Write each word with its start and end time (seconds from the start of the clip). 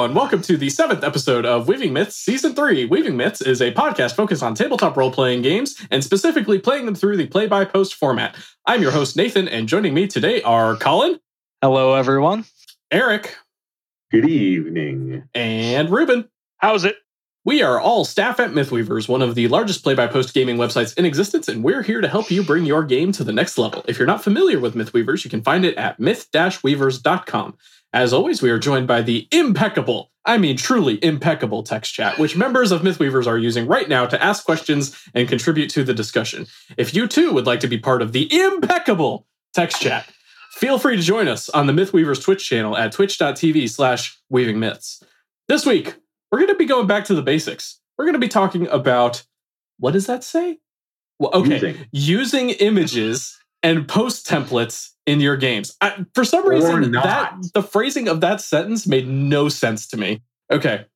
everyone. 0.00 0.16
Welcome 0.16 0.40
to 0.42 0.56
the 0.56 0.70
seventh 0.70 1.04
episode 1.04 1.44
of 1.44 1.68
Weaving 1.68 1.92
Myths 1.92 2.16
Season 2.16 2.54
3. 2.54 2.86
Weaving 2.86 3.18
Myths 3.18 3.42
is 3.42 3.60
a 3.60 3.70
podcast 3.70 4.14
focused 4.14 4.42
on 4.42 4.54
tabletop 4.54 4.96
role 4.96 5.12
playing 5.12 5.42
games 5.42 5.76
and 5.90 6.02
specifically 6.02 6.58
playing 6.58 6.86
them 6.86 6.94
through 6.94 7.18
the 7.18 7.26
play 7.26 7.46
by 7.46 7.66
post 7.66 7.92
format. 7.96 8.34
I'm 8.64 8.80
your 8.80 8.92
host, 8.92 9.14
Nathan, 9.14 9.46
and 9.46 9.68
joining 9.68 9.92
me 9.92 10.06
today 10.06 10.40
are 10.40 10.74
Colin, 10.76 11.20
Hello, 11.60 11.92
everyone. 11.92 12.46
Eric, 12.90 13.36
Good 14.10 14.26
evening. 14.26 15.28
and 15.34 15.90
Ruben. 15.90 16.30
How's 16.56 16.84
it? 16.86 16.96
We 17.44 17.62
are 17.62 17.78
all 17.78 18.06
staff 18.06 18.40
at 18.40 18.52
Mythweavers, 18.52 19.06
one 19.06 19.20
of 19.20 19.34
the 19.34 19.48
largest 19.48 19.82
play 19.82 19.94
by 19.94 20.06
post 20.06 20.32
gaming 20.32 20.56
websites 20.56 20.96
in 20.96 21.04
existence, 21.04 21.46
and 21.46 21.62
we're 21.62 21.82
here 21.82 22.00
to 22.00 22.08
help 22.08 22.30
you 22.30 22.42
bring 22.42 22.64
your 22.64 22.84
game 22.84 23.12
to 23.12 23.24
the 23.24 23.32
next 23.32 23.58
level. 23.58 23.84
If 23.86 23.98
you're 23.98 24.06
not 24.06 24.24
familiar 24.24 24.60
with 24.60 24.74
Mythweavers, 24.74 25.24
you 25.24 25.30
can 25.30 25.42
find 25.42 25.66
it 25.66 25.76
at 25.76 26.00
myth 26.00 26.26
weavers.com. 26.62 27.58
As 27.92 28.12
always, 28.12 28.40
we 28.40 28.50
are 28.50 28.58
joined 28.58 28.86
by 28.86 29.02
the 29.02 29.26
impeccable, 29.32 30.12
I 30.24 30.38
mean 30.38 30.56
truly 30.56 31.02
impeccable 31.02 31.64
text 31.64 31.92
chat, 31.92 32.18
which 32.18 32.36
members 32.36 32.70
of 32.70 32.82
Mythweavers 32.82 33.26
are 33.26 33.38
using 33.38 33.66
right 33.66 33.88
now 33.88 34.06
to 34.06 34.22
ask 34.22 34.44
questions 34.44 34.96
and 35.12 35.28
contribute 35.28 35.70
to 35.70 35.82
the 35.82 35.94
discussion. 35.94 36.46
If 36.76 36.94
you 36.94 37.08
too 37.08 37.32
would 37.32 37.46
like 37.46 37.60
to 37.60 37.68
be 37.68 37.78
part 37.78 38.00
of 38.00 38.12
the 38.12 38.32
impeccable 38.32 39.26
text 39.54 39.80
chat, 39.82 40.06
feel 40.52 40.78
free 40.78 40.96
to 40.96 41.02
join 41.02 41.26
us 41.26 41.48
on 41.48 41.66
the 41.66 41.72
Mythweavers 41.72 42.22
Twitch 42.22 42.46
channel 42.48 42.76
at 42.76 42.92
twitch.tv 42.92 43.68
slash 43.68 44.20
weaving 44.28 44.60
myths. 44.60 45.02
This 45.48 45.66
week, 45.66 45.96
we're 46.30 46.38
going 46.38 46.48
to 46.50 46.54
be 46.54 46.66
going 46.66 46.86
back 46.86 47.06
to 47.06 47.14
the 47.14 47.22
basics. 47.22 47.80
We're 47.98 48.04
going 48.04 48.12
to 48.14 48.20
be 48.20 48.28
talking 48.28 48.68
about 48.68 49.24
what 49.78 49.92
does 49.92 50.06
that 50.06 50.22
say? 50.22 50.60
Well, 51.18 51.32
okay, 51.34 51.54
Using. 51.54 51.76
using 51.90 52.50
images 52.50 53.36
and 53.62 53.86
post 53.88 54.26
templates 54.26 54.90
in 55.06 55.20
your 55.20 55.36
games. 55.36 55.76
I, 55.80 56.04
for 56.14 56.24
some 56.24 56.48
reason, 56.48 56.92
that 56.92 57.34
the 57.54 57.62
phrasing 57.62 58.08
of 58.08 58.20
that 58.20 58.40
sentence 58.40 58.86
made 58.86 59.08
no 59.08 59.48
sense 59.48 59.86
to 59.88 59.96
me. 59.96 60.22
Okay, 60.50 60.86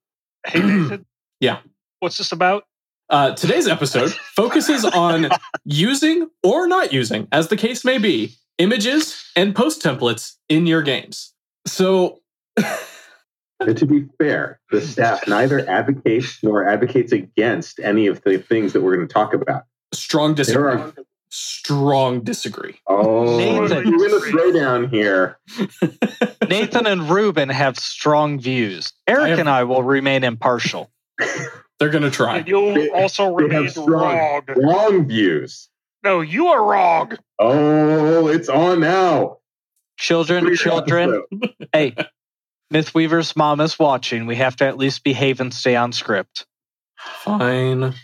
Hey, 0.47 0.61
Nathan. 0.61 1.07
Yeah. 1.41 1.59
What's 1.99 2.17
this 2.17 2.33
about? 2.33 2.65
uh, 3.11 3.35
today's 3.35 3.69
episode 3.69 4.11
focuses 4.37 4.85
on 4.85 5.29
using 5.65 6.29
or 6.43 6.67
not 6.67 6.93
using, 6.93 7.29
as 7.33 7.49
the 7.49 7.57
case 7.57 7.85
may 7.85 7.99
be, 7.99 8.35
images 8.59 9.31
and 9.37 9.55
post 9.55 9.83
templates 9.83 10.37
in 10.49 10.67
your 10.67 10.83
games. 10.83 11.35
So, 11.67 12.21
to 12.57 13.87
be 13.87 14.07
fair, 14.19 14.61
the 14.71 14.81
staff 14.81 15.27
neither 15.29 15.69
advocates 15.69 16.39
nor 16.43 16.67
advocates 16.67 17.13
against 17.13 17.79
any 17.81 18.07
of 18.07 18.23
the 18.23 18.39
things 18.39 18.73
that 18.73 18.83
we're 18.83 18.97
going 18.97 19.07
to 19.07 19.13
talk 19.13 19.35
about. 19.35 19.65
strong 19.93 20.35
There 20.35 20.71
are 20.71 20.95
Strong 21.37 22.21
disagree. 22.21 22.81
oh, 22.87 23.37
Nathan. 23.37 23.97
we're 23.97 24.07
in 24.07 24.15
a 24.15 24.21
throwdown 24.21 24.89
here. 24.89 25.39
Nathan 26.49 26.87
and 26.87 27.11
Ruben 27.11 27.49
have 27.49 27.77
strong 27.77 28.39
views. 28.39 28.93
Eric 29.09 29.31
have- 29.31 29.39
and 29.41 29.49
I 29.49 29.65
will 29.65 29.83
remain 29.83 30.23
impartial. 30.23 30.93
They're 31.81 31.89
going 31.91 32.05
to 32.05 32.11
try. 32.13 32.39
And 32.39 32.47
you'll 32.49 32.75
They- 32.75 32.89
also 32.91 33.37
They 33.37 33.45
remain 33.47 33.63
have 33.65 33.73
strong, 33.73 33.89
wrong. 33.91 34.43
wrong 34.57 35.09
views. 35.09 35.69
No, 36.05 36.21
you 36.21 36.47
are 36.49 36.63
wrong. 36.65 37.19
Oh, 37.41 38.29
it's 38.29 38.49
on 38.49 38.79
now. 38.79 39.39
Children, 39.99 40.45
Great 40.45 40.59
children, 40.61 41.23
episode. 41.33 41.55
hey, 41.73 41.97
Mythweaver's 42.73 43.35
mom 43.35 43.61
is 43.61 43.77
watching. 43.77 44.27
We 44.27 44.37
have 44.37 44.55
to 44.57 44.67
at 44.67 44.77
least 44.79 45.03
behave 45.03 45.41
and 45.41 45.53
stay 45.53 45.75
on 45.75 45.91
script. 45.93 46.47
Fine. 46.97 47.95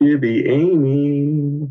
Gibby. 0.00 0.42
Gibby 0.42 0.48
Amy. 0.48 1.70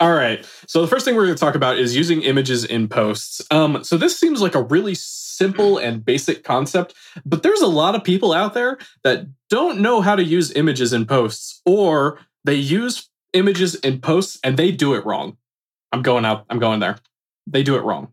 All 0.00 0.12
right. 0.12 0.44
So 0.66 0.82
the 0.82 0.88
first 0.88 1.04
thing 1.04 1.14
we're 1.14 1.26
going 1.26 1.36
to 1.36 1.40
talk 1.40 1.54
about 1.54 1.78
is 1.78 1.96
using 1.96 2.22
images 2.22 2.64
in 2.64 2.88
posts. 2.88 3.40
Um, 3.50 3.84
so 3.84 3.96
this 3.96 4.18
seems 4.18 4.40
like 4.40 4.54
a 4.54 4.62
really 4.62 4.94
simple 4.94 5.78
and 5.78 6.04
basic 6.04 6.44
concept, 6.44 6.94
but 7.24 7.42
there's 7.42 7.60
a 7.60 7.66
lot 7.66 7.94
of 7.94 8.02
people 8.02 8.32
out 8.32 8.54
there 8.54 8.78
that 9.02 9.26
don't 9.50 9.80
know 9.80 10.00
how 10.00 10.16
to 10.16 10.24
use 10.24 10.52
images 10.52 10.92
in 10.92 11.06
posts, 11.06 11.60
or 11.64 12.18
they 12.44 12.54
use 12.54 13.08
images 13.32 13.74
in 13.76 14.00
posts 14.00 14.38
and 14.42 14.56
they 14.56 14.70
do 14.70 14.94
it 14.94 15.04
wrong. 15.06 15.36
I'm 15.92 16.02
going 16.02 16.24
out. 16.24 16.44
I'm 16.50 16.58
going 16.58 16.80
there. 16.80 16.96
They 17.46 17.62
do 17.62 17.76
it 17.76 17.82
wrong. 17.82 18.12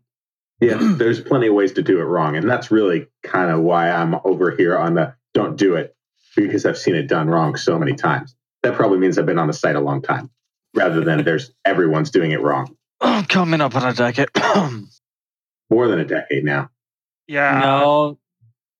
Yeah, 0.60 0.78
there's 0.80 1.20
plenty 1.20 1.48
of 1.48 1.54
ways 1.54 1.72
to 1.72 1.82
do 1.82 2.00
it 2.00 2.04
wrong. 2.04 2.36
And 2.36 2.48
that's 2.48 2.70
really 2.70 3.08
kind 3.24 3.50
of 3.50 3.60
why 3.60 3.90
I'm 3.90 4.14
over 4.24 4.52
here 4.52 4.78
on 4.78 4.94
the 4.94 5.14
don't 5.34 5.56
do 5.56 5.74
it 5.74 5.96
because 6.36 6.64
I've 6.64 6.78
seen 6.78 6.94
it 6.94 7.08
done 7.08 7.28
wrong 7.28 7.56
so 7.56 7.78
many 7.78 7.94
times. 7.94 8.34
That 8.62 8.74
probably 8.74 8.98
means 8.98 9.18
I've 9.18 9.26
been 9.26 9.38
on 9.38 9.46
the 9.48 9.52
site 9.52 9.76
a 9.76 9.80
long 9.80 10.02
time 10.02 10.30
rather 10.74 11.00
than 11.02 11.24
there's 11.24 11.52
everyone's 11.64 12.10
doing 12.10 12.30
it 12.32 12.40
wrong. 12.40 12.76
Coming 13.28 13.60
up 13.60 13.74
on 13.74 13.88
a 13.88 13.92
decade. 13.94 14.28
More 15.70 15.88
than 15.88 15.98
a 16.00 16.04
decade 16.04 16.44
now. 16.44 16.70
Yeah. 17.26 17.60
no. 17.60 18.18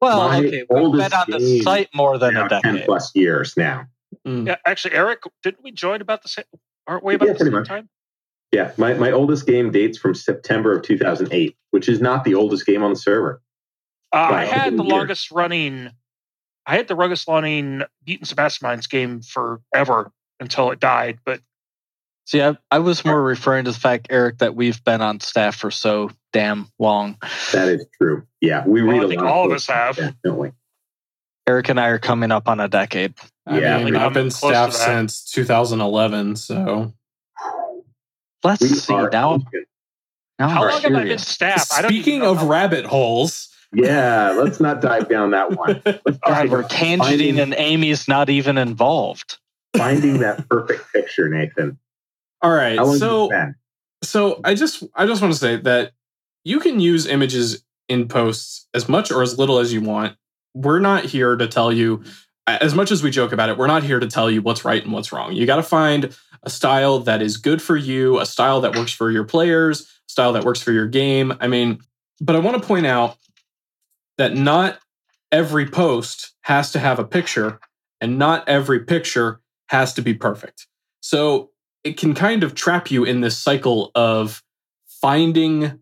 Well, 0.01 0.29
My 0.29 0.39
okay, 0.39 0.65
we've 0.69 0.93
been 0.93 1.13
on 1.13 1.27
the 1.31 1.61
site 1.63 1.89
more 1.95 2.19
than 2.19 2.35
now 2.35 2.47
a 2.47 2.49
10 2.49 2.61
decade. 2.63 2.87
plus 2.87 3.13
years 3.15 3.57
now. 3.57 3.87
Mm. 4.27 4.49
Yeah, 4.49 4.57
actually, 4.67 4.95
Eric, 4.95 5.21
didn't 5.45 5.63
we 5.63 5.71
join 5.71 6.01
about 6.01 6.23
the 6.25 6.29
same? 6.29 6.45
Aren't 6.89 7.05
we 7.05 7.15
about 7.15 7.29
Yeah, 7.29 7.33
the 7.35 7.45
same 7.45 7.53
much. 7.53 7.69
time? 7.69 7.89
Yeah, 8.51 8.73
my, 8.77 8.95
my 8.95 9.13
oldest 9.13 9.47
game 9.47 9.71
dates 9.71 9.97
from 9.97 10.15
September 10.17 10.77
of 10.77 10.83
2008, 10.83 11.57
which 11.71 11.89
is 11.89 12.01
not 12.01 12.25
the 12.25 12.35
oldest 12.35 12.67
game 12.67 12.83
on 12.83 12.91
the 12.91 12.97
server. 12.99 13.41
Uh, 14.13 14.17
I 14.33 14.45
had 14.45 14.77
the 14.77 14.83
Year. 14.83 14.93
longest 14.97 15.31
running. 15.31 15.91
I 16.67 16.77
had 16.77 16.89
the 16.89 16.95
longest 16.95 17.27
running 17.29 17.83
Mutants 18.07 18.33
Masterminds 18.35 18.89
game 18.89 19.21
forever 19.23 20.13
until 20.41 20.71
it 20.71 20.81
died. 20.81 21.19
But 21.25 21.41
See, 22.25 22.41
I, 22.41 22.57
I 22.71 22.79
was 22.79 23.05
more 23.05 23.21
referring 23.23 23.65
to 23.65 23.73
the 23.73 23.79
fact, 23.79 24.07
Eric, 24.11 24.39
that 24.39 24.55
we've 24.55 24.83
been 24.85 25.01
on 25.03 25.19
staff 25.21 25.57
for 25.57 25.71
so 25.73 26.11
damn 26.33 26.69
long. 26.79 27.17
That 27.53 27.69
is 27.69 27.85
true. 28.01 28.25
Yeah, 28.41 28.67
we 28.67 28.81
Well, 28.83 28.93
read 28.93 29.01
I 29.03 29.05
a 29.05 29.09
think 29.09 29.23
lot. 29.23 29.31
all 29.31 29.45
of 29.47 29.53
us 29.53 29.67
have. 29.67 29.97
Definitely. 29.97 30.53
Eric 31.49 31.69
and 31.69 31.81
I 31.81 31.89
are 31.89 31.99
coming 31.99 32.31
up 32.31 32.49
on 32.49 32.61
a 32.61 32.69
decade. 32.69 33.15
I 33.45 33.59
Yeah, 33.59 33.79
mean, 33.83 33.95
we- 33.95 33.99
I've 33.99 34.13
been 34.15 34.27
I'm 34.27 34.31
close 34.31 34.53
staff 34.53 34.73
since 34.73 35.25
2011. 35.25 36.37
So 36.37 36.93
Let's 38.45 38.61
We 38.63 38.69
see 38.69 38.93
are 38.93 39.09
now. 39.11 39.41
now 40.39 40.49
how 40.49 40.63
I'm 40.65 40.69
long 40.69 40.83
have 40.83 40.85
I 40.85 40.89
been 40.91 41.03
curious. 41.03 41.27
staff? 41.29 41.73
I 41.73 41.83
don't 41.83 41.93
even 41.93 42.03
speaking 42.03 42.21
know 42.21 42.31
of 42.33 42.43
rabbit 42.45 42.85
holes, 42.87 43.49
Yeah, 43.75 44.31
let's 44.33 44.61
not 44.61 44.81
dive 44.81 45.09
down 45.09 45.31
that 45.31 45.53
one. 45.57 45.81
Let's 45.85 46.05
we're 46.07 46.61
about 46.61 46.71
tangenting 46.71 46.99
finding- 46.99 47.39
and 47.41 47.55
Amy's 47.57 48.07
not 48.09 48.29
even 48.31 48.59
involved. 48.59 49.39
finding 49.77 50.19
that 50.19 50.49
perfect 50.49 50.93
picture, 50.93 51.29
Nathan. 51.29 51.79
all 52.43 52.51
right. 52.53 52.77
So 52.77 52.85
has 52.85 53.03
it 53.03 53.31
been? 53.31 53.55
so 54.05 54.41
i 54.43 54.53
just 54.53 54.83
i 54.97 55.07
just 55.07 55.23
want 55.23 55.33
to 55.33 55.39
say 55.39 55.57
that 55.57 55.93
you 56.45 56.59
can 56.59 56.81
use 56.81 57.07
images 57.07 57.63
in 57.89 58.09
posts 58.09 58.67
as 58.75 58.89
much 58.89 59.13
or 59.13 59.23
as 59.23 59.39
little 59.39 59.59
as 59.59 59.73
you 59.73 59.81
want 59.81 60.17
we're 60.55 60.81
not 60.81 61.05
here 61.05 61.37
to 61.37 61.47
tell 61.47 61.73
you 61.73 62.03
as 62.49 62.75
much 62.75 62.91
as 62.91 63.01
we 63.03 63.11
joke 63.13 63.31
about 63.33 63.49
it 63.49 63.57
we're 63.57 63.69
not 63.69 63.85
here 63.85 64.01
to 64.01 64.09
tell 64.09 64.29
you 64.29 64.43
what's 64.43 64.65
right 64.65 64.83
and 64.83 64.93
what's 64.93 65.13
wrong 65.13 65.33
you 65.33 65.47
got 65.47 65.55
to 65.57 65.63
find 65.63 66.17
a 66.43 66.51
style 66.51 66.99
that 66.99 67.23
is 67.23 67.37
good 67.37 67.63
for 67.63 67.77
you 67.77 68.19
a 68.19 68.27
style 68.27 68.61
that 68.61 68.75
works 68.75 68.93
for 68.93 69.09
your 69.11 69.23
players 69.25 69.89
style 70.09 70.33
that 70.33 70.43
works 70.45 70.61
for 70.61 70.73
your 70.73 70.89
game 70.89 71.33
i 71.41 71.47
mean 71.47 71.79
but 72.21 72.35
i 72.35 72.41
want 72.41 72.61
to 72.61 72.67
point 72.67 72.87
out 72.87 73.17
that 74.23 74.37
not 74.37 74.79
every 75.33 75.67
post 75.67 76.33
has 76.43 76.71
to 76.71 76.79
have 76.79 77.01
a 77.01 77.05
picture 77.05 77.59
and 78.01 78.19
not 78.19 78.49
every 78.49 78.79
picture 78.79 79.41
has 79.69 79.93
to 79.95 80.01
be 80.01 80.15
perfect 80.15 80.69
so 81.01 81.51
it 81.83 81.97
can 81.97 82.15
kind 82.15 82.45
of 82.45 82.55
trap 82.55 82.89
you 82.89 83.03
in 83.03 83.21
this 83.21 83.37
cycle 83.37 83.91
of 83.97 84.45
finding 84.87 85.81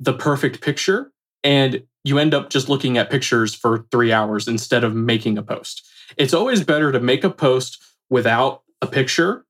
the 0.00 0.14
perfect 0.14 0.62
picture 0.62 1.12
and 1.44 1.82
you 2.02 2.18
end 2.18 2.32
up 2.32 2.48
just 2.48 2.70
looking 2.70 2.96
at 2.96 3.10
pictures 3.10 3.54
for 3.54 3.86
three 3.90 4.10
hours 4.10 4.48
instead 4.48 4.82
of 4.82 4.94
making 4.94 5.36
a 5.36 5.42
post. 5.42 5.86
It's 6.16 6.32
always 6.32 6.64
better 6.64 6.92
to 6.92 7.00
make 7.00 7.24
a 7.24 7.30
post 7.30 7.82
without 8.08 8.62
a 8.80 8.86
picture 8.86 9.44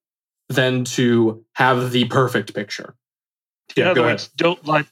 than 0.49 0.85
to 0.85 1.45
have 1.55 1.93
the 1.93 2.07
perfect 2.07 2.55
picture. 2.55 2.97
In 3.77 3.85
Yeah, 3.85 3.91
other 3.91 4.01
go 4.01 4.07
words, 4.07 4.29
don't 4.37 4.67
let 4.67 4.87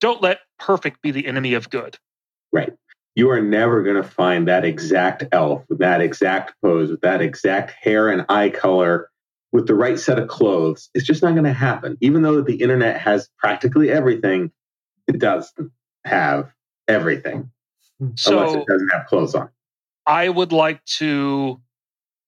don't 0.00 0.22
let 0.22 0.40
perfect 0.58 1.02
be 1.02 1.12
the 1.12 1.26
enemy 1.26 1.54
of 1.54 1.70
good. 1.70 1.98
Right. 2.52 2.72
You 3.14 3.30
are 3.30 3.40
never 3.40 3.82
going 3.82 3.96
to 3.96 4.08
find 4.08 4.46
that 4.48 4.64
exact 4.64 5.24
elf 5.32 5.64
with 5.68 5.78
that 5.78 6.00
exact 6.00 6.54
pose, 6.62 6.90
with 6.90 7.00
that 7.00 7.20
exact 7.20 7.72
hair 7.72 8.08
and 8.08 8.24
eye 8.28 8.50
color, 8.50 9.10
with 9.52 9.66
the 9.66 9.74
right 9.74 9.98
set 9.98 10.18
of 10.18 10.28
clothes. 10.28 10.88
It's 10.94 11.06
just 11.06 11.22
not 11.22 11.32
going 11.32 11.44
to 11.44 11.52
happen. 11.52 11.96
Even 12.00 12.22
though 12.22 12.40
the 12.40 12.56
internet 12.56 13.00
has 13.00 13.28
practically 13.38 13.90
everything, 13.90 14.52
it 15.08 15.18
doesn't 15.18 15.72
have 16.04 16.52
everything 16.86 17.50
hmm. 17.98 18.04
unless 18.04 18.52
So 18.52 18.60
it 18.60 18.66
doesn't 18.66 18.88
have 18.88 19.06
clothes 19.06 19.34
on. 19.34 19.48
I 20.06 20.28
would 20.28 20.52
like 20.52 20.84
to 20.96 21.60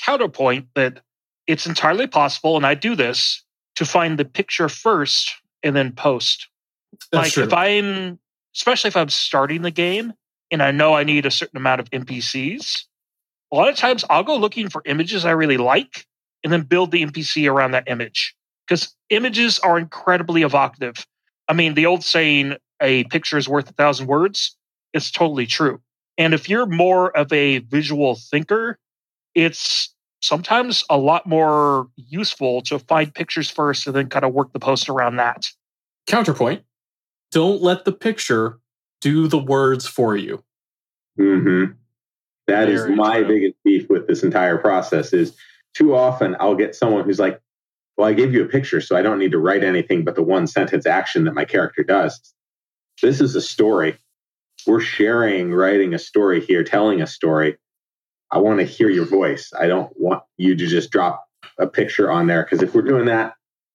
counterpoint 0.02 0.68
that 0.74 1.00
it's 1.46 1.66
entirely 1.66 2.06
possible, 2.06 2.56
and 2.56 2.66
I 2.66 2.74
do 2.74 2.94
this 2.94 3.42
to 3.76 3.84
find 3.84 4.18
the 4.18 4.24
picture 4.24 4.68
first 4.68 5.32
and 5.62 5.74
then 5.74 5.92
post. 5.92 6.48
That's 7.12 7.26
like 7.26 7.32
true. 7.32 7.44
if 7.44 7.52
I'm, 7.52 8.18
especially 8.54 8.88
if 8.88 8.96
I'm 8.96 9.08
starting 9.08 9.62
the 9.62 9.70
game 9.70 10.12
and 10.50 10.62
I 10.62 10.70
know 10.70 10.94
I 10.94 11.04
need 11.04 11.26
a 11.26 11.30
certain 11.30 11.56
amount 11.56 11.80
of 11.80 11.90
NPCs, 11.90 12.84
a 13.52 13.56
lot 13.56 13.68
of 13.68 13.76
times 13.76 14.04
I'll 14.10 14.24
go 14.24 14.36
looking 14.36 14.68
for 14.68 14.82
images 14.84 15.24
I 15.24 15.32
really 15.32 15.56
like 15.56 16.06
and 16.42 16.52
then 16.52 16.62
build 16.62 16.90
the 16.90 17.04
NPC 17.04 17.50
around 17.50 17.72
that 17.72 17.88
image 17.88 18.34
because 18.66 18.94
images 19.10 19.58
are 19.60 19.78
incredibly 19.78 20.42
evocative. 20.42 21.06
I 21.48 21.52
mean, 21.52 21.74
the 21.74 21.86
old 21.86 22.04
saying, 22.04 22.56
a 22.80 23.04
picture 23.04 23.36
is 23.36 23.48
worth 23.48 23.68
a 23.68 23.74
thousand 23.74 24.06
words. 24.06 24.56
it's 24.92 25.10
totally 25.10 25.46
true. 25.46 25.80
And 26.16 26.34
if 26.34 26.48
you're 26.48 26.66
more 26.66 27.16
of 27.16 27.32
a 27.32 27.58
visual 27.58 28.14
thinker, 28.14 28.78
it's 29.34 29.94
sometimes 30.20 30.84
a 30.90 30.96
lot 30.96 31.26
more 31.26 31.88
useful 31.96 32.62
to 32.62 32.78
find 32.78 33.14
pictures 33.14 33.50
first 33.50 33.86
and 33.86 33.94
then 33.96 34.08
kind 34.08 34.24
of 34.24 34.32
work 34.32 34.52
the 34.52 34.58
post 34.58 34.88
around 34.88 35.16
that. 35.16 35.46
Counterpoint 36.06 36.62
don't 37.30 37.62
let 37.62 37.84
the 37.84 37.92
picture 37.92 38.58
do 39.00 39.28
the 39.28 39.38
words 39.38 39.86
for 39.86 40.16
you. 40.16 40.42
Mm-hmm. 41.18 41.72
That 42.46 42.68
is 42.68 42.86
my 42.88 43.18
true. 43.18 43.28
biggest 43.28 43.54
beef 43.64 43.88
with 43.88 44.08
this 44.08 44.22
entire 44.22 44.58
process 44.58 45.12
is 45.12 45.36
too 45.74 45.94
often 45.94 46.36
I'll 46.40 46.56
get 46.56 46.74
someone 46.74 47.04
who's 47.04 47.20
like, 47.20 47.40
well, 47.96 48.08
I 48.08 48.12
gave 48.12 48.32
you 48.32 48.42
a 48.42 48.48
picture, 48.48 48.80
so 48.80 48.96
I 48.96 49.02
don't 49.02 49.18
need 49.18 49.32
to 49.32 49.38
write 49.38 49.62
anything 49.62 50.04
but 50.04 50.14
the 50.14 50.22
one 50.22 50.46
sentence 50.46 50.86
action 50.86 51.24
that 51.24 51.34
my 51.34 51.44
character 51.44 51.82
does. 51.82 52.34
This 53.02 53.20
is 53.20 53.36
a 53.36 53.40
story. 53.40 53.98
We're 54.66 54.80
sharing, 54.80 55.52
writing 55.52 55.94
a 55.94 55.98
story 55.98 56.40
here, 56.44 56.64
telling 56.64 57.00
a 57.00 57.06
story. 57.06 57.56
I 58.30 58.38
want 58.38 58.58
to 58.58 58.64
hear 58.64 58.88
your 58.88 59.06
voice. 59.06 59.52
I 59.58 59.66
don't 59.66 59.92
want 59.96 60.22
you 60.36 60.56
to 60.56 60.66
just 60.66 60.90
drop 60.90 61.24
a 61.58 61.66
picture 61.66 62.10
on 62.10 62.26
there 62.26 62.42
because 62.42 62.62
if 62.62 62.74
we're 62.74 62.82
doing 62.82 63.06
that, 63.06 63.34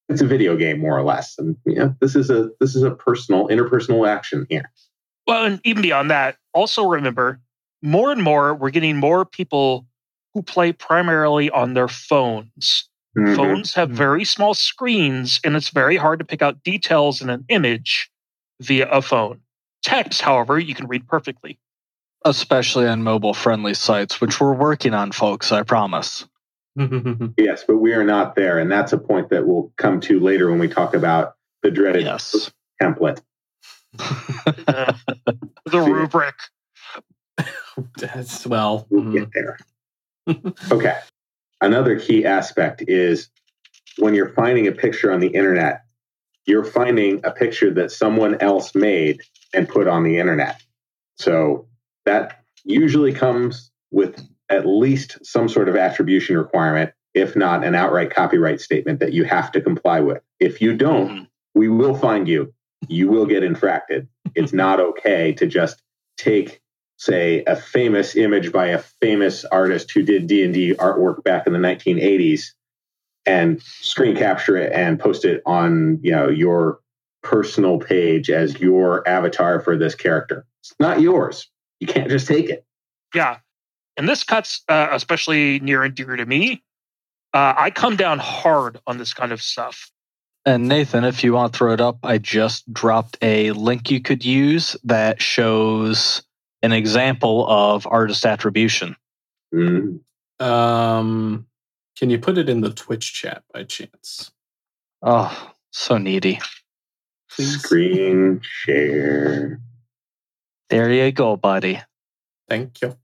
it's 0.09 0.21
a 0.21 0.25
video 0.27 0.55
game 0.55 0.79
more 0.79 0.97
or 0.97 1.03
less. 1.03 1.37
And 1.37 1.55
yeah, 1.65 1.89
this 2.01 2.15
is 2.15 2.29
a 2.29 2.49
this 2.59 2.75
is 2.75 2.83
a 2.83 2.91
personal, 2.91 3.47
interpersonal 3.47 4.07
action 4.07 4.45
here. 4.49 4.71
Well, 5.27 5.43
and 5.45 5.59
even 5.63 5.81
beyond 5.81 6.11
that, 6.11 6.37
also 6.53 6.85
remember 6.85 7.39
more 7.81 8.11
and 8.11 8.21
more, 8.23 8.53
we're 8.53 8.69
getting 8.69 8.97
more 8.97 9.25
people 9.25 9.85
who 10.33 10.41
play 10.43 10.71
primarily 10.71 11.49
on 11.49 11.73
their 11.73 11.87
phones. 11.87 12.89
Mhm. 13.17 13.35
Phones 13.35 13.73
have 13.75 13.89
Mhm. 13.89 13.93
very 13.93 14.25
small 14.25 14.53
screens, 14.53 15.39
and 15.43 15.55
it's 15.55 15.69
very 15.69 15.95
hard 15.97 16.19
to 16.19 16.25
pick 16.25 16.41
out 16.41 16.61
details 16.63 17.21
in 17.21 17.29
an 17.29 17.45
image 17.49 18.09
via 18.61 18.89
a 18.89 19.01
phone. 19.01 19.39
Text, 19.83 20.21
however, 20.21 20.59
you 20.59 20.73
can 20.75 20.87
read 20.87 21.07
perfectly. 21.07 21.57
especially 22.27 22.87
on 22.87 23.03
mobile 23.03 23.35
friendly 23.35 23.75
sites, 23.75 24.19
which 24.19 24.41
we're 24.41 24.51
working 24.55 24.95
on, 24.95 25.11
folks. 25.11 25.51
I 25.51 25.61
promise. 25.61 26.25
Mm-hmm. 26.77 27.27
Yes, 27.37 27.63
but 27.67 27.77
we 27.77 27.93
are 27.93 28.03
not 28.03 28.35
there. 28.35 28.59
And 28.59 28.71
that's 28.71 28.93
a 28.93 28.97
point 28.97 29.29
that 29.29 29.47
we'll 29.47 29.71
come 29.77 30.01
to 30.01 30.19
later 30.19 30.49
when 30.49 30.59
we 30.59 30.67
talk 30.67 30.93
about 30.93 31.35
the 31.63 31.71
dreaded 31.71 32.03
Yes. 32.03 32.51
template. 32.81 33.21
The 35.65 35.79
rubric. 35.79 36.35
That's 37.97 38.45
well. 38.45 38.85
We'll 38.89 39.11
get 39.11 39.29
mm-hmm. 39.31 40.49
there. 40.49 40.53
okay. 40.71 40.99
Another 41.59 41.99
key 41.99 42.23
aspect 42.23 42.83
is 42.87 43.29
when 43.97 44.13
you're 44.13 44.29
finding 44.29 44.67
a 44.67 44.71
picture 44.71 45.11
on 45.11 45.19
the 45.21 45.27
internet, 45.27 45.85
you're 46.45 46.63
finding 46.63 47.21
a 47.25 47.31
picture 47.31 47.73
that 47.73 47.91
someone 47.91 48.35
else 48.41 48.75
made 48.75 49.21
and 49.53 49.67
put 49.67 49.87
on 49.87 50.03
the 50.03 50.19
internet. 50.19 50.61
So 51.15 51.67
that 52.05 52.43
usually 52.63 53.13
comes 53.13 53.71
with 53.91 54.21
at 54.49 54.65
least 54.65 55.17
some 55.25 55.49
sort 55.49 55.69
of 55.69 55.75
attribution 55.75 56.37
requirement, 56.37 56.91
if 57.13 57.35
not 57.35 57.63
an 57.63 57.75
outright 57.75 58.11
copyright 58.11 58.61
statement 58.61 58.99
that 58.99 59.13
you 59.13 59.23
have 59.23 59.51
to 59.51 59.61
comply 59.61 59.99
with. 59.99 60.21
If 60.39 60.61
you 60.61 60.75
don't, 60.75 61.09
Mhm. 61.09 61.27
we 61.55 61.67
will 61.69 61.95
find 61.95 62.27
you. 62.27 62.53
You 62.87 63.07
will 63.07 63.25
get 63.25 63.43
infracted. 63.43 64.07
It's 64.35 64.53
not 64.53 64.79
okay 64.79 65.33
to 65.33 65.47
just 65.47 65.81
take, 66.17 66.61
say, 66.97 67.43
a 67.45 67.55
famous 67.55 68.15
image 68.15 68.51
by 68.51 68.67
a 68.67 68.77
famous 68.77 69.45
artist 69.45 69.91
who 69.91 70.03
did 70.03 70.27
D 70.27 70.43
and 70.43 70.53
D 70.53 70.73
artwork 70.75 71.23
back 71.23 71.47
in 71.47 71.53
the 71.53 71.59
1980s 71.59 72.53
and 73.25 73.61
screen 73.63 74.15
capture 74.15 74.55
it 74.57 74.71
and 74.71 74.99
post 74.99 75.25
it 75.25 75.41
on, 75.45 75.99
you 76.03 76.11
know, 76.11 76.29
your 76.29 76.79
personal 77.23 77.79
page 77.79 78.29
as 78.29 78.59
your 78.59 79.07
avatar 79.07 79.59
for 79.59 79.75
this 79.75 79.95
character. 79.95 80.45
It's 80.61 80.75
not 80.79 81.01
yours. 81.01 81.49
You 81.79 81.87
can't 81.87 82.09
just 82.09 82.27
take 82.27 82.49
it. 82.49 82.63
Yeah. 83.15 83.37
And 83.97 84.09
this 84.09 84.23
cuts, 84.23 84.63
uh, 84.67 84.89
especially 84.91 85.59
near 85.59 85.83
and 85.83 85.95
dear 85.95 86.15
to 86.15 86.25
me. 86.25 86.63
Uh, 87.33 87.53
I 87.57 87.69
come 87.69 87.95
down 87.95 88.19
hard 88.19 88.79
on 88.87 88.97
this 88.97 89.13
kind 89.13 89.31
of 89.31 89.41
stuff. 89.41 89.91
And 90.45 90.67
Nathan, 90.67 91.03
if 91.03 91.23
you 91.23 91.33
want 91.33 91.53
to 91.53 91.57
throw 91.57 91.73
it 91.73 91.81
up, 91.81 91.99
I 92.03 92.17
just 92.17 92.71
dropped 92.71 93.17
a 93.21 93.51
link 93.51 93.89
you 93.89 93.99
could 93.99 94.23
use 94.23 94.77
that 94.83 95.21
shows 95.21 96.21
an 96.61 96.71
example 96.71 97.47
of 97.49 97.87
artist 97.87 98.25
attribution. 98.25 98.95
Mm. 99.53 99.99
Um, 100.39 101.47
can 101.97 102.09
you 102.09 102.19
put 102.19 102.37
it 102.37 102.47
in 102.47 102.61
the 102.61 102.71
Twitch 102.71 103.13
chat 103.13 103.43
by 103.53 103.63
chance? 103.63 104.31
Oh, 105.01 105.53
so 105.71 105.97
needy. 105.97 106.39
Please. 107.31 107.61
Screen 107.61 108.41
share. 108.43 109.59
There 110.69 110.91
you 110.91 111.11
go, 111.11 111.37
buddy. 111.37 111.81
Thank 112.49 112.81
you. 112.81 112.97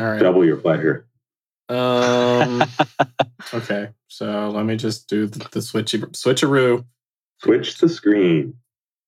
All 0.00 0.06
right. 0.06 0.18
Double 0.18 0.44
your 0.44 0.56
pleasure. 0.56 1.06
Um. 1.68 2.64
okay. 3.54 3.90
So 4.08 4.50
let 4.50 4.64
me 4.64 4.76
just 4.76 5.08
do 5.08 5.26
the, 5.26 5.38
the 5.50 5.60
switchy 5.60 6.00
switcheroo. 6.12 6.84
Switch 7.42 7.78
the 7.78 7.88
screen. 7.88 8.54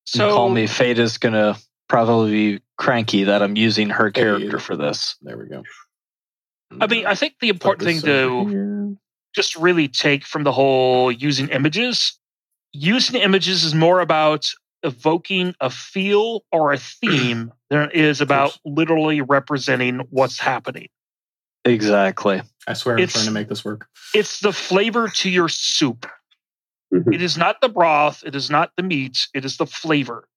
So 0.05 0.31
Call 0.31 0.51
me 0.51 0.67
Fate 0.67 0.99
is 0.99 1.19
gonna 1.19 1.57
probably 1.89 2.31
be 2.31 2.63
cranky 2.77 3.25
that 3.25 3.43
I'm 3.43 3.57
using 3.57 3.91
her 3.91 4.11
character 4.11 4.59
for 4.59 4.77
this. 4.77 5.17
There 5.23 5.39
we 5.39 5.47
go. 5.47 5.63
I 6.81 6.87
mean, 6.87 7.07
I 7.07 7.15
think 7.15 7.35
the 7.41 7.49
important 7.49 7.89
thing 7.89 8.01
to 8.03 8.49
here. 8.49 8.95
just 9.35 9.57
really 9.57 9.89
take 9.89 10.25
from 10.25 10.45
the 10.45 10.53
whole 10.53 11.11
using 11.11 11.49
images. 11.49 12.19
Using 12.73 13.21
images 13.21 13.65
is 13.65 13.75
more 13.75 14.01
about 14.01 14.51
evoking 14.83 15.55
a 15.61 15.71
feel 15.71 16.45
or 16.53 16.73
a 16.73 16.79
theme 16.79 17.53
than 17.71 17.91
it 17.91 17.95
is 17.97 18.21
about 18.21 18.59
literally 18.65 19.21
representing 19.21 20.01
what's 20.11 20.39
happening. 20.39 20.89
Exactly. 21.65 22.43
I 22.67 22.73
swear 22.75 22.97
I'm 22.97 23.03
It's- 23.03 23.13
trying 23.13 23.27
to 23.27 23.31
make 23.33 23.49
this 23.49 23.65
work. 23.65 23.87
It's 24.15 24.41
the 24.41 24.53
flavor 24.53 25.09
to 25.09 25.31
your 25.31 25.49
soup. 25.49 26.07
Mhm. 26.93 27.15
It 27.15 27.23
is 27.23 27.39
not 27.39 27.61
the 27.61 27.69
broth, 27.69 28.23
it 28.27 28.35
is 28.35 28.51
not 28.51 28.73
the 28.77 28.83
meat, 28.83 29.29
it 29.33 29.45
is 29.45 29.57
the 29.57 29.67
flavor. 29.67 30.29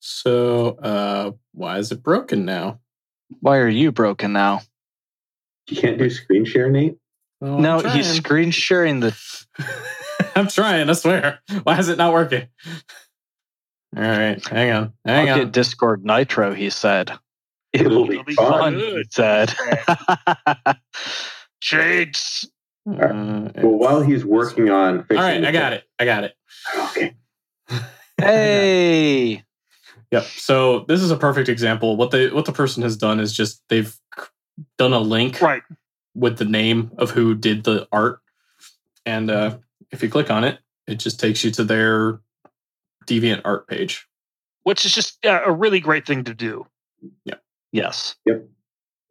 So, 0.00 0.76
uh, 0.82 1.32
why 1.52 1.78
is 1.78 1.90
it 1.90 2.02
broken 2.02 2.44
now? 2.44 2.80
Why 3.40 3.56
are 3.58 3.68
you 3.68 3.92
broken 3.92 4.32
now? 4.32 4.60
You 5.68 5.76
can't 5.80 5.98
do 5.98 6.10
screen 6.10 6.44
share, 6.44 6.68
Nate. 6.70 6.96
Well, 7.40 7.58
no, 7.58 7.80
Oh, 7.82 7.88
he's 7.88 8.06
screen 8.08 8.50
sharing 8.50 9.00
the. 9.00 9.16
I'm 10.36 10.48
trying. 10.48 10.88
I 10.90 10.92
swear. 10.92 11.40
Why 11.62 11.78
is 11.78 11.88
it 11.88 11.98
not 11.98 12.12
working? 12.12 12.48
All 13.96 14.02
right, 14.02 14.46
hang 14.48 14.70
on, 14.72 14.92
hang 15.04 15.28
I'll 15.30 15.34
on. 15.38 15.44
get 15.44 15.52
Discord 15.52 16.04
Nitro. 16.04 16.54
He 16.54 16.70
said. 16.70 17.12
It'll 17.72 18.06
be 18.06 18.12
It'll 18.14 18.24
be 18.24 18.34
fun. 18.34 18.52
Fun, 18.60 18.74
he 18.74 18.80
Good. 18.80 19.12
said. 19.12 19.54
Shakes. 21.60 22.46
Uh, 22.88 23.50
Well, 23.56 23.72
while 23.78 24.00
he's 24.02 24.24
working 24.24 24.70
on 24.70 25.00
fixing 25.00 25.16
all 25.18 25.22
right, 25.24 25.44
I 25.44 25.50
got 25.52 25.72
it. 25.72 25.84
I 25.98 26.04
got 26.04 26.24
it. 26.24 26.34
Okay. 26.78 27.14
hey. 28.20 29.42
Yep. 30.12 30.22
So 30.24 30.80
this 30.80 31.02
is 31.02 31.10
a 31.10 31.16
perfect 31.16 31.48
example. 31.48 31.96
What 31.96 32.10
the 32.12 32.28
what 32.30 32.44
the 32.44 32.52
person 32.52 32.82
has 32.82 32.96
done 32.96 33.18
is 33.18 33.32
just 33.32 33.62
they've 33.68 33.94
done 34.78 34.92
a 34.92 35.00
link 35.00 35.40
Right. 35.42 35.62
with 36.14 36.38
the 36.38 36.44
name 36.44 36.92
of 36.98 37.10
who 37.10 37.34
did 37.34 37.64
the 37.64 37.88
art, 37.90 38.20
and 39.04 39.30
uh, 39.30 39.58
if 39.90 40.02
you 40.02 40.08
click 40.08 40.30
on 40.30 40.44
it, 40.44 40.60
it 40.86 40.94
just 41.00 41.18
takes 41.18 41.44
you 41.44 41.50
to 41.52 41.64
their 41.64 42.20
DeviantArt 43.06 43.66
page. 43.68 44.06
Which 44.64 44.84
is 44.84 44.94
just 44.94 45.24
uh, 45.24 45.42
a 45.44 45.52
really 45.52 45.80
great 45.80 46.06
thing 46.06 46.24
to 46.24 46.34
do. 46.34 46.66
Yeah 47.24 47.34
yes. 47.72 48.16
Yep 48.26 48.44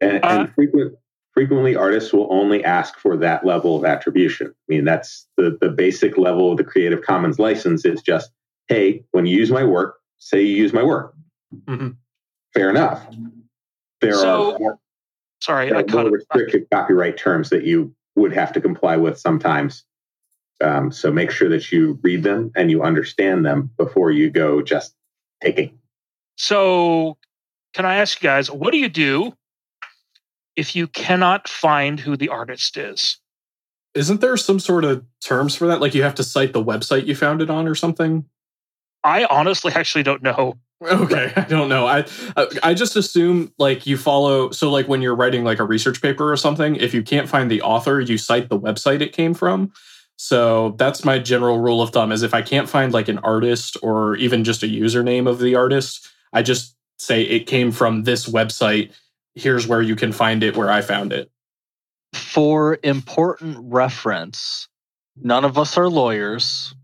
and, 0.00 0.24
Uh, 0.24 0.28
and 0.28 0.54
frequent, 0.54 0.94
frequently, 1.32 1.74
artists 1.76 2.12
will 2.12 2.28
only 2.30 2.62
ask 2.64 2.98
for 2.98 3.16
that 3.16 3.46
level 3.46 3.76
of 3.76 3.84
attribution. 3.84 4.48
I 4.48 4.64
mean, 4.68 4.84
that's 4.84 5.26
the, 5.38 5.56
the 5.60 5.70
basic 5.70 6.18
level 6.18 6.50
of 6.52 6.58
the 6.58 6.64
Creative 6.64 7.00
Commons 7.00 7.38
license 7.38 7.84
is 7.86 8.02
just, 8.02 8.30
hey, 8.68 9.04
when 9.12 9.24
you 9.24 9.34
use 9.38 9.50
my 9.50 9.64
work, 9.64 9.96
say 10.18 10.42
you 10.42 10.54
use 10.56 10.74
my 10.74 10.82
work. 10.82 11.14
Mhm. 11.66 11.96
Fair 12.52 12.68
enough. 12.68 13.06
There 14.02 14.12
So, 14.12 14.54
are 14.54 14.58
more, 14.58 14.78
Sorry, 15.42 15.68
there 15.68 15.78
I 15.78 15.80
are 15.80 15.84
cut 15.84 15.96
more 15.96 16.08
it. 16.08 16.12
restricted 16.12 16.66
copyright 16.70 17.16
terms 17.16 17.48
that 17.48 17.64
you 17.64 17.94
would 18.16 18.34
have 18.34 18.52
to 18.52 18.60
comply 18.60 18.98
with 18.98 19.18
sometimes. 19.18 19.85
Um, 20.62 20.90
so 20.90 21.10
make 21.12 21.30
sure 21.30 21.48
that 21.50 21.70
you 21.70 21.98
read 22.02 22.22
them 22.22 22.50
and 22.56 22.70
you 22.70 22.82
understand 22.82 23.44
them 23.44 23.70
before 23.76 24.10
you 24.10 24.30
go 24.30 24.62
just 24.62 24.94
taking. 25.42 25.78
So, 26.36 27.18
can 27.74 27.84
I 27.84 27.96
ask 27.96 28.22
you 28.22 28.28
guys, 28.28 28.50
what 28.50 28.72
do 28.72 28.78
you 28.78 28.88
do 28.88 29.34
if 30.56 30.74
you 30.74 30.86
cannot 30.86 31.48
find 31.48 32.00
who 32.00 32.16
the 32.16 32.28
artist 32.30 32.76
is? 32.76 33.18
Isn't 33.94 34.20
there 34.20 34.36
some 34.36 34.60
sort 34.60 34.84
of 34.84 35.04
terms 35.22 35.54
for 35.56 35.66
that? 35.68 35.80
Like 35.80 35.94
you 35.94 36.02
have 36.02 36.14
to 36.16 36.22
cite 36.24 36.52
the 36.52 36.62
website 36.64 37.06
you 37.06 37.14
found 37.14 37.40
it 37.42 37.50
on 37.50 37.66
or 37.66 37.74
something? 37.74 38.24
I 39.04 39.24
honestly 39.26 39.72
actually 39.72 40.02
don't 40.02 40.22
know. 40.22 40.58
Okay, 40.82 41.32
I 41.36 41.42
don't 41.42 41.68
know. 41.70 41.86
I 41.86 42.04
I- 42.36 42.48
I 42.62 42.74
just 42.74 42.96
assume 42.96 43.52
like 43.58 43.86
you 43.86 43.96
follow. 43.96 44.50
So 44.50 44.70
like 44.70 44.88
when 44.88 45.00
you're 45.00 45.14
writing 45.14 45.44
like 45.44 45.58
a 45.58 45.64
research 45.64 46.02
paper 46.02 46.30
or 46.30 46.36
something, 46.36 46.76
if 46.76 46.92
you 46.92 47.02
can't 47.02 47.28
find 47.28 47.50
the 47.50 47.62
author, 47.62 48.00
you 48.00 48.18
cite 48.18 48.48
the 48.50 48.58
website 48.58 49.00
it 49.00 49.12
came 49.12 49.32
from. 49.32 49.72
So 50.16 50.74
that's 50.78 51.04
my 51.04 51.18
general 51.18 51.60
rule 51.60 51.82
of 51.82 51.90
thumb: 51.90 52.12
is 52.12 52.22
if 52.22 52.34
I 52.34 52.42
can't 52.42 52.68
find 52.68 52.92
like 52.92 53.08
an 53.08 53.18
artist 53.18 53.76
or 53.82 54.16
even 54.16 54.44
just 54.44 54.62
a 54.62 54.66
username 54.66 55.28
of 55.28 55.38
the 55.38 55.54
artist, 55.54 56.08
I 56.32 56.42
just 56.42 56.74
say 56.98 57.22
it 57.22 57.46
came 57.46 57.70
from 57.72 58.04
this 58.04 58.28
website. 58.28 58.92
Here's 59.34 59.66
where 59.66 59.82
you 59.82 59.96
can 59.96 60.12
find 60.12 60.42
it, 60.42 60.56
where 60.56 60.70
I 60.70 60.80
found 60.80 61.12
it. 61.12 61.30
For 62.14 62.78
important 62.82 63.58
reference, 63.60 64.68
none 65.16 65.44
of 65.44 65.58
us 65.58 65.76
are 65.76 65.90
lawyers 65.90 66.74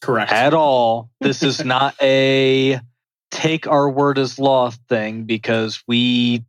Correct. 0.00 0.32
at 0.32 0.54
all. 0.54 1.10
This 1.20 1.42
is 1.42 1.62
not 1.64 1.94
a 2.00 2.80
take 3.30 3.66
our 3.66 3.88
word 3.90 4.18
as 4.18 4.38
law 4.38 4.70
thing 4.88 5.24
because 5.24 5.82
we, 5.86 6.44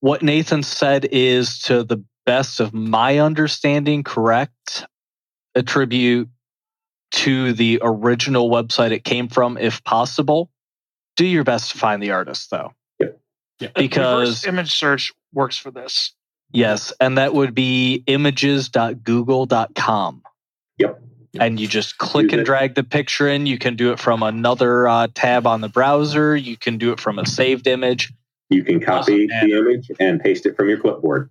what 0.00 0.22
Nathan 0.22 0.62
said 0.62 1.06
is 1.12 1.58
to 1.60 1.84
the 1.84 2.02
best 2.24 2.60
of 2.60 2.72
my 2.72 3.18
understanding 3.18 4.02
correct. 4.02 4.86
Attribute 5.56 6.28
to 7.12 7.52
the 7.52 7.78
original 7.82 8.50
website 8.50 8.90
it 8.92 9.04
came 9.04 9.28
from 9.28 9.58
if 9.58 9.84
possible. 9.84 10.50
Do 11.16 11.24
your 11.26 11.44
best 11.44 11.72
to 11.72 11.78
find 11.78 12.02
the 12.02 12.10
artist 12.10 12.50
though. 12.50 12.72
Yeah. 13.58 13.68
Because- 13.74 14.28
Reverse 14.28 14.46
image 14.46 14.74
search 14.74 15.12
works 15.32 15.56
for 15.56 15.70
this. 15.70 16.12
Yes, 16.52 16.92
and 17.00 17.16
that 17.18 17.34
would 17.34 17.54
be 17.54 18.04
images.google.com. 18.06 20.22
Yep. 20.78 21.02
And 21.38 21.60
you 21.60 21.66
just 21.66 21.98
click 21.98 22.32
and 22.32 22.46
drag 22.46 22.76
the 22.76 22.84
picture 22.84 23.28
in. 23.28 23.44
You 23.46 23.58
can 23.58 23.76
do 23.76 23.92
it 23.92 23.98
from 23.98 24.22
another 24.22 24.88
uh, 24.88 25.08
tab 25.14 25.46
on 25.46 25.60
the 25.60 25.68
browser. 25.68 26.34
You 26.36 26.56
can 26.56 26.78
do 26.78 26.92
it 26.92 27.00
from 27.00 27.18
a 27.18 27.26
saved 27.26 27.66
image. 27.66 28.12
You 28.48 28.62
can 28.62 28.78
copy 28.80 29.26
the 29.26 29.52
image 29.52 29.90
and 29.98 30.20
paste 30.20 30.46
it 30.46 30.56
from 30.56 30.68
your 30.68 30.78
clipboard. 30.78 31.28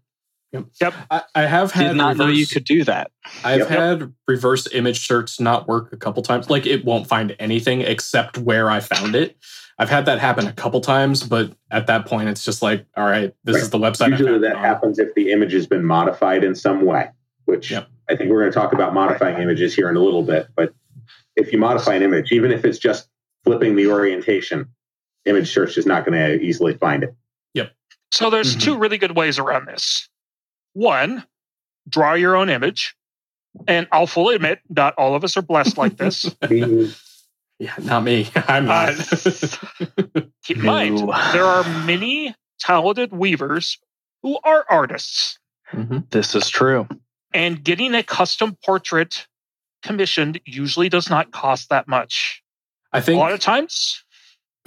I, 1.12 1.22
I 1.34 1.42
have 1.44 1.72
had 1.72 1.90
Did 1.90 1.98
not 1.98 2.18
know 2.18 2.28
you 2.28 2.46
could 2.48 2.64
do 2.64 2.84
that. 2.84 3.12
I've 3.44 3.60
Yep. 3.60 3.68
had 3.70 4.14
reverse 4.28 4.68
image 4.74 5.06
search 5.08 5.40
not 5.40 5.68
work 5.68 5.92
a 5.94 5.98
couple 5.98 6.22
times. 6.24 6.50
Like 6.50 6.66
it 6.66 6.86
won't 6.86 7.08
find 7.08 7.36
anything 7.40 7.82
except 7.82 8.38
where 8.38 8.70
I 8.70 8.80
found 8.80 9.16
it. 9.16 9.38
I've 9.78 9.90
had 9.90 10.06
that 10.06 10.20
happen 10.20 10.48
a 10.48 10.54
couple 10.54 10.80
times, 10.82 11.22
but 11.24 11.52
at 11.70 11.88
that 11.88 12.06
point, 12.06 12.30
it's 12.30 12.46
just 12.46 12.62
like, 12.62 12.86
all 12.96 13.06
right, 13.06 13.34
this 13.44 13.56
Right. 13.56 13.64
is 13.64 13.70
the 13.72 13.78
website. 13.80 14.06
I 14.06 14.08
Usually 14.10 14.32
found 14.32 14.44
that 14.46 14.58
happens 14.58 15.00
if 15.00 15.14
the 15.16 15.32
image 15.32 15.52
has 15.54 15.68
been 15.68 15.84
modified 15.84 16.44
in 16.46 16.56
some 16.56 16.86
way, 16.86 17.10
which 17.46 17.72
Yep. 17.72 17.88
I 18.10 18.16
think 18.16 18.30
we're 18.30 18.42
going 18.42 18.52
to 18.54 18.58
talk 18.58 18.72
about 18.72 18.94
modifying 18.94 19.42
images 19.42 19.76
here 19.76 19.90
in 19.90 19.96
a 19.98 20.00
little 20.00 20.24
bit. 20.24 20.48
But 20.56 20.74
if 21.36 21.52
you 21.52 21.58
modify 21.60 21.96
an 21.96 22.04
image, 22.04 22.32
even 22.32 22.52
if 22.52 22.64
it's 22.64 22.78
just 22.80 23.10
flipping 23.44 23.76
the 23.76 23.88
orientation, 23.88 24.68
image 25.26 25.52
search 25.52 25.78
is 25.78 25.86
not 25.86 26.06
going 26.06 26.18
to 26.18 26.42
easily 26.42 26.76
find 26.76 27.04
it. 27.04 27.14
Yep. 27.56 27.72
So 28.12 28.30
there's 28.30 28.56
Mhm. 28.56 28.62
two 28.62 28.78
really 28.78 28.98
good 28.98 29.16
ways 29.18 29.40
around 29.40 29.68
this. 29.68 30.08
One, 30.76 31.24
draw 31.90 32.14
your 32.14 32.36
own 32.36 32.50
image. 32.50 32.96
And 33.68 33.88
I'll 33.92 34.06
fully 34.08 34.36
admit, 34.36 34.60
not 34.70 34.94
all 34.98 35.16
of 35.16 35.24
us 35.24 35.38
are 35.38 35.42
blessed 35.42 35.78
like 35.78 35.98
this. 35.98 36.34
Yeah, 37.58 37.74
not 37.82 38.04
me. 38.04 38.28
I'm 38.36 38.66
not. 38.66 38.90
Keep 40.44 40.58
in 40.58 40.62
mind, 40.66 40.98
there 41.32 41.46
are 41.46 41.64
many 41.86 42.36
talented 42.60 43.14
weavers 43.14 43.80
who 44.24 44.38
are 44.44 44.66
artists. 44.70 45.40
Mhm. 45.72 46.10
This 46.12 46.36
is 46.36 46.50
true. 46.50 46.86
And 47.34 47.64
getting 47.64 47.96
a 47.96 48.04
custom 48.04 48.58
portrait 48.66 49.26
commissioned 49.84 50.42
usually 50.44 50.90
does 50.90 51.10
not 51.10 51.32
cost 51.32 51.70
that 51.70 51.88
much. 51.88 52.44
I 52.92 53.00
think. 53.00 53.16
A 53.16 53.20
lot 53.22 53.32
of 53.32 53.40
times, 53.40 54.04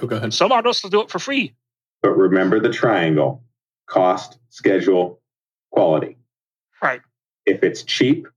Oh, 0.01 0.07
go 0.07 0.15
ahead. 0.15 0.33
some 0.33 0.51
artists 0.51 0.81
will 0.81 0.89
do 0.89 1.01
it 1.01 1.11
for 1.11 1.19
free. 1.19 1.53
But 2.01 2.17
remember 2.17 2.59
the 2.59 2.69
triangle 2.73 3.43
cost, 3.87 4.39
schedule, 4.49 5.21
quality. 5.79 6.17
Right. 6.81 7.01
If 7.45 7.63
it's 7.63 7.83
cheap, 7.83 8.27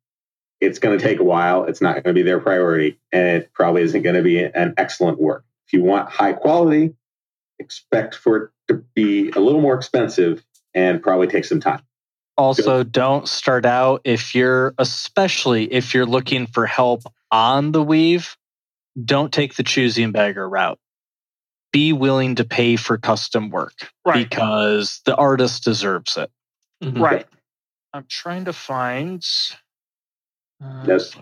it's 0.61 0.79
going 0.79 0.97
to 0.99 1.05
take 1.05 1.19
a 1.19 1.25
while. 1.25 1.65
It's 1.65 1.81
not 1.81 1.95
going 1.95 2.05
to 2.05 2.13
be 2.15 2.23
their 2.23 2.41
priority, 2.41 2.99
and 3.11 3.43
it 3.43 3.53
probably 3.53 3.83
isn't 3.83 4.03
going 4.03 4.15
to 4.17 4.23
be 4.23 4.43
an 4.43 4.75
excellent 4.77 5.21
work. 5.21 5.45
If 5.67 5.73
you 5.73 5.83
want 5.83 6.09
high 6.09 6.33
quality, 6.35 6.95
expect 7.59 8.15
for 8.15 8.37
it 8.37 8.51
to 8.69 8.85
be 8.95 9.31
a 9.31 9.41
little 9.41 9.61
more 9.61 9.75
expensive 9.75 10.45
and 10.75 11.03
probably 11.03 11.27
take 11.27 11.45
some 11.45 11.61
time. 11.61 11.83
Also, 12.39 12.83
don't 12.83 13.29
start 13.29 13.67
out 13.67 14.01
if 14.05 14.35
you're, 14.35 14.75
especially 14.79 15.73
if 15.73 15.95
you're 15.95 16.07
looking 16.07 16.47
for 16.47 16.65
help 16.67 17.03
on 17.31 17.73
the 17.73 17.83
weave, 17.83 18.37
don't 19.05 19.33
take 19.33 19.55
the 19.57 19.63
choosing 19.63 20.13
bagger 20.13 20.49
route. 20.49 20.79
Be 21.73 21.93
willing 21.93 22.37
to 22.37 22.45
pay 22.45 22.77
for 22.77 22.99
custom 22.99 23.51
work 23.51 23.75
Right. 24.05 24.29
because 24.29 25.01
the 25.05 25.15
artist 25.17 25.65
deserves 25.65 26.17
it. 26.17 26.31
Mhm. 26.83 27.01
Right. 27.01 27.27
I'm 27.93 28.07
trying 28.09 28.45
to 28.47 28.53
find. 28.53 29.25
Uh, 30.63 30.85
Yes. 30.87 31.17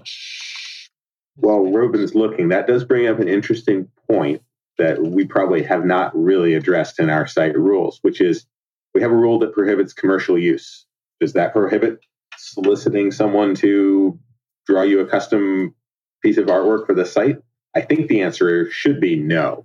While 1.37 1.73
Robin's 1.73 2.15
looking, 2.15 2.49
that 2.49 2.67
does 2.67 2.85
bring 2.85 3.07
up 3.07 3.19
an 3.21 3.29
interesting 3.29 3.89
point 4.11 4.43
that 4.79 5.01
we 5.03 5.25
probably 5.27 5.63
have 5.63 5.85
not 5.85 6.15
really 6.15 6.55
addressed 6.55 6.99
in 6.99 7.09
our 7.09 7.27
site 7.27 7.57
rules, 7.57 7.99
which 8.03 8.21
is 8.21 8.47
we 8.95 9.01
have 9.01 9.11
a 9.11 9.17
rule 9.17 9.39
that 9.39 9.53
prohibits 9.55 9.93
commercial 9.93 10.39
use. 10.39 10.85
Does 11.21 11.33
that 11.35 11.53
prohibit 11.53 12.01
soliciting 12.37 13.11
someone 13.11 13.55
to 13.57 14.19
draw 14.67 14.83
you 14.83 15.01
a 15.01 15.07
custom 15.07 15.75
piece 16.23 16.37
of 16.37 16.47
artwork 16.47 16.87
for 16.87 16.95
the 16.95 17.07
site? 17.07 17.39
I 17.75 17.81
think 17.83 18.09
the 18.09 18.21
answer 18.23 18.71
should 18.71 19.01
be 19.01 19.17
no. 19.17 19.65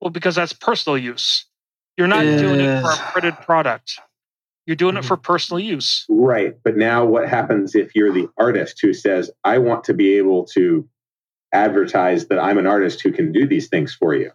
Well, 0.00 0.10
because 0.10 0.34
that's 0.34 0.52
personal 0.52 0.98
use. 0.98 1.46
You're 1.96 2.08
not 2.08 2.22
doing 2.22 2.60
it 2.60 2.82
for 2.82 2.88
a 2.90 2.92
Uh, 2.92 3.10
printed 3.12 3.34
product. 3.40 4.00
You're 4.66 4.76
doing 4.76 4.96
it 4.96 5.04
Mhm. 5.04 5.08
for 5.08 5.16
personal 5.16 5.60
use. 5.60 6.04
Right. 6.08 6.56
But 6.62 6.76
now 6.76 7.04
what 7.04 7.28
happens 7.28 7.74
if 7.74 7.94
you're 7.94 8.12
the 8.12 8.28
artist 8.36 8.80
who 8.82 8.92
says, 8.92 9.30
I 9.44 9.58
want 9.58 9.84
to 9.84 9.94
be 9.94 10.14
able 10.14 10.44
to 10.54 10.88
advertise 11.52 12.26
that 12.26 12.38
I'm 12.38 12.58
an 12.58 12.66
artist 12.66 13.00
who 13.02 13.12
can 13.12 13.32
do 13.32 13.46
these 13.46 13.68
things 13.68 13.94
for 13.94 14.14
you? 14.14 14.32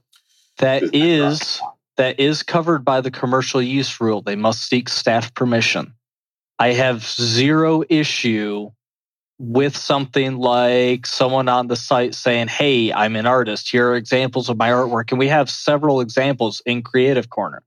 That 0.58 0.82
Does 0.82 0.92
that 0.92 0.98
is 0.98 1.62
that 1.98 2.20
is 2.20 2.44
covered 2.44 2.86
by 2.86 3.02
the 3.02 3.12
commercial 3.12 3.62
use 3.62 4.00
rule. 4.00 4.22
They 4.22 4.36
must 4.36 4.68
seek 4.68 4.88
staff 4.90 5.34
permission. 5.34 5.94
I 6.58 6.74
have 6.74 7.04
zero 7.04 7.84
issue 7.90 8.72
with 9.38 9.76
something 9.76 10.38
like 10.38 11.08
someone 11.08 11.50
on 11.50 11.68
the 11.68 11.76
site 11.76 12.14
saying, 12.16 12.48
Hey, 12.48 12.94
I'm 12.94 13.16
an 13.16 13.26
artist. 13.26 13.70
Here 13.70 13.90
are 13.90 13.96
examples 13.96 14.50
of 14.50 14.58
my 14.58 14.70
artwork. 14.70 15.12
And 15.12 15.20
we 15.20 15.28
have 15.28 15.50
several 15.50 16.00
examples 16.00 16.62
in 16.66 16.84
Creative 16.84 17.30
Corner. 17.30 17.64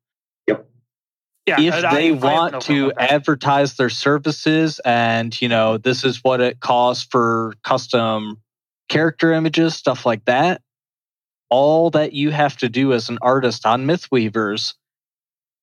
Yeah. 1.47 1.61
if 1.61 1.75
I- 1.75 1.95
they 1.95 2.13
want 2.13 2.53
no 2.53 2.59
to 2.61 2.67
problem 2.67 2.87
with 2.87 2.97
that. 2.97 3.13
advertise 3.13 3.77
their 3.77 3.91
services 3.91 4.81
and, 4.85 5.41
you 5.41 5.49
know, 5.49 5.77
this 5.79 6.05
is 6.05 6.23
what 6.25 6.41
it 6.41 6.61
costs 6.61 7.07
for 7.11 7.55
custom 7.65 8.41
character 8.89 9.33
images, 9.33 9.75
stuff 9.75 10.07
like 10.07 10.25
that, 10.25 10.63
all 11.51 11.91
that 11.91 12.13
you 12.13 12.31
have 12.31 12.57
to 12.59 12.69
do 12.69 12.93
as 12.93 13.09
an 13.09 13.19
artist 13.23 13.67
on 13.67 13.87
Mythweavers 13.87 14.75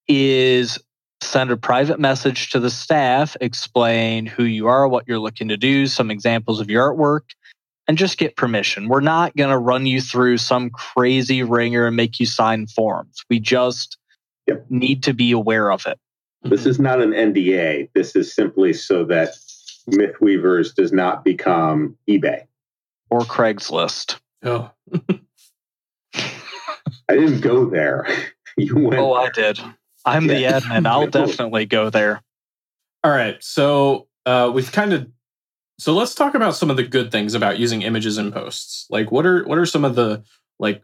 is 0.08 0.78
send 1.22 1.52
a 1.52 1.58
private 1.58 2.00
message 2.00 2.50
to 2.50 2.60
the 2.60 2.70
staff, 2.70 3.38
explain 3.42 4.26
who 4.26 4.44
you 4.44 4.68
are, 4.68 4.88
what 4.88 5.06
you're 5.08 5.20
looking 5.20 5.48
to 5.50 5.58
do, 5.58 5.86
some 5.88 6.10
examples 6.10 6.60
of 6.60 6.70
your 6.70 6.92
artwork, 6.94 7.22
and 7.88 7.98
just 7.98 8.18
get 8.18 8.36
permission. 8.36 8.88
We're 8.88 9.02
not 9.02 9.36
going 9.36 9.52
to 9.52 9.58
run 9.58 9.86
you 9.86 10.02
through 10.02 10.38
some 10.38 10.70
crazy 10.72 11.44
ringer 11.44 11.86
and 11.86 11.96
make 11.96 12.20
you 12.20 12.26
sign 12.26 12.68
forms. 12.68 13.24
We 13.30 13.40
just 13.40 13.98
Yep. 14.48 14.66
need 14.70 15.04
to 15.04 15.14
be 15.14 15.32
aware 15.32 15.72
of 15.72 15.86
it. 15.86 16.00
This 16.44 16.66
is 16.66 16.80
not 16.80 17.02
an 17.02 17.12
NDA. 17.12 17.90
This 17.94 18.16
is 18.16 18.34
simply 18.34 18.74
so 18.74 19.06
that 19.06 19.36
Mythweavers 19.90 20.74
does 20.74 20.92
not 20.92 21.24
become 21.24 21.96
eBay. 22.10 22.46
Or 23.10 23.22
Craigslist. 23.22 24.20
Oh, 24.44 24.72
I 26.16 26.30
didn't 27.10 27.42
go 27.42 27.70
there. 27.70 28.08
You 28.58 28.76
went. 28.76 29.00
Oh, 29.00 29.14
I 29.14 29.30
did. 29.30 29.62
I'm 30.06 30.28
the 30.28 30.34
admin. 30.34 30.86
I'll 30.86 31.08
definitely 31.26 31.66
go 31.66 31.90
there. 31.90 32.22
All 33.02 33.12
right. 33.12 33.42
So 33.42 34.10
uh, 34.26 34.52
we've 34.54 34.70
kind 34.74 34.92
of 34.92 35.08
so 35.80 35.94
let's 35.94 36.14
talk 36.14 36.36
about 36.36 36.56
some 36.56 36.70
of 36.70 36.76
the 36.76 36.84
good 36.84 37.12
things 37.12 37.34
about 37.34 37.60
using 37.60 37.82
images 37.82 38.18
in 38.18 38.32
posts. 38.32 38.88
Like 38.90 39.10
what 39.10 39.26
are 39.26 39.46
what 39.46 39.58
are 39.58 39.66
some 39.66 39.86
of 39.86 39.96
the 39.96 40.24
like 40.60 40.84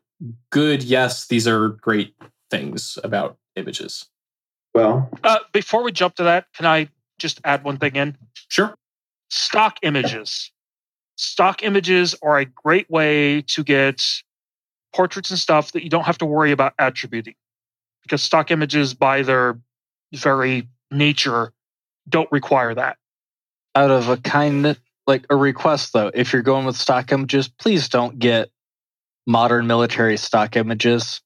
good? 0.49 0.81
Yes, 0.81 1.27
these 1.27 1.45
are 1.45 1.69
great 1.69 2.15
things 2.49 2.97
about 3.03 3.37
images. 3.57 4.05
Well, 4.73 5.09
Uh, 5.23 5.39
before 5.53 5.83
we 5.83 5.91
jump 5.91 6.15
to 6.15 6.23
that, 6.23 6.45
can 6.53 6.65
I 6.65 6.89
just 7.17 7.41
add 7.43 7.63
one 7.63 7.77
thing 7.77 7.95
in? 7.95 8.17
Sure. 8.47 8.75
Stock 9.29 9.79
images. 9.81 10.51
Stock 11.15 11.63
images 11.63 12.15
are 12.21 12.37
a 12.37 12.45
great 12.45 12.89
way 12.89 13.41
to 13.41 13.63
get 13.63 14.03
portraits 14.93 15.31
and 15.31 15.39
stuff 15.39 15.71
that 15.71 15.83
you 15.83 15.89
don't 15.89 16.05
have 16.05 16.17
to 16.19 16.25
worry 16.25 16.51
about 16.51 16.73
attributing. 16.77 17.35
Because 18.03 18.21
stock 18.21 18.51
images, 18.51 18.93
by 18.93 19.23
their 19.23 19.59
very 20.13 20.69
nature, 20.91 21.51
don't 22.07 22.31
require 22.31 22.73
that. 22.75 22.97
Out 23.75 23.91
of 23.91 24.09
a 24.09 24.17
kind, 24.17 24.77
like 25.07 25.25
a 25.29 25.35
request 25.35 25.93
though, 25.93 26.11
if 26.13 26.31
you're 26.31 26.41
going 26.41 26.65
with 26.65 26.77
stock 26.77 27.11
images, 27.11 27.47
please 27.47 27.89
don't 27.89 28.17
get 28.19 28.49
modern 29.25 29.67
military 29.67 30.17
stock 30.17 30.55
images 30.55 31.21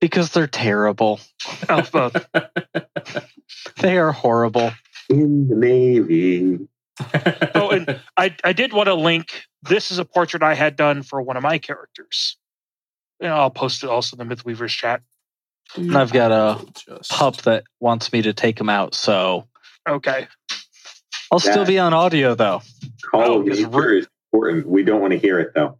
because 0.00 0.30
they're 0.32 0.46
terrible. 0.46 1.20
Of 1.68 1.90
both. 1.92 2.26
They 3.80 3.98
are 3.98 4.12
horrible. 4.12 4.72
in 5.10 5.48
the 5.48 5.56
Navy. 5.56 6.58
oh, 7.54 7.70
and 7.70 8.00
I, 8.16 8.34
I 8.44 8.52
did 8.52 8.72
want 8.72 8.86
to 8.86 8.94
link. 8.94 9.42
This 9.62 9.90
is 9.90 9.98
a 9.98 10.04
portrait 10.04 10.42
I 10.42 10.54
had 10.54 10.76
done 10.76 11.02
for 11.02 11.20
one 11.20 11.36
of 11.36 11.42
my 11.42 11.58
characters. 11.58 12.36
And 13.20 13.32
I'll 13.32 13.50
post 13.50 13.82
it 13.84 13.90
also 13.90 14.16
in 14.16 14.26
the 14.26 14.34
Mythweavers 14.36 14.68
chat. 14.70 15.02
And 15.76 15.96
I've 15.96 16.12
got 16.12 16.30
a 16.32 16.64
Just- 16.74 17.10
pup 17.10 17.36
that 17.42 17.64
wants 17.80 18.12
me 18.12 18.22
to 18.22 18.32
take 18.32 18.58
him 18.60 18.68
out, 18.70 18.94
so 18.94 19.46
Okay. 19.88 20.28
I'll 21.32 21.40
still 21.40 21.64
be 21.66 21.78
on 21.78 21.92
audio 21.92 22.34
though. 22.34 22.62
Call 23.10 23.22
Oh, 23.22 23.40
of 23.40 23.48
it's 23.48 23.60
nature 23.60 23.94
is 23.94 24.06
important. 24.32 24.66
We 24.68 24.84
don't 24.84 25.00
want 25.00 25.12
to 25.12 25.18
hear 25.18 25.40
it 25.40 25.52
though. 25.54 25.78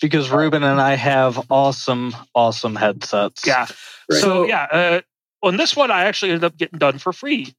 Because 0.00 0.30
Ruben 0.30 0.62
and 0.62 0.80
I 0.80 0.94
have 0.94 1.50
awesome, 1.50 2.14
awesome 2.34 2.76
headsets. 2.76 3.46
Yeah. 3.46 3.66
Right. 4.10 4.20
So 4.20 4.46
yeah, 4.46 4.66
uh, 4.70 5.00
on 5.42 5.56
this 5.56 5.76
one, 5.76 5.90
I 5.90 6.04
actually 6.04 6.32
ended 6.32 6.44
up 6.44 6.56
getting 6.56 6.78
done 6.78 6.98
for 6.98 7.12
free, 7.12 7.54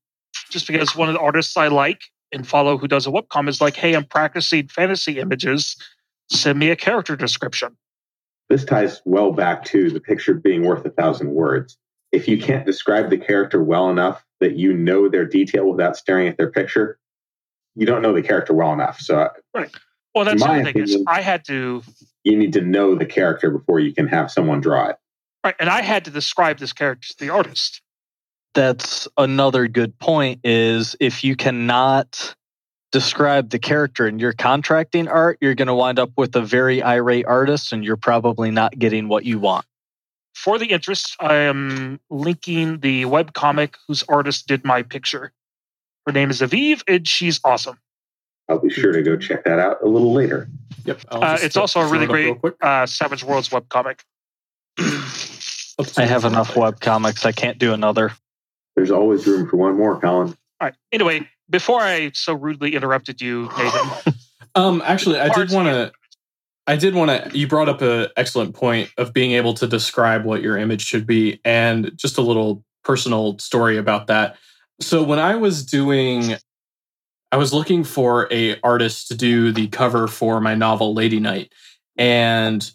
just 0.50 0.67
because 0.67 0.96
one 0.96 1.10
of 1.10 1.13
the 1.13 1.20
artists 1.20 1.58
I 1.58 1.67
like 1.67 2.01
and 2.32 2.48
follow 2.48 2.77
who 2.77 2.88
does 2.88 3.08
a 3.08 3.10
webcom 3.10 3.48
is 3.48 3.62
like, 3.62 3.75
"Hey, 3.75 3.96
I'm 3.96 4.06
practicing 4.06 4.67
fantasy 4.67 5.20
images. 5.20 5.75
Send 6.32 6.60
me 6.60 6.70
a 6.70 6.75
character 6.75 7.15
description." 7.15 7.77
This 8.50 8.63
ties 8.63 9.01
well 9.06 9.32
back 9.32 9.65
to 9.65 9.89
the 9.89 10.00
picture 10.00 10.34
being 10.34 10.63
worth 10.63 10.86
a 10.86 10.89
thousand 10.89 11.32
words. 11.32 11.77
If 12.13 12.27
you 12.27 12.38
can't 12.38 12.65
describe 12.65 13.10
the 13.10 13.17
character 13.17 13.62
well 13.62 13.89
enough 13.89 14.24
that 14.39 14.56
you 14.56 14.74
know 14.74 15.10
their 15.10 15.25
detail 15.25 15.70
without 15.70 15.98
staring 15.98 16.27
at 16.27 16.38
their 16.38 16.50
picture, 16.50 16.98
you 17.75 17.86
don't 17.86 18.01
know 18.01 18.13
the 18.13 18.22
character 18.22 18.53
well 18.53 18.72
enough. 18.72 19.00
So 19.00 19.29
right. 19.53 19.70
Well, 20.15 20.25
that's 20.25 20.41
the 20.41 20.48
my 20.48 20.62
other 20.62 20.72
thing 20.72 20.84
is 20.84 21.03
I 21.08 21.22
had 21.22 21.46
to 21.46 21.84
you 22.27 22.38
need 22.38 22.53
to 22.53 22.62
know 22.62 22.96
the 22.96 23.05
character 23.05 23.50
before 23.50 23.79
you 23.79 23.93
can 23.93 24.07
have 24.07 24.29
someone 24.29 24.62
draw 24.62 24.89
it. 24.89 24.98
right, 25.43 25.55
and 25.60 25.69
I 25.69 25.81
had 25.81 26.05
to 26.05 26.12
describe 26.12 26.60
this 26.60 26.74
character 26.74 27.07
to 27.07 27.19
the 27.19 27.29
artist. 27.29 27.81
That's 28.53 29.07
another 29.17 29.67
good 29.67 29.98
point 30.00 30.41
is 30.43 30.96
if 31.00 31.24
you 31.24 31.36
cannot 31.36 32.36
describe 32.91 33.50
the 33.50 33.60
character 33.60 34.07
in 34.07 34.19
your 34.19 34.34
contracting 34.34 35.07
art, 35.07 35.38
you're 35.41 35.55
going 35.55 35.67
to 35.67 35.75
wind 35.75 36.00
up 36.00 36.12
with 36.17 36.36
a 36.36 36.41
very 36.41 36.81
irate 36.81 37.25
artist 37.25 37.72
and 37.72 37.84
you're 37.84 37.98
probably 37.98 38.50
not 38.51 38.77
getting 38.77 39.07
what 39.07 39.25
you 39.25 39.39
want. 39.39 39.65
For 40.34 40.57
the 40.57 40.67
interest, 40.67 41.15
I 41.19 41.36
am 41.36 42.00
linking 42.10 42.79
the 42.79 43.03
webcomic 43.03 43.75
whose 43.88 44.03
artist 44.03 44.48
did 44.48 44.63
my 44.63 44.84
picture. 44.84 45.31
Her 46.05 46.13
name 46.13 46.29
is 46.29 46.41
Aviv, 46.41 46.84
and 46.88 47.07
she's 47.07 47.39
awesome. 47.43 47.79
I'll 48.49 48.59
be 48.59 48.69
sure 48.69 48.91
to 48.91 49.01
go 49.01 49.17
check 49.17 49.43
that 49.45 49.59
out 49.59 49.81
a 49.83 49.87
little 49.87 50.13
later. 50.13 50.49
Yep. 50.85 51.01
Uh, 51.09 51.37
it's 51.41 51.57
also 51.57 51.81
a 51.81 51.87
really 51.87 52.05
it 52.05 52.09
up 52.09 52.15
real 52.15 52.33
great 52.35 52.53
uh, 52.61 52.85
Savage 52.85 53.23
Worlds 53.23 53.49
webcomic. 53.49 53.99
I 55.97 56.05
have 56.05 56.25
enough 56.25 56.55
web 56.55 56.79
comics. 56.79 57.25
I 57.25 57.31
can't 57.31 57.57
do 57.57 57.73
another. 57.73 58.13
There's 58.75 58.91
always 58.91 59.27
room 59.27 59.49
for 59.49 59.57
one 59.57 59.75
more, 59.75 59.99
Colin. 59.99 60.29
All 60.29 60.35
right. 60.61 60.75
Anyway, 60.91 61.27
before 61.49 61.81
I 61.81 62.11
so 62.13 62.33
rudely 62.33 62.75
interrupted 62.75 63.21
you, 63.21 63.49
Nathan, 63.57 64.13
Um, 64.57 64.81
actually, 64.83 65.19
I 65.19 65.29
did 65.29 65.51
want 65.51 65.67
to. 65.67 65.91
I 66.65 66.75
did 66.75 66.95
want 66.95 67.11
to. 67.11 67.37
You 67.37 67.47
brought 67.47 67.69
up 67.69 67.81
an 67.81 68.07
excellent 68.17 68.55
point 68.55 68.89
of 68.97 69.13
being 69.13 69.33
able 69.33 69.53
to 69.53 69.67
describe 69.67 70.25
what 70.25 70.41
your 70.41 70.57
image 70.57 70.83
should 70.83 71.05
be, 71.05 71.39
and 71.45 71.91
just 71.95 72.17
a 72.17 72.21
little 72.21 72.63
personal 72.83 73.37
story 73.37 73.77
about 73.77 74.07
that. 74.07 74.35
So 74.81 75.03
when 75.03 75.19
I 75.19 75.35
was 75.35 75.63
doing, 75.63 76.37
I 77.31 77.38
was 77.38 77.53
looking 77.53 77.84
for 77.84 78.31
a 78.31 78.60
artist 78.62 79.10
to 79.10 79.15
do 79.15 79.51
the 79.51 79.67
cover 79.67 80.07
for 80.07 80.39
my 80.39 80.55
novel 80.55 80.93
Lady 80.93 81.19
Night, 81.19 81.53
and 81.98 82.69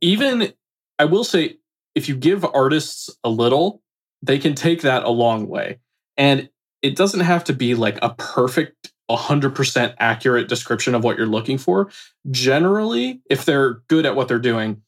even 0.00 0.52
I 0.98 1.06
will 1.06 1.24
say, 1.24 1.56
if 1.94 2.08
you 2.08 2.16
give 2.16 2.44
artists 2.44 3.10
a 3.24 3.30
little, 3.30 3.82
they 4.22 4.38
can 4.38 4.54
take 4.54 4.82
that 4.82 5.04
a 5.04 5.10
long 5.10 5.48
way, 5.48 5.78
and 6.16 6.48
it 6.82 6.96
doesn't 6.96 7.20
have 7.20 7.44
to 7.44 7.52
be 7.52 7.74
like 7.74 7.98
a 8.02 8.10
perfect 8.10 8.92
100% 9.10 9.94
accurate 9.98 10.48
description 10.48 10.94
of 10.94 11.04
what 11.04 11.18
you're 11.18 11.26
looking 11.26 11.58
for. 11.58 11.90
Generally, 12.30 13.20
if 13.28 13.44
they're 13.44 13.82
good 13.88 14.06
at 14.06 14.14
what 14.14 14.28
they're 14.28 14.38
doing, 14.38 14.82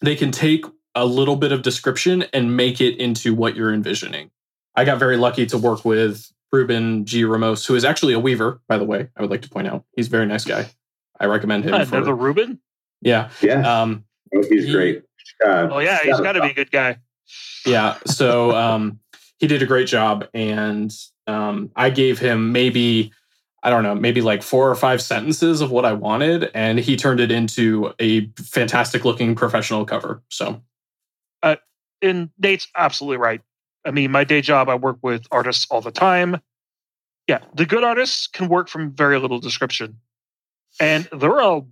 they 0.00 0.16
can 0.16 0.30
take 0.30 0.64
a 0.94 1.04
little 1.04 1.36
bit 1.36 1.52
of 1.52 1.62
description 1.62 2.24
and 2.32 2.56
make 2.56 2.80
it 2.80 2.96
into 2.96 3.34
what 3.34 3.56
you're 3.56 3.72
envisioning. 3.72 4.30
I 4.74 4.84
got 4.84 4.98
very 4.98 5.16
lucky 5.16 5.46
to 5.46 5.58
work 5.58 5.84
with 5.84 6.32
Ruben 6.62 7.04
G. 7.06 7.24
Ramos, 7.24 7.64
who 7.66 7.74
is 7.74 7.84
actually 7.84 8.12
a 8.12 8.20
weaver, 8.20 8.60
by 8.68 8.76
the 8.78 8.84
way. 8.84 9.08
I 9.16 9.22
would 9.22 9.30
like 9.30 9.42
to 9.42 9.48
point 9.48 9.66
out 9.66 9.84
he's 9.96 10.06
a 10.08 10.10
very 10.10 10.26
nice 10.26 10.44
guy. 10.44 10.66
I 11.18 11.26
recommend 11.26 11.64
him. 11.64 11.74
another 11.74 12.04
For, 12.04 12.14
Ruben. 12.14 12.60
yeah. 13.00 13.30
Yeah, 13.40 13.82
Um, 13.82 14.04
oh, 14.34 14.42
he's 14.48 14.66
he- 14.66 14.72
great. 14.72 15.02
Uh, 15.44 15.68
Oh 15.70 15.78
yeah, 15.78 15.98
he's 16.02 16.20
got 16.20 16.32
to 16.32 16.40
be 16.42 16.50
a 16.50 16.54
good 16.54 16.70
guy. 16.70 16.98
yeah 17.66 17.96
so 18.06 18.54
um 18.54 18.98
he 19.38 19.46
did 19.46 19.62
a 19.62 19.66
great 19.66 19.86
job 19.88 20.26
and 20.34 20.92
um 21.26 21.70
i 21.76 21.88
gave 21.88 22.18
him 22.18 22.52
maybe 22.52 23.10
i 23.62 23.70
don't 23.70 23.82
know 23.84 23.94
maybe 23.94 24.20
like 24.20 24.42
four 24.42 24.68
or 24.68 24.74
five 24.74 25.00
sentences 25.00 25.60
of 25.60 25.70
what 25.70 25.84
i 25.84 25.92
wanted 25.92 26.50
and 26.54 26.78
he 26.80 26.96
turned 26.96 27.20
it 27.20 27.30
into 27.30 27.92
a 28.00 28.26
fantastic 28.38 29.04
looking 29.04 29.34
professional 29.34 29.84
cover 29.86 30.22
so 30.28 30.60
And 32.02 32.30
Nate's 32.38 32.66
absolutely 32.76 33.18
right. 33.18 33.40
I 33.84 33.90
mean, 33.90 34.10
my 34.10 34.24
day 34.24 34.40
job, 34.40 34.68
I 34.68 34.74
work 34.74 34.98
with 35.02 35.26
artists 35.30 35.66
all 35.70 35.80
the 35.80 35.90
time. 35.90 36.40
Yeah, 37.28 37.38
the 37.54 37.66
good 37.66 37.84
artists 37.84 38.26
can 38.26 38.48
work 38.48 38.68
from 38.68 38.92
very 38.92 39.18
little 39.18 39.38
description, 39.38 39.96
and 40.80 41.08
there 41.12 41.40
are 41.40 41.62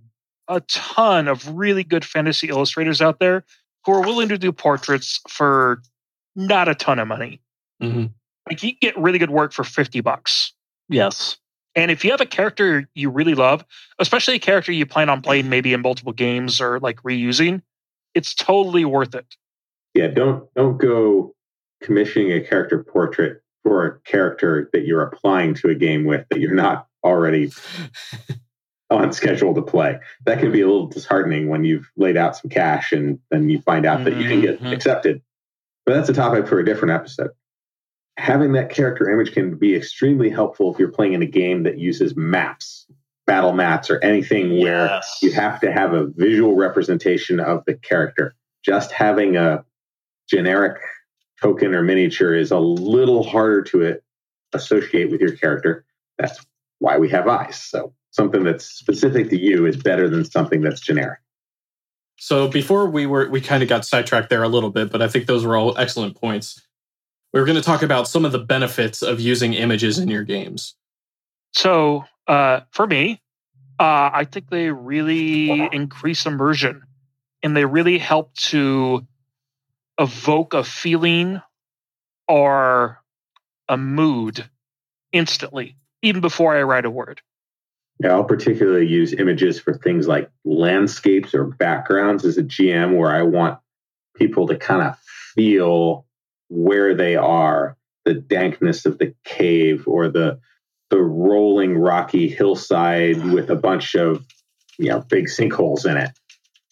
a, 0.47 0.55
a 0.55 0.61
ton 0.61 1.27
of 1.27 1.47
really 1.55 1.83
good 1.83 2.05
fantasy 2.05 2.47
illustrators 2.49 3.01
out 3.01 3.19
there 3.19 3.43
who 3.85 3.93
are 3.93 4.01
willing 4.01 4.29
to 4.29 4.37
do 4.37 4.51
portraits 4.51 5.19
for 5.27 5.81
not 6.35 6.67
a 6.67 6.75
ton 6.75 6.99
of 6.99 7.07
money. 7.07 7.41
mhm. 7.81 8.11
Like 8.49 8.63
you 8.63 8.71
can 8.71 8.77
get 8.81 8.97
really 8.97 9.19
good 9.19 9.29
work 9.29 9.53
for 9.53 9.63
fifty 9.63 10.01
bucks. 10.01 10.53
Yes. 10.89 11.37
And 11.75 11.89
if 11.91 12.03
you 12.03 12.11
have 12.11 12.21
a 12.21 12.25
character 12.25 12.89
you 12.95 13.09
really 13.09 13.35
love, 13.35 13.63
especially 13.99 14.35
a 14.35 14.39
character 14.39 14.71
you 14.71 14.85
plan 14.85 15.09
on 15.09 15.21
playing 15.21 15.47
maybe 15.49 15.73
in 15.73 15.81
multiple 15.81 16.11
games 16.11 16.59
or 16.59 16.79
like 16.79 16.97
reusing, 17.03 17.61
it's 18.13 18.33
totally 18.33 18.83
worth 18.83 19.15
it. 19.15 19.25
yeah, 19.93 20.07
don't 20.07 20.53
don't 20.55 20.77
go 20.77 21.33
commissioning 21.81 22.31
a 22.31 22.41
character 22.41 22.83
portrait 22.83 23.41
for 23.63 23.85
a 23.85 23.99
character 24.01 24.69
that 24.73 24.85
you're 24.85 25.01
applying 25.03 25.53
to 25.55 25.69
a 25.69 25.75
game 25.75 26.03
with 26.05 26.25
that 26.29 26.39
you're 26.39 26.53
not 26.53 26.87
already 27.03 27.51
on 28.89 29.13
schedule 29.13 29.53
to 29.55 29.61
play. 29.61 29.99
That 30.25 30.39
can 30.39 30.51
be 30.51 30.61
a 30.61 30.67
little 30.67 30.87
disheartening 30.87 31.47
when 31.47 31.63
you've 31.63 31.89
laid 31.95 32.17
out 32.17 32.35
some 32.35 32.49
cash 32.49 32.91
and 32.91 33.19
then 33.29 33.49
you 33.49 33.61
find 33.61 33.85
out 33.85 34.03
that 34.03 34.17
you 34.17 34.27
can 34.27 34.41
get 34.41 34.61
Mhm. 34.61 34.73
accepted. 34.73 35.21
But 35.85 35.93
that's 35.95 36.09
a 36.09 36.13
topic 36.13 36.47
for 36.47 36.59
a 36.59 36.65
different 36.65 36.91
episode. 36.93 37.31
Having 38.17 38.51
that 38.53 38.69
character 38.69 39.09
image 39.09 39.31
can 39.31 39.55
be 39.55 39.75
extremely 39.75 40.29
helpful 40.29 40.71
if 40.73 40.79
you're 40.79 40.91
playing 40.91 41.13
in 41.13 41.21
a 41.21 41.25
game 41.27 41.63
that 41.63 41.77
uses 41.79 42.15
maps, 42.15 42.85
battle 43.25 43.53
maps, 43.53 43.89
or 43.89 44.03
anything 44.03 44.59
where 44.59 44.85
Yes. 44.87 45.19
you 45.21 45.31
have 45.31 45.59
to 45.61 45.71
have 45.71 45.93
a 45.93 46.07
visual 46.07 46.55
representation 46.55 47.39
of 47.39 47.63
the 47.65 47.73
character. 47.75 48.35
Just 48.63 48.91
having 48.91 49.37
a 49.37 49.63
generic 50.29 50.77
token 51.41 51.73
or 51.73 51.81
miniature 51.83 52.33
is 52.35 52.51
a 52.51 52.59
little 52.59 53.23
harder 53.23 53.61
to 53.63 53.91
uh, 53.91 53.93
associate 54.53 55.11
with 55.11 55.21
your 55.21 55.35
character. 55.35 55.85
That's 56.17 56.45
why 56.79 56.97
we 56.97 57.09
have 57.09 57.27
eyes. 57.27 57.57
So 57.57 57.93
something 58.11 58.43
that's 58.43 58.65
specific 58.65 59.29
to 59.29 59.39
you 59.39 59.65
is 59.65 59.77
better 59.77 60.09
than 60.09 60.25
something 60.25 60.61
that's 60.61 60.81
generic. 60.81 61.19
so 62.17 62.47
before 62.47 62.89
we 62.89 63.05
were 63.05 63.29
we 63.29 63.41
kind 63.41 63.63
of 63.63 63.69
got 63.69 63.85
sidetracked 63.85 64.29
there 64.29 64.43
a 64.43 64.49
little 64.49 64.69
bit 64.69 64.91
but 64.91 65.01
i 65.01 65.07
think 65.07 65.25
those 65.25 65.45
were 65.45 65.55
all 65.55 65.77
excellent 65.77 66.15
points 66.15 66.61
we 67.33 67.39
were 67.39 67.45
going 67.45 67.55
to 67.55 67.63
talk 67.63 67.81
about 67.81 68.07
some 68.07 68.25
of 68.25 68.31
the 68.33 68.39
benefits 68.39 69.01
of 69.01 69.19
using 69.21 69.53
images 69.53 69.97
in 69.97 70.09
your 70.09 70.23
games 70.23 70.75
So 71.53 72.03
uh, 72.27 72.61
for 72.71 72.85
me, 72.87 73.21
uh, 73.79 74.09
I 74.13 74.27
think 74.29 74.49
they 74.49 74.71
really 74.71 75.69
increase 75.73 76.25
immersion 76.25 76.83
and 77.43 77.55
they 77.57 77.65
really 77.65 77.97
help 77.97 78.33
to 78.35 79.05
evoke 80.01 80.55
a 80.55 80.63
feeling 80.63 81.41
or 82.27 82.99
a 83.69 83.77
mood 83.77 84.49
instantly, 85.13 85.77
even 86.01 86.21
before 86.21 86.55
I 86.55 86.63
write 86.63 86.85
a 86.85 86.89
word. 86.89 87.21
Yeah, 87.99 88.13
I'll 88.13 88.23
particularly 88.23 88.87
use 88.87 89.13
images 89.13 89.59
for 89.59 89.75
things 89.75 90.07
like 90.07 90.29
landscapes 90.43 91.35
or 91.35 91.43
backgrounds 91.43 92.25
as 92.25 92.37
a 92.37 92.43
GM 92.43 92.97
where 92.97 93.11
I 93.11 93.21
want 93.21 93.59
people 94.15 94.47
to 94.47 94.57
kind 94.57 94.81
of 94.81 94.97
feel 95.35 96.07
where 96.49 96.95
they 96.95 97.15
are, 97.15 97.77
the 98.03 98.15
dankness 98.15 98.87
of 98.87 98.97
the 98.97 99.13
cave 99.23 99.87
or 99.87 100.09
the 100.09 100.39
the 100.89 101.01
rolling 101.01 101.77
rocky 101.77 102.27
hillside 102.27 103.23
with 103.31 103.49
a 103.49 103.55
bunch 103.55 103.95
of 103.95 104.25
you 104.79 104.89
know 104.89 105.01
big 105.01 105.27
sinkholes 105.27 105.89
in 105.89 105.97
it. 105.97 106.09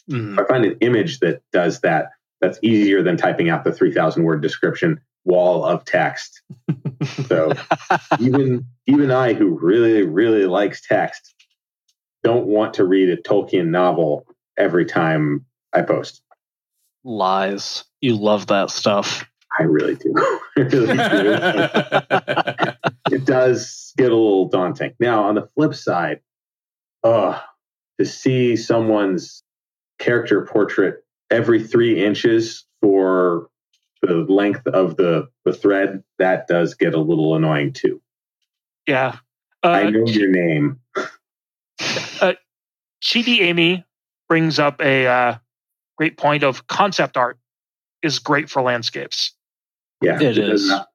If 0.07 0.39
I 0.39 0.43
find 0.45 0.65
an 0.65 0.77
image 0.81 1.19
that 1.19 1.43
does 1.53 1.81
that, 1.81 2.09
that's 2.41 2.59
easier 2.61 3.03
than 3.03 3.17
typing 3.17 3.49
out 3.49 3.63
the 3.63 3.71
3000 3.71 4.23
word 4.23 4.41
description 4.41 4.99
wall 5.25 5.65
of 5.65 5.85
text. 5.85 6.41
So 7.27 7.53
even 8.19 8.65
even 8.87 9.11
I, 9.11 9.33
who 9.33 9.59
really 9.59 10.03
really 10.03 10.45
likes 10.45 10.81
text, 10.85 11.35
don't 12.23 12.47
want 12.47 12.73
to 12.75 12.85
read 12.85 13.09
a 13.09 13.17
Tolkien 13.17 13.67
novel 13.67 14.25
every 14.57 14.85
time 14.85 15.45
I 15.73 15.81
post. 15.81 16.21
Lies. 17.03 17.85
You 18.01 18.15
love 18.15 18.47
that 18.47 18.69
stuff. 18.69 19.25
I 19.57 19.63
really 19.63 19.95
do. 19.95 20.13
I 20.57 20.61
really 20.61 20.87
do. 20.87 20.95
it 23.15 23.25
does 23.25 23.93
get 23.97 24.11
a 24.11 24.15
little 24.15 24.47
daunting. 24.47 24.93
Now, 24.99 25.23
on 25.23 25.35
the 25.35 25.49
flip 25.55 25.73
side, 25.73 26.19
uh, 27.03 27.39
to 27.99 28.05
see 28.05 28.55
someone's 28.55 29.43
character 29.99 30.45
portrait 30.45 31.03
every 31.29 31.63
three 31.63 32.03
inches 32.03 32.65
for 32.81 33.49
the 34.01 34.25
length 34.29 34.65
of 34.67 34.95
the, 34.97 35.27
the 35.45 35.53
thread, 35.53 36.03
that 36.17 36.47
does 36.47 36.73
get 36.73 36.93
a 36.93 36.99
little 36.99 37.35
annoying 37.35 37.73
too. 37.73 38.01
Yeah. 38.87 39.17
Uh, 39.63 39.67
I 39.67 39.89
know 39.89 40.05
your 40.05 40.29
name. 40.29 40.79
Chidi 43.03 43.41
Amy 43.41 43.85
brings 44.27 44.59
up 44.59 44.81
a 44.81 45.07
uh, 45.07 45.37
great 45.97 46.17
point 46.17 46.43
of 46.43 46.67
concept 46.67 47.17
art 47.17 47.37
is 48.01 48.19
great 48.19 48.49
for 48.49 48.61
landscapes. 48.61 49.33
Yeah, 50.01 50.21
It 50.21 50.33
does. 50.33 50.67
Not, 50.67 50.87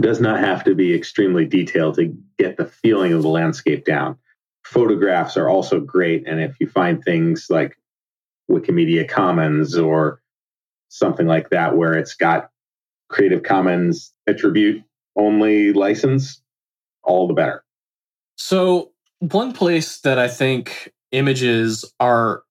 does 0.00 0.20
not 0.20 0.40
have 0.40 0.64
to 0.64 0.74
be 0.74 0.94
extremely 0.94 1.44
detailed 1.44 1.96
to 1.96 2.16
get 2.38 2.56
the 2.56 2.66
feeling 2.66 3.12
of 3.12 3.22
the 3.22 3.28
landscape 3.28 3.84
down. 3.84 4.16
Photographs 4.64 5.36
are 5.36 5.48
also 5.48 5.80
great, 5.80 6.26
and 6.26 6.40
if 6.40 6.58
you 6.60 6.68
find 6.68 7.02
things 7.02 7.48
like 7.50 7.76
Wikimedia 8.50 9.08
Commons 9.08 9.76
or 9.76 10.20
something 10.88 11.26
like 11.26 11.50
that, 11.50 11.76
where 11.76 11.94
it's 11.94 12.14
got 12.14 12.50
Creative 13.08 13.42
Commons 13.42 14.12
attribute 14.26 14.82
only 15.16 15.72
license, 15.72 16.42
all 17.02 17.26
the 17.28 17.34
better. 17.34 17.64
So, 18.36 18.92
one 19.18 19.52
place 19.52 20.00
that 20.00 20.18
I 20.18 20.28
think 20.28 20.92
images 21.12 21.84
are, 22.00 22.42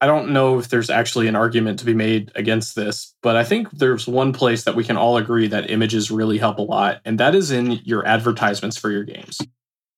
I 0.00 0.06
don't 0.06 0.30
know 0.30 0.58
if 0.58 0.68
there's 0.68 0.90
actually 0.90 1.26
an 1.28 1.36
argument 1.36 1.78
to 1.80 1.84
be 1.84 1.94
made 1.94 2.32
against 2.34 2.74
this, 2.74 3.14
but 3.22 3.36
I 3.36 3.44
think 3.44 3.70
there's 3.70 4.06
one 4.06 4.32
place 4.32 4.64
that 4.64 4.76
we 4.76 4.84
can 4.84 4.96
all 4.96 5.16
agree 5.16 5.48
that 5.48 5.70
images 5.70 6.10
really 6.10 6.38
help 6.38 6.58
a 6.58 6.62
lot, 6.62 7.00
and 7.04 7.18
that 7.20 7.34
is 7.34 7.50
in 7.50 7.72
your 7.84 8.06
advertisements 8.06 8.76
for 8.76 8.90
your 8.90 9.04
games. 9.04 9.40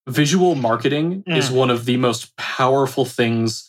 Visual 0.09 0.55
marketing 0.55 1.23
is 1.27 1.49
hmm. 1.49 1.57
one 1.57 1.71
of 1.71 1.85
the 1.85 1.99
most 1.99 2.35
powerful 2.37 3.05
things 3.05 3.68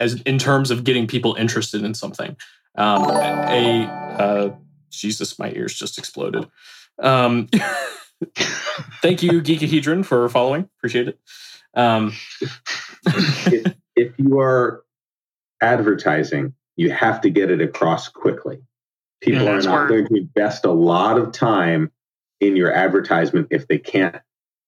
as 0.00 0.20
in 0.22 0.38
terms 0.38 0.70
of 0.70 0.84
getting 0.84 1.06
people 1.06 1.34
interested 1.34 1.82
in 1.84 1.94
something. 1.94 2.36
Um, 2.76 3.04
a 3.10 3.84
uh, 3.86 4.50
Jesus, 4.90 5.38
my 5.38 5.50
ears 5.50 5.74
just 5.74 5.98
exploded. 5.98 6.48
Um, 7.00 7.48
thank 9.02 9.22
you, 9.22 9.40
Geekahedron, 9.42 10.04
for 10.04 10.28
following. 10.28 10.68
Appreciate 10.78 11.08
it. 11.08 11.18
Um, 11.74 12.12
if, 13.06 13.74
if 13.96 14.12
you 14.18 14.38
are 14.40 14.84
advertising, 15.60 16.54
you 16.76 16.90
have 16.90 17.20
to 17.22 17.30
get 17.30 17.50
it 17.50 17.60
across 17.60 18.08
quickly. 18.08 18.60
People 19.20 19.44
Yeah, 19.44 19.50
are 19.52 19.62
not 19.62 19.72
where- 19.72 19.88
going 19.88 20.06
to 20.08 20.14
invest 20.16 20.64
a 20.64 20.72
lot 20.72 21.18
of 21.18 21.32
time 21.32 21.90
in 22.40 22.54
your 22.56 22.72
advertisement 22.72 23.48
if 23.50 23.66
they 23.66 23.78
can't 23.78 24.16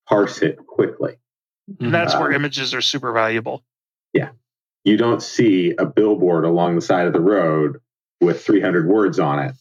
parse 0.08 0.42
it 0.42 0.58
quickly. 0.66 1.16
And 1.78 1.94
that's 1.94 2.14
where 2.14 2.30
Um, 2.30 2.34
images 2.34 2.74
are 2.74 2.80
super 2.80 3.12
valuable. 3.12 3.64
You 4.84 4.96
don't 4.96 5.22
see 5.22 5.74
a 5.78 5.84
billboard 5.84 6.44
along 6.44 6.76
the 6.76 6.80
side 6.80 7.06
of 7.06 7.12
the 7.12 7.20
road 7.20 7.80
with 8.20 8.44
300 8.44 8.86
words 8.86 9.18
on 9.18 9.38
it 9.38 9.54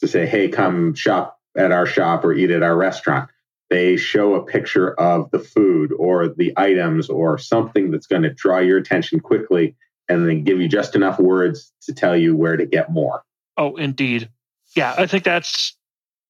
to 0.00 0.08
say, 0.08 0.26
hey, 0.26 0.48
come 0.48 0.94
shop 0.94 1.38
at 1.56 1.72
our 1.72 1.86
shop 1.86 2.24
or 2.24 2.32
eat 2.32 2.50
at 2.50 2.62
our 2.62 2.76
restaurant. 2.76 3.30
They 3.70 3.96
show 3.96 4.34
a 4.34 4.44
picture 4.44 4.92
of 4.92 5.30
the 5.30 5.38
food 5.38 5.92
or 5.98 6.28
the 6.28 6.52
items 6.56 7.08
or 7.08 7.38
something 7.38 7.90
that's 7.90 8.06
going 8.06 8.22
to 8.22 8.30
draw 8.34 8.58
your 8.58 8.78
attention 8.78 9.20
quickly 9.20 9.76
and 10.08 10.28
then 10.28 10.44
give 10.44 10.60
you 10.60 10.68
just 10.68 10.94
enough 10.94 11.18
words 11.18 11.72
to 11.82 11.94
tell 11.94 12.16
you 12.16 12.36
where 12.36 12.56
to 12.56 12.66
get 12.66 12.90
more. 12.90 13.22
Oh, 13.56 13.76
indeed. 13.76 14.28
Yeah, 14.76 14.94
I 14.96 15.06
think 15.06 15.24
that's 15.24 15.76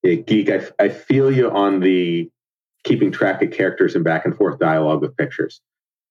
Yeah, 0.02 0.14
Geek, 0.14 0.50
I, 0.50 0.68
I 0.78 0.88
feel 0.88 1.32
you 1.32 1.50
on 1.50 1.80
the 1.80 2.30
keeping 2.84 3.10
track 3.10 3.42
of 3.42 3.50
characters 3.50 3.94
and 3.94 4.04
back 4.04 4.24
and 4.24 4.36
forth 4.36 4.58
dialogue 4.58 5.00
with 5.00 5.16
pictures. 5.16 5.60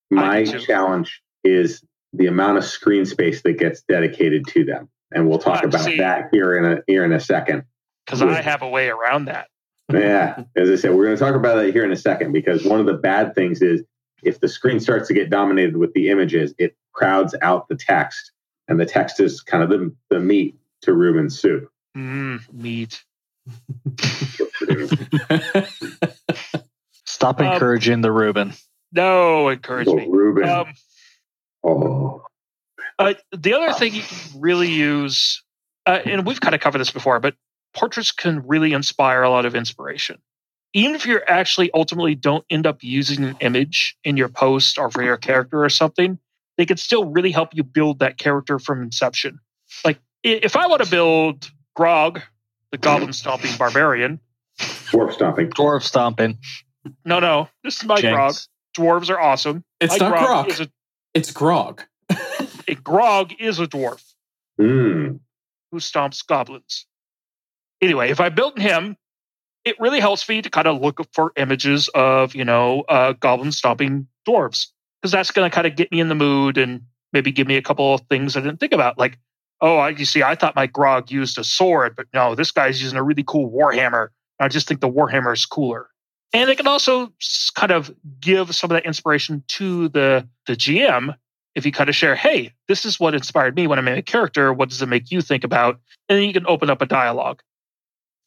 My 0.10 0.44
challenge 0.44 1.22
is 1.44 1.82
the 2.14 2.28
amount 2.28 2.58
of 2.58 2.66
screen 2.66 3.06
space 3.06 3.42
that 3.44 3.58
gets 3.58 3.82
dedicated 3.84 4.46
to 4.48 4.64
them. 4.66 4.90
And 5.14 5.28
we'll 5.30 5.40
talk 5.40 5.64
about 5.64 5.82
see. 5.82 5.98
that 5.98 6.30
here 6.32 6.56
in 6.58 6.66
a 6.66 6.82
here 6.88 7.04
in 7.06 7.12
a 7.14 7.20
second. 7.20 7.64
because 8.06 8.22
I 8.22 8.42
have 8.42 8.62
a 8.62 8.70
way 8.70 8.90
around 8.90 9.26
that. 9.26 9.48
Yeah, 9.92 10.44
as 10.56 10.70
I 10.70 10.76
said, 10.76 10.94
we're 10.94 11.06
going 11.06 11.18
to 11.18 11.24
talk 11.24 11.36
about 11.36 11.56
that 11.56 11.74
here 11.74 11.84
in 11.84 11.92
a 11.92 11.98
second 11.98 12.32
because 12.32 12.64
one 12.64 12.80
of 12.80 12.86
the 12.86 12.94
bad 12.94 13.36
things 13.36 13.62
is 13.62 13.84
if 14.24 14.40
the 14.40 14.48
screen 14.48 14.80
starts 14.80 15.10
to 15.10 15.14
get 15.14 15.30
dominated 15.30 15.76
with 15.76 15.92
the 15.94 16.10
images, 16.10 16.54
it 16.58 16.78
crowds 16.94 17.36
out 17.42 17.68
the 17.68 17.76
text, 17.76 18.32
and 18.70 18.80
the 18.80 18.86
text 18.86 19.20
is 19.20 19.42
kind 19.42 19.64
of 19.64 19.70
the, 19.70 19.94
the 20.10 20.20
meat 20.20 20.56
to 20.84 20.94
Reuben's 20.94 21.38
soup. 21.40 21.70
Mm, 21.98 22.42
meat. 22.54 23.04
Stop 27.06 27.40
Um, 27.42 27.48
encouraging 27.54 28.02
the 28.02 28.12
Reuben. 28.12 28.54
No, 28.94 29.50
encourage 29.50 29.88
Oh, 29.88 29.96
me. 29.96 30.08
Reuben. 30.10 30.48
Um, 30.48 30.74
oh, 31.64 32.24
uh, 33.00 33.14
the 33.36 33.54
other 33.54 33.74
thing 33.74 33.94
you 33.94 34.04
can 34.04 34.42
really 34.42 34.70
use, 34.70 35.44
uh, 35.86 36.00
and 36.06 36.26
we've 36.26 36.42
kind 36.42 36.54
of 36.54 36.62
covered 36.62 36.80
this 36.80 36.92
before, 36.92 37.20
but 37.20 37.36
portraits 37.74 38.12
can 38.12 38.46
really 38.48 38.74
inspire 38.74 39.24
a 39.24 39.30
lot 39.30 39.46
of 39.46 39.56
inspiration. 39.56 40.20
Even 40.74 40.96
if 40.96 41.06
you 41.06 41.20
actually 41.28 41.70
ultimately 41.74 42.16
don't 42.16 42.46
end 42.50 42.66
up 42.66 42.84
using 42.84 43.24
an 43.24 43.36
image 43.42 43.98
in 44.04 44.18
your 44.18 44.30
post 44.30 44.78
or 44.78 44.90
for 44.90 45.04
your 45.04 45.18
character 45.18 45.64
or 45.64 45.70
something, 45.70 46.18
they 46.58 46.66
can 46.66 46.78
still 46.78 47.06
really 47.06 47.32
help 47.32 47.50
you 47.54 47.64
build 47.64 48.00
that 48.00 48.18
character 48.18 48.60
from 48.60 48.82
inception. 48.82 49.40
Like 49.84 50.00
if 50.24 50.56
I 50.56 50.68
want 50.68 50.84
to 50.84 50.90
build 50.90 51.50
Grog, 51.76 52.22
the 52.72 52.78
goblin 52.78 53.14
stomping 53.14 53.52
barbarian, 53.58 54.20
dwarf 54.60 55.14
stomping. 55.14 55.50
Dwarf 55.50 55.84
stomping. 55.84 56.38
no, 57.04 57.20
no, 57.20 57.50
this 57.64 57.78
is 57.78 57.86
my 57.86 58.00
Grog. 58.00 58.36
Dwarves 58.78 59.10
are 59.10 59.20
awesome. 59.20 59.64
it's 59.82 60.00
my 60.00 60.10
not 60.10 60.20
Grog. 60.20 60.50
Is 60.50 60.62
a, 60.62 60.72
it's 61.14 61.32
Grog. 61.32 61.84
a 62.68 62.76
Grog 62.76 63.34
is 63.40 63.60
a 63.60 63.68
dwarf. 63.68 64.04
Mm. 64.60 65.20
who 65.72 65.80
stomps 65.80 66.26
goblins. 66.26 66.86
Anyway, 67.82 68.12
if 68.12 68.20
I 68.20 68.30
built 68.30 68.60
him, 68.60 68.96
it 69.66 69.80
really 69.80 70.00
helps 70.00 70.28
me 70.30 70.42
to 70.42 70.50
kind 70.50 70.68
of 70.68 70.82
look 70.82 71.00
for 71.14 71.32
images 71.36 71.88
of, 71.96 72.36
you 72.36 72.46
know, 72.46 72.82
uh, 72.82 73.14
goblin 73.14 73.52
stomping 73.52 74.08
dwarves, 74.28 74.68
because 75.02 75.12
that's 75.12 75.32
going 75.32 75.50
to 75.50 75.54
kind 75.54 75.66
of 75.66 75.76
get 75.76 75.92
me 75.92 76.00
in 76.00 76.10
the 76.10 76.16
mood 76.16 76.58
and 76.58 76.82
maybe 77.14 77.32
give 77.32 77.48
me 77.48 77.58
a 77.58 77.62
couple 77.62 77.94
of 77.94 78.02
things 78.10 78.36
I 78.36 78.42
didn't 78.42 78.60
think 78.60 78.74
about. 78.74 79.00
Like, 79.00 79.18
oh, 79.62 79.78
I, 79.78 79.90
you 79.90 80.06
see, 80.06 80.22
I 80.22 80.36
thought 80.36 80.56
my 80.56 80.68
grog 80.68 81.10
used 81.10 81.40
a 81.40 81.44
sword, 81.44 81.96
but 81.96 82.08
no, 82.14 82.36
this 82.36 82.52
guy's 82.52 82.82
using 82.82 82.98
a 82.98 83.04
really 83.04 83.24
cool 83.26 83.50
warhammer. 83.52 84.10
I 84.40 84.48
just 84.48 84.68
think 84.68 84.82
the 84.82 84.90
warhammer 84.90 85.34
is 85.34 85.46
cooler. 85.46 85.88
And 86.34 86.50
it 86.50 86.58
can 86.58 86.68
also 86.68 87.12
kind 87.56 87.72
of 87.72 87.94
give 88.20 88.56
some 88.56 88.72
of 88.72 88.76
that 88.76 88.86
inspiration 88.86 89.44
to 89.50 89.90
the 89.90 90.28
the 90.48 90.54
GM 90.54 91.16
if 91.56 91.66
you 91.66 91.72
kind 91.74 91.90
of 91.90 91.96
share, 91.96 92.16
hey, 92.16 92.54
this 92.70 92.86
is 92.86 93.00
what 93.00 93.14
inspired 93.14 93.56
me 93.56 93.68
when 93.68 93.78
I 93.78 93.82
made 93.82 93.98
a 93.98 94.02
character. 94.02 94.54
What 94.54 94.70
does 94.70 94.82
it 94.82 94.86
make 94.88 95.12
you 95.12 95.22
think 95.22 95.44
about? 95.44 95.80
And 96.08 96.18
then 96.18 96.24
you 96.26 96.32
can 96.34 96.48
open 96.48 96.70
up 96.70 96.82
a 96.82 96.86
dialogue. 96.86 97.42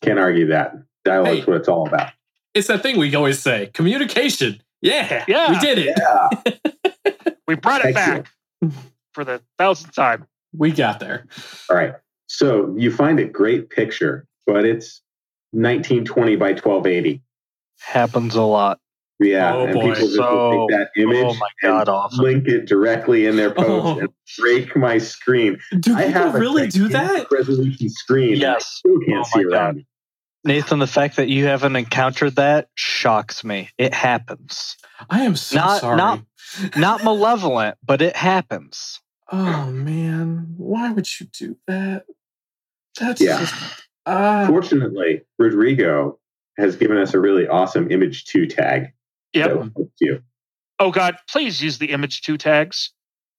Can't 0.02 0.18
argue 0.18 0.48
that. 0.48 0.74
Dialogue's 1.06 1.40
Hey. 1.40 1.44
what 1.46 1.56
it's 1.56 1.68
all 1.68 1.86
about. 1.88 2.12
It's 2.52 2.68
that 2.68 2.82
thing 2.82 2.98
we 2.98 3.14
always 3.14 3.38
say 3.40 3.70
communication. 3.72 4.62
Yeah, 4.82 5.24
Yeah. 5.26 5.50
we 5.52 5.58
did 5.60 5.78
it. 5.78 5.98
Yeah. 5.98 7.08
We 7.46 7.56
brought 7.56 7.84
it 7.84 7.94
Excellent. 7.94 8.26
back 8.62 8.72
for 9.12 9.22
the 9.24 9.40
thousandth 9.58 9.94
time. 9.94 10.26
We 10.56 10.72
got 10.72 10.98
there. 10.98 11.26
All 11.68 11.76
right. 11.76 11.92
So 12.26 12.74
you 12.78 12.90
find 12.90 13.18
a 13.20 13.24
great 13.26 13.68
picture, 13.68 14.26
but 14.46 14.64
it's 14.64 15.02
1920 15.52 16.36
by 16.36 16.48
1280. 16.52 17.20
Happens 17.80 18.34
a 18.34 18.42
lot. 18.42 18.78
Yeah. 19.20 19.54
Oh, 19.54 19.64
and 19.66 19.74
boy. 19.74 19.80
people 19.80 19.94
just 20.08 20.14
So- 20.14 20.66
take 20.68 20.78
that 20.78 20.90
image 21.00 21.24
oh 21.24 21.34
my 21.34 21.48
God, 21.62 21.80
and 21.82 21.88
awesome. 21.88 22.24
link 22.24 22.48
it 22.48 22.66
directly 22.66 23.26
in 23.26 23.36
their 23.36 23.50
post 23.52 23.68
Oh. 23.86 23.98
and 24.00 24.08
break 24.38 24.74
my 24.76 24.98
screen. 24.98 25.58
Do 25.80 25.94
I 25.94 26.06
people 26.06 26.20
have 26.22 26.34
a 26.34 26.38
really 26.38 26.66
do 26.66 26.88
that? 26.88 27.26
resolution 27.30 27.88
screen. 27.90 28.36
Yes. 28.36 28.66
Still 28.66 28.98
can't 29.06 29.20
Oh 29.20 29.22
see 29.38 29.44
my 29.44 29.56
around. 29.56 29.78
it. 29.78 29.86
Nathan, 30.46 30.78
the 30.78 30.86
fact 30.86 31.16
that 31.16 31.28
you 31.28 31.46
haven't 31.46 31.74
encountered 31.76 32.36
that 32.36 32.68
shocks 32.74 33.44
me. 33.44 33.70
It 33.78 33.94
happens. 33.94 34.76
I 35.08 35.22
am 35.22 35.36
so 35.36 35.56
Not- 35.56 35.80
sorry. 35.80 35.96
not- 35.96 36.20
Not 36.76 37.02
malevolent, 37.04 37.78
but 37.84 38.02
it 38.02 38.16
happens. 38.16 39.00
oh 39.32 39.70
man, 39.70 40.54
why 40.58 40.92
would 40.92 41.08
you 41.18 41.26
do 41.26 41.56
that? 41.66 42.04
That's 43.00 43.20
Yeah. 43.20 43.40
just 43.40 43.54
ah. 44.06 44.44
Fortunately, 44.48 45.22
Rodrigo 45.38 46.18
has 46.58 46.76
given 46.76 46.96
us 46.96 47.14
a 47.14 47.20
really 47.20 47.46
awesome 47.48 47.90
image 47.90 48.24
two 48.24 48.46
tag. 48.46 48.92
Yep. 49.32 49.48
that 49.48 49.56
will 49.56 49.70
help 49.76 49.92
you. 50.00 50.22
Oh 50.78 50.90
God, 50.90 51.16
please 51.28 51.60
use 51.62 51.78
the 51.78 51.90
image 51.90 52.22
two 52.22 52.36
tags. 52.36 52.90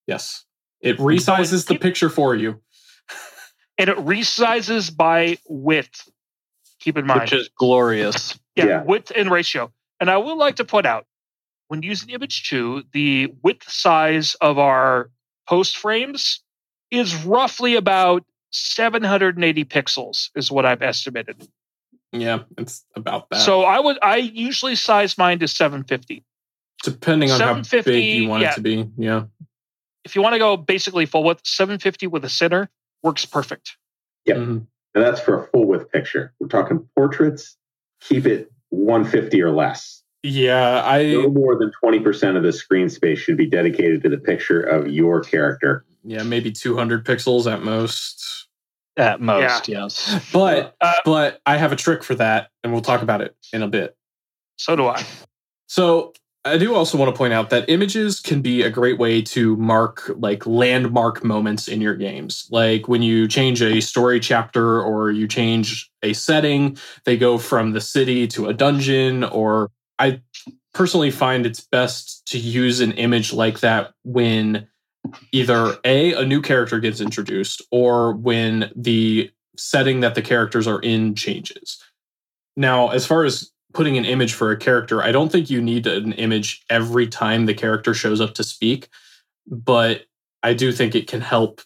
yes, 0.08 0.46
it 0.82 0.98
resizes 0.98 1.68
the 1.68 1.78
picture 1.78 2.10
for 2.10 2.36
you. 2.36 2.62
And 3.78 3.90
it 3.90 3.98
resizes 3.98 4.96
by 4.96 5.38
width. 5.50 6.10
Keep 6.80 6.98
in 6.98 7.06
mind. 7.06 7.22
Which 7.22 7.34
is 7.34 7.50
glorious. 7.58 8.40
yeah, 8.56 8.66
Yeah. 8.66 8.84
width 8.84 9.12
and 9.14 9.30
ratio. 9.30 9.74
And 10.00 10.10
I 10.10 10.18
would 10.18 10.36
like 10.38 10.56
to 10.58 10.66
point 10.66 10.86
out 10.86 11.06
when 11.68 11.82
using 11.84 12.10
image 12.10 12.48
two, 12.48 12.84
the 12.94 13.34
width 13.44 13.70
size 13.70 14.36
of 14.40 14.58
our 14.60 15.10
post 15.48 15.78
frames 15.78 16.42
is 16.92 17.26
roughly 17.26 17.76
about 17.76 18.24
780 18.52 19.66
pixels, 19.66 20.30
is 20.36 20.50
what 20.52 20.66
I've 20.66 20.82
estimated. 20.82 21.46
Yeah, 22.22 22.44
it's 22.58 22.86
about 22.96 23.30
that. 23.30 23.42
So 23.42 23.64
I 23.64 23.80
would 23.80 23.98
I 24.02 24.18
usually 24.18 24.76
size 24.76 25.18
mine 25.18 25.40
to 25.40 25.48
750. 25.48 26.24
depending 26.84 27.32
on 27.32 27.40
how 27.40 27.62
big 27.84 28.04
you 28.04 28.30
want 28.30 28.44
yeah. 28.44 28.52
it 28.52 28.56
to 28.56 28.62
be, 28.62 28.90
yeah. 28.98 29.24
If 30.04 30.16
you 30.16 30.22
want 30.22 30.34
to 30.34 30.40
go 30.40 30.56
basically 30.56 31.06
full 31.06 31.24
width, 31.24 31.42
750 31.46 32.08
with 32.08 32.24
a 32.24 32.30
center 32.30 32.70
works 33.02 33.26
perfect. 33.26 33.78
Yep. 34.26 34.38
Mhm. 34.38 34.68
And 34.94 35.04
that's 35.04 35.20
for 35.20 35.44
a 35.44 35.48
full 35.48 35.66
width 35.66 35.92
picture. 35.92 36.34
We're 36.40 36.48
talking 36.48 36.88
portraits, 36.96 37.58
keep 38.02 38.26
it 38.26 38.52
150 38.70 39.42
or 39.42 39.52
less. 39.52 40.04
Yeah, 40.24 40.84
I 40.86 41.12
No 41.12 41.30
more 41.30 41.58
than 41.58 41.72
20% 41.84 42.36
of 42.38 42.44
the 42.44 42.52
screen 42.52 42.90
space 42.90 43.20
should 43.20 43.38
be 43.38 43.46
dedicated 43.46 44.02
to 44.04 44.10
the 44.10 44.18
picture 44.18 44.60
of 44.62 44.88
your 44.88 45.22
character. 45.22 45.86
yeah 46.04 46.24
maybe 46.24 46.52
200 46.52 47.06
pixels 47.06 47.52
at 47.52 47.64
most. 47.64 48.45
At 48.98 49.20
most, 49.20 49.68
yes. 49.68 50.26
But 50.32 50.76
Uh, 50.80 50.94
but 51.04 51.42
I 51.46 51.58
have 51.58 51.72
a 51.72 51.76
trick 51.76 52.04
for 52.04 52.16
that, 52.16 52.50
and 52.64 52.72
we'll 52.72 52.82
talk 52.82 53.02
about 53.02 53.22
it 53.22 53.36
in 53.52 53.62
a 53.62 53.68
bit. 53.68 53.96
so 54.58 54.76
do 54.76 54.88
I. 54.88 55.04
So 55.68 56.14
I 56.46 56.60
do 56.60 56.76
also 56.76 56.96
want 56.98 57.14
to 57.14 57.18
point 57.18 57.34
out 57.34 57.50
that 57.50 57.68
images 57.70 58.20
can 58.20 58.42
be 58.42 58.62
a 58.62 58.70
great 58.70 59.00
way 59.00 59.20
to 59.24 59.58
mark 59.58 60.12
like 60.18 60.46
landmark 60.46 61.24
moments 61.24 61.68
in 61.68 61.82
your 61.82 61.96
games. 61.96 62.48
Like 62.52 62.88
when 62.88 63.02
you 63.02 63.28
change 63.28 63.64
a 63.64 63.82
story 63.82 64.20
chapter 64.20 64.80
or 64.80 65.10
you 65.10 65.28
change 65.28 65.90
a 66.04 66.14
setting, 66.14 66.78
they 67.04 67.18
go 67.18 67.40
from 67.40 67.72
the 67.72 67.82
city 67.82 68.28
to 68.28 68.48
a 68.48 68.54
dungeon. 68.54 69.24
Or 69.24 69.72
I 69.98 70.22
personally 70.76 71.10
find 71.10 71.48
it's 71.48 71.62
best 71.62 72.28
to 72.28 72.38
use 72.38 72.80
an 72.80 72.92
image 72.92 73.34
like 73.34 73.62
that 73.62 73.94
when 74.04 74.68
either 75.32 75.78
A, 75.84 76.14
a 76.14 76.26
new 76.26 76.42
character 76.42 76.80
gets 76.80 77.02
introduced, 77.02 77.62
or 77.72 78.14
when 78.14 78.72
the 78.76 79.32
setting 79.58 80.02
that 80.02 80.16
the 80.16 80.22
characters 80.22 80.68
are 80.68 80.80
in 80.80 81.16
changes. 81.16 81.82
Now, 82.58 82.90
as 82.90 83.06
far 83.06 83.24
as 83.24 83.52
putting 83.74 83.98
an 83.98 84.06
image 84.06 84.34
for 84.34 84.52
a 84.52 84.58
character, 84.58 85.02
I 85.02 85.12
don't 85.12 85.32
think 85.32 85.50
you 85.50 85.62
need 85.62 85.88
an 85.88 86.14
image 86.14 86.64
every 86.70 87.08
time 87.08 87.46
the 87.46 87.54
character 87.54 87.94
shows 87.94 88.22
up 88.22 88.34
to 88.36 88.44
speak, 88.44 88.90
but 89.48 90.06
I 90.44 90.54
do 90.54 90.72
think 90.72 90.96
it 90.96 91.08
can 91.08 91.22
help 91.22 91.62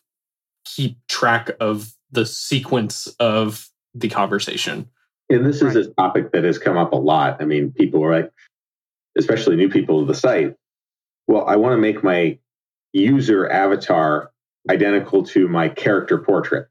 keep 0.66 0.98
track 1.08 1.52
of 1.60 1.94
the 2.12 2.26
sequence 2.26 3.08
of 3.20 3.70
the 3.94 4.10
conversation. 4.10 4.90
And 5.30 5.46
this 5.46 5.62
is 5.62 5.76
a 5.76 5.90
topic 5.94 6.32
that 6.32 6.44
has 6.44 6.58
come 6.58 6.78
up 6.78 6.92
a 6.92 6.96
lot. 6.96 7.38
I 7.40 7.46
mean, 7.46 7.72
people 7.72 8.04
are 8.04 8.22
like, 8.22 8.32
especially 9.18 9.56
new 9.56 9.70
people 9.70 10.00
to 10.00 10.06
the 10.06 10.16
site. 10.16 10.56
Well, 11.28 11.46
I 11.46 11.56
want 11.56 11.74
to 11.74 11.78
make 11.78 12.04
my 12.04 12.40
user 12.94 13.50
avatar 13.50 14.32
identical 14.70 15.24
to 15.24 15.48
my 15.48 15.70
character 15.70 16.18
portrait. 16.18 16.68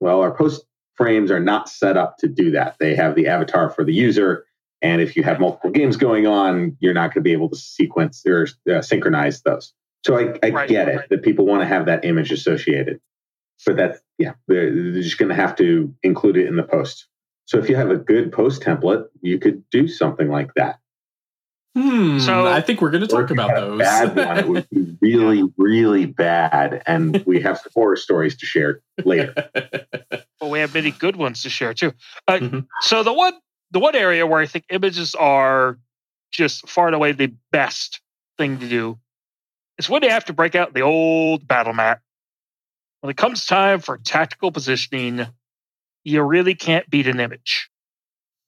Well, 0.00 0.20
our 0.20 0.34
post 0.34 0.64
frames 0.94 1.30
are 1.30 1.40
not 1.40 1.68
set 1.68 1.96
up 1.96 2.16
to 2.18 2.28
do 2.28 2.52
that. 2.52 2.76
They 2.80 2.94
have 2.94 3.14
the 3.14 3.26
avatar 3.28 3.70
for 3.70 3.84
the 3.84 3.92
user. 3.92 4.46
And 4.82 5.00
if 5.00 5.16
you 5.16 5.22
have 5.22 5.40
multiple 5.40 5.70
games 5.70 5.96
going 5.96 6.26
on, 6.26 6.76
you're 6.80 6.94
not 6.94 7.08
going 7.14 7.22
to 7.22 7.28
be 7.28 7.32
able 7.32 7.48
to 7.50 7.56
sequence 7.56 8.24
or 8.26 8.48
uh, 8.70 8.82
synchronize 8.82 9.42
those. 9.42 9.72
So 10.04 10.16
I, 10.16 10.38
I 10.42 10.50
Right, 10.50 10.68
get 10.68 10.88
it 10.88 10.96
right. 10.96 11.08
that 11.10 11.22
people 11.22 11.46
want 11.46 11.62
to 11.62 11.66
have 11.66 11.86
that 11.86 12.04
image 12.04 12.30
associated. 12.30 13.00
But 13.64 13.76
that's, 13.76 14.00
yeah, 14.18 14.34
they're, 14.48 14.70
they're 14.72 15.02
just 15.02 15.18
going 15.18 15.30
to 15.30 15.34
have 15.34 15.56
to 15.56 15.94
include 16.02 16.36
it 16.36 16.46
in 16.46 16.56
the 16.56 16.62
post. 16.62 17.08
So 17.46 17.58
if 17.58 17.68
you 17.68 17.76
have 17.76 17.90
a 17.90 17.96
good 17.96 18.32
post 18.32 18.62
template, 18.62 19.06
you 19.22 19.38
could 19.38 19.68
do 19.70 19.88
something 19.88 20.28
like 20.28 20.52
that. 20.54 20.78
Hmm. 21.76 22.18
So- 22.20 22.46
I 22.46 22.62
think 22.62 22.80
we're 22.80 22.90
going 22.90 23.02
to 23.02 23.06
talk 23.06 23.30
about 23.30 23.54
those. 23.54 23.78
Bad 23.78 24.16
one, 24.16 24.38
it 24.38 24.48
would 24.48 24.70
be 24.70 24.96
really, 25.02 25.42
really 25.58 26.06
bad, 26.06 26.82
and 26.86 27.22
we 27.26 27.40
have 27.42 27.58
some 27.58 27.70
horror 27.74 27.96
stories 27.96 28.34
to 28.38 28.46
share 28.46 28.80
later. 29.04 29.34
But 30.38 30.50
we 30.50 30.58
have 30.60 30.74
many 30.74 30.90
good 30.90 31.16
ones 31.16 31.42
to 31.44 31.50
share 31.50 31.72
too. 31.72 31.92
Uh, 32.28 32.38
Mhm. 32.38 32.66
So 32.82 33.02
the 33.02 33.12
one 33.12 33.32
the 33.70 33.78
one 33.78 33.94
area 33.94 34.26
where 34.26 34.38
I 34.40 34.46
think 34.46 34.64
images 34.68 35.14
are 35.14 35.78
just 36.30 36.68
far 36.68 36.86
and 36.86 36.94
away 36.94 37.12
the 37.12 37.32
best 37.52 38.00
thing 38.36 38.58
to 38.58 38.68
do 38.68 38.98
is 39.78 39.88
when 39.88 40.02
you 40.02 40.10
have 40.10 40.26
to 40.26 40.34
break 40.34 40.54
out 40.54 40.74
the 40.74 40.82
old 40.82 41.48
battle 41.48 41.72
mat. 41.72 42.00
When 43.00 43.10
it 43.10 43.16
comes 43.16 43.46
time 43.46 43.80
for 43.80 43.96
tactical 43.98 44.52
positioning, 44.52 45.26
you 46.04 46.22
really 46.22 46.54
can't 46.54 46.88
beat 46.90 47.06
an 47.06 47.18
image. 47.20 47.70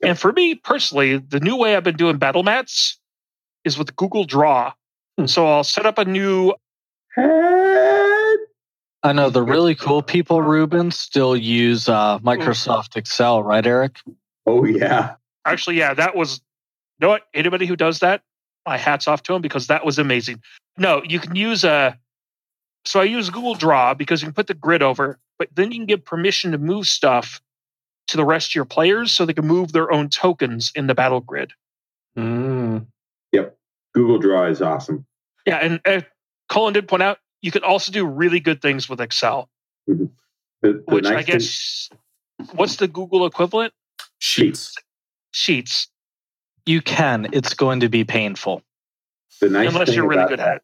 Yep. 0.02 0.08
And 0.10 0.18
for 0.18 0.32
me 0.32 0.54
personally, 0.56 1.16
the 1.16 1.40
new 1.40 1.56
way 1.56 1.74
I've 1.74 1.84
been 1.84 1.96
doing 1.96 2.18
battle 2.18 2.42
mats 2.42 2.97
is 3.64 3.78
with 3.78 3.94
Google 3.96 4.24
Draw. 4.24 4.72
Hmm. 5.18 5.26
So 5.26 5.46
I'll 5.46 5.64
set 5.64 5.86
up 5.86 5.98
a 5.98 6.04
new 6.04 6.54
I 9.02 9.12
know 9.12 9.30
the 9.30 9.42
really 9.42 9.74
cool 9.74 10.02
people, 10.02 10.42
Ruben, 10.42 10.90
still 10.90 11.36
use 11.36 11.88
uh, 11.88 12.18
Microsoft 12.20 12.96
Excel, 12.96 13.42
right, 13.42 13.64
Eric? 13.64 13.98
Oh 14.46 14.64
yeah, 14.64 15.14
Actually, 15.48 15.78
yeah, 15.78 15.94
that 15.94 16.14
was. 16.14 16.40
You 17.00 17.06
know 17.06 17.08
what? 17.10 17.22
Anybody 17.32 17.66
who 17.66 17.76
does 17.76 18.00
that, 18.00 18.22
my 18.66 18.76
hats 18.76 19.06
off 19.06 19.22
to 19.24 19.32
them 19.32 19.42
because 19.42 19.68
that 19.68 19.84
was 19.84 19.98
amazing. 19.98 20.42
No, 20.76 21.02
you 21.04 21.20
can 21.20 21.36
use 21.36 21.64
a. 21.64 21.98
So 22.84 23.00
I 23.00 23.04
use 23.04 23.30
Google 23.30 23.54
Draw 23.54 23.94
because 23.94 24.20
you 24.20 24.26
can 24.26 24.34
put 24.34 24.46
the 24.46 24.54
grid 24.54 24.82
over, 24.82 25.18
but 25.38 25.48
then 25.54 25.70
you 25.72 25.78
can 25.78 25.86
give 25.86 26.04
permission 26.04 26.52
to 26.52 26.58
move 26.58 26.86
stuff 26.86 27.40
to 28.08 28.16
the 28.16 28.24
rest 28.24 28.50
of 28.50 28.54
your 28.54 28.64
players 28.64 29.12
so 29.12 29.26
they 29.26 29.34
can 29.34 29.46
move 29.46 29.72
their 29.72 29.92
own 29.92 30.08
tokens 30.08 30.72
in 30.74 30.86
the 30.86 30.94
battle 30.94 31.20
grid. 31.20 31.52
Hmm. 32.16 32.78
Google 33.98 34.18
Draw 34.18 34.44
is 34.46 34.62
awesome. 34.62 35.04
Yeah, 35.44 35.56
and 35.56 35.80
uh, 35.84 36.02
Colin 36.48 36.72
did 36.74 36.86
point 36.86 37.02
out 37.02 37.18
you 37.42 37.50
can 37.50 37.64
also 37.64 37.90
do 37.90 38.06
really 38.06 38.38
good 38.38 38.62
things 38.62 38.88
with 38.88 39.00
Excel, 39.00 39.48
The, 39.88 40.08
the 40.62 40.82
which 40.86 41.06
I 41.06 41.14
nice 41.14 41.26
thing- 41.26 41.32
guess 41.34 41.88
what's 42.54 42.76
the 42.76 42.86
Google 42.86 43.26
equivalent? 43.26 43.72
Sheets. 44.20 44.74
Sheets, 45.32 45.88
You 46.64 46.80
can. 46.80 47.26
It's 47.32 47.54
going 47.54 47.80
to 47.80 47.88
be 47.88 48.04
painful. 48.04 48.62
the 49.40 49.48
nice 49.50 49.68
unless 49.68 49.88
thing 49.88 49.96
you're 49.96 50.06
really 50.08 50.20
about 50.22 50.28
good 50.30 50.38
that, 50.38 50.48
at 50.48 50.56
it. 50.58 50.62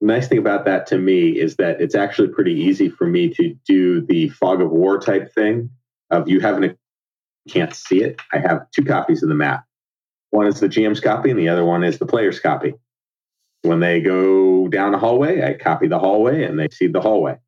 the 0.00 0.06
nice 0.06 0.28
thing 0.28 0.38
about 0.38 0.64
that 0.66 0.86
to 0.88 0.98
me 0.98 1.30
is 1.38 1.56
that 1.56 1.80
it's 1.80 1.94
actually 1.94 2.28
pretty 2.28 2.52
easy 2.52 2.88
for 2.90 3.06
me 3.06 3.30
to 3.34 3.54
do 3.66 4.00
the 4.02 4.28
fog 4.30 4.60
of 4.60 4.70
war 4.70 4.98
type 5.00 5.32
thing 5.34 5.70
of 6.10 6.28
you 6.28 6.40
having 6.40 6.64
a 6.70 6.76
can't 7.50 7.74
see 7.74 8.02
it. 8.02 8.20
I 8.32 8.38
have 8.38 8.70
two 8.72 8.84
copies 8.84 9.22
of 9.22 9.30
the 9.30 9.34
map. 9.34 9.64
One 10.30 10.46
is 10.46 10.60
the 10.60 10.68
GM's 10.68 11.00
copy, 11.00 11.30
and 11.30 11.38
the 11.38 11.48
other 11.48 11.64
one 11.64 11.84
is 11.84 11.98
the 11.98 12.06
player's 12.06 12.40
copy. 12.40 12.74
When 13.62 13.80
they 13.80 14.00
go 14.00 14.68
down 14.68 14.94
a 14.94 14.98
hallway, 14.98 15.42
I 15.42 15.54
copy 15.54 15.88
the 15.88 15.98
hallway, 15.98 16.44
and 16.44 16.58
they 16.58 16.68
see 16.70 16.86
the 16.86 17.00
hallway. 17.00 17.38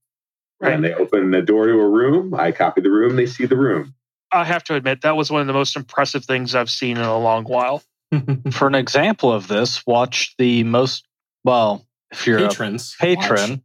Right. 0.60 0.72
When 0.72 0.82
they 0.82 0.94
open 0.94 1.30
the 1.30 1.42
door 1.42 1.66
to 1.66 1.72
a 1.72 1.88
room, 1.88 2.34
I 2.34 2.52
copy 2.52 2.80
the 2.80 2.90
room, 2.90 3.16
they 3.16 3.26
see 3.26 3.46
the 3.46 3.56
room. 3.56 3.94
I 4.32 4.44
have 4.44 4.62
to 4.64 4.74
admit 4.74 5.02
that 5.02 5.16
was 5.16 5.30
one 5.30 5.40
of 5.40 5.46
the 5.46 5.52
most 5.52 5.76
impressive 5.76 6.24
things 6.24 6.54
I've 6.54 6.70
seen 6.70 6.96
in 6.96 7.02
a 7.02 7.18
long 7.18 7.44
while. 7.44 7.82
For 8.52 8.66
an 8.66 8.74
example 8.74 9.32
of 9.32 9.48
this, 9.48 9.84
watch 9.86 10.34
the 10.38 10.64
most, 10.64 11.06
well, 11.44 11.86
if 12.10 12.26
you're 12.26 12.38
Patrons. 12.38 12.96
a 13.00 13.02
patron, 13.02 13.50
watch. 13.50 13.60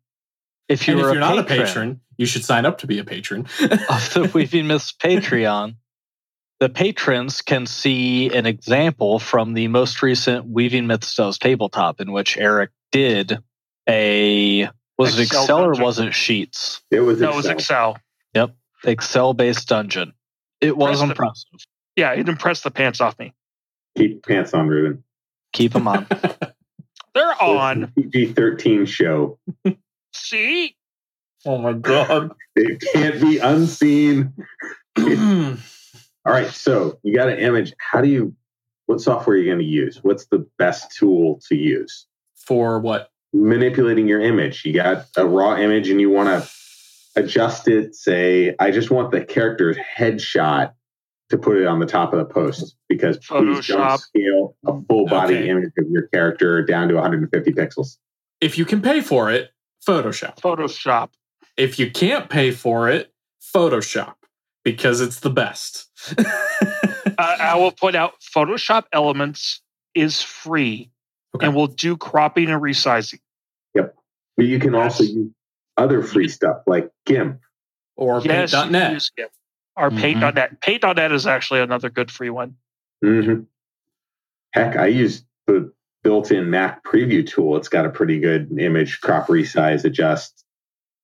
if 0.70 0.88
you're, 0.88 0.98
if 0.98 1.04
you're 1.04 1.16
a, 1.16 1.20
not 1.20 1.40
a 1.40 1.44
patron, 1.44 2.02
you 2.18 2.26
should 2.26 2.46
sign 2.46 2.66
up 2.66 2.80
to 2.80 2.88
be 2.88 3.00
a 3.00 3.04
patron. 3.04 3.42
of 3.62 4.14
the 4.14 4.32
Weaving 4.34 4.68
Myths 4.68 4.94
Patreon, 4.94 5.76
the 6.60 6.70
patrons 6.70 7.42
can 7.42 7.66
see 7.66 8.30
an 8.34 8.46
example 8.46 9.20
from 9.20 9.54
the 9.54 9.68
most 9.68 10.02
recent 10.02 10.46
Weaving 10.48 10.88
Mythos 10.88 11.38
tabletop 11.38 12.00
in 12.02 12.12
which 12.12 12.38
Eric 12.38 12.72
did 12.92 13.40
a 13.90 14.70
was 14.98 15.20
it 15.20 15.24
Excel 15.24 15.44
Excel 15.44 15.64
or 15.66 15.74
was 15.74 16.00
it 16.00 16.14
Sheets? 16.14 16.82
It 16.92 17.02
was 17.02 17.20
No, 17.20 17.32
it 17.32 17.36
was 17.36 17.46
Excel. 17.46 17.98
Excel. 18.34 18.56
Excel 18.86 19.34
based 19.34 19.68
dungeon. 19.68 20.14
It 20.62 20.78
was 20.78 20.98
Press 20.98 21.00
the- 21.00 21.06
impressive. 21.06 21.60
Yeah, 21.96 22.12
it 22.14 22.30
impressed 22.30 22.64
the 22.64 22.72
pants 22.72 23.02
off 23.02 23.18
me. 23.18 23.34
Keep 23.98 24.26
pants 24.28 24.54
on, 24.54 24.68
Ruben. 24.68 25.04
Keep 25.54 25.74
them 25.74 25.88
on. 25.88 26.06
They're 27.16 27.42
on. 27.42 27.92
PG 27.98 28.34
thirteen 28.34 28.86
show. 28.86 29.40
See? 30.14 30.76
oh 31.46 31.58
my 31.58 31.74
god. 31.74 32.32
It 32.56 32.84
can't 32.94 33.20
be 33.22 33.40
unseen. 33.40 34.34
All 36.26 36.34
right, 36.34 36.48
so 36.48 37.00
you 37.04 37.16
got 37.16 37.30
an 37.30 37.38
image. 37.40 37.74
How 37.80 38.02
do 38.02 38.08
you? 38.08 38.34
What 38.88 39.02
software 39.02 39.36
are 39.36 39.40
you 39.40 39.46
going 39.48 39.60
to 39.60 39.66
use? 39.66 40.00
What's 40.04 40.26
the 40.28 40.46
best 40.60 40.96
tool 40.96 41.40
to 41.50 41.56
use? 41.56 42.06
For 42.36 42.80
what? 42.80 43.10
Manipulating 43.34 44.08
your 44.08 44.22
image. 44.22 44.64
You 44.64 44.74
got 44.74 45.06
a 45.18 45.26
raw 45.26 45.56
image 45.58 45.90
and 45.90 46.00
you 46.00 46.10
want 46.12 46.30
to 46.44 46.50
adjust 47.16 47.68
it. 47.68 47.96
Say, 47.96 48.56
I 48.60 48.70
just 48.72 48.92
want 48.92 49.12
the 49.12 49.26
character's 49.26 49.78
headshot 49.98 50.74
to 51.30 51.38
put 51.38 51.58
it 51.58 51.66
on 51.66 51.80
the 51.80 51.88
top 51.88 52.14
of 52.14 52.20
the 52.20 52.26
post 52.32 52.76
because 52.88 53.18
please 53.18 53.66
don't 53.68 53.80
Photoshop. 53.82 53.98
scale 54.00 54.56
a 54.68 54.80
full 54.88 55.08
body 55.08 55.36
Okay. 55.38 55.50
image 55.50 55.72
of 55.80 55.90
your 55.90 56.08
character 56.10 56.62
down 56.64 56.88
to 56.90 56.94
150 56.94 57.52
pixels. 57.54 57.98
If 58.40 58.60
you 58.60 58.66
can 58.66 58.82
pay 58.84 59.02
for 59.02 59.32
it, 59.32 59.50
Photoshop. 59.88 60.40
Photoshop. 60.40 61.10
If 61.58 61.80
you 61.80 61.90
can't 61.90 62.30
pay 62.30 62.52
for 62.52 62.88
it, 62.90 63.12
Photoshop 63.56 64.14
because 64.66 65.00
it's 65.00 65.22
the 65.22 65.30
best. 65.30 65.88
Uh, 67.18 67.38
I 67.40 67.56
will 67.56 67.72
point 67.72 67.96
out 67.96 68.16
Photoshop 68.36 68.86
Elements 68.92 69.62
is 69.94 70.22
free 70.22 70.92
Okay. 71.34 71.46
and 71.46 71.56
will 71.56 71.68
do 71.68 71.96
cropping 71.96 72.50
and 72.50 72.62
resizing. 72.62 73.20
Yep. 73.74 73.96
But 74.36 74.48
you 74.48 74.60
can 74.60 74.76
also 74.76 75.04
use 75.04 75.32
other 75.78 76.04
free 76.04 76.28
stuff 76.28 76.58
like 76.68 76.92
GIMP. 77.06 77.40
or 77.96 78.20
yes, 78.22 78.52
you 78.52 78.58
can 78.58 78.64
paint.net. 78.66 78.92
use 78.92 79.12
it. 79.16 79.32
Or 79.78 79.90
Mhm. 79.92 79.98
paint.net. 80.02 80.60
Paint.net 80.62 81.12
is 81.14 81.26
actually 81.26 81.62
another 81.62 81.90
good 81.90 82.12
free 82.12 82.30
one. 82.32 82.58
hmm 83.02 83.42
Heck, 84.52 84.76
I 84.76 84.88
use 84.88 85.24
the 85.48 85.72
built-in 86.04 86.50
Mac 86.50 86.84
preview 86.84 87.26
tool. 87.26 87.56
It's 87.56 87.70
got 87.70 87.86
a 87.86 87.90
pretty 87.90 88.20
good 88.20 88.52
image 88.60 89.00
crop, 89.00 89.28
resize, 89.28 89.86
adjust. 89.86 90.44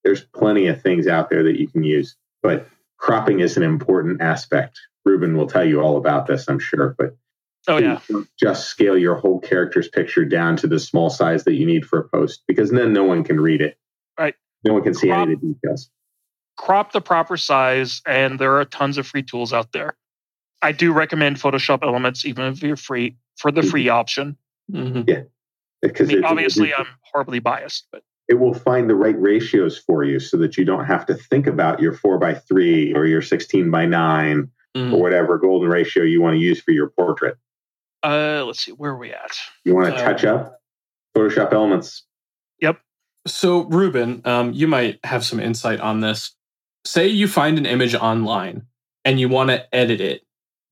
There's 0.04 0.26
plenty 0.26 0.68
of 0.68 0.82
things 0.82 1.08
out 1.08 1.30
there 1.30 1.44
that 1.44 1.58
you 1.58 1.70
can 1.70 1.84
use, 1.84 2.18
but 2.44 2.68
cropping 3.02 3.40
is 3.42 3.58
an 3.58 3.64
important 3.64 4.22
aspect. 4.22 4.80
Ruben 5.04 5.36
will 5.36 5.48
tell 5.48 5.66
you 5.66 5.82
all 5.82 5.98
about 5.98 6.28
this, 6.28 6.48
I'm 6.48 6.60
sure, 6.60 6.96
but 6.98 7.18
Oh 7.68 7.78
yeah. 7.78 8.00
just 8.40 8.70
scale 8.70 8.98
your 8.98 9.16
whole 9.16 9.40
character's 9.40 9.88
picture 9.88 10.26
down 10.26 10.56
to 10.58 10.68
the 10.68 10.80
small 10.80 11.10
size 11.12 11.44
that 11.44 11.54
you 11.54 11.66
need 11.66 11.86
for 11.86 12.00
a 12.00 12.10
post 12.10 12.44
because 12.48 12.72
then 12.72 12.92
no 12.94 13.04
one 13.04 13.24
can 13.24 13.40
read 13.40 13.62
it. 13.62 13.78
Right. 14.20 14.34
No 14.64 14.74
one 14.74 14.84
can 14.84 14.94
see 14.96 15.10
Crop- 15.10 15.24
any 15.24 15.34
of 15.34 15.42
the 15.42 15.48
details. 15.54 15.92
crop 16.58 16.92
the 16.92 17.02
proper 17.02 17.38
size, 17.38 18.02
and 18.06 18.40
there 18.40 18.58
are 18.60 18.66
tons 18.66 18.98
of 18.98 19.06
free 19.08 19.22
tools 19.24 19.54
out 19.54 19.72
there. 19.74 19.96
I 20.64 20.72
do 20.72 20.92
recommend 20.92 21.38
Photoshop 21.38 21.80
Elements, 21.84 22.26
even 22.26 22.46
if 22.46 22.62
you're 22.64 22.76
free 22.76 23.18
for 23.38 23.52
the 23.52 23.64
free 23.64 23.90
option. 23.90 24.38
Mhm. 24.72 25.10
I 25.10 25.26
Because 25.82 26.10
mean, 26.10 26.24
obviously, 26.24 26.74
I'm 26.74 26.86
horribly 27.02 27.40
biased, 27.40 27.88
but 27.92 28.04
it 28.32 28.40
will 28.40 28.54
find 28.54 28.90
the 28.90 28.96
right 28.96 29.20
ratios 29.22 29.78
for 29.78 30.06
you 30.06 30.18
so 30.18 30.38
that 30.38 30.56
you 30.58 30.64
don't 30.64 30.86
have 30.86 31.06
to 31.06 31.14
think 31.14 31.48
about 31.48 31.82
your 31.82 31.92
four 31.92 32.18
by 32.18 32.34
three 32.34 32.94
or 32.94 33.06
your 33.06 33.22
16 33.22 33.70
by 33.70 33.86
nine 33.86 34.50
Mhm. 34.74 34.94
or 34.94 35.02
whatever 35.02 35.38
golden 35.38 35.70
ratio 35.70 36.04
you 36.04 36.22
want 36.22 36.36
to 36.36 36.40
use 36.40 36.62
for 36.62 36.72
your 36.72 36.88
portrait. 36.92 37.36
uh, 38.04 38.44
let's 38.48 38.62
see, 38.64 38.72
where 38.72 38.92
are 38.92 38.98
we 38.98 39.12
at? 39.12 39.38
You 39.66 39.76
want 39.76 39.88
to 39.88 39.94
Uh, 39.96 40.04
touch 40.04 40.24
up 40.26 40.60
Photoshop 41.16 41.52
elements. 41.54 42.04
Yep. 42.60 42.80
So, 43.28 43.66
Ruben, 43.66 44.22
um, 44.26 44.54
you 44.54 44.66
might 44.68 44.98
have 45.04 45.24
some 45.24 45.40
insight 45.40 45.80
on 45.82 46.00
this. 46.00 46.34
Say 46.84 47.08
you 47.10 47.28
find 47.28 47.60
an 47.60 47.66
image 47.68 47.94
online 47.94 48.64
and 49.06 49.20
you 49.20 49.28
want 49.30 49.50
to 49.52 49.76
edit 49.76 50.00
it, 50.02 50.24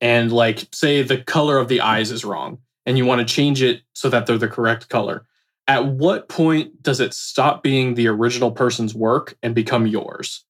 and 0.02 0.32
like, 0.32 0.66
say 0.74 1.04
the 1.04 1.18
color 1.22 1.60
of 1.60 1.68
the 1.68 1.82
eyes 1.82 2.10
is 2.10 2.24
wrong, 2.26 2.58
and 2.88 2.98
you 2.98 3.06
want 3.06 3.20
to 3.20 3.32
change 3.32 3.62
it 3.62 3.82
so 3.94 4.10
that 4.10 4.26
they're 4.26 4.38
the 4.40 4.48
correct 4.48 4.90
color. 4.90 5.28
At 5.70 5.86
what 5.86 6.30
point 6.30 6.82
does 6.82 7.00
it 7.00 7.14
stop 7.14 7.62
being 7.62 7.94
the 7.94 8.08
original 8.08 8.52
person's 8.52 8.96
work 8.96 9.38
and 9.44 9.54
become 9.54 9.86
yours? 9.86 10.44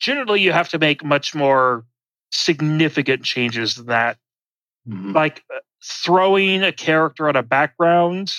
Generally, 0.00 0.40
you 0.40 0.50
have 0.50 0.68
to 0.70 0.78
make 0.80 1.04
much 1.04 1.36
more 1.36 1.84
significant 2.32 3.22
changes 3.22 3.76
than 3.76 3.86
that. 3.86 4.18
Mhm. 4.88 5.14
Like 5.14 5.44
uh, 5.54 5.60
throwing 5.84 6.64
a 6.64 6.72
character 6.72 7.28
on 7.28 7.36
a 7.36 7.44
background, 7.44 8.32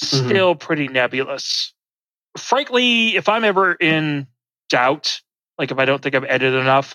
still 0.00 0.54
pretty 0.54 0.86
nebulous. 0.86 1.74
Frankly, 2.38 3.16
if 3.16 3.28
I'm 3.28 3.42
ever 3.42 3.72
in 3.72 4.28
doubt, 4.68 5.20
like 5.58 5.72
if 5.72 5.78
I 5.78 5.86
don't 5.86 6.00
think 6.00 6.14
I've 6.14 6.22
edited 6.22 6.60
enough, 6.60 6.94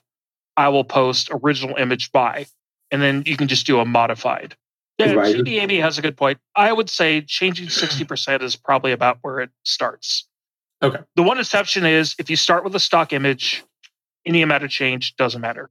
I 0.55 0.69
will 0.69 0.85
post 0.85 1.29
original 1.33 1.75
image 1.75 2.13
by, 2.13 2.45
and 2.91 3.01
then 3.01 3.23
you 3.25 3.35
can 3.35 3.49
just 3.49 3.65
do 3.65 3.81
a 3.81 3.85
modified. 3.85 4.55
Yeah, 4.97 5.13
Right. 5.13 5.35
Chibi 5.35 5.59
Amy 5.59 5.79
has 5.79 5.97
a 5.97 6.01
good 6.01 6.15
point. 6.17 6.37
I 6.55 6.71
would 6.71 6.89
say 6.89 7.21
changing 7.21 7.67
60% 7.67 8.41
is 8.43 8.55
probably 8.55 8.91
about 8.91 9.17
where 9.21 9.39
it 9.39 9.49
starts. 9.63 10.27
Okay. 10.83 10.99
The 11.15 11.23
one 11.23 11.39
exception 11.39 11.85
is 11.85 12.15
if 12.19 12.29
you 12.29 12.35
start 12.35 12.63
with 12.63 12.75
a 12.75 12.79
stock 12.79 13.13
image, 13.13 13.63
any 14.25 14.41
amount 14.41 14.63
of 14.63 14.69
change 14.69 15.15
doesn't 15.15 15.41
matter. 15.41 15.69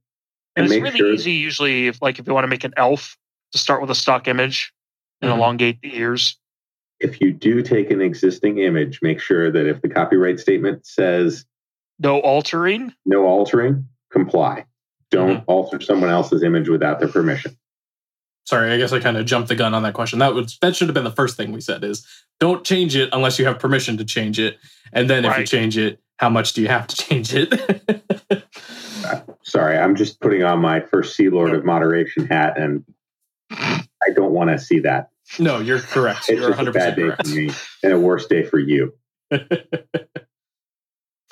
And, 0.55 0.65
And 0.65 0.73
it's 0.73 0.81
really 0.83 0.97
sure- 0.97 1.13
easy 1.13 1.31
usually 1.33 1.87
if 1.87 2.01
like 2.01 2.19
if 2.19 2.27
you 2.27 2.33
want 2.33 2.43
to 2.43 2.49
make 2.49 2.63
an 2.63 2.73
elf 2.77 3.17
to 3.53 3.57
start 3.57 3.81
with 3.81 3.89
a 3.89 3.95
stock 3.95 4.27
image 4.27 4.73
and 5.21 5.31
Mhm. 5.31 5.35
elongate 5.37 5.81
the 5.81 5.95
ears. 5.95 6.37
If 6.99 7.19
you 7.21 7.31
do 7.31 7.61
take 7.61 7.89
an 7.89 8.01
existing 8.01 8.59
image, 8.59 8.99
make 9.01 9.19
sure 9.19 9.49
that 9.51 9.65
if 9.65 9.81
the 9.81 9.89
copyright 9.89 10.39
statement 10.39 10.85
says 10.85 11.45
No 11.99 12.19
altering. 12.19 12.93
no 13.05 13.25
altering, 13.25 13.87
comply. 14.11 14.65
Don't 15.09 15.43
alter 15.47 15.79
someone 15.81 16.09
else's 16.09 16.43
image 16.43 16.69
without 16.69 16.99
their 16.99 17.09
permission. 17.09 17.57
Sorry, 18.51 18.73
I 18.73 18.77
guess 18.77 18.91
I 18.91 18.99
kind 18.99 19.15
of 19.15 19.25
jumped 19.25 19.47
the 19.47 19.55
gun 19.55 19.73
on 19.73 19.83
that 19.83 19.93
question. 19.93 20.19
That 20.19 20.33
was 20.33 20.57
that 20.61 20.75
should 20.75 20.89
have 20.89 20.93
been 20.93 21.05
the 21.05 21.11
first 21.11 21.37
thing 21.37 21.53
we 21.53 21.61
said 21.61 21.85
is 21.85 22.05
don't 22.41 22.65
change 22.65 22.97
it 22.97 23.07
unless 23.13 23.39
you 23.39 23.45
have 23.45 23.59
permission 23.59 23.95
to 23.95 24.03
change 24.03 24.39
it. 24.39 24.57
And 24.91 25.09
then 25.09 25.23
if 25.23 25.37
you 25.37 25.45
change 25.45 25.77
it, 25.77 26.01
how 26.17 26.29
much 26.29 26.51
do 26.51 26.61
you 26.61 26.67
have 26.67 26.85
to 26.87 26.95
change 26.97 27.33
it? 27.33 28.43
Sorry, 29.43 29.77
I'm 29.77 29.95
just 29.95 30.19
putting 30.19 30.43
on 30.43 30.59
my 30.59 30.81
first 30.81 31.15
Sea 31.15 31.29
Lord 31.29 31.53
of 31.53 31.63
moderation 31.63 32.27
hat, 32.27 32.57
and 32.57 32.83
I 33.51 34.09
don't 34.13 34.33
want 34.33 34.49
to 34.49 34.59
see 34.59 34.79
that. 34.79 35.11
no, 35.39 35.59
you're 35.59 35.79
correct. 35.79 36.27
It's 36.27 36.41
You're 36.41 36.53
just 36.53 36.67
a 36.67 36.73
bad 36.73 36.97
day 36.97 37.03
correct. 37.03 37.25
for 37.25 37.33
me 37.33 37.51
and 37.83 37.93
a 37.93 37.99
worse 38.01 38.25
day 38.25 38.43
for 38.43 38.59
you. 38.59 38.93
I 39.31 39.47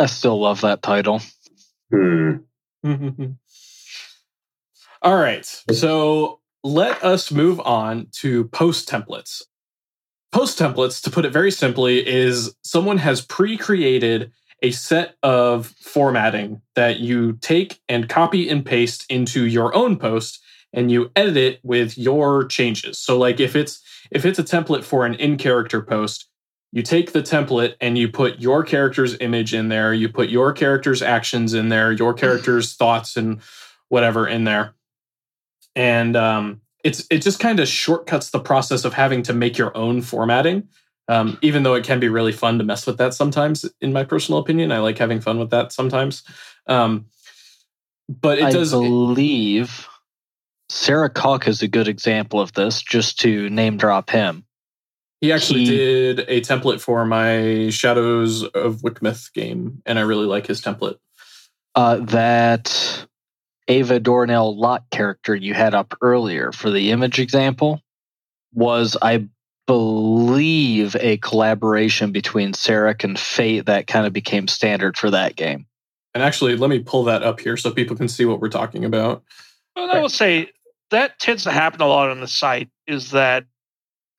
still 0.06 0.40
love 0.40 0.62
that 0.62 0.82
title. 0.82 1.22
Hmm. 1.92 2.36
All 5.02 5.16
right. 5.16 5.46
So 5.46 6.39
let 6.64 7.04
us 7.04 7.32
move 7.32 7.60
on 7.62 8.08
to 8.14 8.46
post 8.46 8.90
templates. 8.90 9.42
Post 10.32 10.60
templates, 10.60 11.02
to 11.04 11.10
put 11.10 11.26
it 11.26 11.32
very 11.32 11.52
simply, 11.52 12.08
is 12.08 12.54
someone 12.64 12.98
has 12.98 13.22
pre 13.22 13.58
created 13.58 14.32
a 14.62 14.72
set 14.72 15.16
of 15.24 15.68
formatting 15.82 16.62
that 16.76 17.00
you 17.00 17.34
take 17.42 17.80
and 17.88 18.10
copy 18.10 18.50
and 18.50 18.66
paste 18.66 19.06
into 19.10 19.46
your 19.46 19.74
own 19.74 19.98
post 19.98 20.42
and 20.74 20.92
you 20.92 21.12
edit 21.16 21.38
it 21.38 21.60
with 21.64 21.98
your 21.98 22.46
changes. 22.46 22.98
So 22.98 23.18
like 23.18 23.40
if 23.40 23.56
it's 23.56 23.82
if 24.12 24.26
it's 24.26 24.40
a 24.40 24.44
template 24.44 24.84
for 24.84 25.06
an 25.06 25.16
in 25.16 25.38
character 25.38 25.82
post, 25.82 26.28
you 26.72 26.84
take 26.84 27.12
the 27.12 27.22
template 27.22 27.76
and 27.82 27.98
you 27.98 28.10
put 28.10 28.40
your 28.40 28.64
character's 28.64 29.18
image 29.20 29.54
in 29.54 29.70
there, 29.70 29.94
you 29.94 30.10
put 30.10 30.30
your 30.30 30.54
character's 30.54 31.02
actions 31.02 31.54
in 31.54 31.70
there, 31.70 31.92
your 31.92 32.14
mm. 32.14 32.20
character's 32.20 32.76
thoughts 32.76 33.18
and 33.18 33.42
whatever 33.88 34.28
in 34.28 34.44
there. 34.44 34.76
And 35.76 36.16
um, 36.16 36.62
it's 36.84 37.06
it 37.10 37.22
just 37.22 37.40
kind 37.40 37.60
of 37.60 37.68
shortcuts 37.68 38.32
the 38.32 38.40
process 38.40 38.86
of 38.86 38.94
having 38.94 39.24
to 39.24 39.34
make 39.34 39.58
your 39.58 39.76
own 39.76 40.02
formatting. 40.02 40.68
Um, 41.08 41.40
even 41.42 41.64
though 41.64 41.74
it 41.74 41.84
can 41.84 42.00
be 42.00 42.08
really 42.08 42.32
fun 42.32 42.60
to 42.60 42.64
mess 42.64 42.86
with 42.86 42.98
that 43.00 43.16
sometimes, 43.16 43.66
in 43.82 43.92
my 43.92 44.04
personal 44.04 44.40
opinion, 44.40 44.72
I 44.72 44.78
like 44.78 44.98
having 45.00 45.20
fun 45.20 45.40
with 45.40 45.50
that 45.50 45.72
sometimes. 45.72 46.22
Um, 46.68 47.08
but 48.08 48.38
it 48.38 48.46
I 48.46 48.52
does. 48.52 48.72
believe 48.72 49.88
Sarek 50.72 51.48
is 51.48 51.64
a 51.64 51.68
good 51.68 51.88
example 51.88 52.40
of 52.40 52.54
this, 52.54 52.82
just 52.82 53.20
to 53.22 53.50
name 53.50 53.78
drop 53.78 54.10
him. 54.10 54.46
He 55.22 55.32
actually 55.32 55.66
He- 55.66 55.78
did 55.78 56.20
a 56.28 56.42
template 56.42 56.80
for 56.80 57.06
my 57.06 57.70
Shadows 57.70 58.44
of 58.44 58.78
Wickmouth 58.78 59.34
game, 59.34 59.82
and 59.86 60.00
I 60.00 60.04
really 60.04 60.28
like 60.28 60.48
his 60.48 60.62
template. 60.62 60.98
Uh, 61.76 61.98
that 61.98 63.06
Ava 63.70 64.00
Dornell 64.00 64.58
Lot 64.58 64.84
character 64.92 65.36
you 65.36 65.54
had 65.54 65.74
up 65.74 65.94
earlier 66.02 66.52
for 66.52 66.72
the 66.72 66.92
image 66.92 67.20
example 67.20 67.82
was, 68.54 68.98
I 69.02 69.28
believe, 69.68 70.96
a 71.00 71.18
collaboration 71.18 72.12
between 72.12 72.54
Sarek 72.54 73.04
and 73.04 73.18
Fate 73.18 73.68
that 73.68 73.86
kind 73.86 74.08
of 74.08 74.14
became 74.14 74.48
standard 74.48 74.98
for 74.98 75.12
that 75.12 75.36
game. 75.36 75.68
And 76.16 76.24
actually, 76.24 76.58
let 76.58 76.72
me 76.72 76.80
pull 76.80 77.04
that 77.04 77.22
up 77.22 77.40
here 77.40 77.56
so 77.56 77.72
people 77.72 77.96
can 77.96 78.08
see 78.08 78.26
what 78.26 78.42
we're 78.42 78.50
talking 78.50 78.84
about. 78.84 79.24
Well, 79.76 79.92
I 79.92 80.00
will 80.00 80.10
say 80.10 80.50
that 80.90 81.20
tends 81.20 81.44
to 81.44 81.52
happen 81.52 81.82
a 81.82 81.88
lot 81.88 82.10
on 82.10 82.20
the 82.20 82.28
site 82.28 82.70
is 82.88 83.12
that 83.12 83.46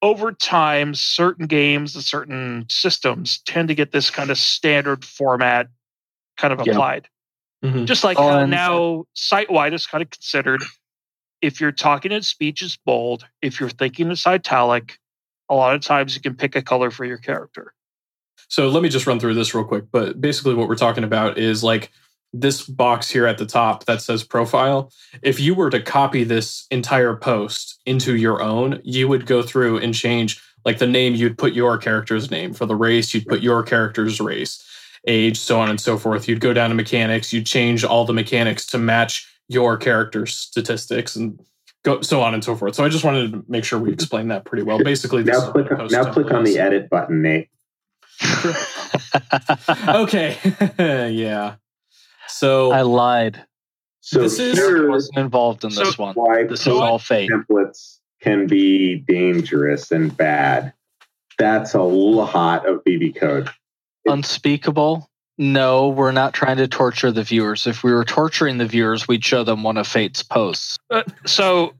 over 0.00 0.30
time, 0.32 0.94
certain 0.94 1.46
games 1.46 1.96
and 1.96 2.04
certain 2.04 2.66
systems 2.68 3.42
tend 3.44 3.68
to 3.68 3.74
get 3.74 3.90
this 3.90 4.08
kind 4.10 4.30
of 4.30 4.38
standard 4.38 5.04
format 5.04 5.68
kind 6.38 6.52
of 6.52 6.64
Yeah. 6.64 6.72
applied. 6.72 7.08
Mhm. 7.64 7.84
Just 7.84 8.04
like 8.04 8.16
how 8.16 8.46
now 8.46 9.04
site 9.14 9.50
wide 9.50 9.74
is 9.74 9.86
kind 9.86 10.02
of 10.02 10.10
considered 10.10 10.62
if 11.42 11.60
you're 11.60 11.72
talking 11.72 12.12
in 12.12 12.22
speech 12.22 12.62
is 12.62 12.76
bold, 12.76 13.26
if 13.42 13.60
you're 13.60 13.68
thinking 13.70 14.10
it's 14.10 14.26
italic, 14.26 14.98
a 15.48 15.54
lot 15.54 15.74
of 15.74 15.80
times 15.80 16.14
you 16.14 16.20
can 16.20 16.34
pick 16.34 16.56
a 16.56 16.62
color 16.62 16.90
for 16.90 17.04
your 17.04 17.18
character. 17.18 17.74
So 18.48 18.68
let 18.68 18.82
me 18.82 18.88
just 18.88 19.06
run 19.06 19.20
through 19.20 19.34
this 19.34 19.54
real 19.54 19.64
quick. 19.64 19.84
But 19.92 20.20
basically, 20.20 20.54
what 20.54 20.68
we're 20.68 20.74
talking 20.76 21.04
about 21.04 21.38
is 21.38 21.62
like 21.62 21.90
this 22.32 22.62
box 22.62 23.10
here 23.10 23.26
at 23.26 23.38
the 23.38 23.46
top 23.46 23.84
that 23.86 24.00
says 24.00 24.22
profile. 24.22 24.92
If 25.22 25.40
you 25.40 25.54
were 25.54 25.70
to 25.70 25.80
copy 25.80 26.24
this 26.24 26.66
entire 26.70 27.16
post 27.16 27.80
into 27.86 28.16
your 28.16 28.42
own, 28.42 28.80
you 28.84 29.08
would 29.08 29.26
go 29.26 29.42
through 29.42 29.78
and 29.78 29.94
change 29.94 30.40
like 30.64 30.78
the 30.78 30.86
name, 30.86 31.14
you'd 31.14 31.38
put 31.38 31.54
your 31.54 31.78
character's 31.78 32.30
name. 32.30 32.52
For 32.52 32.66
the 32.66 32.76
race, 32.76 33.14
you'd 33.14 33.26
put 33.26 33.40
your 33.40 33.62
character's 33.62 34.20
race, 34.20 34.62
age, 35.06 35.38
so 35.38 35.60
on 35.60 35.70
and 35.70 35.80
so 35.80 35.96
forth. 35.98 36.28
You'd 36.28 36.40
go 36.40 36.52
down 36.52 36.70
to 36.70 36.74
mechanics, 36.76 37.32
you'd 37.32 37.46
change 37.46 37.84
all 37.84 38.04
the 38.04 38.12
mechanics 38.12 38.66
to 38.66 38.78
match 38.78 39.26
your 39.48 39.76
character's 39.76 40.34
statistics 40.36 41.16
and 41.16 41.40
go 41.84 42.00
so 42.02 42.20
on 42.22 42.34
and 42.34 42.44
so 42.44 42.54
forth. 42.54 42.74
So 42.74 42.84
I 42.84 42.88
just 42.88 43.04
wanted 43.04 43.32
to 43.32 43.44
make 43.48 43.64
sure 43.64 43.78
we 43.78 43.92
explained 43.92 44.30
that 44.30 44.44
pretty 44.44 44.62
well. 44.62 44.78
Basically, 44.82 45.22
this 45.22 45.38
Now 45.38 45.50
click, 45.52 45.70
a 45.70 45.76
post 45.76 45.92
now 45.92 46.12
click 46.12 46.30
on 46.30 46.44
the 46.44 46.58
edit 46.58 46.88
button, 46.90 47.22
Nate. 47.22 47.48
okay. 49.88 50.36
yeah. 51.12 51.54
So 52.28 52.70
I 52.72 52.82
lied. 52.82 53.44
So 54.00 54.20
This 54.22 54.38
is- 54.38 54.58
Sarek 54.58 54.88
wasn't 54.88 55.18
involved 55.18 55.64
in 55.64 55.70
this 55.70 55.94
So- 55.94 56.02
one. 56.02 56.14
why 56.14 56.44
This 56.44 56.60
is 56.62 56.68
all 56.68 56.98
Fate. 56.98 57.30
templates 57.30 57.98
can 58.22 58.46
be 58.46 58.96
dangerous 58.96 59.90
and 59.90 60.14
bad. 60.16 60.72
That's 61.38 61.74
a 61.74 61.82
lot 61.82 62.66
of 62.68 62.84
BB 62.84 63.16
code. 63.16 63.48
Unspeakable. 64.06 65.08
No, 65.38 65.88
we're 65.88 66.12
not 66.12 66.34
trying 66.34 66.58
to 66.58 66.68
torture 66.68 67.10
the 67.10 67.22
viewers. 67.22 67.66
If 67.66 67.82
we 67.82 67.92
were 67.92 68.04
torturing 68.04 68.58
the 68.58 68.66
viewers, 68.66 69.08
we'd 69.08 69.24
show 69.24 69.42
them 69.42 69.62
one 69.62 69.78
of 69.78 69.86
Fate's 69.86 70.22
posts. 70.22 70.76
Uh, 70.90 71.02
so 71.24 71.74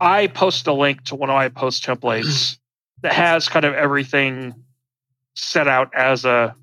I 0.00 0.28
post 0.28 0.66
a 0.66 0.72
link 0.72 1.04
to 1.04 1.14
one 1.14 1.28
of 1.28 1.34
my 1.34 1.48
post 1.50 1.84
templates 1.84 2.58
that 3.02 3.12
has 3.12 3.48
kind 3.48 3.64
of 3.64 3.74
everything 3.74 4.54
set 5.34 5.68
out 5.68 5.94
as 5.94 6.24
a 6.24 6.54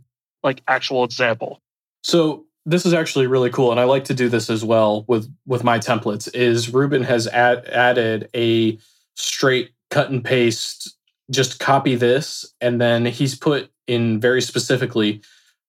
like 0.44 0.62
actual 0.68 1.04
example. 1.04 1.62
So 2.02 2.46
this 2.66 2.86
is 2.86 2.94
actually 2.94 3.28
really 3.28 3.50
cool, 3.50 3.72
and 3.72 3.80
I 3.80 3.84
like 3.84 4.06
to 4.06 4.14
do 4.14 4.30
this 4.30 4.50
as 4.50 4.64
well 4.64 5.06
with 5.08 5.32
with 5.46 5.64
my 5.64 5.80
templates. 5.80 6.34
Is 6.34 6.74
Ruben 6.74 7.04
has 7.04 7.28
add, 7.28 7.66
added 7.68 8.30
a 8.36 8.78
straight 9.16 9.72
cut 9.90 10.10
and 10.10 10.24
paste, 10.24 10.96
just 11.32 11.60
copy 11.60 11.96
this, 11.96 12.52
and 12.62 12.80
then 12.80 13.06
he's 13.06 13.36
put 13.36 13.72
in 13.90 14.20
very 14.20 14.42
specifically, 14.42 15.22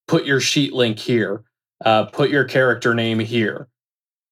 put 0.07 0.27
your 0.27 0.41
sheet 0.41 0.73
link 0.73 0.99
here, 0.99 1.43
uh, 1.85 2.05
put 2.05 2.31
your 2.31 2.45
character 2.45 2.95
name 2.95 3.19
here. 3.19 3.69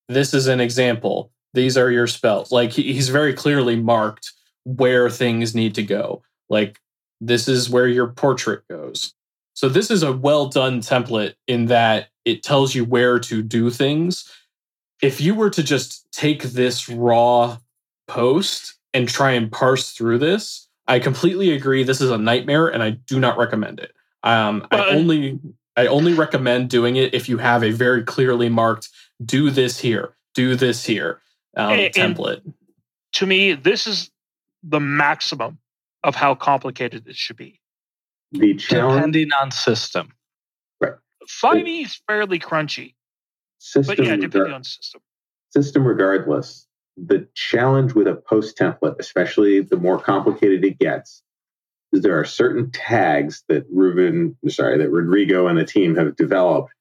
This 0.08 0.34
is 0.34 0.46
an 0.46 0.60
example. 0.60 1.32
These 1.54 1.76
are 1.78 1.90
your 1.90 2.06
spells. 2.06 2.52
Like 2.52 2.72
he, 2.72 2.92
he's 2.92 3.08
very 3.08 3.32
clearly 3.32 3.76
marked 3.76 4.32
where 4.64 5.08
things 5.08 5.54
need 5.54 5.74
to 5.76 5.82
go. 5.82 6.22
Like 6.48 6.78
this 7.20 7.48
is 7.48 7.70
where 7.70 7.88
your 7.88 8.08
portrait 8.08 8.62
goes. 8.68 9.14
So 9.54 9.68
this 9.68 9.90
is 9.90 10.02
a 10.02 10.12
well 10.12 10.46
done 10.46 10.80
template 10.80 11.34
in 11.46 11.66
that 11.66 12.08
it 12.24 12.42
tells 12.42 12.74
you 12.74 12.84
where 12.84 13.18
to 13.20 13.42
do 13.42 13.70
things. 13.70 14.30
If 15.02 15.20
you 15.20 15.34
were 15.34 15.50
to 15.50 15.62
just 15.62 16.06
take 16.12 16.42
this 16.42 16.88
raw 16.88 17.58
post 18.06 18.74
and 18.92 19.08
try 19.08 19.32
and 19.32 19.50
parse 19.50 19.92
through 19.92 20.18
this, 20.18 20.67
I 20.88 20.98
completely 20.98 21.52
agree. 21.52 21.84
This 21.84 22.00
is 22.00 22.10
a 22.10 22.18
nightmare, 22.18 22.66
and 22.66 22.82
I 22.82 22.90
do 22.90 23.20
not 23.20 23.36
recommend 23.38 23.78
it. 23.78 23.92
Um, 24.24 24.66
I 24.70 24.86
only 24.86 25.38
I 25.76 25.86
only 25.86 26.14
recommend 26.14 26.70
doing 26.70 26.96
it 26.96 27.14
if 27.14 27.28
you 27.28 27.38
have 27.38 27.62
a 27.62 27.70
very 27.70 28.02
clearly 28.02 28.48
marked 28.48 28.88
"do 29.24 29.50
this 29.50 29.78
here, 29.78 30.16
do 30.34 30.56
this 30.56 30.84
here" 30.84 31.20
um, 31.56 31.70
And- 31.72 31.96
and- 31.96 32.16
template. 32.16 32.54
To 33.12 33.26
me, 33.26 33.54
this 33.54 33.86
is 33.86 34.10
the 34.62 34.80
maximum 34.80 35.58
of 36.04 36.14
how 36.14 36.34
complicated 36.34 37.06
it 37.06 37.16
should 37.16 37.36
be. 37.36 37.60
The 38.32 38.54
challenge 38.54 38.96
Depending 38.96 39.30
on 39.40 39.50
system. 39.50 40.12
5e 41.42 41.82
is 41.84 42.00
fairly 42.06 42.38
crunchy, 42.38 42.94
system, 43.58 43.96
but 43.96 44.04
yeah, 44.04 44.16
regar- 44.16 44.20
depending 44.22 44.52
on 44.52 44.64
system. 44.64 45.02
system 45.50 45.86
regardless, 45.86 46.66
the 47.06 47.28
challenge 47.34 47.94
with 47.94 48.08
a 48.08 48.14
post 48.14 48.56
template, 48.58 48.96
especially 48.98 49.60
the 49.60 49.76
more 49.76 49.98
complicated 50.00 50.64
it 50.64 50.78
gets, 50.78 51.22
is 51.92 52.02
there 52.02 52.18
are 52.18 52.24
certain 52.24 52.70
tags 52.70 53.44
that 53.48 53.66
Ruben, 53.70 54.36
sorry, 54.48 54.78
that 54.78 54.90
Rodrigo 54.90 55.46
and 55.46 55.58
the 55.58 55.64
team 55.64 55.96
have 55.96 56.16
developed 56.16 56.72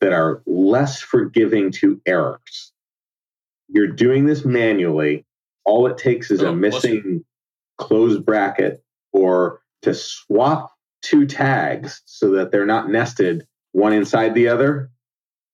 that 0.00 0.12
are 0.12 0.42
less 0.46 1.00
forgiving 1.00 1.72
to 1.72 2.00
errors. 2.06 2.72
You're 3.68 3.88
doing 3.88 4.26
this 4.26 4.44
manually. 4.44 5.26
All 5.64 5.86
it 5.86 5.98
takes 5.98 6.30
is 6.30 6.42
Oh, 6.42 6.48
a 6.48 6.56
missing 6.56 7.24
closed 7.76 8.24
bracket 8.24 8.82
or 9.12 9.60
to 9.82 9.94
swap 9.94 10.72
two 11.02 11.26
tags 11.26 12.02
so 12.06 12.30
that 12.32 12.50
they're 12.50 12.66
not 12.66 12.90
nested 12.90 13.46
one 13.72 13.92
inside 13.92 14.34
the 14.34 14.48
other, 14.48 14.90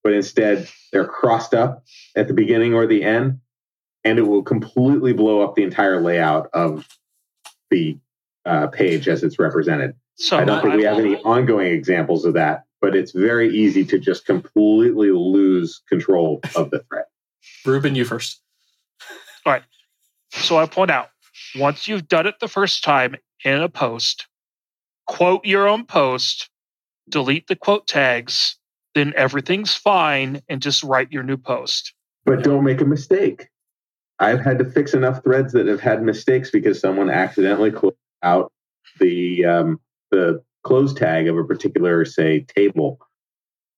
but 0.02 0.12
instead 0.12 0.68
they're 0.92 1.06
crossed 1.06 1.54
up 1.54 1.84
at 2.16 2.28
the 2.28 2.34
beginning 2.34 2.74
or 2.74 2.86
the 2.86 3.02
end, 3.02 3.40
and 4.04 4.18
it 4.18 4.22
will 4.22 4.42
completely 4.42 5.12
blow 5.12 5.40
up 5.40 5.54
the 5.54 5.62
entire 5.62 6.00
layout 6.00 6.50
of 6.52 6.86
the 7.70 7.98
uh, 8.44 8.66
page 8.68 9.08
as 9.08 9.22
it's 9.22 9.38
represented. 9.38 9.94
So 10.16 10.38
I 10.38 10.44
don't 10.44 10.62
think 10.62 10.74
we 10.74 10.84
have 10.84 10.98
any 10.98 11.16
ongoing 11.16 11.72
examples 11.72 12.24
of 12.24 12.34
that, 12.34 12.64
but 12.80 12.94
it's 12.94 13.12
very 13.12 13.54
easy 13.54 13.84
to 13.86 13.98
just 13.98 14.26
completely 14.26 15.10
lose 15.10 15.82
control 15.88 16.40
of 16.54 16.70
the 16.70 16.84
thread. 16.88 17.06
Ruben, 17.64 17.94
you 17.94 18.04
first. 18.04 18.40
All 19.44 19.52
right. 19.52 19.62
So 20.30 20.58
I 20.58 20.66
point 20.66 20.90
out 20.90 21.08
once 21.56 21.88
you've 21.88 22.08
done 22.08 22.26
it 22.26 22.36
the 22.40 22.48
first 22.48 22.84
time 22.84 23.16
in 23.44 23.60
a 23.60 23.68
post, 23.68 24.26
quote 25.06 25.44
your 25.44 25.66
own 25.68 25.84
post, 25.84 26.48
delete 27.08 27.46
the 27.48 27.56
quote 27.56 27.86
tags, 27.86 28.56
then 28.94 29.12
everything's 29.16 29.74
fine, 29.74 30.42
and 30.48 30.62
just 30.62 30.82
write 30.82 31.10
your 31.10 31.22
new 31.22 31.36
post. 31.36 31.92
But 32.24 32.42
don't 32.42 32.64
make 32.64 32.80
a 32.80 32.84
mistake. 32.84 33.48
I've 34.20 34.40
had 34.40 34.58
to 34.58 34.64
fix 34.64 34.94
enough 34.94 35.22
threads 35.24 35.52
that 35.52 35.66
have 35.66 35.80
had 35.80 36.02
mistakes 36.02 36.50
because 36.50 36.78
someone 36.80 37.10
accidentally 37.10 37.70
closed 37.72 37.96
out 38.22 38.52
the 39.00 39.44
um, 39.44 39.80
the 40.10 40.42
close 40.62 40.94
tag 40.94 41.28
of 41.28 41.36
a 41.36 41.44
particular, 41.44 42.04
say, 42.04 42.40
table. 42.56 42.98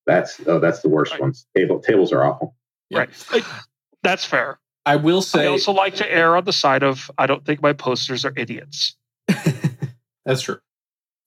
That's 0.05 0.39
oh, 0.47 0.59
that's 0.59 0.81
the 0.81 0.89
worst 0.89 1.13
Right. 1.13 1.21
ones. 1.21 1.45
Table 1.55 1.79
tables 1.79 2.11
are 2.13 2.23
awful. 2.23 2.55
Yeah. 2.89 2.99
Right. 2.99 3.25
Like, 3.33 3.43
that's 4.03 4.23
fair. 4.25 4.59
I 4.85 4.95
will 4.95 5.21
say. 5.21 5.43
I 5.43 5.47
also 5.47 5.73
like 5.73 5.95
to 5.95 6.09
err 6.09 6.37
on 6.37 6.45
the 6.45 6.53
side 6.53 6.83
of 6.83 7.11
I 7.17 7.25
don't 7.27 7.45
think 7.45 7.61
my 7.61 7.73
posters 7.73 8.23
are 8.23 8.31
idiots. 8.37 8.95
That's 10.25 10.41
true. 10.41 10.59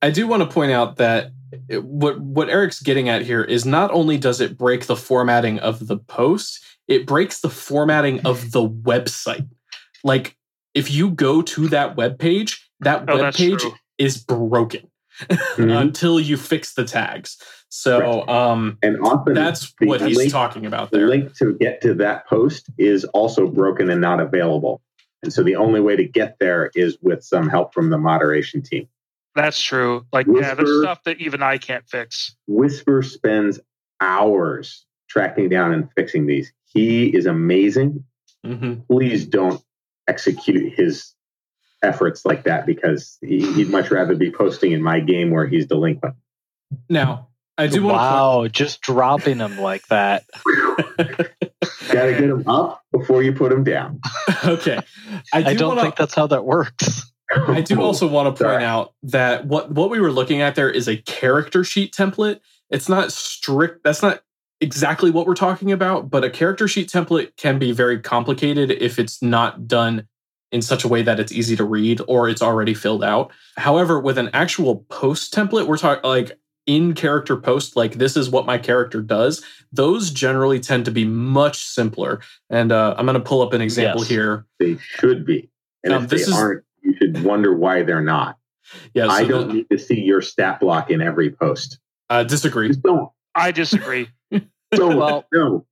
I 0.01 0.11
do 0.11 0.27
want 0.27 0.43
to 0.43 0.49
point 0.49 0.73
out 0.73 0.97
that 0.97 1.33
it- 1.69 1.85
what 1.85 2.19
what 2.21 2.49
Eric's 2.49 2.81
getting 2.81 3.11
at 3.11 3.21
here 3.23 3.43
is 3.43 3.67
not 3.67 3.91
only 3.91 4.17
does 4.17 4.41
it 4.41 4.57
break 4.57 4.87
the 4.87 4.97
formatting 4.97 5.59
of 5.59 5.87
the 5.89 5.99
post, 5.99 6.61
it 6.91 7.07
breaks 7.07 7.41
the 7.41 7.49
formatting 7.49 8.21
of 8.27 8.51
the 8.51 8.69
website. 8.69 9.49
Like 10.05 10.37
if 10.75 10.91
you 10.91 11.11
go 11.11 11.41
to 11.41 11.69
that 11.69 11.97
web 11.97 12.19
page, 12.19 12.69
that 12.81 13.05
Oh, 13.09 13.17
web 13.17 13.35
page 13.35 13.61
true. 13.61 13.75
is 13.97 14.19
broken 14.19 14.91
Mhm. 15.31 15.81
until 15.81 16.21
you 16.21 16.37
fix 16.37 16.75
the 16.75 16.85
tags. 16.85 17.39
So 17.69 18.27
um 18.29 18.77
and 18.83 18.99
often 19.01 19.35
that's 19.35 19.73
what 19.81 20.01
he's 20.01 20.17
link- 20.17 20.33
talking 20.33 20.67
about 20.67 20.91
the 20.91 20.99
there. 20.99 21.07
link 21.09 21.35
to 21.37 21.55
get 21.55 21.81
to 21.83 21.95
that 21.95 22.27
post 22.27 22.69
is 22.77 23.05
also 23.07 23.47
broken 23.47 23.89
and 23.89 24.01
not 24.01 24.21
available. 24.21 24.83
And 25.23 25.33
so 25.33 25.43
the 25.43 25.55
only 25.57 25.81
way 25.81 25.95
to 25.97 26.05
get 26.05 26.39
there 26.41 26.71
is 26.75 26.99
with 27.03 27.23
some 27.23 27.49
help 27.49 27.73
from 27.73 27.91
the 27.91 27.99
moderation 27.99 28.63
team. 28.63 28.89
That's 29.37 29.63
true. 29.63 30.07
Like, 30.13 30.27
yeah, 30.27 30.55
there's 30.55 30.83
stuff 30.83 31.05
that 31.05 31.19
even 31.21 31.41
I 31.43 31.59
can't 31.59 31.87
fix. 31.89 32.35
Whisper 32.49 33.03
spends 33.03 33.61
hours 34.01 34.87
tracking 35.09 35.49
down 35.49 35.73
and 35.73 35.89
fixing 35.95 36.27
these. 36.27 36.53
He 36.73 37.07
is 37.07 37.27
amazing. 37.27 38.05
Mhm. 38.47 38.87
Please 38.87 39.27
don't 39.27 39.63
execute 40.09 40.73
his 40.73 41.15
efforts 41.83 42.25
like 42.25 42.45
that 42.45 42.67
because 42.67 43.19
he, 43.23 43.53
he'd 43.55 43.71
much 43.71 43.91
rather 43.91 44.15
be 44.15 44.31
posting 44.31 44.73
in 44.73 44.83
my 44.83 45.01
game 45.01 45.31
where 45.31 45.47
he's 45.47 45.67
delinquent. 45.67 46.15
Now, 46.89 47.29
I 47.59 47.67
do 47.67 47.83
want 47.83 47.97
wow, 47.97 48.49
just 48.49 48.81
dropping 48.81 49.39
him 49.39 49.59
like 49.59 49.87
that. 49.89 50.25
Got 50.97 52.05
to 52.05 52.13
get 52.13 52.23
him 52.23 52.49
up 52.49 52.83
before 52.93 53.23
you 53.23 53.33
put 53.33 53.53
him 53.53 53.65
down. 53.65 54.01
okay. 54.45 54.79
I, 55.33 55.43
do 55.43 55.49
I 55.49 55.55
don't 55.55 55.69
wanna, 55.71 55.83
think 55.83 55.97
that's 55.97 56.15
how 56.15 56.27
that 56.29 56.45
works. 56.45 57.11
I 57.31 57.61
do 57.61 57.81
also 57.83 58.07
want 58.07 58.27
to 58.35 58.45
point 58.45 58.55
Sorry. 58.55 58.65
out 58.65 58.95
that 59.05 59.47
what 59.47 59.71
what 59.73 59.91
we 59.91 60.01
were 60.01 60.13
looking 60.13 60.41
at 60.41 60.55
there 60.55 60.71
is 60.71 60.89
a 60.89 60.97
character 60.97 61.65
sheet 61.65 61.93
template. 61.93 62.41
It's 62.71 62.89
not 62.89 63.13
strict. 63.13 63.85
That's 63.85 64.03
not 64.03 64.23
exactly 64.61 65.11
what 65.11 65.27
we're 65.27 65.35
talking 65.35 65.73
about, 65.73 66.11
but 66.11 66.25
a 66.25 66.31
character 66.31 66.69
sheet 66.69 66.89
template 66.89 67.37
can 67.37 67.59
be 67.59 67.73
very 67.73 67.99
complicated 67.99 68.71
if 68.71 68.99
it's 68.99 69.23
not 69.23 69.67
done 69.67 70.07
in 70.53 70.61
such 70.63 70.85
a 70.85 70.89
way 70.89 71.03
that 71.03 71.21
it's 71.21 71.33
easy 71.33 71.57
to 71.57 71.65
read 71.65 72.01
or 72.09 72.29
it's 72.29 72.43
already 72.43 72.75
filled 72.75 73.05
out. 73.05 73.31
However, 73.57 74.01
with 74.01 74.19
an 74.19 74.31
actual 74.33 74.85
post 74.89 75.33
template, 75.33 75.67
we're 75.67 75.77
talking 75.79 76.09
like 76.09 76.39
in 76.67 76.93
character 76.95 77.37
post, 77.37 77.77
like 77.77 77.95
this 77.95 78.17
is 78.17 78.29
what 78.31 78.47
my 78.47 78.59
character 78.59 79.01
does. 79.01 79.45
Those 79.73 80.11
generally 80.11 80.61
tend 80.61 80.85
to 80.87 80.91
be 80.91 81.05
much 81.05 81.65
simpler. 81.65 82.21
And 82.51 82.73
uh, 82.73 82.95
I'm 82.99 83.07
going 83.07 83.15
to 83.15 83.21
pull 83.25 83.43
up 83.43 83.53
an 83.53 83.61
example 83.61 84.01
Yes. 84.03 84.11
here. 84.11 84.47
They 84.59 84.77
should 84.79 85.25
be. 85.25 85.49
And 85.85 85.95
Um, 85.95 86.05
if 86.05 86.11
they 86.11 86.17
is- 86.17 86.33
aren't, 86.33 86.65
you 86.83 86.95
should 86.97 87.23
wonder 87.25 87.55
why 87.55 87.83
they're 87.83 88.03
not. 88.03 88.37
Yeah, 88.95 89.05
so 89.07 89.11
I 89.11 89.25
don't 89.25 89.53
need 89.53 89.67
to 89.71 89.79
see 89.79 90.01
your 90.01 90.21
stat 90.23 90.61
block 90.61 90.91
in 90.91 91.01
every 91.01 91.31
post. 91.31 91.79
uh, 92.09 92.25
disagree. 92.25 92.69
Just 92.69 92.83
don't. 92.83 93.09
I 93.35 93.53
disagree. 93.53 94.09
Don't. 94.73 94.97
Well- 94.97 95.27
no. 95.33 95.67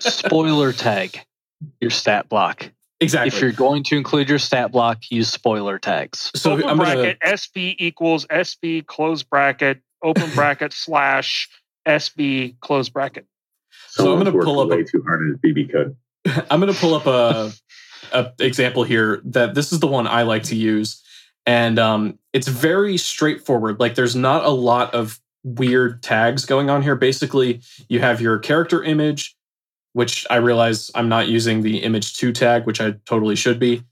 Spoiler 0.00 0.72
tag 0.72 1.20
your 1.80 1.90
stat 1.90 2.28
block. 2.28 2.70
Exactly. 3.00 3.28
If 3.28 3.40
you're 3.40 3.52
going 3.52 3.84
to 3.84 3.96
include 3.96 4.28
your 4.28 4.38
stat 4.40 4.72
block, 4.72 4.98
use 5.10 5.28
spoiler 5.28 5.78
tags. 5.78 6.30
so 6.34 6.52
open 6.52 6.68
I'm 6.68 6.76
gonna, 6.76 6.94
bracket 6.94 7.18
SB 7.20 7.76
equals 7.78 8.26
SB 8.26 8.84
close 8.86 9.22
bracket 9.22 9.80
open 10.02 10.28
bracket 10.34 10.72
slash 10.72 11.48
SB 11.86 12.58
close 12.60 12.88
bracket. 12.88 13.26
So 13.88 14.12
I'm 14.12 14.18
gonna 14.18 14.32
pull 14.32 14.60
up 14.60 14.66
a- 14.70 14.76
way 14.76 14.82
too 14.84 15.02
hard 15.06 15.22
in 15.22 15.38
BB 15.38 15.72
code. 15.72 15.96
I'm 16.50 16.60
going 16.60 16.72
to 16.72 16.78
pull 16.78 16.94
up 16.94 17.06
a, 17.06 17.52
a 18.12 18.32
example 18.40 18.82
here 18.82 19.22
that 19.24 19.54
this 19.54 19.72
is 19.72 19.80
the 19.80 19.86
one 19.86 20.06
I 20.06 20.22
like 20.22 20.42
to 20.44 20.56
use, 20.56 21.02
and 21.46 21.78
um, 21.78 22.18
it's 22.32 22.48
very 22.48 22.96
straightforward. 22.98 23.80
Like 23.80 23.94
there's 23.94 24.16
not 24.16 24.44
a 24.44 24.50
lot 24.50 24.92
of 24.92 25.18
weird 25.56 26.02
tags 26.02 26.44
going 26.44 26.70
on 26.70 26.82
here. 26.82 26.96
Basically, 26.96 27.60
you 27.88 28.00
have 28.00 28.20
your 28.20 28.38
character 28.38 28.82
image, 28.82 29.36
which 29.92 30.26
I 30.30 30.36
realize 30.36 30.90
I'm 30.94 31.08
not 31.08 31.28
using 31.28 31.62
the 31.62 31.78
image 31.78 32.16
two 32.16 32.32
tag, 32.32 32.66
which 32.66 32.80
I 32.80 32.92
totally 33.06 33.36
should 33.36 33.58
be. 33.58 33.82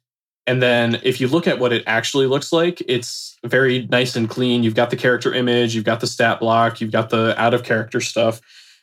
And 0.47 0.63
then 0.63 1.01
if 1.03 1.21
you 1.21 1.27
look 1.27 1.49
at 1.49 1.59
what 1.59 1.73
it 1.73 1.83
actually 1.87 2.27
looks 2.27 2.53
like, 2.53 2.81
it's 2.87 3.37
very 3.45 3.87
nice 3.91 4.15
and 4.15 4.31
clean. 4.31 4.63
You've 4.63 4.77
got 4.77 4.91
the 4.91 4.97
character 4.97 5.35
image, 5.35 5.75
you've 5.75 5.85
got 5.85 6.01
the 6.01 6.07
stat 6.07 6.39
block, 6.39 6.81
you've 6.81 6.93
got 6.93 7.11
the 7.11 7.35
out 7.41 7.55
of 7.55 7.65
character 7.65 8.01
stuff. 8.01 8.41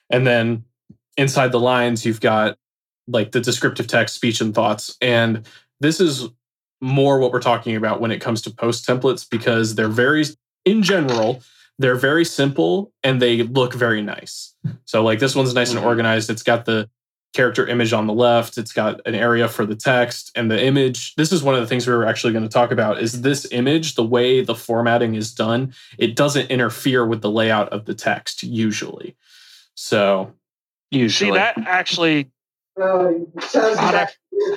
And 0.09 0.27
then 0.27 0.65
inside 1.15 1.51
the 1.53 1.59
lines, 1.59 2.05
you've 2.05 2.19
got 2.19 2.57
like 3.07 3.31
the 3.31 3.39
descriptive 3.39 3.87
text, 3.87 4.15
speech, 4.15 4.41
and 4.41 4.53
thoughts. 4.53 4.97
And 5.01 5.47
this 5.79 6.01
is 6.01 6.27
more 6.81 7.19
what 7.19 7.31
we're 7.31 7.41
talking 7.41 7.77
about 7.77 8.01
when 8.01 8.11
it 8.11 8.19
comes 8.19 8.41
to 8.41 8.51
post 8.51 8.85
templates 8.85 9.27
because 9.29 9.75
they're 9.75 9.87
very, 9.87 10.25
in 10.65 10.83
general, 10.83 11.41
they're 11.79 11.95
very 11.95 12.25
simple 12.25 12.91
and 13.03 13.21
they 13.21 13.43
look 13.43 13.73
very 13.73 14.01
nice. 14.01 14.53
So 14.85 15.03
like 15.03 15.19
this 15.19 15.35
one's 15.35 15.53
nice 15.53 15.71
and 15.71 15.79
Mhm. 15.79 15.85
organized. 15.85 16.29
It's 16.29 16.43
got 16.43 16.65
the 16.65 16.89
character 17.33 17.65
image 17.67 17.93
on 17.93 18.05
the 18.05 18.13
left. 18.13 18.59
It's 18.59 18.71
got 18.73 19.01
an 19.07 19.15
area 19.15 19.47
for 19.47 19.65
the 19.65 19.75
text 19.75 20.31
and 20.35 20.51
the 20.51 20.63
image. 20.63 21.15
This 21.15 21.31
is 21.31 21.41
one 21.41 21.55
of 21.55 21.61
the 21.61 21.67
things 21.67 21.87
we 21.87 21.93
were 21.93 22.05
actually 22.05 22.31
going 22.31 22.43
to 22.43 22.49
talk 22.49 22.71
about 22.71 23.01
is 23.01 23.21
this 23.23 23.47
image, 23.51 23.95
the 23.95 24.03
way 24.05 24.41
the 24.43 24.53
formatting 24.53 25.15
is 25.15 25.33
done, 25.33 25.73
it 25.97 26.15
doesn't 26.15 26.51
interfere 26.51 27.05
with 27.07 27.21
the 27.21 27.31
layout 27.31 27.69
of 27.69 27.85
the 27.85 27.95
text 27.95 28.43
usually. 28.43 29.15
So 29.75 30.33
Usually. 30.91 31.31
See 31.31 31.35
that 31.35 31.57
actually 31.65 32.29
sounds 32.77 33.79
How 33.79 34.07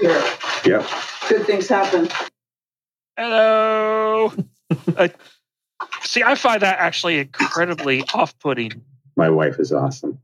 here. 0.01 0.23
Yep. 0.67 0.87
Good 1.31 1.47
things 1.47 1.67
happen. 1.69 2.09
hello. 3.17 4.33
Uh, 4.97 5.07
see, 6.03 6.23
I 6.23 6.35
find 6.35 6.63
that 6.63 6.79
actually 6.79 7.19
incredibly 7.19 8.03
off-putting. 8.15 8.81
My 9.17 9.31
wife 9.31 9.59
is 9.59 9.73
awesome. 9.73 10.19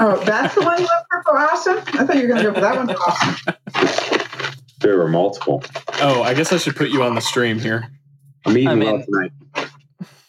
Oh, 0.00 0.16
that's 0.24 0.54
the 0.54 0.62
one 0.62 0.78
you 0.80 0.86
went 0.86 1.06
for 1.10 1.22
for 1.24 1.38
awesome? 1.38 1.78
I 1.78 2.04
thought 2.06 2.16
you 2.16 2.22
were 2.22 2.28
going 2.28 2.42
to 2.44 2.50
go 2.50 2.54
for 2.54 2.60
that 2.60 2.76
one 2.76 2.86
for 2.88 2.96
awesome. 3.80 4.26
There 4.80 4.96
were 4.96 5.08
multiple. 5.08 5.62
oh, 6.00 6.22
I 6.22 6.34
guess 6.34 6.52
I 6.52 6.56
should 6.58 6.76
put 6.76 6.90
you 6.90 7.02
on 7.02 7.14
the 7.16 7.20
stream 7.20 7.58
here. 7.58 7.90
I'm 8.46 8.56
eating 8.56 8.68
I 8.68 8.74
well 8.76 9.02
tonight. 9.04 9.32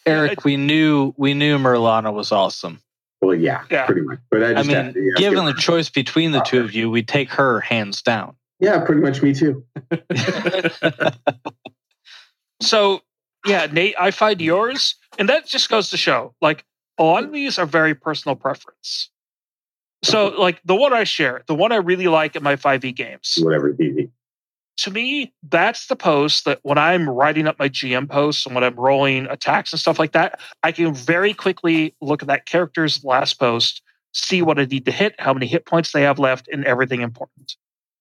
Eric, 0.08 0.44
we 0.44 0.58
knew 0.58 1.14
we 1.18 1.36
knew 1.36 1.60
Merlana 1.60 2.12
was 2.12 2.32
awesome. 2.32 2.82
Well, 3.22 3.36
yeah, 3.36 3.64
Yeah. 3.70 3.86
pretty 3.86 4.02
much. 4.02 4.18
But 4.32 4.44
I 4.44 4.50
I 4.50 4.54
just 4.56 4.68
mean, 4.70 4.94
to, 4.94 5.00
yeah, 5.00 5.12
given 5.30 5.46
the 5.46 5.52
her- 5.52 5.58
choice 5.58 5.90
between 5.90 6.32
the 6.32 6.40
two 6.42 6.62
of 6.62 6.74
you, 6.74 6.90
we 6.90 7.04
take 7.04 7.30
her 7.32 7.60
hands 7.60 8.02
down. 8.02 8.36
yeah, 8.60 8.80
pretty 8.84 9.02
much 9.02 9.22
me 9.22 9.34
too. 9.36 9.64
So, 12.62 13.02
yeah, 13.46 13.68
Nate, 13.72 13.96
I 14.00 14.12
find 14.12 14.42
yours, 14.42 14.96
and 15.18 15.30
that 15.30 15.46
just 15.46 15.70
goes 15.70 15.90
to 15.92 15.98
show, 15.98 16.34
like, 16.42 16.66
a 16.98 17.04
lot 17.04 17.24
of 17.24 17.32
these 17.32 17.58
are 17.58 17.66
very 17.66 17.96
personal 17.96 18.36
preference. 18.36 19.10
So, 20.04 20.28
like, 20.38 20.62
the 20.66 20.76
one 20.76 20.94
I 20.94 21.04
share, 21.04 21.44
the 21.48 21.56
one 21.56 21.72
I 21.72 21.78
really 21.78 22.08
like 22.08 22.36
in 22.36 22.44
my 22.44 22.56
5e 22.56 22.96
games, 22.96 23.38
Whatever, 23.42 23.76
easy. 23.82 24.10
to 24.78 24.92
me, 24.92 25.34
that's 25.50 25.88
the 25.88 25.96
post 25.96 26.46
that 26.46 26.60
when 26.64 26.78
I'm 26.78 27.10
writing 27.10 27.48
up 27.48 27.60
my 27.60 27.68
GM 27.70 28.10
posts 28.10 28.46
and 28.46 28.56
when 28.56 28.64
I'm 28.64 28.76
rolling 28.76 29.26
attacks 29.28 29.74
and 29.74 29.80
stuff 29.80 30.00
like 30.00 30.14
that, 30.14 30.40
I 30.64 30.72
can 30.72 30.94
very 30.94 31.34
quickly 31.34 31.96
look 32.02 32.22
at 32.22 32.28
that 32.30 32.46
character's 32.46 33.04
last 33.04 33.40
post, 33.40 33.82
see 34.14 34.42
what 34.42 34.58
I 34.58 34.66
need 34.66 34.86
to 34.86 34.92
hit, 34.92 35.16
how 35.20 35.34
many 35.34 35.48
hit 35.48 35.66
points 35.66 35.92
they 35.92 36.04
have 36.04 36.18
left, 36.20 36.48
and 36.48 36.64
everything 36.66 37.02
important. 37.02 37.56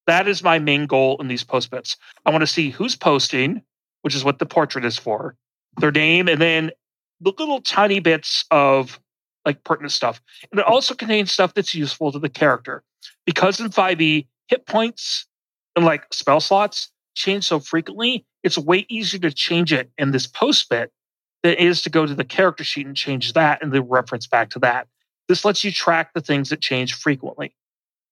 That 0.07 0.27
is 0.29 0.43
my 0.43 0.59
main 0.59 0.87
goal 0.87 1.17
in 1.21 1.29
these 1.29 1.45
post 1.45 1.71
bits. 1.71 1.97
I 2.25 2.31
want 2.31 2.43
to 2.43 2.47
see 2.47 2.71
who's 2.71 2.97
posting, 2.97 3.63
which 4.03 4.15
is 4.15 4.25
what 4.25 4.39
the 4.39 4.47
portrait 4.47 4.85
is 4.85 4.99
for, 4.99 5.37
their 5.79 5.91
name, 5.91 6.29
and 6.29 6.41
then 6.41 6.71
the 7.21 7.33
little 7.39 7.61
tiny 7.61 8.01
bits 8.01 8.45
of 8.51 9.01
like 9.45 9.65
pertinent 9.65 9.93
stuff. 9.93 10.21
And 10.51 10.61
it 10.61 10.67
hmm. 10.67 10.73
also 10.73 10.95
contains 10.95 11.33
stuff 11.33 11.55
that's 11.55 11.75
useful 11.75 12.13
to 12.13 12.19
the 12.19 12.29
character. 12.29 12.83
Because 13.25 13.61
in 13.61 13.69
5e, 13.69 14.27
hit 14.49 14.67
points 14.67 15.27
and 15.77 15.85
like 15.85 16.13
spell 16.13 16.41
slots 16.41 16.91
change 17.15 17.45
so 17.45 17.61
frequently, 17.61 18.25
it's 18.43 18.59
way 18.59 18.87
easier 18.89 19.21
to 19.21 19.33
change 19.33 19.73
it 19.73 19.91
in 19.99 20.13
this 20.13 20.27
post 20.27 20.69
bit 20.69 20.93
than 21.43 21.53
it 21.53 21.61
is 21.61 21.83
to 21.83 21.91
go 21.91 22.07
to 22.07 22.15
the 22.15 22.25
character 22.25 22.65
sheet 22.65 22.87
and 22.87 22.97
change 22.97 23.33
that 23.33 23.63
and 23.63 23.73
then 23.73 23.83
reference 23.89 24.27
back 24.27 24.51
to 24.51 24.59
that. 24.61 24.87
This 25.29 25.45
lets 25.45 25.63
you 25.63 25.73
track 25.73 26.15
the 26.15 26.21
things 26.21 26.49
that 26.51 26.61
change 26.61 26.95
frequently. 26.95 27.55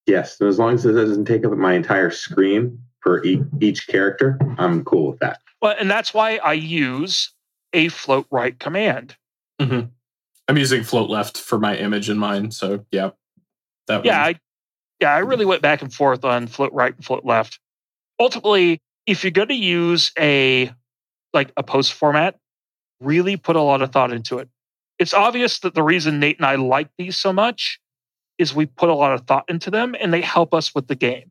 Yes, 0.06 0.38
and 0.40 0.48
as 0.48 0.58
long 0.58 0.74
as 0.74 0.84
it 0.84 0.92
doesn't 0.92 1.24
take 1.24 1.44
up 1.44 1.52
my 1.52 1.74
entire 1.74 2.10
screen 2.10 2.80
for 3.06 3.24
e- 3.24 3.40
each 3.60 3.86
character, 3.86 4.36
I'm 4.58 4.84
cool 4.84 5.12
with 5.12 5.20
that. 5.20 5.38
Well, 5.62 5.76
and 5.78 5.88
that's 5.88 6.12
why 6.12 6.38
I 6.38 6.54
use 6.54 7.32
a 7.72 7.88
float 7.88 8.26
right 8.32 8.58
command. 8.58 9.16
Mhm. 9.60 9.90
I'm 10.48 10.58
using 10.58 10.82
float 10.82 11.08
left 11.08 11.38
for 11.38 11.58
my 11.58 11.76
image 11.76 12.10
in 12.10 12.18
mine. 12.18 12.50
So 12.50 12.84
yeah, 12.90 13.10
that 13.86 14.04
Yeah, 14.04 14.18
one. 14.18 14.28
I 14.28 14.40
yeah, 15.00 15.14
I 15.14 15.18
really 15.18 15.44
went 15.44 15.62
back 15.62 15.82
and 15.82 15.92
forth 15.92 16.24
on 16.24 16.46
float 16.48 16.72
right 16.72 16.94
and 16.94 17.04
float 17.04 17.24
left. 17.24 17.60
Ultimately, 18.18 18.80
if 19.06 19.22
you're 19.22 19.30
going 19.30 19.48
to 19.48 19.54
use 19.54 20.10
a 20.18 20.72
like 21.32 21.52
a 21.56 21.62
post 21.62 21.92
format, 21.92 22.38
really 23.00 23.36
put 23.36 23.56
a 23.56 23.60
lot 23.62 23.82
of 23.82 23.92
thought 23.92 24.12
into 24.12 24.38
it. 24.38 24.48
It's 24.98 25.14
obvious 25.14 25.60
that 25.60 25.74
the 25.74 25.82
reason 25.82 26.18
Nate 26.18 26.38
and 26.38 26.46
I 26.46 26.54
like 26.56 26.88
these 26.98 27.16
so 27.16 27.32
much 27.32 27.78
is 28.38 28.54
we 28.54 28.66
put 28.66 28.88
a 28.88 28.94
lot 28.94 29.12
of 29.12 29.26
thought 29.26 29.44
into 29.48 29.70
them 29.70 29.94
and 30.00 30.12
they 30.12 30.22
help 30.22 30.54
us 30.54 30.74
with 30.74 30.88
the 30.88 30.94
game. 30.96 31.30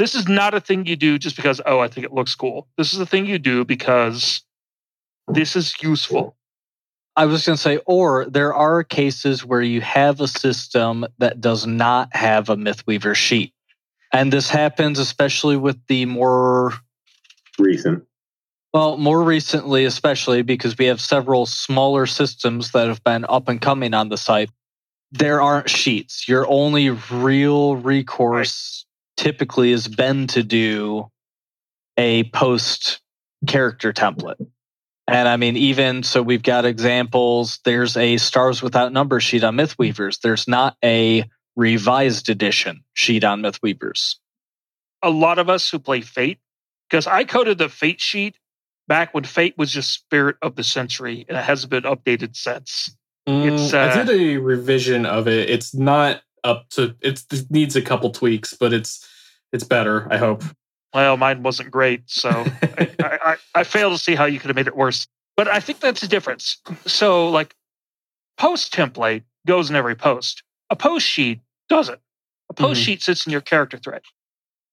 This 0.00 0.14
is 0.14 0.26
not 0.26 0.54
a 0.54 0.60
thing 0.60 0.86
you 0.86 0.96
do 0.96 1.18
just 1.18 1.36
because 1.36 1.60
oh, 1.66 1.80
I 1.80 1.88
think 1.88 2.06
it 2.06 2.12
looks 2.14 2.34
cool. 2.34 2.66
This 2.78 2.94
is 2.94 3.00
a 3.00 3.04
thing 3.04 3.26
you 3.26 3.38
do 3.38 3.66
because 3.66 4.40
this 5.28 5.54
is 5.54 5.74
useful. 5.82 6.38
I 7.16 7.26
was 7.26 7.44
going 7.44 7.56
to 7.56 7.62
say, 7.62 7.80
or 7.84 8.24
there 8.24 8.54
are 8.54 8.82
cases 8.82 9.44
where 9.44 9.60
you 9.60 9.82
have 9.82 10.22
a 10.22 10.26
system 10.26 11.04
that 11.18 11.42
does 11.42 11.66
not 11.66 12.16
have 12.16 12.48
a 12.48 12.56
Mythweaver 12.56 13.14
sheet. 13.14 13.52
And 14.10 14.32
this 14.32 14.48
happens 14.48 14.98
especially 14.98 15.58
with 15.58 15.76
the 15.86 16.06
more, 16.06 16.72
Recent. 17.58 18.02
well, 18.72 18.96
more 18.96 19.22
recently, 19.22 19.84
especially 19.84 20.40
because 20.40 20.78
we 20.78 20.86
have 20.86 21.02
several 21.02 21.44
smaller 21.44 22.06
systems 22.06 22.70
that 22.70 22.88
have 22.88 23.04
been 23.04 23.26
up 23.28 23.50
and 23.50 23.60
coming 23.60 23.92
on 23.92 24.08
the 24.08 24.16
site. 24.16 24.48
There 25.12 25.42
aren't 25.42 25.68
sheets. 25.68 26.26
Your 26.26 26.48
only 26.48 26.88
real 26.88 27.76
recourse 27.76 28.86
typically 29.20 29.70
has 29.72 29.86
been 29.86 30.26
to 30.28 30.42
do 30.42 31.10
a 31.98 32.24
post 32.30 33.02
character 33.46 33.92
template. 33.92 34.46
And 35.06 35.28
I 35.28 35.36
mean, 35.36 35.58
even 35.58 36.02
so, 36.02 36.22
we've 36.22 36.42
got 36.42 36.64
examples. 36.64 37.58
There's 37.66 37.98
a 37.98 38.16
Stars 38.16 38.62
Without 38.62 38.94
Number 38.94 39.20
sheet 39.20 39.44
on 39.44 39.56
Mythweavers. 39.56 40.20
There's 40.20 40.48
not 40.48 40.74
a 40.82 41.24
revised 41.54 42.30
edition 42.30 42.82
sheet 42.94 43.22
on 43.22 43.42
Mythweavers. 43.42 44.14
a 45.02 45.10
lot 45.10 45.38
of 45.38 45.50
us 45.50 45.68
who 45.70 45.78
play 45.78 46.00
Fate, 46.00 46.38
because 46.88 47.06
I 47.06 47.24
coded 47.24 47.58
the 47.58 47.68
Fate 47.68 48.00
sheet 48.00 48.38
back 48.88 49.12
when 49.12 49.24
Fate 49.24 49.54
was 49.58 49.70
just 49.70 49.92
Spirit 49.92 50.36
of 50.40 50.56
the 50.56 50.64
Century, 50.64 51.26
and 51.28 51.36
it 51.36 51.44
hasn't 51.44 51.70
been 51.70 51.84
updated 51.84 52.36
since. 52.36 52.96
Mm, 53.28 53.52
it's, 53.52 53.74
I 53.74 53.88
uh, 53.88 54.04
did 54.04 54.18
a 54.18 54.36
revision 54.38 55.04
of 55.04 55.28
it. 55.28 55.50
It's 55.50 55.74
not 55.74 56.22
up 56.44 56.68
to. 56.70 56.94
It 57.00 57.22
needs 57.50 57.76
a 57.76 57.82
couple 57.82 58.10
tweaks, 58.10 58.54
but 58.54 58.72
it's 58.72 59.06
it's 59.52 59.64
better. 59.64 60.06
I 60.10 60.16
hope. 60.16 60.44
Well, 60.94 61.16
mine 61.16 61.42
wasn't 61.42 61.70
great, 61.70 62.02
so 62.06 62.44
I, 62.78 62.90
I, 63.00 63.18
I, 63.24 63.36
I 63.54 63.64
fail 63.64 63.90
to 63.90 63.98
see 63.98 64.14
how 64.14 64.24
you 64.24 64.40
could 64.40 64.48
have 64.48 64.56
made 64.56 64.66
it 64.66 64.76
worse. 64.76 65.06
But 65.36 65.48
I 65.48 65.60
think 65.60 65.80
that's 65.80 66.00
the 66.00 66.08
difference. 66.08 66.58
So, 66.86 67.28
like, 67.28 67.54
post 68.36 68.74
template 68.74 69.22
goes 69.46 69.70
in 69.70 69.76
every 69.76 69.94
post. 69.94 70.42
A 70.68 70.76
post 70.76 71.06
sheet 71.06 71.40
doesn't. 71.68 72.00
A 72.50 72.54
post 72.54 72.80
Mhm. 72.80 72.84
sheet 72.84 73.02
sits 73.02 73.26
in 73.26 73.32
your 73.32 73.40
character 73.40 73.78
thread. 73.78 74.02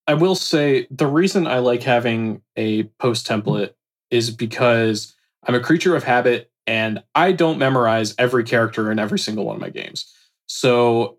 I 0.08 0.14
will 0.16 0.36
say 0.36 0.88
the 0.90 1.08
reason 1.08 1.48
I 1.48 1.60
like 1.60 1.84
having 1.84 2.42
a 2.56 2.84
post 3.00 3.28
template 3.28 3.74
is 4.10 4.32
because 4.32 5.16
I'm 5.46 5.56
a 5.56 5.60
creature 5.60 5.96
of 5.96 6.04
habit 6.04 6.52
and 6.66 7.04
I 7.14 7.32
don't 7.32 7.58
memorize 7.58 8.16
every 8.18 8.44
character 8.44 8.92
in 8.92 9.00
every 9.00 9.20
single 9.20 9.46
one 9.46 9.56
of 9.56 9.62
my 9.62 9.70
games. 9.70 10.12
So 10.48 11.18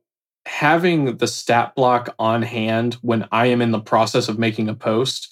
having 0.49 1.19
the 1.19 1.27
stat 1.27 1.75
block 1.75 2.15
on 2.19 2.41
hand 2.41 2.95
when 3.03 3.29
I 3.31 3.47
am 3.47 3.61
in 3.61 3.71
the 3.71 3.81
process 3.81 4.29
of 4.29 4.39
making 4.39 4.69
a 4.69 4.75
post 4.75 5.29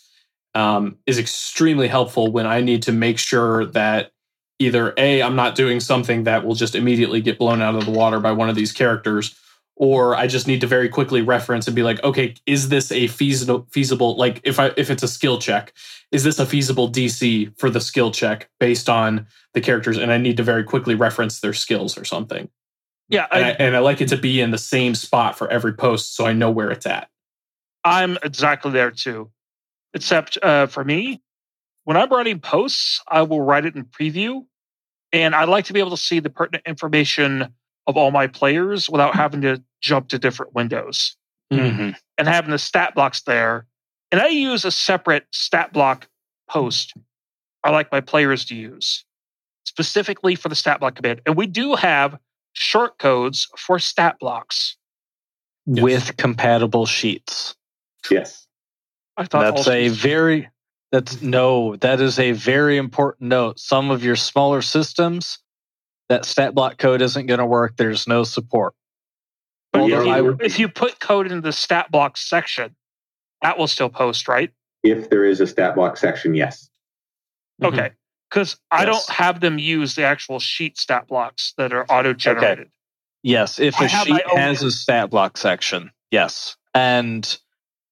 um, 0.55 0.99
is 1.07 1.19
extremely 1.19 1.89
helpful 1.89 2.31
when 2.31 2.47
I 2.47 2.61
need 2.61 2.83
to 2.83 2.93
make 2.93 3.19
sure 3.19 3.65
that 3.67 4.13
either 4.59 4.93
A, 4.99 5.23
I'm 5.23 5.35
not 5.35 5.55
doing 5.55 5.81
something 5.81 6.25
that 6.25 6.45
will 6.45 6.55
just 6.55 6.75
immediately 6.75 7.23
get 7.23 7.39
blown 7.39 7.63
out 7.63 7.75
of 7.75 7.87
the 7.87 7.91
water 7.91 8.21
by 8.21 8.33
one 8.33 8.51
of 8.51 8.57
these 8.57 8.73
characters, 8.73 9.35
or 9.75 10.15
I 10.15 10.27
just 10.27 10.47
need 10.47 10.61
to 10.61 10.67
very 10.67 10.89
quickly 10.89 11.23
reference 11.23 11.67
and 11.67 11.75
be 11.75 11.83
like, 11.83 12.03
okay, 12.05 12.35
is 12.45 12.69
this 12.69 12.93
a 12.93 13.07
feasible 13.07 13.67
feasible 13.71 14.17
like 14.17 14.41
if 14.45 14.61
I 14.61 14.73
if 14.77 14.91
it's 14.91 15.03
a 15.03 15.09
skill 15.09 15.39
check, 15.39 15.73
is 16.13 16.25
this 16.25 16.39
a 16.39 16.47
feasible 16.47 16.91
DC 16.91 17.59
for 17.59 17.71
the 17.71 17.81
skill 17.81 18.11
check 18.11 18.51
based 18.61 18.89
on 18.89 19.27
the 19.55 19.61
characters? 19.63 19.97
And 19.97 20.13
I 20.13 20.19
need 20.19 20.37
to 20.37 20.43
very 20.43 20.63
quickly 20.63 20.95
reference 20.95 21.41
their 21.41 21.55
skills 21.55 21.97
or 21.97 22.05
something. 22.05 22.49
Yeah, 23.09 23.27
And 23.31 23.45
I, 23.45 23.49
I, 23.49 23.53
and 23.53 23.77
I 23.77 23.79
like 23.81 24.01
it 24.01 24.09
to 24.09 24.17
be 24.17 24.41
in 24.41 24.51
the 24.51 24.59
same 24.59 24.95
spot 24.95 25.39
for 25.39 25.49
every 25.49 25.73
post 25.73 26.17
so 26.17 26.27
I 26.27 26.33
know 26.33 26.51
where 26.51 26.71
it's 26.71 26.87
at. 26.87 27.09
I'm 27.85 28.19
exactly 28.23 28.73
there 28.73 28.91
too. 28.91 29.31
Except 29.95 30.39
uh, 30.43 30.67
for 30.67 30.85
me, 30.85 31.23
when 31.85 31.97
I'm 31.97 32.11
writing 32.11 32.41
posts, 32.41 33.01
I 33.09 33.23
will 33.23 33.41
write 33.41 33.65
it 33.65 33.77
in 33.77 33.85
preview. 33.85 34.45
And 35.13 35.35
I 35.35 35.45
like 35.45 35.67
to 35.67 35.73
be 35.73 35.79
able 35.79 35.91
to 35.91 35.97
see 35.97 36.19
the 36.19 36.31
pertinent 36.31 36.67
information 36.67 37.55
of 37.87 37.97
all 37.97 38.11
my 38.11 38.27
players 38.27 38.91
without 38.91 39.15
having 39.15 39.41
to 39.43 39.63
jump 39.81 40.09
to 40.09 40.19
different 40.19 40.55
windows 40.55 41.17
Mm-hmm. 41.53 41.91
and 42.19 42.27
having 42.27 42.51
the 42.51 42.59
stat 42.59 42.97
blocks 42.97 43.23
there. 43.23 43.67
And 44.11 44.21
I 44.21 44.27
use 44.27 44.65
a 44.65 44.73
separate 44.73 45.27
stat 45.31 45.73
block 45.73 46.09
post 46.51 46.93
I 47.67 47.71
like 47.71 47.91
my 47.91 48.01
players 48.01 48.45
to 48.47 48.55
use 48.55 49.05
specifically 49.65 50.37
for 50.37 50.49
the 50.49 50.55
stat 50.55 50.79
block 50.79 50.95
command. 50.95 51.21
And 51.27 51.37
we 51.37 51.49
do 51.49 51.75
have 51.75 52.17
short 52.57 52.99
codes 52.99 53.49
for 53.57 53.79
stat 53.79 54.17
blocks. 54.19 54.77
Yes. 55.67 55.83
With 55.83 56.17
compatible 56.17 56.87
sheets. 56.87 57.55
Yes. 58.11 58.47
I 59.17 59.25
thought 59.25 59.43
That's 59.43 59.59
also- 59.59 59.73
a 59.73 59.89
very 59.89 60.49
that's 60.93 61.21
no, 61.21 61.75
that 61.77 62.01
is 62.01 62.19
a 62.21 62.31
very 62.33 62.77
important 62.77 63.29
note. 63.29 63.59
Some 63.59 63.91
of 63.91 64.05
your 64.05 64.15
smaller 64.15 64.63
systems 64.63 65.39
that 66.09 66.25
stat 66.25 66.55
block 66.55 66.79
code 66.79 67.03
isn't 67.03 67.27
going 67.27 67.41
to 67.41 67.47
work. 67.47 67.77
There's 67.77 68.07
no 68.07 68.23
support. 68.23 68.75
But 69.73 69.83
Although 69.83 70.01
if 70.03 70.17
you, 70.17 70.25
would- 70.25 70.43
if 70.43 70.59
you 70.61 70.69
put 70.69 71.01
code 71.01 71.31
in 71.31 71.41
the 71.41 71.53
stat 71.53 71.91
block 71.91 72.17
section, 72.17 72.77
that 73.43 73.59
will 73.59 73.67
still 73.67 73.89
post, 73.91 74.29
right? 74.29 74.51
If 74.85 75.11
there 75.11 75.25
is 75.25 75.41
a 75.41 75.47
stat 75.49 75.75
block 75.75 75.97
section, 75.97 76.35
yes. 76.35 76.71
Okay. 77.63 77.77
Mm-hmm. 77.77 77.95
Because 78.31 78.57
I 78.71 78.85
don't 78.85 79.09
have 79.09 79.41
them 79.41 79.59
use 79.59 79.95
the 79.95 80.05
actual 80.05 80.41
sheet 80.41 80.79
stat 80.79 81.07
blocks 81.09 81.55
that 81.57 81.73
are 81.73 81.85
auto 81.91 82.13
generated. 82.13 82.71
Yes, 83.23 83.59
if 83.59 83.81
I 83.81 83.85
a 83.85 83.89
have 83.89 84.09
my 84.09 84.17
sheet 84.19 84.39
has 84.39 84.63
a 84.63 84.71
stat 84.71 85.11
block 85.11 85.37
section, 85.37 85.91
yes. 86.11 86.57
And 86.75 87.39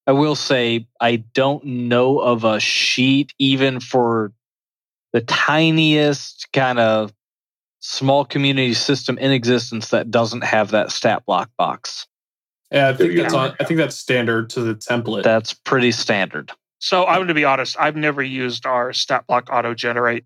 I 0.07 0.11
will 0.11 0.35
say, 0.35 0.87
I 1.01 1.17
don't 1.17 1.65
know 1.65 2.19
of 2.19 2.43
a 2.43 2.59
sheet 2.59 3.33
even 3.39 3.79
for 3.79 4.33
the 5.13 5.21
tiniest 5.21 6.47
kind 6.53 6.79
of 6.79 7.13
small 7.79 8.25
community 8.25 8.73
system 8.73 9.17
in 9.17 9.31
existence 9.31 9.89
that 9.89 10.11
doesn't 10.11 10.43
have 10.43 10.71
that 10.71 10.91
stat 10.91 11.25
block 11.25 11.49
box. 11.57 12.07
Yeah, 12.71 12.89
I 12.89 12.93
think 12.93 13.15
that's 13.15 13.33
on. 13.33 13.55
I 13.59 13.63
think 13.63 13.77
that's 13.77 13.95
standard 13.95 14.49
to 14.51 14.61
the 14.61 14.75
template. 14.75 15.23
That's 15.23 15.53
pretty 15.53 15.91
standard. 15.91 16.51
So 16.79 17.05
I'm 17.05 17.13
mm. 17.13 17.17
going 17.17 17.27
to 17.29 17.33
be 17.33 17.45
honest. 17.45 17.75
I've 17.79 17.95
never 17.95 18.21
used 18.21 18.65
our 18.65 18.93
stat 18.93 19.25
block 19.27 19.49
auto 19.51 19.73
generate. 19.73 20.25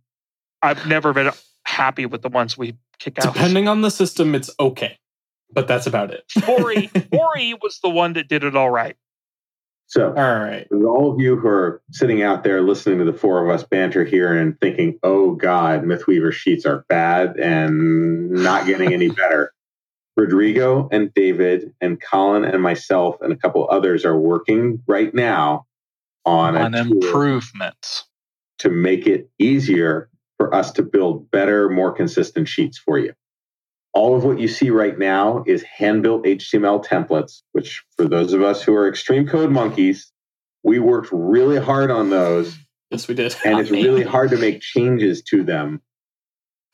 I've 0.62 0.86
never 0.88 1.14
been 1.14 1.32
happy 1.64 2.06
with 2.06 2.22
the 2.22 2.30
ones 2.30 2.58
we 2.58 2.76
kick 3.00 3.20
out. 3.20 3.34
Depending 3.34 3.68
on 3.68 3.82
the 3.82 3.92
system, 3.92 4.36
it's 4.36 4.50
okay, 4.60 4.98
but 5.52 5.68
that's 5.68 5.88
about 5.88 6.12
it. 6.12 6.26
Ori, 6.48 6.90
Ori 7.12 7.54
was 7.62 7.80
the 7.82 7.90
one 7.90 8.14
that 8.14 8.28
did 8.28 8.44
it 8.44 8.56
all 8.56 8.70
right. 8.70 8.96
So 9.90 10.10
All 10.10 10.40
right. 10.40 10.68
All 10.72 11.12
of 11.12 11.20
you 11.20 11.36
who 11.36 11.48
are 11.48 11.82
sitting 11.92 12.22
out 12.22 12.44
there 12.44 12.62
listening 12.62 13.00
to 13.00 13.06
the 13.06 13.14
four 13.14 13.44
of 13.44 13.50
us 13.50 13.64
banter 13.64 14.06
here 14.06 14.38
and 14.38 14.60
thinking, 14.60 15.00
oh 15.02 15.32
God, 15.32 15.84
Mythweaver 15.84 16.32
sheets 16.32 16.68
are 16.68 16.86
bad 16.90 17.38
and 17.38 18.30
not 18.30 18.68
getting 18.68 18.94
any 18.94 19.10
better. 19.10 19.52
Rodrigo 20.16 20.90
and 20.92 21.12
David 21.16 21.74
and 21.82 22.00
Colin 22.00 22.46
and 22.46 22.62
myself 22.62 23.16
and 23.22 23.34
a 23.34 23.36
couple 23.36 23.68
others 23.68 24.06
are 24.06 24.16
working 24.16 24.84
right 24.86 25.12
now 25.12 25.66
on, 26.26 26.56
On 26.58 26.76
improvements. 26.76 28.06
to 28.60 28.70
make 28.70 29.08
it 29.08 29.30
easier 29.40 30.10
for 30.38 30.54
us 30.54 30.72
to 30.74 30.84
build 30.84 31.30
better, 31.32 31.70
more 31.70 31.92
consistent 31.92 32.48
sheets 32.48 32.78
for 32.78 32.98
you. 33.00 33.14
All 33.94 34.16
of 34.16 34.24
what 34.24 34.40
you 34.40 34.48
see 34.48 34.70
right 34.70 34.98
now 34.98 35.44
is 35.48 35.64
hand 35.64 36.04
built 36.04 36.24
HTML 36.26 36.86
templates, 36.86 37.42
which 37.54 37.84
for 37.98 38.08
those 38.08 38.34
of 38.34 38.42
us 38.42 38.62
who 38.62 38.76
are 38.76 38.88
extreme 38.88 39.28
code 39.28 39.52
monkeys, 39.52 40.12
we 40.64 40.80
worked 40.80 41.10
really 41.12 41.58
hard 41.60 41.90
on 41.92 42.10
those 42.10 42.56
Yes, 42.92 43.08
we 43.08 43.16
did. 43.16 43.36
and 43.46 43.60
it's 43.60 43.72
really 43.72 44.04
hard 44.16 44.30
to 44.32 44.38
make 44.38 44.62
changes 44.62 45.22
to 45.24 45.44
them. 45.44 45.82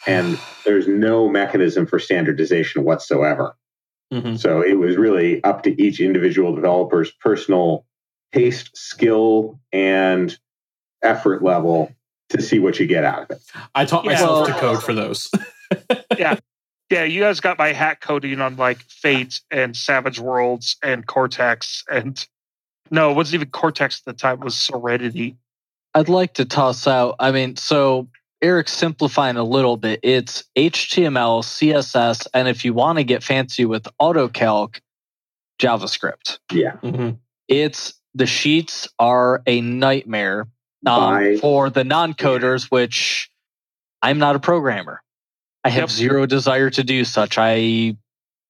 And 0.08 0.38
there's 0.66 0.88
no 0.88 1.30
mechanism 1.30 1.86
for 1.88 2.00
standardization 2.00 2.84
whatsoever. 2.84 3.56
Mhm. 4.14 4.38
So 4.38 4.62
it 4.62 4.74
was 4.78 4.98
really 4.98 5.43
up 5.43 5.64
to 5.64 5.82
each 5.82 6.00
individual 6.00 6.54
developer's 6.54 7.12
personal 7.12 7.86
taste, 8.36 8.75
skill, 8.75 9.59
and 9.71 10.38
effort 11.01 11.41
level 11.43 11.91
to 12.29 12.41
see 12.41 12.59
what 12.59 12.79
you 12.79 12.88
get 12.88 13.03
out 13.03 13.23
of 13.23 13.31
it. 13.31 13.41
I 13.75 13.86
taught 13.86 14.03
Yeah. 14.05 14.11
myself 14.13 14.47
to 14.47 14.53
code 14.53 14.83
for 14.83 14.93
those. 14.93 15.29
Yeah, 16.17 16.38
Yeah, 16.91 17.03
you 17.05 17.21
guys 17.21 17.39
got 17.39 17.57
my 17.57 17.73
hack 17.73 17.99
coding 18.01 18.39
on 18.39 18.55
like 18.55 18.79
Fate 18.88 19.41
and 19.49 19.75
Savage 19.75 20.19
Worlds 20.19 20.77
and 20.83 21.05
Cortex 21.07 21.83
and 21.89 22.25
no, 22.91 23.09
it 23.09 23.15
wasn't 23.15 23.36
even 23.41 23.49
Cortex 23.49 23.99
at 24.01 24.05
the 24.05 24.13
time. 24.13 24.33
It 24.39 24.43
was 24.45 24.53
Serenity. 24.55 25.36
I'd 25.95 26.07
like 26.07 26.36
to 26.36 26.45
toss 26.45 26.86
out. 26.86 27.15
I 27.19 27.31
mean, 27.31 27.55
so 27.55 28.07
Eric's 28.43 28.73
simplifying 28.73 29.38
a 29.38 29.43
little 29.43 29.75
bit. 29.75 29.99
It's 30.03 30.43
HTML, 30.55 31.41
CSS, 31.43 32.27
and 32.36 32.47
if 32.47 32.63
you 32.63 32.75
want 32.75 32.99
to 32.99 33.03
get 33.03 33.23
fancy 33.23 33.65
with 33.65 33.88
AutoCalc, 33.99 34.79
JavaScript. 35.59 36.38
Yeah. 36.51 36.73
Mhm. 36.83 37.17
It's 37.47 37.95
the 38.16 38.26
sheets 38.26 38.88
are 38.97 39.43
a 39.45 39.61
nightmare 39.61 40.47
um, 40.86 41.38
for 41.39 41.70
the 41.70 41.84
non-coders, 41.84 42.72
which 42.72 43.30
I'm 44.01 44.18
not 44.18 44.36
a 44.36 44.39
programmer. 44.39 45.01
I 45.63 45.70
have 45.70 45.89
Yep. 45.89 45.89
zero 45.89 46.26
desire 46.26 46.70
to 46.72 46.84
do 46.84 47.03
such. 47.05 47.38
I 47.38 47.97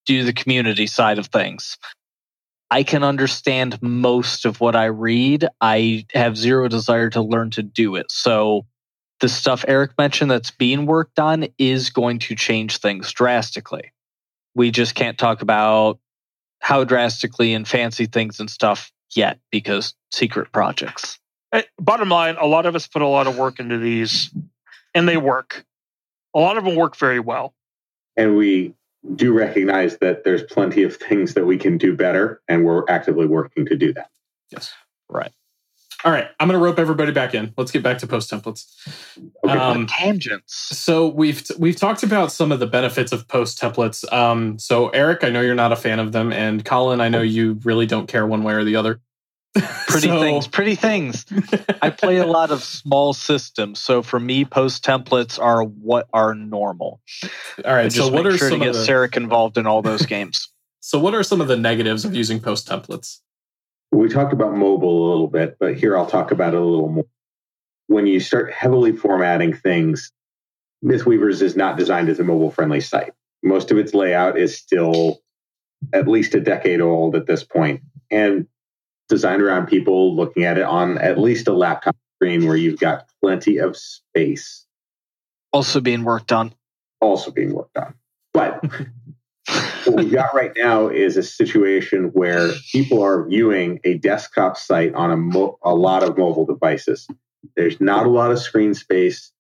do 0.05 0.23
the 0.23 0.33
community 0.33 0.87
side 0.87 1.17
of 1.17 1.27
things. 1.27 1.77
I 2.69 2.83
can 2.83 3.03
understand 3.03 3.81
most 3.81 4.45
of 4.45 4.59
what 4.59 4.75
I 4.75 4.85
read. 4.85 5.47
I 5.61 6.05
have 6.13 6.37
zero 6.37 6.67
desire 6.67 7.09
to 7.11 7.21
learn 7.21 7.51
to 7.51 7.63
do 7.63 7.95
it. 7.95 8.11
So 8.11 8.65
the 9.19 9.29
stuff 9.29 9.63
Eric 9.67 9.91
mentioned 9.97 10.29
that's 10.29 10.51
being 10.51 10.85
worked 10.85 11.19
on 11.19 11.47
is 11.57 11.89
going 11.89 12.19
to 12.19 12.35
change 12.35 12.77
things 12.77 13.11
drastically. 13.13 13.93
We 14.55 14.71
just 14.71 14.95
can't 14.95 15.17
talk 15.17 15.41
about 15.41 15.99
how 16.59 16.83
drastically 16.83 17.53
and 17.53 17.67
fancy 17.67 18.07
things 18.07 18.39
and 18.39 18.49
stuff 18.49 18.91
yet 19.15 19.39
because 19.51 19.93
secret 20.11 20.51
projects. 20.51 21.19
Eh, 21.51 21.63
Bottom 21.79 22.09
line, 22.09 22.35
a 22.39 22.45
lot 22.45 22.65
of 22.65 22.75
us 22.75 22.87
put 22.87 23.01
a 23.01 23.07
lot 23.07 23.27
of 23.27 23.37
work 23.37 23.59
into 23.59 23.77
these 23.77 24.33
and 24.93 25.07
they 25.07 25.17
work. 25.17 25.65
A 26.33 26.39
lot 26.39 26.57
of 26.57 26.65
them 26.65 26.75
work 26.75 26.95
very 26.97 27.19
well. 27.19 27.53
And 28.17 28.37
we 28.37 28.73
do 29.15 29.33
recognize 29.33 29.97
that 29.97 30.23
there's 30.23 30.43
plenty 30.43 30.83
of 30.83 30.95
things 30.95 31.33
that 31.35 31.45
we 31.45 31.57
can 31.57 31.77
do 31.77 31.95
better, 31.95 32.41
and 32.47 32.65
we're 32.65 32.83
actively 32.89 33.27
working 33.27 33.65
to 33.67 33.75
do 33.75 33.93
that. 33.93 34.09
Yes. 34.49 34.73
Right. 35.09 35.31
All 36.03 36.11
right. 36.11 36.27
I'm 36.39 36.47
going 36.47 36.59
to 36.59 36.63
rope 36.63 36.77
everybody 36.77 37.11
back 37.11 37.33
in. 37.33 37.53
Let's 37.57 37.71
get 37.71 37.83
back 37.83 37.97
to 37.99 38.07
post 38.07 38.31
templates. 38.31 38.65
Okay. 39.43 39.53
Um, 39.53 39.87
Tangents. 39.87 40.53
So 40.53 41.07
we've 41.07 41.43
we've 41.57 41.75
talked 41.75 42.03
about 42.03 42.31
some 42.31 42.51
of 42.51 42.59
the 42.59 42.67
benefits 42.67 43.11
of 43.11 43.27
post 43.27 43.59
templates. 43.59 44.11
Um, 44.13 44.59
so 44.59 44.89
Eric, 44.89 45.23
I 45.23 45.29
know 45.29 45.41
you're 45.41 45.55
not 45.55 45.71
a 45.71 45.75
fan 45.75 45.99
of 45.99 46.11
them, 46.11 46.31
and 46.31 46.63
Colin, 46.63 47.01
I 47.01 47.09
know 47.09 47.21
you 47.21 47.59
really 47.63 47.85
don't 47.85 48.07
care 48.07 48.25
one 48.25 48.43
way 48.43 48.53
or 48.53 48.63
the 48.63 48.75
other. 48.75 49.01
Pretty 49.87 50.07
So- 50.07 50.19
things. 50.19 50.47
Pretty 50.47 50.75
things. 50.75 51.25
I 51.81 51.89
play 51.89 52.17
a 52.17 52.25
lot 52.27 52.51
of 52.51 52.61
small 52.63 53.13
systems, 53.13 53.79
so 53.79 54.01
for 54.01 54.19
me, 54.19 54.43
post 54.45 54.83
templates 54.83 55.39
are 55.41 55.63
what 55.63 56.07
are 56.13 56.35
normal. 56.35 57.01
All 57.63 57.73
right, 57.73 57.81
I 57.81 57.83
just 57.85 57.95
So 57.97 58.07
what 58.11 58.25
make 58.25 58.33
are 58.33 58.37
sure 58.37 58.49
to 58.49 58.53
some 58.55 58.61
of 58.61 58.67
get 58.67 58.73
the 58.73 58.79
Sarek 58.85 59.15
involved 59.17 59.57
in 59.57 59.65
all 59.65 59.81
those 59.81 60.05
games. 60.05 60.49
so 60.81 60.99
what 60.99 61.13
are 61.15 61.23
some 61.23 61.39
of 61.41 61.47
the 61.47 61.57
negatives 61.57 62.03
of 62.05 62.13
using 62.15 62.39
post 62.41 62.67
templates? 62.67 63.19
We 63.91 64.09
talked 64.09 64.33
about 64.33 64.55
mobile 64.57 65.07
a 65.07 65.09
little 65.11 65.27
bit, 65.27 65.57
but 65.59 65.75
here 65.77 65.97
I'll 65.97 66.05
talk 66.07 66.31
about 66.31 66.53
it 66.53 66.59
a 66.59 66.65
little 66.65 66.89
more. 66.89 67.05
When 67.87 68.07
you 68.07 68.19
start 68.19 68.51
heavily 68.51 68.91
formatting 68.91 69.53
things, 69.55 70.11
Mythweavers 70.83 71.41
is 71.41 71.55
not 71.55 71.77
designed 71.77 72.09
as 72.09 72.19
a 72.19 72.23
mobile 72.23 72.51
friendly 72.51 72.81
site. 72.81 73.13
Most 73.43 73.71
of 73.71 73.77
its 73.77 73.93
layout 73.93 74.37
is 74.37 74.57
still 74.57 75.21
at 75.93 76.07
least 76.07 76.35
a 76.35 76.41
decade 76.41 76.81
old 76.81 77.15
at 77.15 77.27
this 77.27 77.43
point 77.43 77.81
and 78.11 78.47
designed 79.09 79.41
around 79.41 79.67
people 79.67 80.15
looking 80.15 80.43
at 80.43 80.57
it 80.57 80.63
on 80.63 80.97
at 80.97 81.19
least 81.19 81.47
a 81.47 81.53
laptop 81.53 81.95
screen 82.15 82.47
where 82.47 82.57
you've 82.57 82.79
got 82.79 83.07
plenty 83.21 83.57
of 83.57 83.75
space 83.77 84.65
Also 85.53 85.79
being 85.81 86.03
worked 86.03 86.31
on. 86.31 86.53
also 87.01 87.31
being 87.31 87.53
worked 87.53 87.77
on. 87.77 87.93
But 88.33 88.63
what 89.85 89.95
we've 89.97 90.11
got 90.11 90.33
right 90.33 90.51
now 90.57 90.87
is 90.87 91.17
a 91.17 91.23
situation 91.23 92.05
where 92.13 92.51
people 92.71 93.01
are 93.03 93.27
viewing 93.27 93.79
a 93.83 93.97
desktop 93.97 94.57
site 94.57 94.93
on 94.95 95.11
a, 95.11 95.17
mo- 95.17 95.57
a 95.63 95.75
lot 95.75 96.03
of 96.03 96.17
mobile 96.17 96.45
devices. 96.45 97.07
There's 97.55 97.79
not 97.79 98.05
a 98.05 98.09
lot 98.09 98.31
of 98.31 98.39
screen 98.39 98.73
space. 98.73 99.31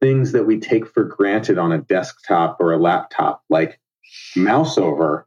Things 0.00 0.32
that 0.32 0.46
we 0.46 0.60
take 0.60 0.88
for 0.88 1.04
granted 1.04 1.58
on 1.58 1.72
a 1.72 1.78
desktop 1.78 2.56
or 2.60 2.72
a 2.72 2.78
laptop, 2.78 3.42
like 3.50 3.78
mouse 4.34 4.78
over, 4.78 5.26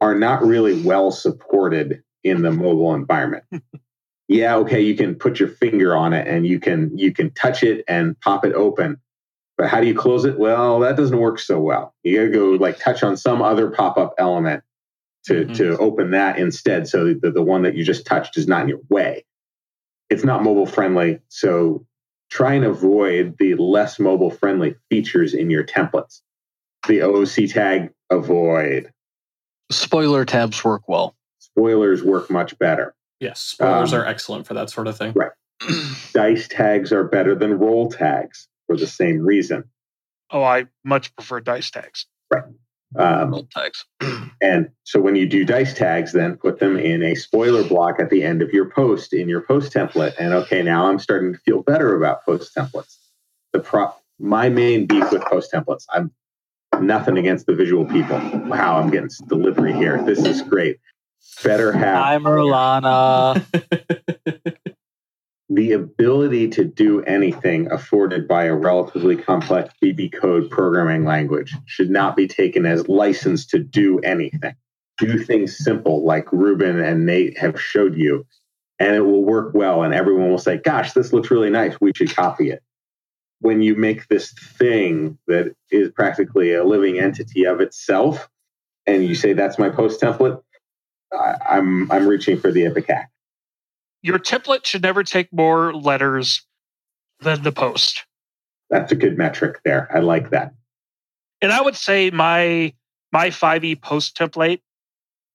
are 0.00 0.14
not 0.14 0.44
really 0.44 0.80
well 0.80 1.10
supported 1.10 2.02
in 2.24 2.42
the 2.42 2.50
mobile 2.50 2.94
environment. 2.94 3.44
yeah, 4.28 4.56
okay, 4.56 4.80
you 4.80 4.96
can 4.96 5.14
put 5.14 5.38
your 5.38 5.48
finger 5.48 5.96
on 5.96 6.12
it 6.12 6.26
and 6.26 6.46
you 6.46 6.60
can 6.60 6.96
you 6.96 7.12
can 7.12 7.30
touch 7.32 7.62
it 7.62 7.84
and 7.88 8.18
pop 8.20 8.44
it 8.44 8.54
open 8.54 9.00
but 9.58 9.68
how 9.68 9.80
do 9.80 9.88
you 9.88 9.94
close 9.94 10.24
it? 10.24 10.38
Well, 10.38 10.78
that 10.80 10.96
doesn't 10.96 11.18
work 11.18 11.40
so 11.40 11.58
well. 11.58 11.92
You 12.04 12.16
got 12.18 12.24
to 12.26 12.30
go 12.30 12.50
like 12.52 12.78
touch 12.78 13.02
on 13.02 13.16
some 13.16 13.42
other 13.42 13.68
pop 13.70 13.98
up 13.98 14.14
element 14.16 14.62
to, 15.26 15.46
Mhm. 15.46 15.56
to 15.56 15.76
open 15.78 16.12
that 16.12 16.38
instead. 16.38 16.86
So 16.86 17.12
that 17.12 17.34
the 17.34 17.42
one 17.42 17.62
that 17.62 17.74
you 17.74 17.84
just 17.84 18.06
touched 18.06 18.38
is 18.38 18.46
not 18.46 18.62
in 18.62 18.68
your 18.68 18.80
way. 18.88 19.24
It's 20.10 20.24
not 20.24 20.44
mobile 20.44 20.64
friendly. 20.64 21.18
So 21.26 21.84
try 22.30 22.54
and 22.54 22.64
avoid 22.64 23.34
the 23.38 23.56
less 23.56 23.98
mobile 23.98 24.30
friendly 24.30 24.76
features 24.90 25.34
in 25.34 25.50
your 25.50 25.64
templates. 25.64 26.20
The 26.86 27.00
OOC 27.00 27.52
tag, 27.52 27.90
avoid. 28.10 28.92
Spoiler 29.72 30.24
tabs 30.24 30.62
work 30.62 30.88
well. 30.88 31.16
Spoilers 31.58 32.04
work 32.04 32.30
much 32.30 32.56
better. 32.60 32.94
Yes, 33.18 33.40
spoilers 33.40 33.92
Um, 33.92 34.00
are 34.00 34.06
excellent 34.06 34.46
for 34.46 34.54
that 34.54 34.70
sort 34.70 34.86
of 34.86 34.96
thing. 34.96 35.12
Right. 35.12 35.32
Dice 36.14 36.46
tags 36.46 36.92
are 36.92 37.02
better 37.02 37.34
than 37.34 37.58
roll 37.58 37.90
tags 37.90 38.46
for 38.68 38.76
the 38.76 38.86
same 38.86 39.22
reason. 39.22 39.64
Oh, 40.30 40.44
I 40.44 40.66
much 40.84 41.16
prefer 41.16 41.40
dice 41.40 41.68
tags. 41.70 42.06
Um, 42.96 43.30
Roll 43.32 43.48
tags. 43.50 43.84
And 44.40 44.68
so 44.84 45.00
when 45.00 45.16
you 45.16 45.28
do 45.28 45.44
dice 45.44 45.74
tags, 45.74 46.12
then 46.12 46.36
put 46.36 46.60
them 46.60 46.78
in 46.78 47.02
a 47.02 47.16
spoiler 47.16 47.64
block 47.64 47.98
at 47.98 48.08
the 48.08 48.22
end 48.22 48.40
of 48.40 48.52
your 48.52 48.70
post 48.70 49.12
in 49.12 49.28
your 49.28 49.40
post 49.40 49.72
template. 49.72 50.14
And 50.16 50.32
okay, 50.32 50.62
now 50.62 50.86
I'm 50.86 51.00
starting 51.00 51.32
to 51.32 51.38
feel 51.40 51.62
better 51.62 51.96
about 51.96 52.24
post 52.24 52.54
templates. 52.54 52.98
The 53.52 53.58
pro- 53.58 53.92
my 54.20 54.48
main 54.48 54.86
beef 54.86 55.10
with 55.10 55.22
post 55.22 55.50
templates, 55.52 55.86
I'm 55.92 56.12
Nothing 56.80 57.18
against 57.18 57.46
the 57.46 57.54
visual 57.54 57.84
people. 57.84 58.20
Wow, 58.44 58.78
I'm 58.78 58.90
getting 58.90 59.08
delivery 59.26 59.72
here. 59.72 60.00
This 60.04 60.24
is 60.24 60.42
great. 60.42 60.78
Better 61.42 61.72
have 61.72 61.96
Hi, 61.96 62.18
Merlana. 62.18 63.44
the 65.50 65.72
ability 65.72 66.48
to 66.48 66.64
do 66.64 67.02
anything 67.04 67.70
afforded 67.72 68.28
by 68.28 68.44
a 68.44 68.54
relatively 68.54 69.16
complex 69.16 69.72
BB 69.82 70.12
code 70.12 70.50
programming 70.50 71.04
language 71.04 71.54
should 71.64 71.90
not 71.90 72.16
be 72.16 72.28
taken 72.28 72.66
as 72.66 72.88
license 72.88 73.46
to 73.46 73.58
do 73.58 73.98
anything. 74.00 74.54
Do 74.98 75.18
things 75.18 75.56
simple 75.56 76.04
like 76.04 76.30
Ruben 76.32 76.80
and 76.80 77.06
Nate 77.06 77.38
have 77.38 77.60
showed 77.60 77.96
you, 77.96 78.26
and 78.78 78.94
it 78.94 79.00
will 79.00 79.24
work 79.24 79.54
well. 79.54 79.82
And 79.82 79.94
everyone 79.94 80.28
will 80.28 80.38
say, 80.38 80.58
Gosh, 80.58 80.92
this 80.92 81.12
looks 81.12 81.30
really 81.30 81.50
nice. 81.50 81.80
We 81.80 81.92
should 81.94 82.14
copy 82.14 82.50
it. 82.50 82.62
When 83.40 83.62
you 83.62 83.74
make 83.76 84.08
this 84.08 84.32
thing 84.32 85.18
that 85.28 85.54
is 85.70 85.90
practically 85.92 86.52
a 86.52 86.64
living 86.64 86.98
entity 86.98 87.44
of 87.44 87.60
itself, 87.60 88.28
and 88.86 89.04
you 89.04 89.14
say, 89.14 89.32
That's 89.32 89.58
my 89.58 89.70
post 89.70 90.00
template, 90.00 90.42
I, 91.12 91.34
I'm, 91.50 91.90
I'm 91.90 92.06
reaching 92.06 92.38
for 92.38 92.52
the 92.52 92.62
Ipecac. 92.62 93.06
Your 94.02 94.18
template 94.18 94.64
should 94.64 94.82
never 94.82 95.02
take 95.02 95.32
more 95.32 95.74
letters 95.74 96.46
than 97.20 97.42
the 97.42 97.52
post. 97.52 98.04
That's 98.70 98.92
a 98.92 98.96
good 98.96 99.18
metric 99.18 99.60
there. 99.64 99.88
I 99.94 100.00
like 100.00 100.30
that. 100.30 100.54
And 101.40 101.52
I 101.52 101.62
would 101.62 101.76
say 101.76 102.10
my 102.10 102.74
my 103.12 103.30
5e 103.30 103.80
post 103.80 104.16
template 104.16 104.60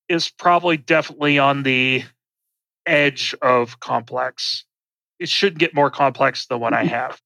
is 0.08 0.30
probably 0.30 0.78
definitely 0.78 1.40
on 1.40 1.64
the 1.64 2.04
edge 2.86 3.34
of 3.42 3.80
complex. 3.80 4.66
It 5.20 5.30
should 5.30 5.58
get 5.58 5.74
more 5.74 5.90
complex 5.90 6.46
than 6.46 6.60
what 6.60 6.74
I 6.74 6.82
mm-hmm. 6.84 6.90
have. 6.90 7.22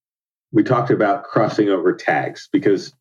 We 0.51 0.63
talked 0.63 0.91
about 0.91 1.25
crossing 1.25 1.69
over 1.69 1.93
tags 1.93 2.47
because 2.51 2.93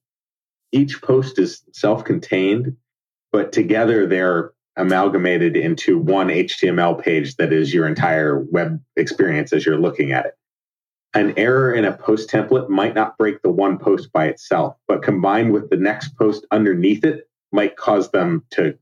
each 0.72 1.00
post 1.00 1.38
is 1.38 1.62
self 1.72 2.04
contained, 2.04 2.76
but 3.30 3.52
together 3.52 4.06
they're 4.06 4.52
amalgamated 4.76 5.56
into 5.56 5.98
one 5.98 6.28
HTML 6.28 7.02
page 7.02 7.36
that 7.36 7.52
is 7.52 7.72
your 7.72 7.86
entire 7.86 8.38
web 8.38 8.80
experience 8.96 9.52
as 9.52 9.64
you're 9.64 9.78
looking 9.78 10.12
at 10.12 10.26
it. 10.26 10.34
An 11.14 11.32
error 11.38 11.72
in 11.72 11.86
a 11.86 11.96
post 11.96 12.28
template 12.28 12.68
might 12.68 12.94
not 12.94 13.16
break 13.16 13.40
the 13.40 13.50
one 13.50 13.78
post 13.78 14.12
by 14.12 14.26
itself, 14.26 14.76
but 14.86 15.02
combined 15.02 15.52
with 15.52 15.70
the 15.70 15.76
next 15.76 16.16
post 16.16 16.44
underneath 16.50 17.04
it 17.04 17.28
might 17.52 17.76
cause 17.76 18.10
them 18.10 18.44
to 18.50 18.76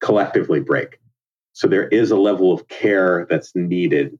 collectively 0.00 0.60
break. 0.60 1.00
So 1.52 1.66
there 1.66 1.88
is 1.88 2.10
a 2.10 2.16
level 2.16 2.52
of 2.52 2.68
care 2.68 3.26
that's 3.28 3.56
needed. 3.56 4.18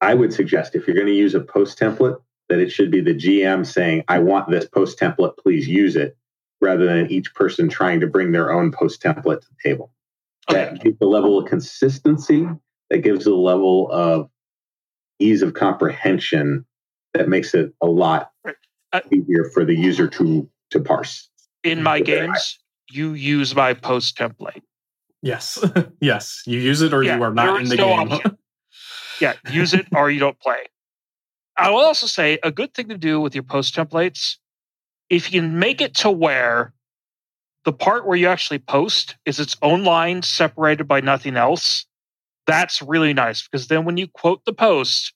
I 0.00 0.14
would 0.14 0.32
suggest 0.32 0.74
if 0.74 0.86
you're 0.86 0.96
going 0.96 1.06
to 1.08 1.12
use 1.12 1.34
a 1.34 1.40
post 1.40 1.78
template, 1.78 2.20
that 2.48 2.58
it 2.58 2.70
should 2.70 2.90
be 2.90 3.00
the 3.00 3.14
GM 3.14 3.64
saying, 3.64 4.04
I 4.08 4.18
want 4.18 4.50
this 4.50 4.66
post 4.66 4.98
template, 4.98 5.36
please 5.38 5.68
use 5.68 5.96
it, 5.96 6.16
rather 6.60 6.84
than 6.84 7.10
each 7.10 7.32
person 7.34 7.68
trying 7.68 8.00
to 8.00 8.08
bring 8.08 8.32
their 8.32 8.52
own 8.52 8.72
post 8.72 9.02
template 9.02 9.40
to 9.40 9.46
the 9.48 9.68
table. 9.68 9.92
That 10.52 10.80
gives 10.82 10.96
a 11.00 11.06
level 11.06 11.38
of 11.38 11.48
consistency, 11.48 12.46
that 12.90 12.98
gives 12.98 13.26
a 13.26 13.34
level 13.34 13.90
of 13.92 14.28
ease 15.18 15.42
of 15.42 15.54
comprehension 15.54 16.64
that 17.14 17.28
makes 17.28 17.54
it 17.54 17.72
a 17.82 17.86
lot 17.86 18.30
Right. 18.44 18.56
Uh, 18.92 19.00
easier 19.12 19.44
for 19.52 19.64
the 19.64 19.74
user 19.74 20.08
to 20.08 20.48
to 20.70 20.80
parse. 20.80 21.28
In 21.62 21.82
my 21.82 21.98
Okay. 22.00 22.20
games, 22.26 22.58
you 22.90 23.12
use 23.12 23.54
my 23.54 23.74
post 23.74 24.16
template. 24.16 24.62
yes, 25.22 25.62
yes. 26.00 26.42
You 26.46 26.58
use 26.58 26.80
it 26.82 26.92
or 26.94 27.02
Yeah, 27.02 27.16
you 27.16 27.22
are 27.22 27.34
not 27.34 27.60
in 27.60 27.68
the 27.68 27.76
no 27.76 28.04
game. 28.04 28.20
Yeah, 29.20 29.34
use 29.50 29.74
it 29.74 29.86
or 29.94 30.10
you 30.10 30.18
don't 30.18 30.40
play. 30.40 30.66
I 31.56 31.68
will 31.70 31.80
also 31.84 32.06
say 32.06 32.38
a 32.42 32.50
good 32.50 32.72
thing 32.72 32.88
to 32.88 32.96
do 32.96 33.20
with 33.20 33.34
your 33.34 33.44
post 33.44 33.74
templates, 33.74 34.36
if 35.10 35.30
you 35.30 35.40
can 35.42 35.58
make 35.58 35.82
it 35.82 35.94
to 35.96 36.10
where 36.10 36.72
the 37.64 37.72
part 37.72 38.06
where 38.06 38.16
you 38.16 38.28
actually 38.28 38.58
post 38.58 39.16
is 39.26 39.38
its 39.38 39.56
own 39.62 39.84
line 39.84 40.22
separated 40.22 40.84
by 40.84 41.00
nothing 41.00 41.36
else, 41.36 41.86
that's 42.46 42.80
really 42.82 43.12
nice 43.12 43.46
because 43.46 43.68
then 43.68 43.84
when 43.84 43.96
you 43.96 44.08
quote 44.08 44.44
the 44.44 44.52
post, 44.52 45.12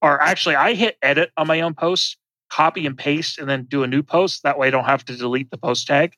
or 0.00 0.20
actually 0.20 0.54
I 0.54 0.74
hit 0.74 0.96
edit 1.02 1.30
on 1.36 1.46
my 1.46 1.60
own 1.60 1.74
post, 1.74 2.16
copy 2.50 2.86
and 2.86 2.96
paste, 2.96 3.38
and 3.38 3.48
then 3.48 3.64
do 3.64 3.82
a 3.82 3.86
new 3.86 4.02
post. 4.02 4.42
That 4.42 4.58
way 4.58 4.68
I 4.68 4.70
don't 4.70 4.84
have 4.84 5.04
to 5.06 5.16
delete 5.16 5.50
the 5.50 5.58
post 5.58 5.86
tag 5.86 6.14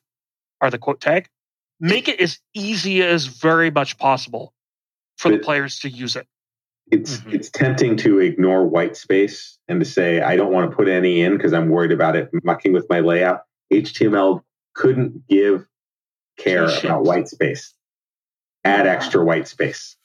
or 0.61 0.69
the 0.69 0.77
quote 0.77 1.01
tag. 1.01 1.27
Make 1.79 2.07
it 2.07 2.21
as 2.21 2.39
easy 2.53 3.01
as 3.01 3.25
very 3.25 3.69
much 3.71 3.97
possible 3.97 4.53
for 5.17 5.29
the 5.31 5.39
players 5.39 5.79
to 5.79 5.89
use 5.89 6.15
it. 6.15 6.27
It's 6.91 7.17
Mhm. 7.17 7.33
it's 7.33 7.49
tempting 7.49 7.97
to 7.97 8.19
ignore 8.19 8.65
white 8.65 8.95
space 8.95 9.57
and 9.67 9.79
to 9.79 9.85
say 9.85 10.21
I 10.21 10.35
don't 10.35 10.53
want 10.53 10.69
to 10.69 10.75
put 10.75 10.87
any 10.87 11.21
in 11.21 11.35
because 11.35 11.51
I'm 11.51 11.69
worried 11.69 11.91
about 11.91 12.15
it 12.15 12.29
mucking 12.43 12.73
with 12.73 12.85
my 12.89 12.99
layout. 12.99 13.41
HTML 13.71 14.43
couldn't 14.75 15.27
give 15.27 15.65
care 16.37 16.69
Shit. 16.69 16.85
about 16.85 17.03
white 17.03 17.27
space. 17.27 17.73
Add 18.63 18.85
extra 18.85 19.23
white 19.23 19.47
space. 19.47 19.95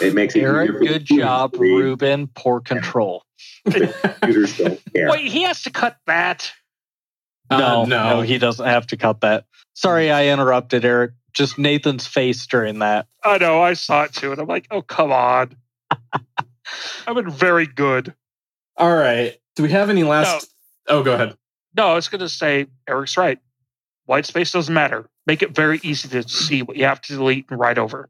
It 0.00 0.14
makes 0.14 0.36
it 0.36 0.42
Eric, 0.42 0.70
easier 0.70 0.92
good 0.92 1.04
job, 1.04 1.52
to 1.54 1.58
read. 1.58 1.70
Ruben. 1.70 2.26
Poor 2.34 2.60
control. 2.60 3.24
Computers 3.64 4.58
don't 4.58 4.80
care. 4.92 5.10
Wait, 5.10 5.30
he 5.30 5.42
has 5.42 5.62
to 5.62 5.70
cut 5.70 5.96
that. 6.06 6.52
Uh, 7.48 7.58
no, 7.58 7.84
no. 7.84 8.10
no, 8.10 8.20
he 8.22 8.38
doesn't 8.38 8.66
have 8.66 8.86
to 8.88 8.96
cut 8.96 9.20
that. 9.22 9.44
Sorry, 9.74 10.10
I 10.10 10.28
interrupted, 10.28 10.84
Eric. 10.84 11.12
Just 11.32 11.58
Nathan's 11.58 12.06
face 12.06 12.46
during 12.46 12.80
that. 12.80 13.06
I 13.22 13.38
know, 13.38 13.62
I 13.62 13.74
saw 13.74 14.04
it 14.04 14.12
too, 14.12 14.32
and 14.32 14.40
I'm 14.40 14.46
like, 14.48 14.66
oh 14.70 14.82
come 14.82 15.12
on. 15.12 15.56
I've 17.06 17.14
been 17.14 17.30
very 17.30 17.66
good. 17.66 18.14
All 18.76 18.94
right. 18.94 19.36
Do 19.54 19.62
we 19.62 19.70
have 19.70 19.90
any 19.90 20.02
last? 20.02 20.52
Oh, 20.88 21.02
go 21.02 21.14
ahead. 21.14 21.36
No, 21.76 21.88
I 21.88 21.94
was 21.94 22.08
gonna 22.08 22.28
say 22.28 22.66
Eric's 22.88 23.16
right. 23.16 23.38
White 24.06 24.26
space 24.26 24.52
doesn't 24.52 24.72
matter. 24.72 25.08
Make 25.26 25.42
it 25.42 25.54
very 25.54 25.80
easy 25.82 26.08
to 26.08 26.28
see 26.28 26.62
what 26.62 26.76
you 26.76 26.84
have 26.84 27.00
to 27.02 27.14
delete 27.14 27.46
and 27.50 27.58
write 27.58 27.78
over. 27.78 28.08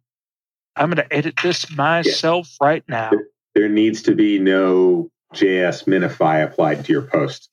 I'm 0.77 0.91
gonna 0.91 1.07
edit 1.11 1.35
this 1.43 1.71
myself 1.75 2.55
right 2.61 2.85
now. 2.89 3.11
There 3.55 3.69
needs 3.69 4.03
to 4.03 4.15
be 4.15 4.39
no 4.39 5.11
JS 5.35 5.85
minify 5.87 6.45
applied 6.45 6.85
to 6.85 6.93
your 6.93 7.03
post. 7.03 7.51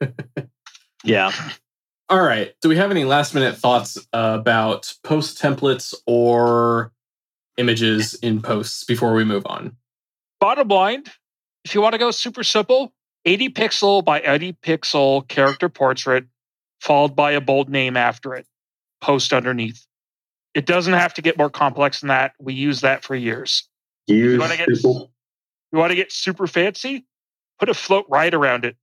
Yeah. 1.06 1.30
All 2.08 2.20
right. 2.20 2.52
Do 2.60 2.68
we 2.68 2.76
have 2.76 2.90
any 2.90 3.04
last 3.04 3.32
minute 3.32 3.56
thoughts 3.56 3.96
about 4.12 4.92
post 5.04 5.40
templates 5.40 5.94
or 6.04 6.92
images 7.56 8.14
in 8.14 8.42
posts 8.42 8.84
before 8.84 9.14
we 9.14 9.24
move 9.24 9.44
on? 9.46 9.76
Bottom 10.40 10.68
line, 10.68 11.04
if 11.64 11.74
you 11.74 11.80
want 11.80 11.92
to 11.92 11.98
go 11.98 12.10
super 12.10 12.42
simple, 12.42 12.92
80 13.24 13.50
pixel 13.50 14.04
by 14.04 14.20
80 14.20 14.54
pixel 14.54 15.26
character 15.28 15.68
portrait, 15.68 16.26
followed 16.80 17.16
by 17.16 17.32
a 17.32 17.40
bold 17.40 17.68
name 17.68 17.96
after 17.96 18.34
it, 18.34 18.46
post 19.00 19.32
underneath. 19.32 19.84
It 20.54 20.66
doesn't 20.66 20.92
have 20.92 21.14
to 21.14 21.22
get 21.22 21.36
more 21.36 21.50
complex 21.50 22.00
than 22.00 22.08
that. 22.08 22.32
We 22.38 22.54
use 22.54 22.80
that 22.80 23.04
for 23.04 23.14
years. 23.14 23.68
Use 24.06 24.38
wanna 24.38 24.56
get- 24.56 24.68
simple 24.76 25.12
You 25.72 25.78
want 25.78 25.90
to 25.90 25.96
get 25.96 26.12
super 26.12 26.46
fancy? 26.46 27.04
Put 27.58 27.68
a 27.68 27.74
float 27.74 28.06
right 28.08 28.32
around 28.32 28.64
it. 28.64 28.76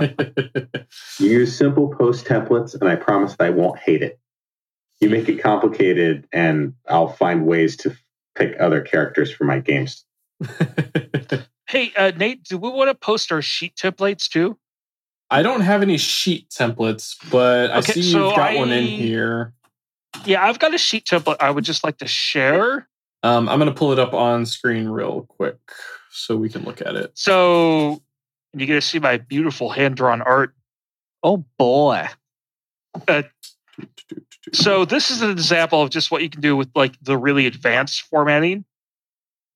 use 1.20 1.56
simple 1.56 1.94
post 1.94 2.24
templates, 2.24 2.74
and 2.74 2.88
I 2.88 2.96
promise 2.96 3.36
that 3.36 3.44
I 3.44 3.50
won't 3.50 3.78
hate 3.78 4.02
it. 4.02 4.18
You 5.00 5.10
make 5.10 5.28
it 5.28 5.42
complicated, 5.42 6.26
and 6.32 6.74
I'll 6.88 7.08
find 7.08 7.46
ways 7.46 7.76
to 7.78 7.94
pick 8.34 8.56
other 8.58 8.80
characters 8.80 9.30
for 9.30 9.44
my 9.44 9.60
games. 9.60 10.04
Hey, 11.66 11.92
uh, 11.96 12.12
Nate, 12.16 12.44
do 12.44 12.58
we 12.58 12.68
want 12.68 12.90
to 12.90 12.94
post 12.94 13.32
our 13.32 13.42
sheet 13.42 13.74
templates 13.74 14.28
too? 14.28 14.56
I 15.34 15.42
don't 15.42 15.62
have 15.62 15.82
any 15.82 15.98
sheet 15.98 16.48
templates, 16.48 17.16
but 17.28 17.72
I 17.72 17.78
Okay, 17.78 17.94
see 17.94 18.12
so 18.12 18.28
you've 18.28 18.36
got 18.36 18.54
one 18.54 18.70
in 18.70 18.86
here. 18.86 19.52
Yeah, 20.24 20.46
I've 20.46 20.60
got 20.60 20.72
a 20.72 20.78
sheet 20.78 21.06
template 21.06 21.38
I 21.40 21.50
would 21.50 21.64
just 21.64 21.82
like 21.82 21.98
to 21.98 22.06
share. 22.06 22.88
Um, 23.24 23.48
I'm 23.48 23.58
going 23.58 23.72
to 23.72 23.76
pull 23.76 23.90
it 23.90 23.98
up 23.98 24.14
on 24.14 24.46
screen 24.46 24.86
real 24.88 25.22
quick 25.22 25.58
so 26.12 26.36
we 26.36 26.48
can 26.48 26.62
look 26.62 26.80
at 26.80 26.94
it. 26.94 27.10
So 27.14 28.00
you 28.52 28.64
get 28.66 28.74
to 28.74 28.80
see 28.80 29.00
my 29.00 29.16
beautiful 29.16 29.70
hand 29.70 29.96
drawn 29.96 30.22
art. 30.22 30.54
Oh 31.24 31.44
boy. 31.58 32.06
So 34.52 34.84
this 34.84 35.10
is 35.10 35.20
an 35.20 35.30
example 35.30 35.82
of 35.82 35.90
just 35.90 36.12
what 36.12 36.22
you 36.22 36.30
can 36.30 36.42
do 36.42 36.54
with 36.54 36.70
like 36.76 36.94
the 37.02 37.18
really 37.18 37.46
advanced 37.48 38.02
formatting. 38.02 38.64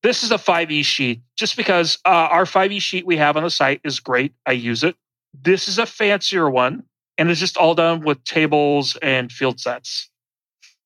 This 0.03 0.25
is 0.25 0.33
a 0.33 0.39
5e 0.39 0.85
sheet 0.85 1.23
just 1.37 1.57
because 1.57 1.99
uh, 2.05 2.29
our 2.31 2.47
5e 2.47 2.83
sheet 2.83 3.07
we 3.07 3.17
have 3.17 3.37
on 3.37 3.45
the 3.45 3.51
site 3.51 3.81
is 3.85 4.01
great. 4.01 4.33
I 4.45 4.53
use 4.53 4.83
it. 4.83 4.97
This 5.43 5.69
is 5.69 5.79
a 5.79 5.87
fancier 5.87 6.49
one 6.49 6.85
and 7.19 7.31
it's 7.31 7.41
just 7.41 7.57
all 7.57 7.75
done 7.75 8.01
with 8.01 8.23
tables 8.25 8.97
and 9.03 9.31
field 9.31 9.61
sets 9.61 10.09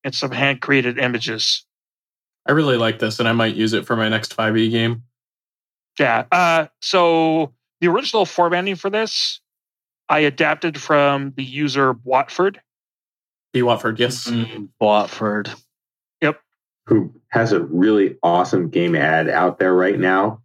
and 0.02 0.14
some 0.14 0.30
hand 0.32 0.60
created 0.60 0.98
images. 0.98 1.64
I 2.46 2.52
really 2.52 2.76
like 2.76 2.98
this, 2.98 3.20
and 3.20 3.28
I 3.28 3.32
might 3.32 3.54
use 3.54 3.72
it 3.72 3.86
for 3.86 3.94
my 3.94 4.08
next 4.08 4.36
5e 4.36 4.70
game. 4.70 5.04
Yeah. 5.98 6.24
Uh, 6.32 6.66
so 6.80 7.52
the 7.80 7.88
original 7.88 8.26
formatting 8.26 8.74
for 8.74 8.90
this, 8.90 9.40
I 10.08 10.20
adapted 10.20 10.80
from 10.80 11.34
the 11.36 11.44
user 11.44 11.92
Watford. 12.02 12.60
B. 13.52 13.62
Watford, 13.62 14.00
yes. 14.00 14.28
Mm, 14.28 14.70
Watford. 14.80 15.50
Who 16.86 17.12
has 17.28 17.52
a 17.52 17.60
really 17.60 18.16
awesome 18.22 18.70
game 18.70 18.96
ad 18.96 19.28
out 19.28 19.58
there 19.58 19.74
right 19.74 19.98
now 19.98 20.42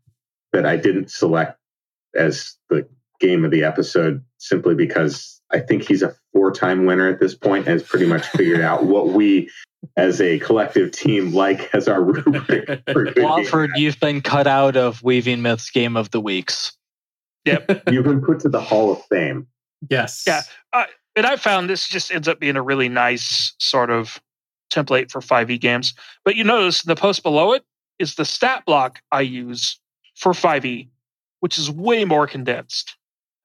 that 0.54 0.66
I 0.66 0.76
didn't 0.76 1.10
select 1.10 1.58
as 2.16 2.56
the 2.70 2.88
game 3.20 3.46
of 3.46 3.52
the 3.52 3.64
episode 3.64 4.24
simply 4.38 4.76
because 4.76 5.42
I 5.52 5.60
think 5.60 5.88
he's 5.88 6.02
a 6.02 6.16
four-time 6.34 6.86
winner 6.86 7.08
at 7.08 7.20
this 7.20 7.36
point 7.36 7.68
and 7.68 7.80
has 7.80 7.84
pretty 7.84 8.06
much 8.06 8.26
figured 8.28 8.62
out 8.62 8.86
what 8.86 9.10
we 9.10 9.50
as 9.96 10.20
a 10.22 10.40
collective 10.40 10.92
team 10.92 11.34
like 11.34 11.74
as 11.74 11.88
our 11.88 12.04
rubric 12.04 12.82
for 12.92 13.06
good 13.06 13.18
Lawford, 13.18 13.72
you've 13.76 14.00
been 14.00 14.22
cut 14.22 14.48
out 14.48 14.76
of 14.76 15.02
Weaving 15.04 15.42
Myths 15.42 15.70
Game 15.70 15.96
of 15.96 16.12
the 16.12 16.20
Weeks. 16.20 16.74
Yep. 17.46 17.84
You've 17.92 18.04
been 18.04 18.22
put 18.22 18.42
to 18.42 18.50
the 18.50 18.60
Hall 18.60 18.92
of 18.92 19.02
Fame. 19.06 19.48
yes. 19.90 20.24
Yeah. 20.28 20.42
Uh, 20.74 20.84
and 21.16 21.26
I 21.26 21.38
found 21.38 21.70
this 21.70 21.88
just 21.88 22.12
ends 22.12 22.28
up 22.28 22.40
being 22.40 22.58
a 22.58 22.62
really 22.62 22.90
nice 22.90 23.54
sort 23.58 23.90
of 23.90 24.20
template 24.70 25.10
for 25.10 25.22
5e 25.22 25.60
games. 25.60 25.94
But 26.26 26.36
you 26.36 26.44
notice 26.44 26.82
the 26.82 26.96
post 26.96 27.24
below 27.24 27.54
it 27.54 27.64
is 28.00 28.16
the 28.16 28.26
stat 28.26 28.66
block 28.66 29.02
I 29.12 29.22
use 29.22 29.80
for 30.16 30.34
5e, 30.34 30.90
which 31.40 31.58
is 31.58 31.72
way 31.72 32.04
more 32.06 32.28
condensed. 32.28 32.98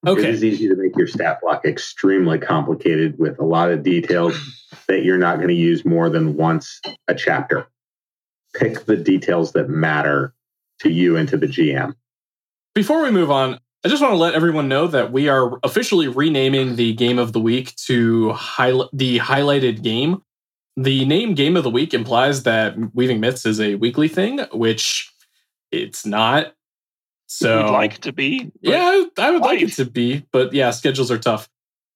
It 0.05 0.11
Okay. 0.11 0.29
is 0.31 0.43
easy 0.43 0.69
to 0.69 0.75
make 0.75 0.97
your 0.97 1.07
stat 1.07 1.39
block 1.41 1.65
extremely 1.65 2.39
complicated 2.39 3.19
with 3.19 3.39
a 3.39 3.45
lot 3.45 3.71
of 3.71 3.83
details 3.83 4.35
that 4.89 5.05
you're 5.05 5.19
not 5.19 5.37
going 5.37 5.49
to 5.49 5.55
use 5.55 5.85
more 5.85 6.11
than 6.11 6.37
once 6.37 6.81
a 7.09 7.15
chapter. 7.15 7.67
Pick 8.55 8.85
the 8.87 8.97
details 8.97 9.53
that 9.53 9.69
matter 9.69 10.35
to 10.81 10.91
you 10.91 11.17
and 11.17 11.29
to 11.29 11.37
the 11.37 11.47
GM. 11.47 11.95
Before 12.75 13.03
we 13.03 13.11
move 13.11 13.31
on, 13.31 13.59
I 13.85 13.89
just 13.89 14.03
want 14.03 14.13
to 14.13 14.17
let 14.19 14.35
everyone 14.35 14.69
know 14.69 14.87
that 14.89 15.13
we 15.13 15.29
are 15.29 15.59
officially 15.63 16.09
renaming 16.09 16.77
the 16.77 16.95
game 16.95 17.19
of 17.19 17.33
the 17.33 17.41
week 17.41 17.75
to 17.87 18.33
highlight 18.33 18.89
the 18.93 19.19
highlighted 19.19 19.83
game. 19.83 20.23
The 20.77 21.05
name 21.05 21.35
game 21.35 21.57
of 21.57 21.65
the 21.65 21.71
week 21.71 21.93
implies 21.93 22.45
that 22.45 22.77
Weaving 22.95 23.21
Myths 23.21 23.45
is 23.45 23.61
a 23.61 23.75
weekly 23.77 24.09
thing, 24.09 24.41
which 24.53 25.13
it's 25.71 26.07
not. 26.07 26.55
So 27.35 27.65
We'd 27.65 27.71
like 27.71 27.99
to 28.01 28.13
be. 28.13 28.51
yeah, 28.61 29.05
I 29.19 29.31
would 29.31 29.41
like 29.43 29.63
it 29.63 29.73
to 29.75 29.87
be, 29.87 30.27
but 30.33 30.53
yeah, 30.53 30.71
schedules 30.71 31.11
are 31.11 31.19
tough. 31.19 31.49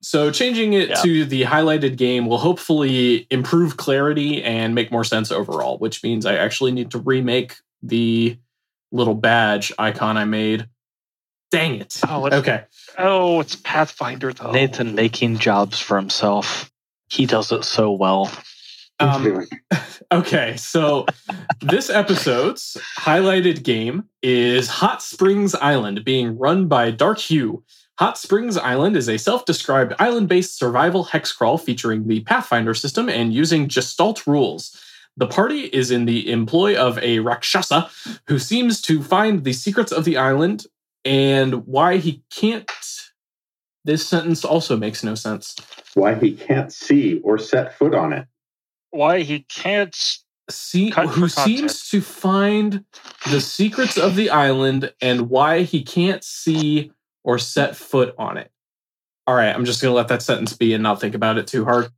So 0.03 0.31
changing 0.31 0.73
it 0.73 0.89
Yeah. 0.89 0.95
to 1.03 1.25
the 1.27 1.43
highlighted 1.43 1.97
game 1.97 2.27
will 2.27 2.39
hopefully 2.39 3.27
improve 3.31 3.77
clarity 3.77 4.43
and 4.43 4.75
make 4.75 4.91
more 4.91 5.05
sense 5.05 5.31
overall, 5.31 5.77
which 5.79 6.03
means 6.03 6.25
I 6.25 6.37
actually 6.37 6.73
need 6.73 6.91
to 6.93 6.99
remake 6.99 7.55
the 7.83 8.39
little 8.93 9.15
badge 9.15 9.73
icon 9.79 10.17
I 10.17 10.25
made. 10.25 10.69
Dang 11.51 11.81
it. 11.81 12.01
Oh, 12.09 12.27
it's, 12.27 12.37
Okay. 12.37 12.65
oh, 12.99 13.41
it's 13.41 13.57
Pathfinder 13.57 14.33
though. 14.33 14.53
Nathan 14.53 14.95
making 14.95 15.39
jobs 15.39 15.79
for 15.81 15.97
himself. 15.97 16.73
He 17.09 17.27
does 17.27 17.53
it 17.53 17.65
so 17.65 17.93
well. 17.93 18.33
Um, 18.99 19.47
okay, 20.13 20.57
so 20.57 21.07
this 21.61 21.91
episode's 21.91 22.77
highlighted 22.99 23.63
game 23.63 24.05
is 24.23 24.69
Hot 24.69 25.03
Springs 25.03 25.55
Island, 25.55 26.05
being 26.05 26.39
run 26.39 26.67
by 26.69 26.91
Dark 26.91 27.19
Hue. 27.19 27.63
Hot 27.99 28.19
Springs 28.19 28.57
Island 28.57 28.97
is 28.97 29.09
a 29.09 29.19
self 29.19 29.45
described 29.45 29.95
island 29.99 30.29
based 30.29 30.59
survival 30.59 31.05
hex 31.05 31.33
crawl 31.33 31.59
featuring 31.59 32.07
the 32.07 32.21
Pathfinder 32.21 32.75
system 32.75 33.09
and 33.09 33.33
using 33.33 33.69
Gestalt 33.69 34.27
rules. 34.27 34.79
The 35.17 35.27
party 35.27 35.61
is 35.61 35.91
in 35.91 36.05
the 36.05 36.31
employ 36.31 36.77
of 36.77 36.99
a 36.99 37.21
Rakshasa 37.21 37.89
who 38.29 38.39
seems 38.39 38.83
to 38.83 39.03
find 39.03 39.45
the 39.45 39.55
secrets 39.55 39.93
of 39.93 40.05
the 40.05 40.19
island 40.19 40.67
and 41.07 41.67
why 41.67 41.97
he 41.97 42.23
can't. 42.31 42.71
This 43.85 44.07
sentence 44.07 44.45
also 44.45 44.77
makes 44.77 45.03
no 45.03 45.15
sense. 45.15 45.55
Why 45.95 46.17
he 46.17 46.33
can't 46.35 46.73
see 46.73 47.21
or 47.21 47.39
set 47.39 47.79
foot 47.79 47.95
on 47.95 48.13
it. 48.13 48.27
Why 48.91 49.21
he 49.21 49.41
can't. 49.41 49.95
see 50.49 50.91
who 50.91 51.29
seems 51.29 51.89
to 51.89 52.01
find 52.01 52.85
the 53.31 53.41
secrets 53.41 53.97
of 53.97 54.15
the 54.15 54.31
island 54.31 54.93
and 55.01 55.29
why 55.29 55.63
he 55.63 55.83
can't 55.83 56.23
see 56.23 56.93
or 57.25 57.39
set 57.39 57.77
foot 57.77 58.15
on 58.17 58.37
it. 58.37 58.51
All 59.27 59.35
right, 59.35 59.53
I'm 59.53 59.65
just 59.65 59.83
going 59.83 59.91
to 59.91 59.97
let 59.97 60.09
that 60.09 60.23
sentence 60.23 60.53
be 60.53 60.73
and 60.73 60.83
not 60.83 61.01
think 61.01 61.17
about 61.17 61.37
it 61.37 61.49
too 61.49 61.65
hard. 61.65 61.89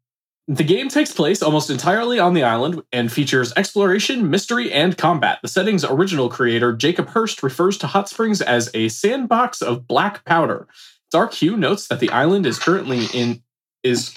The 0.50 0.64
game 0.64 0.88
takes 0.88 1.12
place 1.12 1.42
almost 1.42 1.68
entirely 1.68 2.18
on 2.18 2.32
the 2.32 2.42
island 2.42 2.80
and 2.90 3.12
features 3.12 3.52
exploration, 3.54 4.30
mystery, 4.30 4.72
and 4.72 4.96
combat. 4.96 5.40
The 5.42 5.48
setting's 5.48 5.84
original 5.84 6.30
creator, 6.30 6.72
Jacob 6.72 7.10
Hurst, 7.10 7.42
refers 7.42 7.76
to 7.78 7.86
Hot 7.86 8.08
Springs 8.08 8.40
as 8.40 8.70
a 8.72 8.88
sandbox 8.88 9.60
of 9.60 9.86
black 9.86 10.24
powder. 10.24 10.66
Dark 11.10 11.34
Hue 11.34 11.58
notes 11.58 11.88
that 11.88 12.00
the 12.00 12.08
island 12.08 12.46
is 12.46 12.58
currently 12.58 13.04
in 13.12 13.42
is 13.82 14.14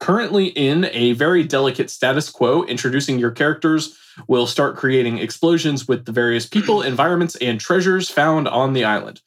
currently 0.00 0.46
in 0.46 0.86
a 0.92 1.12
very 1.12 1.42
delicate 1.44 1.90
status 1.90 2.30
quo. 2.30 2.64
Introducing 2.64 3.18
your 3.18 3.30
characters 3.30 3.98
will 4.28 4.46
start 4.46 4.76
creating 4.76 5.18
explosions 5.18 5.88
with 5.88 6.04
the 6.04 6.12
various 6.12 6.46
people, 6.46 6.82
environments, 6.82 7.36
and 7.36 7.60
treasures 7.60 8.10
found 8.10 8.48
on 8.48 8.72
the 8.72 8.84
island. 8.84 9.20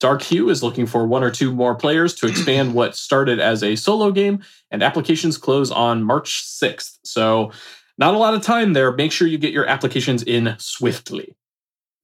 Dark 0.00 0.22
Hue 0.22 0.48
is 0.48 0.64
looking 0.64 0.86
for 0.86 1.06
one 1.06 1.22
or 1.22 1.30
two 1.30 1.52
more 1.52 1.76
players 1.76 2.14
to 2.14 2.26
expand 2.26 2.74
what 2.74 2.96
started 2.96 3.38
as 3.38 3.62
a 3.62 3.76
solo 3.76 4.10
game, 4.10 4.42
and 4.70 4.82
applications 4.82 5.38
close 5.38 5.70
on 5.70 6.02
March 6.02 6.42
6th. 6.44 6.98
So, 7.04 7.52
not 7.98 8.14
a 8.14 8.18
lot 8.18 8.34
of 8.34 8.42
time 8.42 8.72
there. 8.72 8.90
Make 8.90 9.12
sure 9.12 9.28
you 9.28 9.38
get 9.38 9.52
your 9.52 9.66
applications 9.66 10.22
in 10.22 10.56
swiftly. 10.58 11.36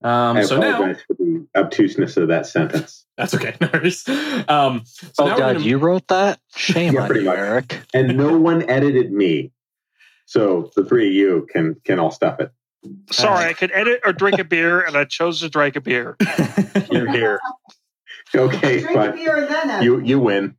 Um, 0.03 0.37
I 0.37 0.43
so 0.43 0.59
now, 0.61 0.75
apologize 0.75 1.03
for 1.07 1.15
the 1.15 1.47
obtuseness 1.57 2.17
of 2.17 2.29
that 2.29 2.47
sentence. 2.47 3.05
that's 3.17 3.35
okay. 3.35 3.57
No. 3.61 3.69
Um, 4.49 4.83
so 4.85 5.25
oh 5.25 5.27
now 5.27 5.37
God, 5.37 5.39
gonna- 5.55 5.61
you 5.61 5.79
wrote 5.79 6.07
that? 6.09 6.39
Shame 6.55 6.95
Yeah, 6.95 7.03
on 7.03 7.15
you, 7.17 7.23
much. 7.23 7.37
Eric. 7.37 7.81
And 7.93 8.17
no 8.17 8.39
one 8.39 8.69
edited 8.71 9.11
me. 9.13 9.51
So 10.27 10.71
the 10.77 10.85
three 10.85 11.09
of 11.09 11.15
you 11.15 11.49
can 11.51 11.77
can 11.85 11.99
all 11.99 12.11
stop 12.13 12.41
it. 12.41 12.53
Sorry, 13.11 13.47
I 13.47 13.55
could 13.55 13.73
edit 13.73 14.03
or 14.05 14.13
drink 14.13 14.39
a 14.39 14.45
beer, 14.45 14.81
and 14.83 14.97
I 14.97 15.05
chose 15.05 15.41
to 15.41 15.49
drink 15.49 15.75
a 15.75 15.81
beer. 15.81 16.17
You're 16.91 17.11
here. 17.11 17.41
Okay, 18.35 18.81
Drink 18.83 18.97
a 18.97 19.13
beer 19.13 19.37
and 19.39 19.49
then 19.49 19.83
you 19.83 20.01
you 20.01 20.21
win. 20.21 20.55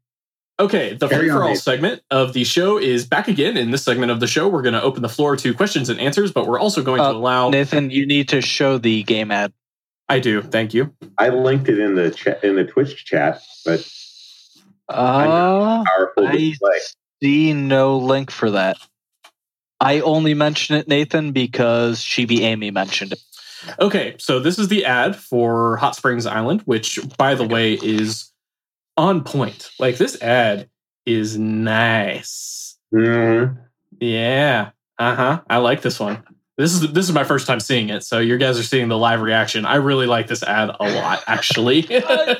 Okay, 0.59 0.93
the 0.95 1.07
Carry 1.07 1.21
free 1.23 1.29
for 1.29 1.43
all 1.43 1.55
segment 1.55 2.01
of 2.11 2.33
the 2.33 2.43
show 2.43 2.77
is 2.77 3.05
back 3.05 3.29
again. 3.29 3.55
In 3.55 3.71
this 3.71 3.83
segment 3.83 4.11
of 4.11 4.19
the 4.19 4.27
show, 4.27 4.49
we're 4.49 4.61
going 4.61 4.73
to 4.73 4.81
open 4.81 5.01
the 5.01 5.07
floor 5.09 5.37
to 5.37 5.53
questions 5.53 5.87
and 5.87 5.99
answers, 6.01 6.33
but 6.33 6.47
we're 6.47 6.59
also 6.59 6.83
going 6.83 6.99
Uh, 6.99 7.11
to 7.11 7.17
allow. 7.17 7.49
Nathan, 7.49 7.89
you 7.91 8.05
need 8.05 8.27
to 8.29 8.41
show 8.41 8.77
the 8.77 9.03
game 9.03 9.31
ad. 9.31 9.53
I 10.09 10.19
do. 10.19 10.41
Thank 10.41 10.73
you. 10.73 10.93
I 11.17 11.29
linked 11.29 11.69
it 11.69 11.79
in 11.79 11.95
the 11.95 12.11
chat 12.11 12.43
in 12.43 12.55
the 12.55 12.65
Twitch 12.65 13.05
chat, 13.05 13.41
but 13.63 13.87
Uh, 14.89 15.83
powerful 15.85 16.27
I 16.27 16.31
display. 16.35 16.77
see 17.23 17.53
no 17.53 17.97
link 17.97 18.29
for 18.31 18.51
that. 18.51 18.77
I 19.79 20.01
only 20.01 20.33
mention 20.33 20.75
it, 20.75 20.87
Nathan, 20.89 21.31
because 21.31 22.01
Chibi 22.03 22.39
Amy 22.41 22.69
mentioned 22.69 23.13
it. 23.13 23.19
Okay, 23.79 24.15
so 24.19 24.39
this 24.39 24.57
is 24.59 24.67
the 24.67 24.83
ad 24.83 25.15
for 25.15 25.77
Hot 25.77 25.95
Springs 25.95 26.25
Island, 26.25 26.61
which, 26.65 26.99
by 27.17 27.35
the 27.35 27.45
way, 27.47 27.73
is 27.75 28.28
on 28.99 29.23
point. 29.23 29.71
Like 29.79 29.97
this 29.97 30.21
ad 30.21 30.69
is 31.05 31.37
nice. 31.37 32.77
Mhm. 32.93 33.57
Yeah. 33.99 34.71
Uh 34.97 35.15
huh. 35.15 35.41
I 35.49 35.57
like 35.57 35.81
this 35.81 35.99
one. 35.99 36.23
This 36.57 36.73
is 36.73 36.91
this 36.91 37.07
is 37.07 37.13
my 37.13 37.23
first 37.23 37.47
time 37.47 37.61
seeing 37.61 37.89
it, 37.89 38.03
so 38.03 38.19
you 38.19 38.37
guys 38.37 38.59
are 38.59 38.63
seeing 38.63 38.89
the 38.89 38.97
live 38.97 39.21
reaction. 39.21 39.65
I 39.65 39.75
really 39.75 40.07
like 40.07 40.27
this 40.27 40.43
ad 40.43 40.71
a 40.77 40.89
lot, 40.89 41.23
actually. 41.25 41.87
uh, 42.03 42.35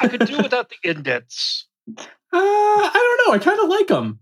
I 0.00 0.08
could 0.08 0.26
do 0.26 0.36
without 0.36 0.68
the 0.68 0.76
indents. 0.90 1.66
I 2.32 2.90
don't 2.92 3.26
know. 3.26 3.34
I 3.34 3.38
kind 3.38 3.60
of 3.60 3.68
like 3.70 3.86
them. 3.86 4.20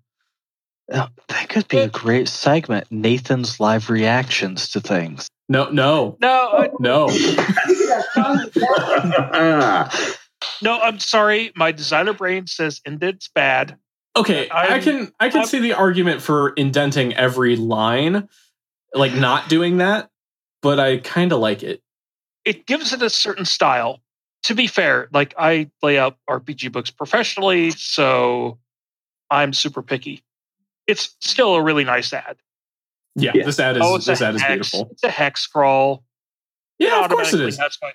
Oh, 0.90 1.08
that 1.28 1.48
could 1.48 1.68
be 1.68 1.78
a 1.78 1.88
great 1.88 2.28
segment. 2.28 2.86
Nathan's 2.90 3.60
live 3.60 3.90
reactions 3.90 4.70
to 4.70 4.80
things. 4.80 5.28
No, 5.50 5.70
no, 5.70 6.18
No, 6.20 6.70
no. 6.78 7.08
no, 10.62 10.80
I'm 10.80 10.98
sorry. 10.98 11.52
My 11.56 11.72
designer 11.72 12.12
brain 12.12 12.46
says 12.46 12.80
indents 12.84 13.28
bad. 13.34 13.78
Okay, 14.16 14.48
I 14.48 14.66
I'm- 14.66 14.82
can 14.82 15.12
I 15.20 15.28
can 15.28 15.40
I'm- 15.40 15.46
see 15.48 15.58
the 15.60 15.72
argument 15.74 16.22
for 16.22 16.50
indenting 16.50 17.14
every 17.14 17.56
line, 17.56 18.28
like 18.94 19.14
not 19.14 19.48
doing 19.48 19.78
that, 19.78 20.10
but 20.62 20.80
I 20.80 20.98
kind 20.98 21.32
of 21.32 21.38
like 21.40 21.62
it. 21.62 21.82
It 22.44 22.66
gives 22.66 22.92
it 22.92 23.02
a 23.02 23.10
certain 23.10 23.44
style. 23.44 24.00
To 24.44 24.54
be 24.54 24.66
fair, 24.68 25.08
like 25.12 25.34
I 25.36 25.70
lay 25.82 25.98
out 25.98 26.16
RPG 26.30 26.70
books 26.72 26.90
professionally, 26.90 27.70
so 27.72 28.58
I'm 29.30 29.52
super 29.52 29.82
picky. 29.82 30.22
It's 30.86 31.16
still 31.20 31.54
a 31.56 31.62
really 31.62 31.84
nice 31.84 32.12
ad. 32.12 32.36
Yeah, 33.14 33.32
Yeah. 33.34 33.44
this 33.44 33.58
ad 33.60 33.76
is 33.76 33.82
oh, 33.84 33.98
this 33.98 34.20
a 34.20 34.26
ad 34.26 34.34
is 34.36 34.42
beautiful. 34.44 34.88
It's 34.92 35.02
a 35.02 35.10
hex 35.10 35.46
crawl. 35.46 36.04
Yeah, 36.78 37.04
of 37.04 37.10
course 37.10 37.34
it 37.34 37.40
is. 37.40 37.56
That's 37.56 37.74
is. 37.74 37.82
My, 37.82 37.92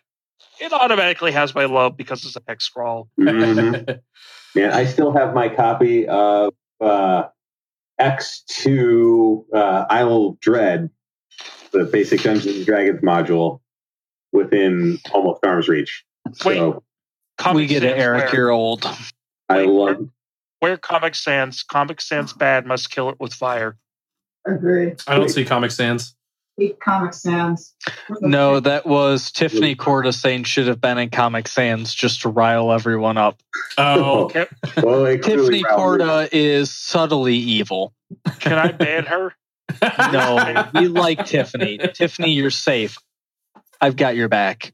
it 0.60 0.72
automatically 0.74 1.32
has 1.32 1.54
my 1.56 1.66
love 1.66 1.98
because 1.98 2.26
it's 2.26 2.36
a 2.36 2.42
hex 2.48 2.68
crawl. 2.70 3.10
Mhm. 3.20 4.00
Yeah, 4.56 4.76
I 4.76 4.86
still 4.86 5.12
have 5.14 5.34
my 5.34 5.50
copy 5.50 6.08
of 6.08 6.54
uh, 6.80 7.24
X2 8.00 9.46
uh, 9.54 9.86
Isle 9.90 10.28
of 10.30 10.40
Dread, 10.40 10.90
the 11.72 11.86
basic 11.86 12.22
Dungeons 12.22 12.58
and 12.58 12.66
Dragons 12.66 13.02
module, 13.02 13.62
within 14.32 15.00
almost 15.12 15.46
arm's 15.46 15.68
reach. 15.68 16.04
Wait, 16.46 16.58
So 16.58 16.84
Comic 17.38 17.56
we 17.56 17.68
get 17.68 17.84
it, 17.84 17.98
Eric. 17.98 18.26
where- 18.26 18.36
You're 18.36 18.52
old. 18.52 18.86
I 19.50 19.58
Wait, 19.58 19.68
love. 19.70 20.10
Where 20.60 20.78
Comic 20.78 21.16
Sans, 21.16 21.62
Comic 21.64 22.00
Sans 22.00 22.32
bad 22.34 22.66
must 22.66 22.90
kill 22.90 23.10
it 23.10 23.18
with 23.20 23.34
fire. 23.34 23.78
Agreed. 24.46 25.02
I 25.08 25.16
don't 25.18 25.30
see 25.30 25.44
Comic 25.46 25.72
Sans. 25.72 26.16
Hate 26.58 26.80
Comic 26.80 27.14
Sans. 27.14 27.74
No, 28.22 28.60
that 28.60 28.86
was 28.86 29.32
Tiffany 29.32 29.76
Corda 29.76 30.14
saying 30.14 30.44
should 30.44 30.68
have 30.68 30.80
been 30.82 30.98
in 30.98 31.10
Comic 31.10 31.48
Sans 31.48 31.94
just 31.94 32.22
to 32.22 32.30
rile 32.30 32.72
everyone 32.72 33.18
up. 33.18 33.42
Oh, 33.78 34.26
Okay. 34.26 34.46
Well, 34.82 35.06
Tiffany 35.18 35.64
riled 35.64 35.64
me. 35.64 35.64
Corda 35.76 36.30
is 36.32 36.72
subtly 36.72 37.36
evil. 37.36 37.94
Can 38.40 38.54
I 38.58 38.72
ban 38.72 39.06
her? 39.06 39.34
No, 40.12 40.70
we 40.76 40.88
like 40.88 41.26
Tiffany. 41.26 41.80
Tiffany, 41.94 42.32
you're 42.32 42.52
safe. 42.52 42.98
I've 43.82 43.96
got 43.96 44.16
your 44.16 44.30
back. 44.30 44.74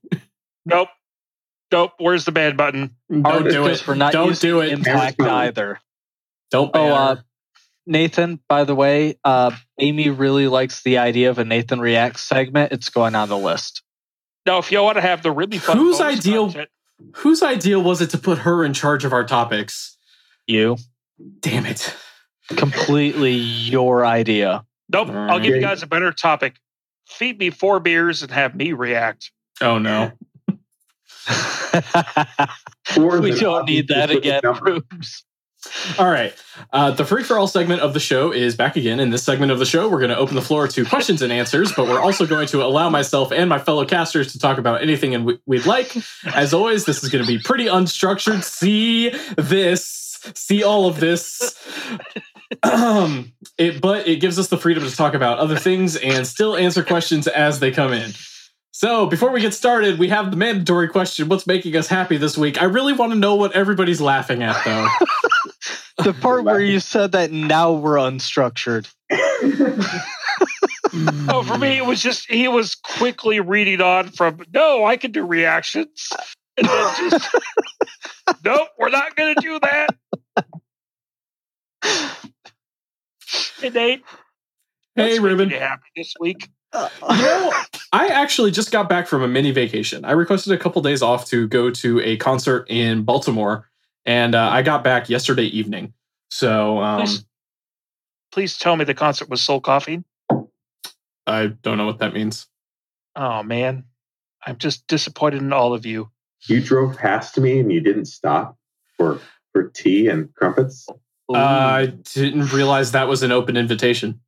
Nope. 0.65 0.89
Nope. 1.71 1.91
Where's 1.99 2.25
the 2.25 2.31
ban 2.31 2.55
button? 2.57 2.95
don't 3.09 3.49
do 3.49 3.67
it. 3.67 3.87
We're 3.87 3.95
not 3.95 4.11
Don't 4.11 4.29
using 4.29 4.49
do 4.49 4.59
it. 4.61 4.71
Impact 4.73 5.21
either. 5.21 5.79
Don't 6.51 6.69
Oh, 6.69 6.71
ban 6.73 6.91
uh, 6.91 7.15
her. 7.15 7.23
Nathan, 7.89 8.39
by 8.47 8.63
the 8.63 8.75
way, 8.75 9.15
uh, 9.25 9.51
Amy 9.79 10.09
really 10.09 10.47
likes 10.47 10.83
the 10.83 10.99
idea 10.99 11.29
of 11.31 11.39
a 11.39 11.43
Nathan 11.43 11.79
Reacts 11.81 12.21
segment. 12.21 12.71
It's 12.71 12.89
going 12.89 13.15
on 13.15 13.29
the 13.29 13.37
list. 13.37 13.81
No, 14.45 14.59
if 14.59 14.71
y'all 14.71 14.85
want 14.85 14.97
to 14.97 15.01
have 15.01 15.23
the 15.23 15.31
really 15.31 15.57
fun. 15.57 15.77
Whose 15.77 15.97
bonus 15.97 16.19
ideal- 16.19 16.45
content- 16.47 16.69
Whose 17.15 17.41
idea 17.41 17.79
was 17.79 18.01
it 18.01 18.09
to 18.11 18.17
put 18.17 18.39
her 18.39 18.63
in 18.65 18.73
charge 18.73 19.05
of 19.05 19.13
our 19.13 19.23
topics? 19.23 19.97
You. 20.47 20.77
Damn 21.39 21.65
it. 21.65 21.95
Completely 22.57 23.31
your 23.33 24.05
idea. 24.05 24.65
Nope. 24.91 25.09
I'll 25.09 25.39
give 25.39 25.55
you 25.55 25.61
guys 25.61 25.81
a 25.81 25.87
better 25.87 26.11
topic. 26.11 26.55
Feed 27.07 27.39
me 27.39 27.51
four 27.51 27.79
beers 27.79 28.21
and 28.21 28.31
have 28.31 28.53
me 28.55 28.73
react. 28.73 29.31
Oh 29.61 29.77
no. 29.79 30.11
We 32.97 33.31
don't 33.39 33.65
need 33.67 33.87
that 33.89 34.09
again, 34.09 34.41
number. 34.43 34.81
Rubes. 34.91 35.23
All 35.97 36.09
right. 36.09 36.33
Uh, 36.71 36.91
the 36.91 37.03
free 37.03 37.23
for 37.23 37.37
all 37.37 37.47
segment 37.47 37.81
of 37.81 37.93
the 37.93 37.99
show 37.99 38.31
is 38.31 38.55
back 38.55 38.75
again. 38.77 38.99
In 38.99 39.09
this 39.09 39.23
segment 39.23 39.51
of 39.51 39.59
the 39.59 39.65
show, 39.65 39.89
we're 39.89 39.99
going 39.99 40.09
to 40.09 40.17
open 40.17 40.35
the 40.35 40.41
floor 40.41 40.67
to 40.69 40.85
questions 40.85 41.21
and 41.21 41.33
answers, 41.33 41.71
but 41.73 41.87
we're 41.87 41.99
also 41.99 42.25
going 42.25 42.47
to 42.47 42.63
allow 42.63 42.89
myself 42.89 43.31
and 43.31 43.49
my 43.49 43.59
fellow 43.59 43.85
casters 43.85 44.31
to 44.33 44.39
talk 44.39 44.57
about 44.57 44.81
anything 44.81 45.13
and 45.13 45.25
we- 45.25 45.39
we'd 45.45 45.65
like. 45.65 45.95
As 46.33 46.53
always, 46.53 46.85
this 46.85 47.03
is 47.03 47.09
going 47.09 47.23
to 47.23 47.27
be 47.27 47.39
pretty 47.39 47.65
unstructured. 47.65 48.43
See 48.43 49.09
this, 49.37 50.21
see 50.33 50.63
all 50.63 50.87
of 50.87 50.99
this. 50.99 51.55
Um, 52.63 53.33
it, 53.57 53.79
but 53.81 54.07
it 54.07 54.17
gives 54.17 54.39
us 54.39 54.47
the 54.47 54.57
freedom 54.57 54.83
to 54.83 54.95
talk 54.95 55.13
about 55.13 55.39
other 55.39 55.57
things 55.57 55.95
and 55.97 56.25
still 56.25 56.55
answer 56.55 56.83
questions 56.83 57.27
as 57.27 57.59
they 57.59 57.71
come 57.71 57.93
in. 57.93 58.11
So, 58.71 59.07
before 59.07 59.31
we 59.31 59.41
get 59.41 59.53
started, 59.53 59.99
we 59.99 60.07
have 60.07 60.31
the 60.31 60.37
mandatory 60.37 60.87
question 60.87 61.27
What's 61.27 61.45
making 61.45 61.75
us 61.75 61.87
happy 61.87 62.15
this 62.17 62.37
week? 62.37 62.61
I 62.61 62.65
really 62.65 62.93
want 62.93 63.11
to 63.11 63.19
know 63.19 63.35
what 63.35 63.51
everybody's 63.51 63.99
laughing 63.99 64.41
at, 64.41 64.63
though. 64.63 64.87
The 66.03 66.13
part 66.13 66.45
where 66.45 66.61
you 66.61 66.79
said 66.79 67.11
that 67.11 67.31
now 67.31 67.73
we're 67.73 67.97
unstructured. 67.97 68.89
Oh, 71.29 71.43
for 71.43 71.57
me, 71.57 71.77
it 71.77 71.85
was 71.85 72.01
just 72.01 72.29
he 72.31 72.47
was 72.47 72.73
quickly 72.73 73.39
reading 73.39 73.79
on 73.79 74.09
from 74.09 74.41
no, 74.51 74.85
I 74.85 74.97
can 74.97 75.11
do 75.11 75.23
reactions. 75.23 76.09
And 76.57 76.67
then 76.67 77.09
just 77.11 77.35
nope, 78.43 78.69
we're 78.77 78.89
not 78.89 79.15
gonna 79.15 79.35
do 79.39 79.59
that. 79.59 79.89
Hey 83.59 83.69
Nate. 83.69 84.03
Hey, 84.95 85.11
what's 85.11 85.19
Ruben. 85.19 85.49
happy 85.51 85.83
this 85.95 86.13
week? 86.19 86.49
Uh, 86.73 86.89
you 87.11 87.17
know, 87.17 87.53
I 87.91 88.07
actually 88.07 88.51
just 88.51 88.71
got 88.71 88.89
back 88.89 89.07
from 89.07 89.21
a 89.21 89.27
mini 89.27 89.51
vacation. 89.51 90.05
I 90.05 90.11
requested 90.11 90.53
a 90.53 90.57
couple 90.57 90.81
days 90.81 91.01
off 91.01 91.25
to 91.27 91.47
go 91.47 91.69
to 91.71 91.99
a 92.01 92.17
concert 92.17 92.65
in 92.69 93.03
Baltimore, 93.03 93.69
and 94.05 94.35
uh, 94.35 94.49
I 94.49 94.61
got 94.61 94.83
back 94.83 95.09
yesterday 95.09 95.45
evening. 95.45 95.93
So 96.29 96.79
um, 96.79 96.99
Please, 97.01 97.25
please 98.31 98.57
tell 98.57 98.75
me 98.75 98.85
the 98.85 98.93
concert 98.93 99.29
was 99.29 99.41
soul 99.41 99.61
coughing. 99.61 100.03
I 101.27 101.47
don't 101.47 101.77
know 101.77 101.85
what 101.85 101.99
that 101.99 102.13
means. 102.13 102.47
Oh 103.15 103.43
man. 103.43 103.85
I'm 104.45 104.57
just 104.57 104.87
disappointed 104.87 105.41
in 105.41 105.51
all 105.51 105.73
of 105.73 105.85
you. 105.85 106.09
You 106.47 106.61
drove 106.61 106.95
past 106.97 107.37
me 107.37 107.59
and 107.59 107.71
you 107.71 107.81
didn't 107.81 108.05
stop 108.05 108.57
for 108.97 109.19
for 109.51 109.69
tea 109.69 110.07
and 110.07 110.33
crumpets. 110.35 110.87
Ooh. 111.31 111.35
I 111.35 111.87
didn't 112.13 112.53
realize 112.53 112.91
that 112.93 113.07
was 113.07 113.21
an 113.23 113.31
open 113.31 113.57
invitation. 113.57 114.21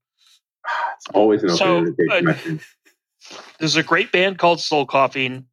It's 0.96 1.08
always 1.16 1.42
an 1.42 1.50
open 1.50 1.58
So, 1.58 1.78
invitation. 1.80 2.60
uh. 2.60 3.38
There's 3.60 3.76
a 3.76 3.82
great 3.84 4.12
band 4.12 4.38
called 4.38 4.60
Soul 4.60 4.86
Coughing. 4.86 5.46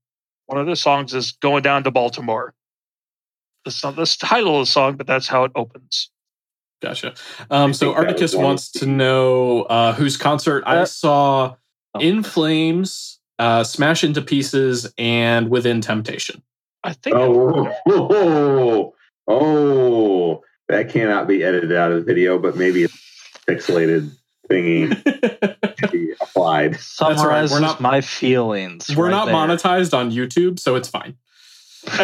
One 0.47 0.59
of 0.61 0.66
the 0.66 0.77
songs 0.77 1.14
is 1.14 1.33
Going 1.33 1.62
Down 1.62 1.85
to 1.85 1.91
Baltimore. 1.91 2.55
That's 3.69 3.85
not 3.85 3.97
the 3.97 4.07
title 4.19 4.61
of 4.61 4.62
the 4.62 4.71
song, 4.71 4.97
but 4.97 5.07
that's 5.07 5.29
how 5.29 5.45
it 5.45 5.53
opens. 5.55 6.11
Gotcha. 6.81 7.14
Um, 7.51 7.75
so 7.75 7.93
think 7.93 7.99
Arcticus 7.99 8.35
wants 8.35 8.71
to 8.73 8.87
know 8.87 9.62
uh, 9.62 9.93
whose 9.93 10.16
concert 10.16 10.64
I 10.66 10.85
saw 10.85 11.57
oh. 11.95 12.01
in 12.01 12.23
Flames, 12.23 13.19
uh, 13.39 13.62
Smash 13.62 14.05
into 14.05 14.23
Pieces, 14.23 14.91
and 14.97 15.51
Within 15.51 15.83
Temptation. 15.83 16.43
I 16.83 16.95
think 16.95 17.14
Oh, 17.14 17.71
oh, 17.87 18.09
oh, 18.11 18.95
oh, 19.27 20.43
that 20.69 20.89
cannot 20.89 21.29
be 21.29 21.45
edited 21.45 21.73
out 21.73 21.93
of 21.93 21.99
the 21.99 22.05
video, 22.05 22.39
but 22.39 22.57
maybe 22.57 22.85
a 22.85 22.89
pixelated 23.47 24.11
thingy 24.49 24.89
to 25.77 25.89
be 25.89 26.12
applied. 26.23 26.81
Summarizes 26.81 27.53
we're 27.53 27.61
not- 27.61 27.83
my 27.83 28.01
feelings. 28.01 28.89
We're 28.97 29.07
right 29.07 29.11
not 29.11 29.27
there. 29.27 29.35
monetized 29.35 29.93
on 29.93 30.11
YouTube, 30.11 30.59
so 30.59 30.75
it's 30.75 30.89
fine. 30.89 31.19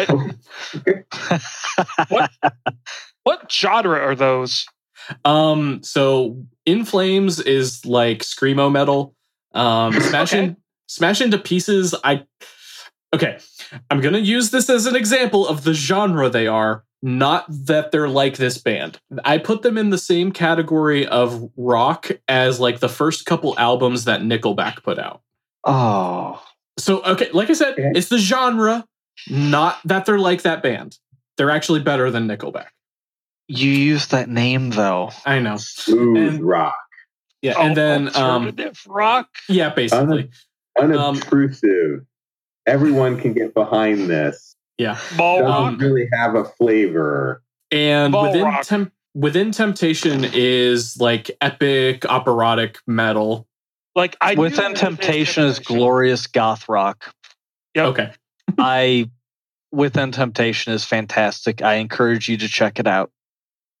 what 3.23 3.51
genre 3.51 3.99
are 3.99 4.15
those? 4.15 4.65
Um, 5.23 5.83
so 5.83 6.43
In 6.65 6.85
Flames 6.85 7.39
is 7.39 7.85
like 7.85 8.19
screamo 8.19 8.71
metal. 8.71 9.15
Um, 9.53 9.93
Smash 10.01 10.33
Okay. 10.33 10.43
in, 10.45 10.57
Smash 10.87 11.21
into 11.21 11.37
Pieces. 11.37 11.95
I 12.03 12.23
okay. 13.13 13.37
I'm 13.89 14.01
gonna 14.01 14.19
use 14.19 14.51
this 14.51 14.69
as 14.69 14.85
an 14.85 14.95
example 14.95 15.47
of 15.47 15.63
the 15.63 15.73
genre 15.73 16.29
they 16.29 16.47
are. 16.47 16.83
Not 17.01 17.45
that 17.49 17.91
they're 17.91 18.09
like 18.09 18.37
this 18.37 18.57
band. 18.57 18.99
I 19.23 19.37
put 19.37 19.61
them 19.61 19.77
in 19.77 19.91
the 19.91 19.97
same 19.97 20.31
category 20.31 21.05
of 21.05 21.51
rock 21.55 22.09
as 22.27 22.59
like 22.59 22.79
the 22.79 22.89
first 22.89 23.25
couple 23.27 23.53
albums 23.59 24.05
that 24.05 24.21
Nickelback 24.21 24.81
put 24.81 24.97
out. 24.97 25.21
oh, 25.65 26.41
So 26.79 27.03
okay, 27.03 27.29
like 27.31 27.51
I 27.51 27.53
said, 27.53 27.73
Okay. 27.73 27.91
it's 27.93 28.09
the 28.09 28.17
genre, 28.17 28.85
not 29.29 29.79
that 29.85 30.05
they're 30.05 30.19
like 30.19 30.41
that 30.43 30.61
band. 30.63 30.97
They're 31.37 31.51
actually 31.51 31.81
better 31.81 32.09
than 32.11 32.27
Nickelback. 32.27 32.67
you 33.47 33.69
used 33.69 34.11
that 34.11 34.29
name 34.29 34.71
though. 34.71 35.11
I 35.25 35.39
know. 35.39 35.57
Smooth 35.57 36.35
And- 36.35 36.43
rock, 36.43 36.75
Yeah, 37.41 37.59
and 37.59 37.75
then 37.77 38.07
um 38.15 38.47
alternative 38.47 38.81
rock. 38.87 39.27
yeah, 39.49 39.69
basically. 39.69 40.29
Um, 40.79 40.91
unobtrusive. 40.91 42.05
Everyone 42.65 43.19
can 43.19 43.33
get 43.33 43.53
behind 43.53 44.09
this. 44.09 44.55
Yeah. 44.77 44.97
Ball 45.15 45.39
Doesn't 45.41 45.73
rock. 45.73 45.81
really 45.81 46.07
have 46.13 46.35
a 46.35 46.43
flavor. 46.45 47.41
And 47.71 48.11
Ball 48.11 48.23
within 48.27 48.43
rock. 48.43 48.63
temp- 48.63 48.91
within 49.13 49.51
Temptation 49.51 50.25
is 50.33 50.97
like 50.99 51.29
epic 51.41 52.05
operatic 52.05 52.79
metal. 52.87 53.47
Like 53.95 54.17
I 54.19 54.31
Within 54.35 54.71
Within 54.71 54.73
Temptation 54.75 55.43
is 55.45 55.59
glorious 55.59 56.27
goth 56.27 56.67
rock. 56.67 57.13
Yep. 57.75 57.85
Okay. 57.87 58.11
I 58.57 59.09
Within 59.71 60.11
Temptation 60.11 60.73
is 60.73 60.85
fantastic. 60.85 61.61
I 61.61 61.75
encourage 61.75 62.29
you 62.29 62.37
to 62.37 62.47
check 62.47 62.79
it 62.79 62.87
out. 62.87 63.11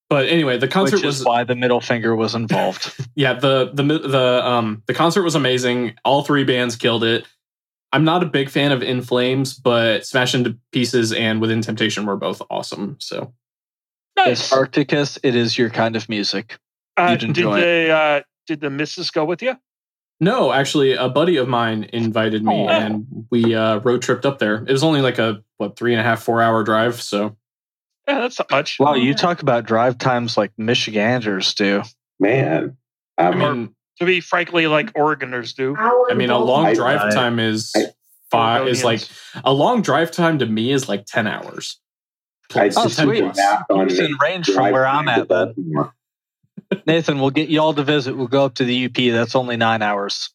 But 0.09 0.27
anyway, 0.27 0.57
the 0.57 0.67
concert 0.67 0.97
which 0.97 1.05
is 1.05 1.19
was 1.19 1.25
why 1.25 1.43
the 1.43 1.55
middle 1.55 1.81
finger 1.81 2.15
was 2.15 2.35
involved. 2.35 2.93
yeah, 3.15 3.33
the 3.33 3.71
the 3.73 3.83
the 3.83 4.47
um 4.47 4.83
the 4.87 4.93
concert 4.93 5.23
was 5.23 5.35
amazing. 5.35 5.95
All 6.03 6.23
three 6.23 6.43
bands 6.43 6.75
killed 6.75 7.03
it. 7.03 7.25
I'm 7.91 8.03
not 8.03 8.23
a 8.23 8.25
big 8.25 8.49
fan 8.49 8.71
of 8.71 8.83
In 8.83 9.01
Flames, 9.01 9.53
but 9.53 10.05
Smash 10.05 10.35
into 10.35 10.57
Pieces 10.71 11.13
and 11.13 11.39
Within 11.39 11.61
Temptation 11.61 12.05
were 12.05 12.17
both 12.17 12.41
awesome. 12.49 12.97
So 12.99 13.33
Nice. 14.15 14.51
Arcticus, 14.51 15.19
it 15.23 15.35
is 15.35 15.57
your 15.57 15.69
kind 15.69 15.95
of 15.95 16.07
music. 16.07 16.57
Uh, 16.97 17.11
did 17.11 17.23
enjoy 17.23 17.59
the 17.59 17.89
uh, 17.89 18.21
did 18.47 18.61
the 18.61 18.69
missus 18.69 19.11
go 19.11 19.25
with 19.25 19.41
you? 19.41 19.55
No, 20.19 20.51
actually, 20.53 20.93
a 20.93 21.09
buddy 21.09 21.37
of 21.37 21.47
mine 21.47 21.89
invited 21.93 22.43
me, 22.43 22.65
Oh. 22.65 22.69
and 22.69 23.05
we 23.31 23.53
uh, 23.55 23.79
road 23.79 24.01
tripped 24.01 24.25
up 24.25 24.39
there. 24.39 24.63
It 24.67 24.71
was 24.71 24.83
only 24.83 25.01
like 25.01 25.19
a 25.19 25.43
what 25.57 25.75
three 25.77 25.93
and 25.93 25.99
a 25.99 26.03
half 26.03 26.23
four 26.23 26.41
hour 26.41 26.63
drive. 26.63 27.01
So 27.01 27.35
Yeah, 28.07 28.21
that's 28.21 28.39
not 28.39 28.49
much. 28.51 28.77
Wow, 28.79 28.93
you 28.95 29.13
talk 29.13 29.41
about 29.41 29.65
drive 29.65 29.97
times 29.97 30.37
like 30.37 30.51
Michiganders 30.57 31.53
do. 31.53 31.83
Man, 32.19 32.77
I 33.17 33.27
I'm, 33.27 33.39
mean, 33.39 33.75
to 33.99 34.05
be 34.05 34.21
frankly, 34.21 34.67
like 34.67 34.91
Oregoners 34.95 35.53
do. 35.53 35.75
I 35.77 36.13
mean, 36.13 36.29
a 36.29 36.37
long 36.39 36.73
drive 36.73 37.01
I- 37.01 37.13
time 37.13 37.39
is 37.39 37.71
I- 37.75 37.87
five. 38.31 38.67
Is 38.67 38.83
like 38.83 39.01
a 39.43 39.51
long 39.53 39.81
drive 39.81 40.11
time 40.11 40.39
to 40.39 40.45
me 40.45 40.71
is 40.71 40.87
like 40.87 41.05
ten 41.05 41.27
hours. 41.27 41.79
Plus 42.49 42.77
Oh, 42.77 42.83
just 42.83 42.97
ten 42.97 43.07
sweet. 43.07 43.15
did 43.21 43.23
plus. 43.33 43.37
math 43.37 43.63
on 43.71 43.89
He's 43.89 43.99
in 43.99 44.11
the 44.11 44.17
range 44.21 44.45
from 44.51 44.71
where 44.71 44.85
I'm 44.87 45.05
to 45.05 45.11
at, 45.11 45.27
then. 45.27 45.53
Baltimore. 46.69 46.83
Nathan, 46.87 47.19
we'll 47.19 47.29
get 47.31 47.49
you 47.49 47.61
all 47.61 47.73
to 47.73 47.83
visit. 47.83 48.15
We'll 48.17 48.27
go 48.27 48.45
up 48.45 48.55
to 48.55 48.65
the 48.65 48.85
UP. 48.85 48.93
That's 49.13 49.35
only 49.35 49.57
nine 49.57 49.81
hours. 49.81 50.29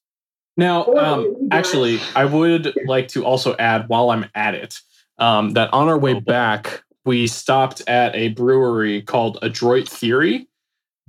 Now, 0.56 0.84
um, 0.94 1.48
actually, 1.52 2.00
I 2.14 2.24
would 2.26 2.74
like 2.86 3.08
to 3.08 3.24
also 3.24 3.56
add 3.58 3.88
while 3.88 4.10
I'm 4.10 4.26
at 4.34 4.54
it 4.54 4.78
um, 5.18 5.50
that 5.52 5.72
on 5.72 5.88
our 5.88 5.98
way 5.98 6.14
Oh, 6.14 6.20
back, 6.20 6.82
we 7.04 7.26
stopped 7.26 7.82
at 7.88 8.14
a 8.14 8.28
brewery 8.28 9.02
called 9.02 9.38
Adroit 9.42 9.88
Theory, 9.88 10.48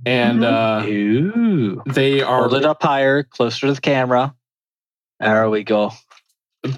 and 0.06 0.40
Mhm. 0.40 0.44
uh, 0.44 0.86
Ooh. 0.86 1.82
they 1.86 2.22
are 2.22 2.40
Hold 2.48 2.54
it 2.54 2.64
up 2.64 2.82
higher, 2.82 3.22
closer 3.24 3.66
to 3.68 3.74
the 3.74 3.80
camera. 3.80 4.34
There 5.20 5.50
we 5.50 5.64
go. 5.64 5.92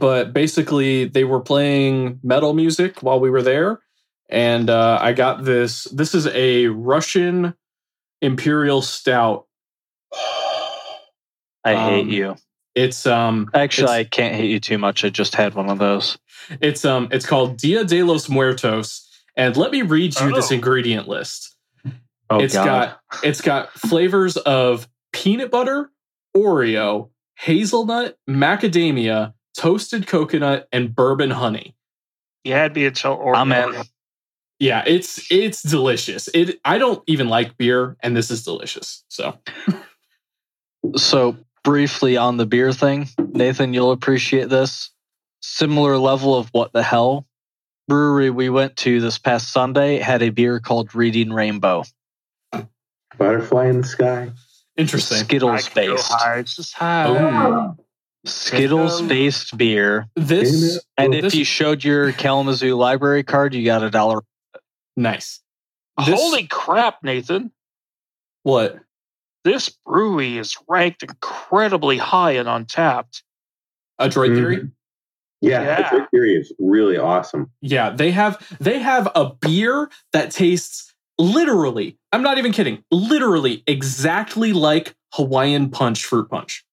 but 0.00 0.32
basically 0.32 1.04
they 1.04 1.24
were 1.24 1.40
playing 1.40 2.18
metal 2.22 2.54
music 2.54 3.02
while 3.02 3.20
we 3.20 3.28
were 3.28 3.42
there 3.42 3.80
and 4.30 4.70
uh, 4.70 4.98
i 5.02 5.12
got 5.12 5.44
this 5.44 5.84
this 5.92 6.14
is 6.14 6.26
a 6.28 6.68
russian 6.68 7.54
imperial 8.24 8.82
stout 8.82 9.46
I 11.64 11.74
hate 11.74 12.02
Um, 12.02 12.08
you. 12.10 12.36
it's 12.74 13.06
um 13.06 13.48
Actually, 13.54 13.90
I 13.92 14.04
can't 14.04 14.34
hate 14.34 14.50
you 14.50 14.60
too 14.60 14.78
much. 14.78 15.04
I 15.04 15.08
just 15.10 15.34
had 15.34 15.54
one 15.54 15.70
of 15.70 15.78
those. 15.78 16.18
it's 16.60 16.84
um 16.84 17.08
it's 17.10 17.24
called 17.26 17.56
dia 17.56 17.84
de 17.84 18.02
los 18.02 18.28
muertos 18.28 19.08
and 19.36 19.56
let 19.56 19.70
me 19.72 19.82
read 19.82 20.18
you 20.20 20.32
this 20.34 20.50
Oh. 20.50 20.54
ingredient 20.54 21.08
list 21.08 21.56
Oh 22.30 22.40
It's 22.40 22.54
god. 22.54 22.64
got- 22.66 23.00
it's 23.24 23.40
got 23.40 23.72
flavors 23.72 24.36
of 24.36 24.88
peanut 25.12 25.50
butter 25.50 25.90
oreo 26.36 27.10
hazelnut 27.36 28.16
macadamia 28.28 29.32
toasted 29.56 30.06
coconut 30.06 30.68
and 30.72 30.94
bourbon 30.94 31.30
honey 31.30 31.74
You 32.44 32.52
had 32.52 32.74
me 32.74 32.84
until 32.86 33.12
or 33.12 33.34
I'm 33.36 33.52
in. 33.52 33.74
Yeah, 34.64 34.82
it's 34.86 35.30
it's 35.30 35.62
delicious. 35.62 36.30
It 36.32 36.58
I 36.64 36.78
don't 36.78 37.02
even 37.06 37.28
like 37.28 37.58
beer, 37.58 37.98
and 38.00 38.16
this 38.16 38.30
is 38.30 38.42
delicious. 38.44 39.04
So 39.08 39.36
So 40.96 41.36
briefly 41.64 42.16
on 42.16 42.38
the 42.38 42.46
beer 42.46 42.72
thing, 42.72 43.08
Nathan, 43.18 43.74
you'll 43.74 43.92
appreciate 43.92 44.48
this. 44.48 44.90
Similar 45.42 45.98
level 45.98 46.34
of 46.34 46.48
what 46.52 46.72
the 46.72 46.82
hell 46.82 47.26
brewery 47.88 48.30
we 48.30 48.48
went 48.48 48.76
to 48.78 49.02
this 49.02 49.18
past 49.18 49.52
Sunday 49.52 49.98
had 49.98 50.22
a 50.22 50.30
beer 50.30 50.60
called 50.60 50.94
Reading 50.94 51.30
Rainbow, 51.30 51.84
Butterfly 53.18 53.66
in 53.66 53.82
the 53.82 53.86
sky. 53.86 54.32
interesting. 54.78 55.18
Skittles 55.18 55.68
based, 55.68 56.10
It's 56.38 56.56
just 56.56 56.72
high. 56.72 57.04
Oh. 57.06 57.76
Skittles 58.24 59.02
based 59.02 59.58
beer. 59.58 60.06
This 60.16 60.80
And 60.96 61.14
if 61.14 61.24
this- 61.24 61.34
you 61.34 61.44
showed 61.44 61.84
your 61.84 62.12
Kalamazoo 62.12 62.74
library 62.74 63.24
card, 63.24 63.52
you 63.52 63.62
got 63.66 63.82
a 63.82 63.90
dollar. 63.90 64.22
Nice. 64.96 65.40
This- 66.06 66.20
Holy 66.20 66.46
crap, 66.46 67.02
Nathan. 67.02 67.52
what? 68.42 68.78
This 69.44 69.68
brewery 69.68 70.38
is 70.38 70.56
ranked 70.68 71.02
incredibly 71.02 71.98
high 71.98 72.32
and 72.32 72.48
Untappd. 72.48 73.22
A 73.98 74.08
droid 74.08 74.30
Mhm. 74.30 74.34
theory? 74.36 74.70
Yeah, 75.40 75.62
Yeah. 75.62 75.86
Adroit 75.88 76.10
Theory 76.10 76.34
is 76.36 76.52
really 76.58 76.96
awesome. 76.96 77.50
Yeah, 77.60 77.90
they 77.90 78.10
have 78.12 78.38
they 78.60 78.78
have 78.78 79.08
a 79.14 79.34
beer 79.40 79.90
that 80.12 80.30
tastes 80.30 80.94
literally. 81.18 81.98
I'm 82.12 82.22
not 82.22 82.38
even 82.38 82.52
kidding. 82.52 82.82
Literally 82.90 83.62
exactly 83.66 84.52
like 84.54 84.94
Hawaiian 85.12 85.70
Punch 85.70 86.04
fruit 86.04 86.30
punch. 86.30 86.64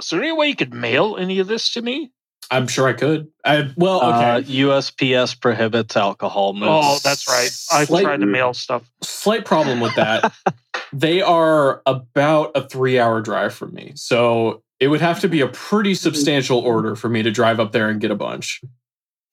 Is 0.00 0.10
there 0.10 0.22
any 0.22 0.32
way 0.32 0.48
you 0.48 0.56
could 0.56 0.74
mail 0.74 1.16
any 1.16 1.38
of 1.38 1.46
this 1.46 1.72
to 1.72 1.80
me? 1.82 2.12
I'm 2.52 2.68
sure 2.68 2.86
I 2.86 2.92
could. 2.92 3.28
I 3.44 3.72
well, 3.76 4.02
okay. 4.02 4.30
Uh, 4.30 4.40
USPS 4.42 5.40
prohibits 5.40 5.96
alcohol. 5.96 6.52
Moose. 6.52 6.68
Oh, 6.70 6.98
that's 7.02 7.26
right. 7.26 7.50
I've 7.72 7.88
Slight- 7.88 8.04
tried 8.04 8.20
to 8.20 8.26
mail 8.26 8.52
stuff. 8.52 8.88
Slight 9.02 9.44
problem 9.46 9.80
with 9.80 9.94
that. 9.96 10.32
they 10.92 11.22
are 11.22 11.80
about 11.86 12.52
a 12.54 12.68
three 12.68 12.98
hour 12.98 13.20
drive 13.22 13.54
from 13.54 13.72
me. 13.72 13.92
So 13.96 14.62
it 14.80 14.88
would 14.88 15.00
have 15.00 15.20
to 15.20 15.28
be 15.28 15.40
a 15.40 15.48
pretty 15.48 15.94
substantial 15.94 16.58
order 16.58 16.94
for 16.94 17.08
me 17.08 17.22
to 17.22 17.30
drive 17.30 17.58
up 17.58 17.72
there 17.72 17.88
and 17.88 18.00
get 18.00 18.10
a 18.10 18.16
bunch. 18.16 18.60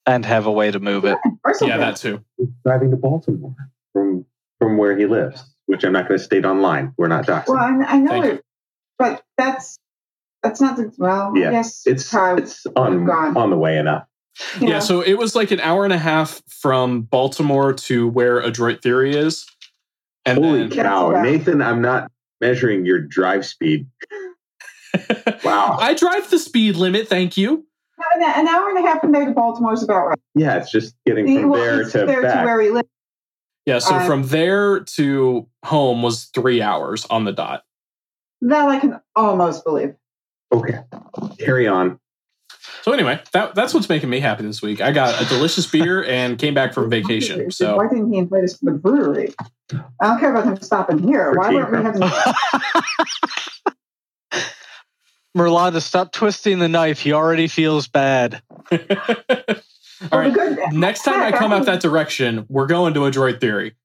and 0.06 0.26
have 0.26 0.46
a 0.46 0.52
way 0.52 0.72
to 0.72 0.80
move 0.80 1.04
it. 1.06 1.18
Or. 1.44 1.54
Yeah, 1.62 1.78
that 1.78 1.98
too. 1.98 2.24
He's 2.38 2.48
driving 2.66 2.92
to 2.92 2.98
Baltimore 2.98 3.54
from 3.92 4.26
from 4.60 4.78
where 4.78 4.98
he 4.98 5.06
lives, 5.06 5.44
which 5.66 5.84
I'm 5.84 5.92
not 5.92 6.08
going 6.08 6.18
to 6.18 6.24
state 6.24 6.46
online. 6.46 6.94
We're 6.98 7.08
not 7.10 7.26
doxing. 7.28 7.50
Well, 7.50 7.58
I, 7.58 7.96
I 7.96 7.98
know 7.98 8.22
Thank 8.22 8.26
it, 8.26 8.46
but 8.98 9.24
that's 9.38 9.78
that's 10.44 10.62
not 10.62 10.78
the 10.78 10.92
well. 10.98 11.34
Yeah, 11.36 11.50
I 11.50 11.52
guess 11.52 11.84
it's 11.86 12.10
how 12.12 12.36
it's 12.36 12.66
on 12.76 13.06
gone. 13.06 13.36
on 13.38 13.50
the 13.50 13.58
way 13.58 13.78
enough. 13.78 14.06
you 14.60 14.68
Yeah, 14.68 14.74
know. 14.76 14.80
so 14.80 15.02
it 15.02 15.16
was 15.16 15.36
like 15.36 15.52
an 15.52 15.60
hour 15.60 15.84
and 15.84 15.94
a 15.94 15.98
half 15.98 16.42
from 16.48 17.02
Baltimore 17.04 17.74
to 17.74 18.08
where 18.08 18.40
Adroit 18.40 18.82
Theory 18.82 19.16
is. 19.16 19.46
And 20.26 20.44
Holy 20.44 20.60
then, 20.68 20.72
cow, 20.72 21.12
That's 21.12 21.24
Nathan! 21.24 21.62
I'm 21.62 21.82
not 21.82 22.12
measuring 22.42 22.86
your 22.86 23.00
drive 23.00 23.46
speed. 23.46 23.88
Wow. 25.44 25.78
I 25.80 25.94
drive 25.94 26.30
the 26.32 26.40
speed 26.40 26.76
limit, 26.76 27.08
thank 27.08 27.38
you. 27.38 27.64
an, 28.16 28.24
an 28.24 28.48
hour 28.48 28.70
and 28.70 28.78
a 28.80 28.82
half 28.82 29.02
from 29.02 29.12
there 29.12 29.26
to 29.26 29.32
Baltimore 29.32 29.74
is 29.74 29.84
about 29.84 30.08
right. 30.08 30.20
Yeah, 30.36 30.58
it's 30.58 30.72
just 30.72 30.96
getting 31.06 31.28
See, 31.28 31.40
from 31.42 31.50
well, 31.52 31.62
there 31.62 31.84
to 31.84 32.06
there 32.06 32.22
back. 32.24 32.40
to 32.40 32.46
where 32.46 32.62
he 32.62 32.70
lives. 32.72 32.90
Yeah, 33.66 33.78
so 33.80 33.96
Uh, 33.96 34.06
from 34.08 34.24
there 34.24 34.80
to 34.80 35.48
home 35.64 36.02
was 36.02 36.26
three 36.34 36.62
hours 36.62 37.06
on 37.12 37.26
the 37.26 37.32
dot. 37.32 37.64
That 38.42 38.68
I 38.68 38.80
can 38.80 39.00
almost 39.16 39.64
believe. 39.64 39.94
Okay, 40.52 40.80
carry 41.38 41.68
on. 41.68 42.00
So 42.82 42.92
anyway, 42.94 43.22
that 43.34 43.56
that's 43.56 43.74
what's 43.74 43.90
making 43.90 44.10
me 44.10 44.20
happy 44.20 44.44
this 44.44 44.62
week. 44.62 44.82
I 44.82 44.92
got 44.92 45.22
a 45.22 45.26
delicious 45.26 45.68
beer 45.68 46.04
and 46.08 46.38
came 46.40 46.54
back 46.54 46.74
from 46.74 46.90
vacation. 46.90 47.52
So 47.52 47.76
why 47.78 47.88
didn't 47.88 48.12
he 48.12 48.20
invite 48.20 48.44
us 48.44 48.58
to 48.60 48.66
the 48.66 48.72
brewery? 48.72 49.34
I 49.72 50.08
don't 50.08 50.20
care 50.20 50.32
about 50.32 50.46
him 50.46 50.60
stopping 50.62 51.00
here. 51.00 51.34
Why 51.34 51.54
weren't 51.54 51.72
we 51.72 51.84
having? 51.84 52.02
Merlanda, 55.38 55.82
stop 55.82 56.12
twisting 56.12 56.60
the 56.60 56.68
knife. 56.68 57.00
He 57.00 57.14
already 57.14 57.48
feels 57.48 57.88
bad. 57.88 58.42
all 58.72 58.78
right. 60.12 60.34
Good. 60.34 60.58
Next 60.74 61.04
time 61.04 61.22
I 61.22 61.32
come 61.32 61.54
out 61.54 61.66
that 61.66 61.82
direction, 61.82 62.46
we're 62.50 62.66
going 62.66 62.96
to 62.96 63.06
Adroit 63.06 63.40
Theory. 63.40 63.76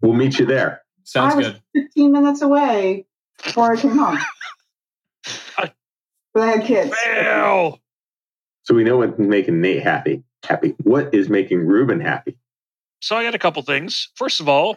We'll 0.00 0.12
meet 0.12 0.38
you 0.38 0.46
there. 0.46 0.82
Sounds 1.02 1.34
I 1.34 1.36
was 1.36 1.46
good. 1.48 1.60
15 1.74 2.12
minutes 2.12 2.42
away 2.42 3.06
before 3.42 3.72
I 3.72 3.76
came 3.76 3.98
home. 3.98 4.18
I- 6.40 6.56
but 6.56 6.66
kids. 6.66 6.94
Mail. 7.06 7.80
So 8.62 8.74
we 8.74 8.84
know 8.84 8.98
what's 8.98 9.18
making 9.18 9.60
Nate 9.60 9.82
happy. 9.82 10.22
Happy. 10.44 10.74
What 10.82 11.14
is 11.14 11.28
making 11.28 11.66
Ruben 11.66 12.00
happy? 12.00 12.36
So 13.00 13.16
I 13.16 13.24
got 13.24 13.34
a 13.34 13.38
couple 13.38 13.62
things. 13.62 14.10
First 14.14 14.40
of 14.40 14.48
all, 14.48 14.76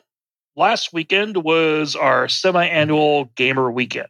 last 0.56 0.94
weekend 0.94 1.38
was 1.38 1.96
our 1.96 2.28
semi-annual 2.28 3.26
gamer 3.36 3.72
weekend, 3.72 4.08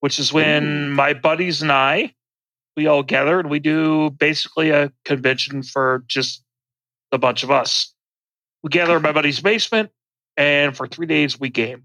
which 0.00 0.18
is 0.18 0.32
when 0.32 0.90
my 0.90 1.14
buddies 1.14 1.62
and 1.62 1.70
I 1.70 2.14
we 2.76 2.86
all 2.86 3.02
gather 3.02 3.40
and 3.40 3.48
we 3.48 3.58
do 3.58 4.10
basically 4.10 4.70
a 4.70 4.92
convention 5.04 5.62
for 5.62 6.04
just 6.06 6.44
a 7.10 7.18
bunch 7.18 7.42
of 7.42 7.50
us. 7.50 7.94
We 8.62 8.70
gather 8.70 8.96
in 8.96 9.02
my 9.02 9.12
buddy's 9.12 9.40
basement, 9.40 9.90
and 10.36 10.76
for 10.76 10.86
three 10.86 11.06
days 11.06 11.40
we 11.40 11.48
game. 11.48 11.84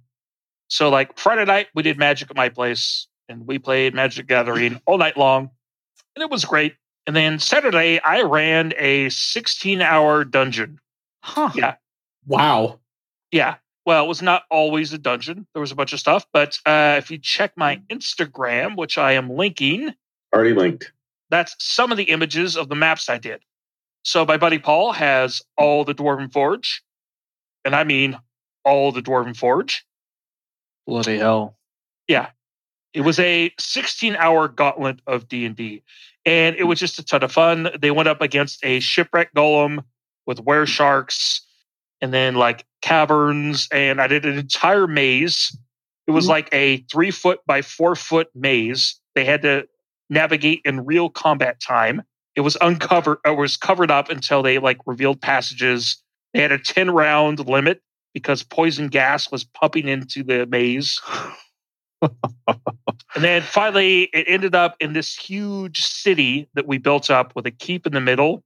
So 0.67 0.89
like 0.89 1.17
Friday 1.17 1.45
night 1.45 1.67
we 1.73 1.83
did 1.83 1.97
Magic 1.97 2.29
at 2.29 2.35
my 2.35 2.49
place, 2.49 3.07
and 3.31 3.47
we 3.47 3.57
played 3.57 3.95
Magic 3.95 4.27
Gathering 4.27 4.79
all 4.85 4.97
night 4.97 5.17
long, 5.17 5.49
and 6.15 6.21
it 6.23 6.29
was 6.29 6.45
great. 6.45 6.75
And 7.07 7.15
then 7.15 7.39
Saturday 7.39 7.99
I 7.99 8.21
ran 8.21 8.73
a 8.77 9.07
16-hour 9.07 10.25
dungeon. 10.25 10.79
Huh. 11.23 11.49
Yeah. 11.55 11.75
Wow. 12.27 12.79
Yeah. 13.31 13.55
Well, 13.85 14.05
it 14.05 14.07
was 14.07 14.21
not 14.21 14.43
always 14.51 14.93
a 14.93 14.99
dungeon. 14.99 15.47
There 15.53 15.61
was 15.61 15.71
a 15.71 15.75
bunch 15.75 15.93
of 15.93 15.99
stuff. 15.99 16.27
But 16.31 16.59
uh, 16.67 16.95
if 16.99 17.09
you 17.09 17.17
check 17.17 17.53
my 17.55 17.77
Instagram, 17.89 18.77
which 18.77 18.97
I 18.99 19.13
am 19.13 19.31
linking, 19.31 19.95
Already 20.33 20.53
linked. 20.53 20.91
that's 21.31 21.55
some 21.59 21.91
of 21.91 21.97
the 21.97 22.03
images 22.05 22.55
of 22.55 22.69
the 22.69 22.75
maps 22.75 23.09
I 23.09 23.17
did. 23.17 23.41
So 24.03 24.23
my 24.25 24.37
buddy 24.37 24.59
Paul 24.59 24.91
has 24.93 25.41
all 25.57 25.83
the 25.83 25.95
Dwarven 25.95 26.31
Forge. 26.31 26.83
And 27.65 27.75
I 27.75 27.83
mean 27.83 28.19
all 28.63 28.91
the 28.91 29.01
Dwarven 29.01 29.35
Forge. 29.35 29.85
Bloody 30.85 31.17
hell. 31.17 31.57
It 32.93 33.01
was 33.01 33.19
a 33.19 33.51
16 33.59 34.15
hour 34.15 34.47
gauntlet 34.47 35.01
of 35.07 35.27
D&D. 35.27 35.83
And 36.25 36.55
it 36.55 36.63
was 36.65 36.79
just 36.79 36.99
a 36.99 37.03
ton 37.03 37.23
of 37.23 37.31
fun. 37.31 37.69
They 37.79 37.91
went 37.91 38.09
up 38.09 38.21
against 38.21 38.63
a 38.63 38.79
shipwreck 38.79 39.33
golem 39.33 39.83
with 40.27 40.39
were 40.41 40.65
sharks 40.65 41.41
and 42.01 42.13
then 42.13 42.35
like 42.35 42.65
caverns. 42.81 43.67
And 43.71 44.01
I 44.01 44.07
did 44.07 44.25
an 44.25 44.37
entire 44.37 44.87
maze. 44.87 45.55
It 46.07 46.11
was 46.11 46.25
Mhm. 46.25 46.29
like 46.29 46.49
a 46.51 46.77
three 46.91 47.11
foot 47.11 47.39
by 47.45 47.61
four 47.61 47.95
foot 47.95 48.29
maze. 48.35 48.99
They 49.15 49.25
had 49.25 49.41
to 49.43 49.67
navigate 50.09 50.61
in 50.65 50.85
real 50.85 51.09
combat 51.09 51.59
time. 51.59 52.03
It 52.35 52.41
was 52.41 52.57
uncovered, 52.61 53.19
it 53.25 53.37
was 53.37 53.57
covered 53.57 53.91
up 53.91 54.09
until 54.09 54.43
they 54.43 54.59
like 54.59 54.77
revealed 54.85 55.21
passages. 55.21 56.01
They 56.33 56.41
had 56.41 56.51
a 56.51 56.59
10 56.59 56.91
round 56.91 57.39
limit 57.47 57.81
because 58.13 58.43
poison 58.43 58.89
gas 58.89 59.31
was 59.31 59.43
pumping 59.43 59.87
into 59.87 60.23
the 60.23 60.45
maze. 60.45 60.99
And 63.15 63.23
then 63.23 63.41
finally, 63.41 64.03
it 64.13 64.25
ended 64.27 64.55
up 64.55 64.75
in 64.79 64.93
this 64.93 65.15
huge 65.15 65.83
city 65.83 66.47
that 66.53 66.67
we 66.67 66.77
built 66.77 67.09
up 67.09 67.35
with 67.35 67.45
a 67.45 67.51
keep 67.51 67.85
in 67.85 67.93
the 67.93 68.01
middle. 68.01 68.43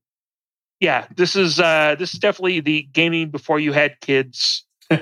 Yeah, 0.80 1.06
this 1.16 1.36
is 1.36 1.60
uh, 1.60 1.94
this 1.98 2.12
is 2.12 2.20
definitely 2.20 2.60
the 2.60 2.82
gaming 2.92 3.30
before 3.30 3.58
you 3.60 3.72
had 3.72 4.00
kids. 4.00 4.64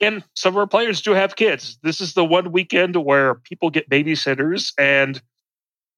And 0.00 0.22
some 0.34 0.54
of 0.54 0.58
our 0.58 0.66
players 0.66 1.02
do 1.02 1.12
have 1.12 1.36
kids. 1.36 1.78
This 1.82 2.00
is 2.00 2.14
the 2.14 2.24
one 2.24 2.52
weekend 2.52 2.94
where 2.96 3.34
people 3.34 3.70
get 3.70 3.90
babysitters 3.90 4.72
and 4.78 5.20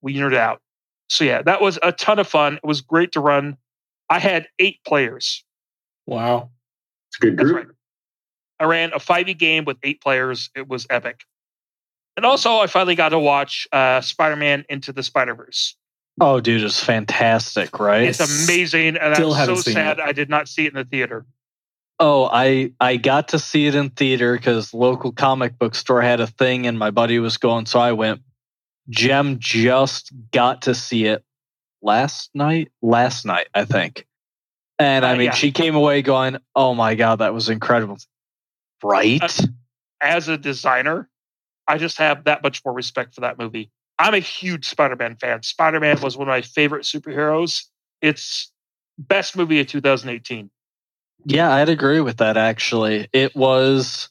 we 0.01 0.15
nerd 0.15 0.35
out. 0.35 0.63
So 1.09 1.25
yeah, 1.25 1.43
that 1.43 1.61
was 1.61 1.79
a 1.83 1.93
ton 1.93 2.19
of 2.19 2.27
fun. 2.27 2.55
It 2.55 2.65
was 2.65 2.81
great 2.81 3.13
to 3.13 3.21
run. 3.21 3.59
I 4.09 4.19
had 4.19 4.49
eight 4.59 4.79
players. 4.87 5.45
wow. 6.07 6.51
It's 7.09 7.19
a 7.19 7.21
good 7.21 7.37
That's 7.37 7.51
group. 7.51 7.67
right. 7.67 7.75
I 8.61 8.65
ran 8.65 8.93
a 8.93 8.99
5e 8.99 9.37
game 9.37 9.65
with 9.65 9.77
eight 9.83 10.01
players. 10.01 10.49
It 10.55 10.69
was 10.69 10.87
epic. 10.89 11.21
And 12.21 12.27
also, 12.27 12.59
I 12.59 12.67
finally 12.67 12.97
got 12.97 13.09
to 13.11 13.19
watch 13.19 13.67
uh, 13.73 14.03
Spider 14.03 14.37
Man 14.37 14.67
Into 14.69 14.93
the 14.93 15.03
Spider 15.03 15.35
Verse. 15.35 15.75
Oh, 16.21 16.39
dude, 16.39 16.63
it's 16.63 16.79
fantastic, 16.85 17.79
right? 17.81 18.03
It's 18.03 18.21
amazing, 18.45 18.99
and 18.99 19.15
Still 19.17 19.33
I'm 19.33 19.39
haven't 19.39 19.57
so 19.57 19.63
seen 19.63 19.73
sad 19.73 19.99
it. 20.01 20.03
I 20.05 20.13
did 20.13 20.29
not 20.29 20.47
see 20.47 20.67
it 20.67 20.69
in 20.69 20.75
the 20.75 20.85
theater. 20.85 21.25
Oh, 21.99 22.29
I 22.31 22.73
I 22.79 22.99
got 22.99 23.29
to 23.29 23.39
see 23.39 23.69
it 23.69 23.75
in 23.75 23.89
theater 23.89 24.35
because 24.37 24.75
local 24.75 25.13
comic 25.13 25.59
book 25.59 25.75
store 25.75 26.03
had 26.03 26.21
a 26.21 26.27
thing, 26.27 26.67
and 26.67 26.79
my 26.79 26.91
buddy 26.91 27.19
was 27.21 27.39
going, 27.39 27.65
so 27.65 27.81
I 27.81 27.93
went. 27.93 28.21
Jem 28.91 29.39
just 29.39 30.13
got 30.31 30.61
to 30.63 30.75
see 30.75 31.07
it 31.07 31.25
last 31.81 32.29
night. 32.35 32.71
Last 32.83 33.25
night, 33.25 33.49
I 33.55 33.65
think, 33.65 34.07
and 34.79 35.07
I 35.07 35.15
Uh, 35.15 35.17
mean, 35.17 35.25
yeah. 35.29 35.33
she 35.33 35.53
came 35.53 35.75
away 35.75 36.03
going, 36.03 36.37
"Oh 36.55 36.75
my 36.75 36.97
god, 36.97 37.21
that 37.21 37.33
was 37.33 37.49
incredible!" 37.49 37.97
Right? 38.83 39.23
Uh, 39.23 39.47
As 40.03 40.29
a 40.29 40.37
designer, 40.39 41.09
I 41.71 41.79
just 41.79 41.99
have 41.99 42.25
that 42.25 42.43
much 42.43 42.65
more 42.65 42.75
respect 42.75 43.15
for 43.15 43.21
that 43.21 43.39
movie. 43.39 43.71
I'm 43.97 44.13
a 44.13 44.19
huge 44.19 44.69
Spider 44.69 44.97
Man 44.97 45.15
fan. 45.15 45.45
Spider 45.45 45.79
Man 45.79 46.01
was 46.01 46.17
one 46.17 46.27
of 46.27 46.33
my 46.33 46.43
favorite 46.43 46.83
superheroes. 46.83 47.63
It's 48.03 48.51
best 48.99 49.37
movie 49.37 49.61
of 49.61 49.69
2018. 49.69 50.51
Yeah, 51.27 51.55
I'd 51.55 51.69
agree 51.69 52.01
with 52.01 52.17
that 52.17 52.37
actually. 52.37 53.09
It 53.13 53.37
was 53.37 54.09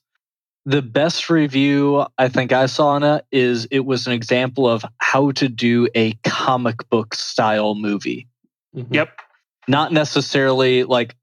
the 0.66 0.82
best 0.82 1.30
review 1.30 2.06
I 2.18 2.30
think 2.30 2.54
I 2.54 2.68
saw 2.68 2.90
on 2.90 3.04
it 3.04 3.26
is 3.30 3.68
it 3.72 3.86
was 3.86 4.08
an 4.08 4.14
example 4.14 4.70
of 4.70 4.86
how 5.00 5.32
to 5.32 5.50
do 5.50 5.90
a 5.96 6.14
comic 6.24 6.88
book 6.90 7.14
style 7.14 7.76
movie. 7.76 8.30
Mhm. 8.74 8.94
Yep. 8.96 9.20
Not 9.68 9.92
necessarily 9.92 10.86
like 10.86 11.14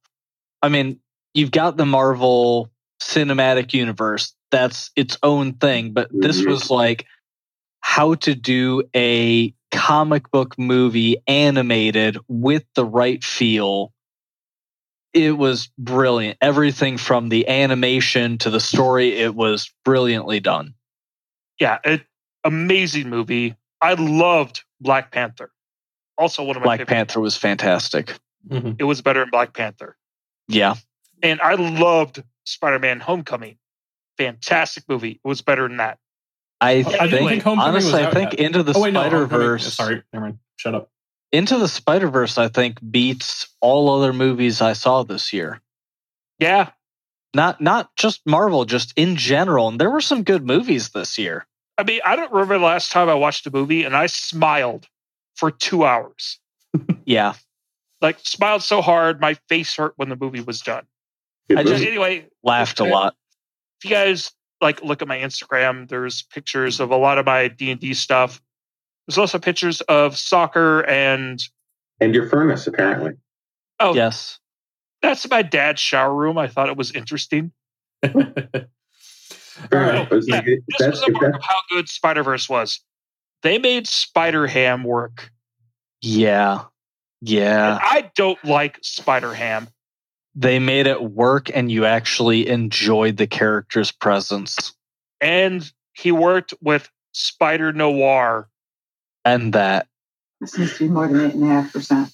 I 0.61 0.69
mean, 0.69 1.01
you've 1.33 1.51
got 1.51 1.79
the 1.79 1.87
Marvel 1.87 2.71
cinematic 3.01 3.73
universe. 3.73 4.35
That's 4.57 4.91
its 4.97 5.19
own 5.23 5.53
thing, 5.55 5.93
but 5.93 6.09
this 6.11 6.41
Mhm. 6.41 6.47
was 6.49 6.71
like 6.71 7.05
how 7.81 8.15
to 8.15 8.35
do 8.35 8.83
a 8.97 9.53
comic 9.71 10.31
book 10.31 10.59
movie 10.59 11.19
animated 11.27 12.17
with 12.27 12.65
the 12.75 12.85
right 12.85 13.23
feel 13.23 13.93
it 15.13 15.37
was 15.39 15.71
brilliant. 15.79 16.37
Everything 16.43 16.99
from 16.99 17.31
the 17.31 17.49
animation 17.49 18.37
to 18.39 18.51
the 18.51 18.61
story, 18.61 19.13
it 19.19 19.35
was 19.35 19.73
brilliantly 19.83 20.41
done. 20.41 20.75
Yeah, 21.59 21.79
it, 21.85 22.07
amazing 22.45 23.09
movie. 23.09 23.55
I 23.81 23.95
loved 23.95 24.65
Black 24.81 25.11
Panther. 25.13 25.51
Also, 26.19 26.43
one 26.43 26.57
of 26.57 26.61
my 26.61 26.65
Black 26.67 26.81
favorite. 26.81 26.95
Panther 26.95 27.21
was 27.21 27.35
fantastic. 27.37 28.15
Mhm. 28.49 28.77
It 28.79 28.85
was 28.85 29.01
better 29.01 29.21
than 29.21 29.31
Black 29.31 29.55
Panther. 29.55 29.97
Yeah. 30.49 30.75
And 31.23 31.41
I 31.41 31.55
loved 31.55 32.23
Spider 32.45 32.79
Man 32.79 33.01
Homecoming. 33.01 33.57
Fantastic 34.19 34.85
movie. 34.89 35.21
It 35.25 35.29
was 35.29 35.43
better 35.43 35.69
than 35.69 35.79
that. 35.79 35.99
I 36.61 36.85
oh, 36.87 36.91
I 37.01 37.11
think, 37.11 37.29
think 37.29 37.43
Homecoming 37.43 37.75
was 37.75 37.85
honestly, 37.93 38.05
I 38.05 38.11
think 38.11 38.33
yet. 38.33 38.41
Into 38.41 38.63
the 38.63 38.73
Oh 38.75 38.81
wait, 38.81 38.93
Spider 38.95 39.19
Homecoming- 39.19 39.47
Verse. 39.47 39.75
Sorry, 39.75 40.03
never 40.13 40.25
mind. 40.27 40.39
Shut 40.57 40.75
up. 40.75 40.91
Into 41.33 41.59
the 41.59 41.69
Spider 41.69 42.09
Verse, 42.09 42.39
I 42.39 42.49
think 42.49 42.79
beats 42.91 43.49
all 43.61 43.91
other 43.91 44.13
movies 44.13 44.63
I 44.63 44.73
saw 44.73 45.03
this 45.03 45.33
year. 45.33 45.61
Yeah. 46.39 46.71
Not 47.35 47.61
not 47.61 47.95
just 47.97 48.23
Marvel, 48.27 48.65
just 48.65 48.95
in 48.97 49.17
general. 49.17 49.69
And 49.69 49.79
there 49.79 49.91
were 49.91 50.01
some 50.01 50.23
good 50.23 50.47
movies 50.47 50.91
this 50.91 51.19
year. 51.19 51.47
I 51.77 51.83
mean, 51.83 52.01
I 52.07 52.17
don't 52.17 52.33
remember 52.33 52.59
the 52.59 52.65
last 52.65 52.91
time 52.91 53.11
I 53.11 53.15
watched 53.15 53.47
a 53.47 53.51
movie 53.51 53.85
and 53.85 53.95
I 53.95 54.07
smiled 54.07 54.87
for 55.35 55.51
two 55.51 55.85
hours. 55.85 56.39
Yeah. 57.05 57.35
Like, 58.03 58.19
smiled 58.23 58.63
so 58.63 58.83
hard, 58.83 59.21
my 59.21 59.35
face 59.49 59.77
hurt 59.77 59.93
when 59.97 60.09
the 60.09 60.17
movie 60.17 60.41
was 60.41 60.61
done. 60.61 60.85
Good 61.49 61.59
I 61.59 61.63
just- 61.63 61.85
Anyway, 61.85 62.27
Laughed 62.43 62.81
a 62.81 62.85
lot. 62.85 63.15
If 63.87 63.91
you 63.91 63.97
guys 63.97 64.33
like 64.61 64.83
look 64.83 65.03
at 65.03 65.09
my 65.09 65.19
Instagram, 65.19 65.89
there's 65.89 66.23
pictures 66.23 66.81
of 66.81 66.91
a 66.91 66.97
lot 66.97 67.19
of 67.19 67.27
my 67.27 67.49
D 67.49 67.71
and 67.71 67.81
D 67.81 67.95
stuff. 67.95 68.41
There's 69.07 69.19
also 69.19 69.39
pictures 69.39 69.81
of 69.83 70.17
soccer 70.17 70.81
and 70.87 71.41
and 72.01 72.15
your 72.15 72.29
furnace, 72.29 72.67
apparently. 72.67 73.13
oh, 73.81 73.95
Yes. 73.95 74.39
that's 75.03 75.29
my 75.31 75.43
dad's 75.43 75.81
shower 75.81 76.15
room. 76.15 76.37
I 76.37 76.47
thought 76.49 76.69
it 76.69 76.77
was 76.77 76.93
interesting. 76.93 77.53
Fair 78.03 78.15
All 79.73 79.89
enough. 79.89 80.09
Oh, 80.11 80.17
right. 80.17 80.19
It's 80.19 80.29
Yeah, 80.29 80.41
This 80.43 80.59
that's, 80.79 80.91
was 80.91 81.03
a 81.03 81.07
if 81.07 81.13
mark 81.15 81.35
of 81.37 81.43
how 81.43 81.57
good 81.71 81.89
Spider 81.89 82.23
Verse 82.23 82.49
was. 82.49 82.81
They 83.43 83.59
made 83.59 83.87
Spider 83.87 84.47
Ham 84.47 84.85
work. 84.85 85.31
Yeah. 86.03 86.65
Yeah. 87.23 87.77
And 87.77 87.81
I 87.83 88.11
don't 88.15 88.43
like 88.45 88.79
Spider 88.83 89.33
Ham. 89.33 89.69
They 90.39 90.59
made 90.59 90.87
it 90.87 91.03
work 91.03 91.51
and 91.53 91.73
you 91.73 91.87
actually 91.87 92.47
enjoyed 92.47 93.17
the 93.17 93.27
character's 93.27 93.91
presence. 93.91 94.75
And 95.21 95.71
he 95.95 96.13
worked 96.13 96.53
with 96.61 96.91
Spider 97.13 97.73
Noir. 97.73 98.49
And 99.25 99.55
that. 99.55 99.89
This 100.41 100.57
needs 100.59 100.75
to 100.75 100.85
be 100.85 100.91
more 100.91 101.09
than 101.09 101.27
eight 101.27 101.35
and 101.35 101.45
a 101.45 101.47
half 101.47 101.73
percent. 101.73 102.13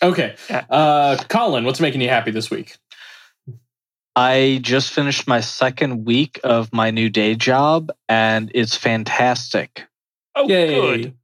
okay. 0.00 0.36
Yeah. 0.48 0.64
Uh, 0.70 1.16
Colin, 1.28 1.64
what's 1.64 1.80
making 1.80 2.00
you 2.00 2.08
happy 2.08 2.30
this 2.30 2.50
week? 2.50 2.76
I 4.16 4.60
just 4.62 4.92
finished 4.92 5.26
my 5.26 5.40
second 5.40 6.04
week 6.04 6.40
of 6.44 6.72
my 6.72 6.90
new 6.90 7.10
day 7.10 7.34
job 7.34 7.90
and 8.08 8.50
it's 8.54 8.76
fantastic. 8.76 9.86
Oh, 10.34 10.46
good. 10.46 11.14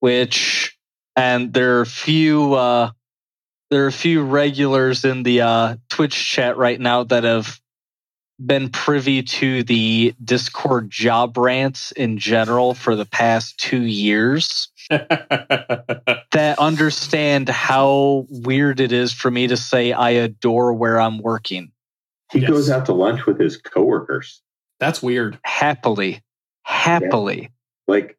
Which 0.00 0.76
and 1.16 1.52
there 1.52 1.78
are 1.78 1.80
a 1.80 1.86
few 1.86 2.54
uh 2.54 2.90
there 3.70 3.84
are 3.84 3.88
a 3.88 3.92
few 3.92 4.22
regulars 4.22 5.04
in 5.04 5.22
the 5.22 5.42
uh 5.42 5.76
Twitch 5.88 6.14
chat 6.14 6.56
right 6.56 6.80
now 6.80 7.04
that 7.04 7.24
have 7.24 7.60
been 8.44 8.70
privy 8.70 9.22
to 9.22 9.64
the 9.64 10.14
Discord 10.22 10.90
job 10.90 11.36
rants 11.36 11.90
in 11.92 12.18
general 12.18 12.74
for 12.74 12.94
the 12.94 13.04
past 13.04 13.58
two 13.58 13.82
years 13.82 14.68
that 14.90 16.56
understand 16.58 17.48
how 17.48 18.26
weird 18.30 18.80
it 18.80 18.92
is 18.92 19.12
for 19.12 19.30
me 19.30 19.48
to 19.48 19.56
say 19.56 19.92
I 19.92 20.10
adore 20.10 20.72
where 20.74 21.00
I'm 21.00 21.18
working. 21.18 21.72
he 22.32 22.40
Yes. 22.40 22.50
goes 22.50 22.70
out 22.70 22.86
to 22.86 22.92
lunch 22.92 23.26
with 23.26 23.40
his 23.40 23.56
coworkers. 23.56 24.40
That's 24.78 25.02
weird. 25.02 25.38
Happily. 25.44 26.22
Happily. 26.62 27.50
Like, 27.88 28.16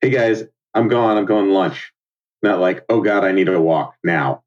hey 0.00 0.10
guys, 0.10 0.44
I'm 0.74 0.86
gone. 0.88 1.16
I'm 1.16 1.26
going 1.26 1.46
to 1.46 1.52
lunch. 1.52 1.92
Not 2.42 2.60
like, 2.60 2.84
oh 2.88 3.00
God, 3.00 3.24
I 3.24 3.32
need 3.32 3.46
to 3.46 3.60
walk 3.60 3.96
now. 4.04 4.44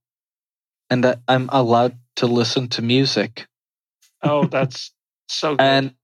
And 0.92 1.04
that 1.06 1.22
I'm 1.28 1.50
allowed 1.52 1.98
to 2.18 2.28
listen 2.28 2.68
to 2.70 2.84
music. 2.84 3.48
Oh, 4.22 4.46
that's 4.46 4.92
so 5.28 5.52
good. 5.56 5.62
and 5.62 5.96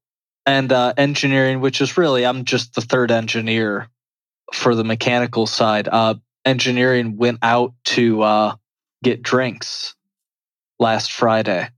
and 0.46 0.72
uh, 0.72 0.94
engineering, 0.96 1.60
which 1.60 1.80
is 1.80 1.96
really 1.98 2.26
I'm 2.26 2.44
just 2.46 2.74
the 2.74 2.80
third 2.80 3.10
engineer 3.12 3.88
for 4.54 4.74
the 4.74 4.84
mechanical 4.84 5.46
side. 5.46 5.88
Uh, 5.88 6.14
engineering 6.44 7.16
went 7.18 7.38
out 7.42 7.74
to 7.84 8.22
uh, 8.22 8.56
get 9.04 9.22
drinks 9.22 9.94
last 10.80 11.12
Friday, 11.12 11.68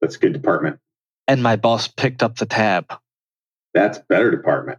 That's 0.00 0.16
a 0.16 0.18
good 0.20 0.32
department. 0.34 0.78
and 1.26 1.42
my 1.42 1.56
boss 1.56 1.88
picked 1.88 2.22
up 2.22 2.36
the 2.36 2.46
tab. 2.46 2.92
That's 3.74 3.98
better 3.98 4.30
department. 4.30 4.78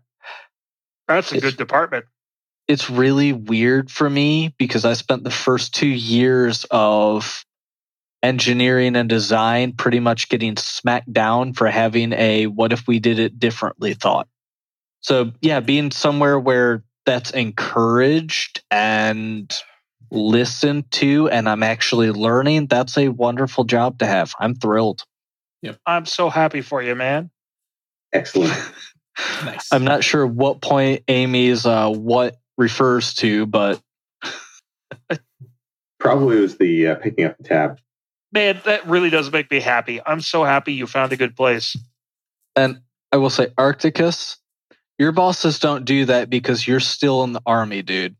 that's 1.07 1.31
a 1.33 1.37
it's- 1.37 1.51
good 1.51 1.57
department. 1.57 2.05
It's 2.67 2.89
really 2.89 3.33
weird 3.33 3.91
for 3.91 4.09
me 4.09 4.53
because 4.57 4.85
I 4.85 4.93
spent 4.93 5.25
the 5.25 5.31
first 5.31 5.75
two 5.75 5.87
years 5.89 6.65
of 6.71 7.43
engineering 8.23 8.95
and 8.95 9.09
design 9.09 9.73
pretty 9.73 9.99
much 9.99 10.29
getting 10.29 10.55
smacked 10.57 11.11
down 11.11 11.53
for 11.53 11.67
having 11.69 12.13
a 12.13 12.47
what 12.47 12.73
if 12.73 12.87
we 12.87 12.99
did 12.99 13.19
it 13.19 13.39
differently 13.39 13.93
thought. 13.93 14.27
So, 15.01 15.31
yeah, 15.41 15.59
being 15.59 15.91
somewhere 15.91 16.39
where 16.39 16.83
that's 17.05 17.31
encouraged 17.31 18.61
and 18.69 19.51
listened 20.11 20.91
to 20.91 21.29
and 21.29 21.49
I'm 21.49 21.63
actually 21.63 22.11
learning, 22.11 22.67
that's 22.67 22.97
a 22.97 23.09
wonderful 23.09 23.63
job 23.63 23.99
to 23.99 24.05
have. 24.05 24.33
I'm 24.39 24.55
thrilled. 24.55 25.01
Yep. 25.61 25.79
I'm 25.85 26.05
so 26.05 26.29
happy 26.29 26.61
for 26.61 26.81
you, 26.81 26.95
man. 26.95 27.29
Excellent. 28.13 28.53
Nice. 29.43 29.71
I'm 29.71 29.83
not 29.83 30.05
sure 30.05 30.25
what 30.25 30.61
point 30.61 31.03
Amy's 31.07 31.65
uh, 31.65 31.89
what 31.89 32.37
refers 32.57 33.13
to, 33.15 33.45
but 33.45 33.79
Probably 35.99 36.39
was 36.39 36.57
the 36.57 36.87
uh, 36.87 36.95
picking 36.95 37.25
up 37.25 37.37
the 37.37 37.43
tab. 37.43 37.79
Man, 38.33 38.61
that 38.65 38.87
really 38.87 39.09
does 39.09 39.31
make 39.31 39.51
me 39.51 39.59
happy. 39.59 39.99
I'm 40.05 40.21
so 40.21 40.43
happy 40.43 40.73
you 40.73 40.87
found 40.87 41.11
a 41.11 41.17
good 41.17 41.35
place. 41.35 41.75
And 42.55 42.81
I 43.11 43.17
will 43.17 43.29
say, 43.29 43.47
Arcticus, 43.57 44.37
your 44.97 45.11
bosses 45.11 45.59
don't 45.59 45.83
do 45.83 46.05
that 46.05 46.29
because 46.29 46.67
you're 46.67 46.79
still 46.79 47.23
in 47.23 47.33
the 47.33 47.41
army, 47.45 47.81
dude. 47.81 48.15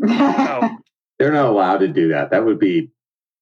Oh, 0.08 0.78
They're 1.18 1.32
not 1.32 1.46
allowed 1.46 1.78
to 1.78 1.88
do 1.88 2.08
that. 2.08 2.30
That 2.30 2.44
would 2.44 2.58
be 2.60 2.90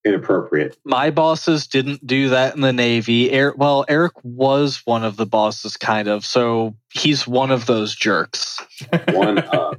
inappropriate. 0.07 0.79
My 0.85 1.11
bosses 1.11 1.67
didn't 1.67 2.07
do 2.07 2.31
that 2.31 2.55
in 2.55 2.63
the 2.63 2.73
Navy. 2.73 3.31
Eric, 3.31 3.59
well, 3.59 3.85
Eric 3.89 4.13
was 4.23 4.81
one 4.85 5.05
of 5.05 5.17
the 5.17 5.27
bosses, 5.27 5.77
kind 5.77 6.09
of. 6.09 6.25
So 6.25 6.75
he's 6.93 7.27
one 7.27 7.51
of 7.51 7.67
those 7.67 7.95
jerks. 7.95 8.59
One, 9.13 9.39
uh, 9.39 9.75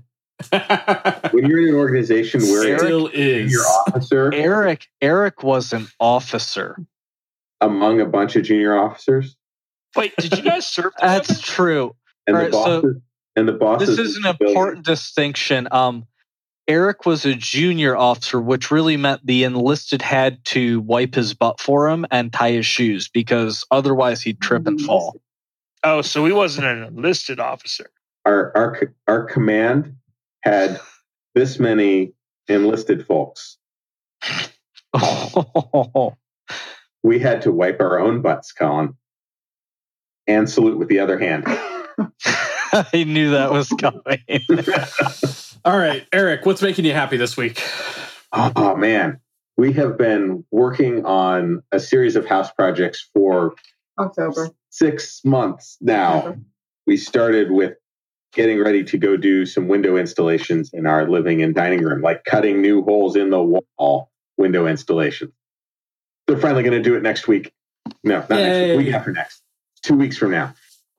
when 1.31 1.45
you're 1.47 1.61
in 1.61 1.69
an 1.69 1.75
organization 1.75 2.41
where 2.41 2.63
Eric- 2.67 2.79
Still 2.81 3.07
is. 3.07 3.51
your 3.51 3.65
officer 3.65 4.33
Eric, 4.33 4.87
Eric 5.01 5.43
was 5.43 5.73
an 5.73 5.87
officer. 5.99 6.77
among 7.61 7.99
a 8.01 8.05
bunch 8.05 8.35
of 8.35 8.43
junior 8.43 8.77
officers, 8.77 9.35
wait, 9.95 10.13
did 10.17 10.37
you 10.37 10.43
guys 10.43 10.67
serve 10.67 10.93
together? 10.95 11.23
That's 11.23 11.41
true. 11.41 11.95
And 12.27 12.35
All 12.35 12.43
the 12.43 12.45
right, 12.49 12.53
so 12.53 12.81
bosses 12.81 13.01
and 13.35 13.47
the 13.47 13.53
bosses. 13.53 13.97
This 13.97 13.99
is 13.99 14.17
an 14.17 14.25
important 14.39 14.85
distinction. 14.85 15.67
Um, 15.71 16.05
Eric 16.67 17.05
was 17.05 17.25
a 17.25 17.33
junior 17.33 17.95
officer, 17.95 18.41
which 18.41 18.71
really 18.71 18.97
meant 18.97 19.25
the 19.25 19.43
enlisted 19.45 20.01
had 20.01 20.43
to 20.45 20.81
wipe 20.81 21.15
his 21.15 21.33
butt 21.33 21.59
for 21.61 21.87
him 21.89 22.05
and 22.11 22.33
tie 22.33 22.51
his 22.51 22.65
shoes 22.65 23.07
because 23.07 23.63
otherwise 23.71 24.21
he'd 24.21 24.41
trip 24.41 24.67
and 24.67 24.79
fall. 24.81 25.15
Oh, 25.83 26.01
so 26.01 26.25
he 26.25 26.33
wasn't 26.33 26.67
an 26.67 26.83
enlisted 26.83 27.39
officer. 27.39 27.89
Our 28.25 28.51
our 28.57 28.93
our 29.07 29.23
command 29.23 29.95
had 30.47 30.79
this 31.35 31.59
many 31.59 32.13
enlisted 32.47 33.05
folks. 33.05 33.57
We 37.03 37.19
had 37.19 37.43
to 37.43 37.53
wipe 37.53 37.79
our 37.79 37.99
own 37.99 38.21
butts, 38.21 38.51
Colin, 38.51 38.93
and 40.25 40.49
salute 40.49 40.77
with 40.77 40.89
the 40.89 40.99
other 40.99 41.17
hand. 41.17 41.43
I 41.47 43.05
knew 43.05 43.31
that 43.31 43.51
was 43.51 43.69
coming. 43.69 44.19
All 45.63 45.77
right, 45.77 46.05
Eric, 46.11 46.45
what's 46.45 46.61
making 46.61 46.83
you 46.83 46.91
happy 46.91 47.15
this 47.15 47.37
week? 47.37 47.63
Oh 48.33 48.75
man, 48.75 49.21
we 49.55 49.71
have 49.73 49.97
been 49.97 50.43
working 50.51 51.05
on 51.05 51.61
a 51.71 51.79
series 51.79 52.17
of 52.17 52.25
house 52.25 52.51
projects 52.51 53.07
for 53.13 53.53
October. 53.97 54.49
six 54.69 55.21
months 55.23 55.77
now. 55.79 56.35
We 56.87 56.97
started 56.97 57.51
with 57.51 57.75
getting 58.33 58.59
ready 58.61 58.83
to 58.83 58.97
go 58.97 59.17
do 59.17 59.45
some 59.45 59.67
window 59.67 59.97
installations 59.97 60.71
in 60.73 60.85
our 60.85 61.09
living 61.09 61.41
and 61.41 61.55
dining 61.55 61.81
room, 61.83 62.01
like 62.01 62.23
cutting 62.25 62.61
new 62.61 62.83
holes 62.83 63.15
in 63.15 63.29
the 63.29 63.41
wall 63.77 64.11
window 64.37 64.67
installations. 64.67 65.31
They're 66.27 66.37
finally 66.37 66.63
going 66.63 66.81
to 66.81 66.87
do 66.87 66.95
it 66.95 67.03
next 67.03 67.27
week. 67.27 67.53
No, 68.03 68.19
not 68.19 68.29
next 68.29 68.39
Yay. 68.57 68.77
week, 68.77 68.87
week 68.87 68.95
after 68.95 69.11
next. 69.11 69.41
Two 69.83 69.95
weeks 69.95 70.17
from 70.17 70.31
now. 70.31 70.53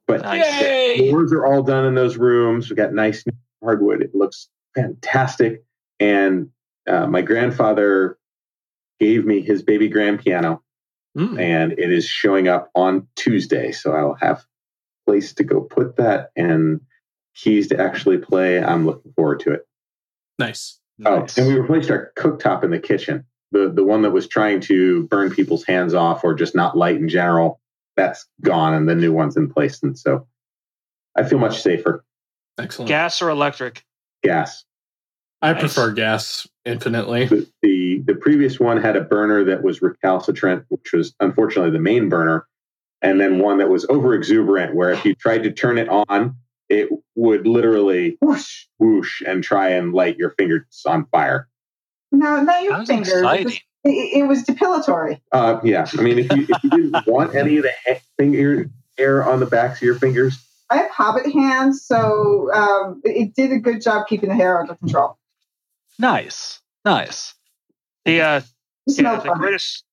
But 0.06 0.22
Nice. 0.22 0.98
the 0.98 1.10
doors 1.10 1.32
are 1.34 1.44
all 1.46 1.62
done 1.62 1.84
in 1.84 1.94
those 1.94 2.16
rooms. 2.16 2.70
We've 2.70 2.76
got 2.78 2.94
nice 2.94 3.24
new 3.26 3.32
hardwood. 3.62 4.02
It 4.02 4.14
looks 4.14 4.48
fantastic. 4.74 5.64
And 6.00 6.48
uh, 6.88 7.06
my 7.06 7.20
grandfather 7.20 8.18
gave 8.98 9.26
me 9.26 9.42
his 9.42 9.62
baby 9.62 9.88
grand 9.88 10.20
piano, 10.20 10.62
Mm. 11.16 11.40
and 11.40 11.72
it 11.72 11.90
is 11.90 12.06
showing 12.06 12.48
up 12.48 12.70
on 12.74 13.08
Tuesday. 13.16 13.72
So 13.72 13.92
I'll 13.92 14.14
have 14.20 14.44
place 15.06 15.32
to 15.34 15.44
go 15.44 15.60
put 15.62 15.96
that 15.96 16.30
and 16.36 16.80
keys 17.34 17.68
to 17.68 17.80
actually 17.80 18.18
play. 18.18 18.62
I'm 18.62 18.84
looking 18.86 19.12
forward 19.12 19.40
to 19.40 19.52
it. 19.52 19.66
Nice. 20.38 20.78
Oh, 21.04 21.20
Nice. 21.20 21.38
and 21.38 21.46
we 21.46 21.54
replaced 21.58 21.90
our 21.90 22.12
cooktop 22.18 22.64
in 22.64 22.70
the 22.70 22.78
kitchen. 22.78 23.24
The 23.52 23.70
the 23.70 23.84
one 23.84 24.02
that 24.02 24.10
was 24.10 24.26
trying 24.28 24.60
to 24.62 25.04
burn 25.06 25.30
people's 25.30 25.64
hands 25.64 25.94
off 25.94 26.22
or 26.24 26.34
just 26.34 26.54
not 26.54 26.76
light 26.76 26.96
in 26.96 27.08
general. 27.08 27.60
That's 27.96 28.26
gone, 28.42 28.74
and 28.74 28.88
the 28.88 28.94
new 28.94 29.12
one's 29.12 29.36
in 29.36 29.48
place. 29.50 29.82
And 29.82 29.98
so 29.98 30.26
I 31.16 31.24
feel 31.24 31.38
much 31.38 31.62
safer. 31.62 32.04
Excellent. 32.58 32.88
Gas 32.88 33.22
or 33.22 33.28
electric? 33.30 33.84
Gas. 34.22 34.64
I 35.40 35.52
Nice. 35.52 35.60
prefer 35.60 35.92
gas 35.92 36.46
infinitely. 36.64 37.26
The, 37.26 37.48
the 37.62 38.02
the 38.06 38.14
previous 38.16 38.58
one 38.60 38.80
had 38.82 38.96
a 38.96 39.00
burner 39.00 39.44
that 39.44 39.62
was 39.62 39.80
recalcitrant, 39.80 40.64
which 40.68 40.92
was 40.92 41.14
unfortunately 41.20 41.70
the 41.70 41.78
main 41.78 42.08
burner, 42.08 42.46
and 43.02 43.20
then 43.20 43.38
one 43.38 43.58
that 43.58 43.68
was 43.70 43.86
over 43.88 44.14
exuberant, 44.14 44.74
where 44.74 44.90
if 44.90 45.04
you 45.04 45.14
tried 45.14 45.44
to 45.44 45.52
turn 45.52 45.78
it 45.78 45.88
on, 45.88 46.36
it 46.68 46.88
would 47.14 47.46
literally 47.46 48.18
Whoosh. 48.20 48.66
whoosh 48.78 49.22
and 49.22 49.42
try 49.42 49.70
and 49.70 49.92
light 49.92 50.16
your 50.16 50.30
fingers 50.30 50.64
on 50.86 51.06
fire. 51.06 51.48
No, 52.12 52.42
not 52.42 52.62
your 52.62 52.74
Sounds 52.84 52.88
fingers. 52.88 53.22
It 53.22 53.44
was, 53.44 53.54
it, 53.84 53.90
it 53.90 54.28
was 54.28 54.44
depilatory. 54.44 55.20
Uh, 55.32 55.60
yeah, 55.62 55.86
I 55.96 56.02
mean, 56.02 56.18
if 56.18 56.32
you 56.32 56.46
if 56.48 56.64
you 56.64 56.70
didn't 56.70 57.06
want 57.06 57.34
any 57.34 57.58
of 57.58 57.64
the 57.64 57.72
ha- 57.86 58.00
finger 58.18 58.70
hair 58.96 59.28
on 59.28 59.40
the 59.40 59.46
backs 59.46 59.78
of 59.78 59.82
your 59.82 59.94
fingers, 59.94 60.38
I 60.70 60.78
have 60.78 60.90
hobbit 60.90 61.32
hands, 61.32 61.84
so 61.84 62.52
um, 62.52 63.00
it, 63.04 63.16
it 63.16 63.34
did 63.34 63.52
a 63.52 63.58
good 63.58 63.82
job 63.82 64.06
keeping 64.06 64.28
the 64.28 64.34
hair 64.34 64.60
under 64.60 64.74
control. 64.74 65.18
Nice. 65.98 66.60
Nice. 66.84 67.34
The 68.04 68.20
uh, 68.22 68.40
yeah, 68.86 69.02
no 69.02 69.16
the 69.16 69.28
fun. 69.28 69.38
greatest 69.38 69.84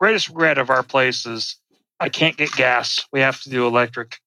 greatest 0.00 0.28
regret 0.28 0.58
of 0.58 0.70
our 0.70 0.82
place 0.82 1.26
is 1.26 1.56
I 2.00 2.08
can't 2.08 2.36
get 2.36 2.50
gas. 2.52 3.06
We 3.12 3.20
have 3.20 3.40
to 3.42 3.50
do 3.50 3.66
electric. 3.66 4.18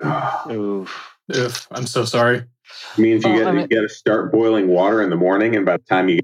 Oof. 0.50 1.13
Ugh, 1.32 1.52
I'm 1.70 1.86
so 1.86 2.04
sorry. 2.04 2.38
It 2.38 2.98
means 2.98 3.24
you 3.24 3.30
Well, 3.30 3.38
get 3.38 3.48
I 3.48 3.52
mean- 3.52 3.66
got 3.68 3.80
to 3.82 3.88
start 3.88 4.32
boiling 4.32 4.68
water 4.68 5.00
in 5.02 5.10
the 5.10 5.16
morning, 5.16 5.56
and 5.56 5.64
by 5.64 5.76
the 5.76 5.82
time 5.84 6.08
you 6.08 6.20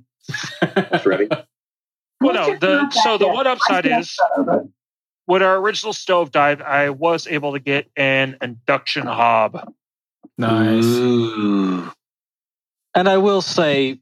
get 0.62 1.06
ready, 1.06 1.28
Well, 2.20 2.34
no, 2.34 2.56
the 2.58 2.90
so 3.02 3.16
the 3.16 3.28
one 3.28 3.46
upside 3.46 3.86
is 3.86 4.10
feel 4.10 4.44
better, 4.44 4.58
but- 4.60 4.68
when 5.26 5.42
our 5.42 5.56
original 5.58 5.92
stove 5.92 6.32
died, 6.32 6.60
I 6.60 6.90
was 6.90 7.28
able 7.28 7.52
to 7.52 7.60
get 7.60 7.88
an 7.96 8.36
induction 8.42 9.06
hob. 9.06 9.72
nice. 10.36 10.84
Ooh. 10.84 11.90
And 12.96 13.08
I 13.08 13.18
will 13.18 13.40
say, 13.40 14.00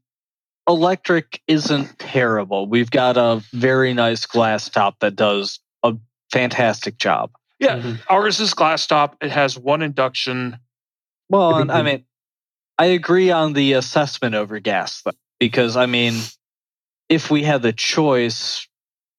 electric 0.67 1.43
isn't 1.47 1.99
terrible. 1.99 2.67
We've 2.67 2.91
got 2.91 3.19
a 3.19 3.43
very 3.53 3.93
nice 3.93 4.25
glass 4.25 4.71
top 4.71 5.01
that 5.01 5.17
does 5.17 5.61
a 5.83 5.95
fantastic 6.33 6.97
job. 6.97 7.31
Yeah. 7.59 7.77
Mhm. 7.79 7.99
Ours 8.09 8.41
is 8.41 8.55
glass 8.55 8.87
top. 8.87 9.17
It 9.21 9.31
has 9.31 9.59
one 9.59 9.83
induction. 9.83 10.59
Well, 11.29 11.57
and 11.59 11.71
I 11.71 11.83
mean, 11.83 12.05
I 12.79 12.87
agree 12.87 13.31
on 13.31 13.53
the 13.53 13.75
assessment 13.75 14.35
over 14.35 14.59
gas, 14.61 15.03
though, 15.03 15.13
because 15.39 15.77
I 15.77 15.87
mean, 15.87 16.15
if 17.09 17.31
we 17.31 17.43
had 17.43 17.63
the 17.63 17.73
choice, 17.73 18.67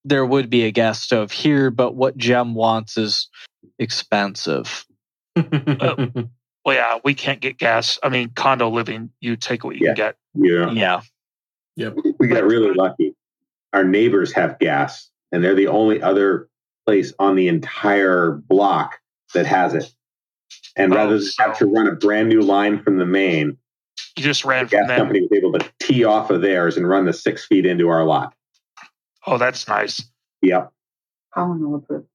there 0.05 0.25
would 0.25 0.49
be 0.49 0.63
a 0.63 0.71
gas 0.71 1.01
stove 1.01 1.31
here, 1.31 1.69
but 1.71 1.95
what 1.95 2.17
Gem 2.17 2.53
wants 2.55 2.97
is 2.97 3.29
expensive. 3.77 4.85
Uh, 5.35 5.43
well, 6.65 6.75
yeah, 6.75 6.99
we 7.03 7.13
can't 7.13 7.41
get 7.41 7.57
gas. 7.57 7.99
I 8.01 8.09
mean, 8.09 8.31
condo 8.35 8.69
living, 8.69 9.11
you 9.19 9.35
take 9.35 9.63
what 9.63 9.75
you 9.75 9.81
Yeah. 9.85 9.93
can 9.93 9.95
get. 9.95 10.17
yeah, 10.35 10.71
Yeah. 10.71 11.01
Yep. 11.75 11.95
we 12.19 12.27
got 12.27 12.43
really 12.43 12.73
lucky. 12.73 13.15
Our 13.73 13.83
neighbors 13.83 14.33
have 14.33 14.57
gas, 14.59 15.09
and 15.31 15.43
they're 15.43 15.55
the 15.55 15.67
only 15.67 16.01
other 16.01 16.49
place 16.85 17.13
on 17.19 17.35
the 17.35 17.47
entire 17.47 18.31
block 18.31 18.99
that 19.33 19.45
has 19.45 19.75
it. 19.75 19.93
And 20.79 20.93
Oh, 20.93 20.95
rather 20.97 21.17
than 21.19 21.27
so- 21.27 21.43
have 21.43 21.57
to 21.59 21.65
run 21.65 21.87
a 21.87 21.91
brand 21.91 22.29
new 22.29 22.41
line 22.41 22.81
from 22.81 22.97
the 22.97 23.05
main, 23.05 23.57
You 24.17 24.23
just 24.23 24.43
the 24.43 24.49
ran 24.49 24.65
gas 24.65 24.79
from 24.79 24.87
them. 24.87 24.97
company 24.97 25.21
was 25.21 25.31
able 25.37 25.51
to 25.53 25.71
tee 25.79 26.03
off 26.05 26.29
of 26.31 26.41
theirs 26.41 26.77
and 26.77 26.87
run 26.87 27.05
the 27.05 27.13
six 27.13 27.45
feet 27.45 27.65
into 27.65 27.89
our 27.89 28.05
lot. 28.05 28.33
Oh, 29.27 29.37
that's 29.37 29.67
nice. 29.67 30.01
Yep. 30.41 30.71
Colin 31.33 31.59
will 31.69 31.75
approve. 31.79 32.05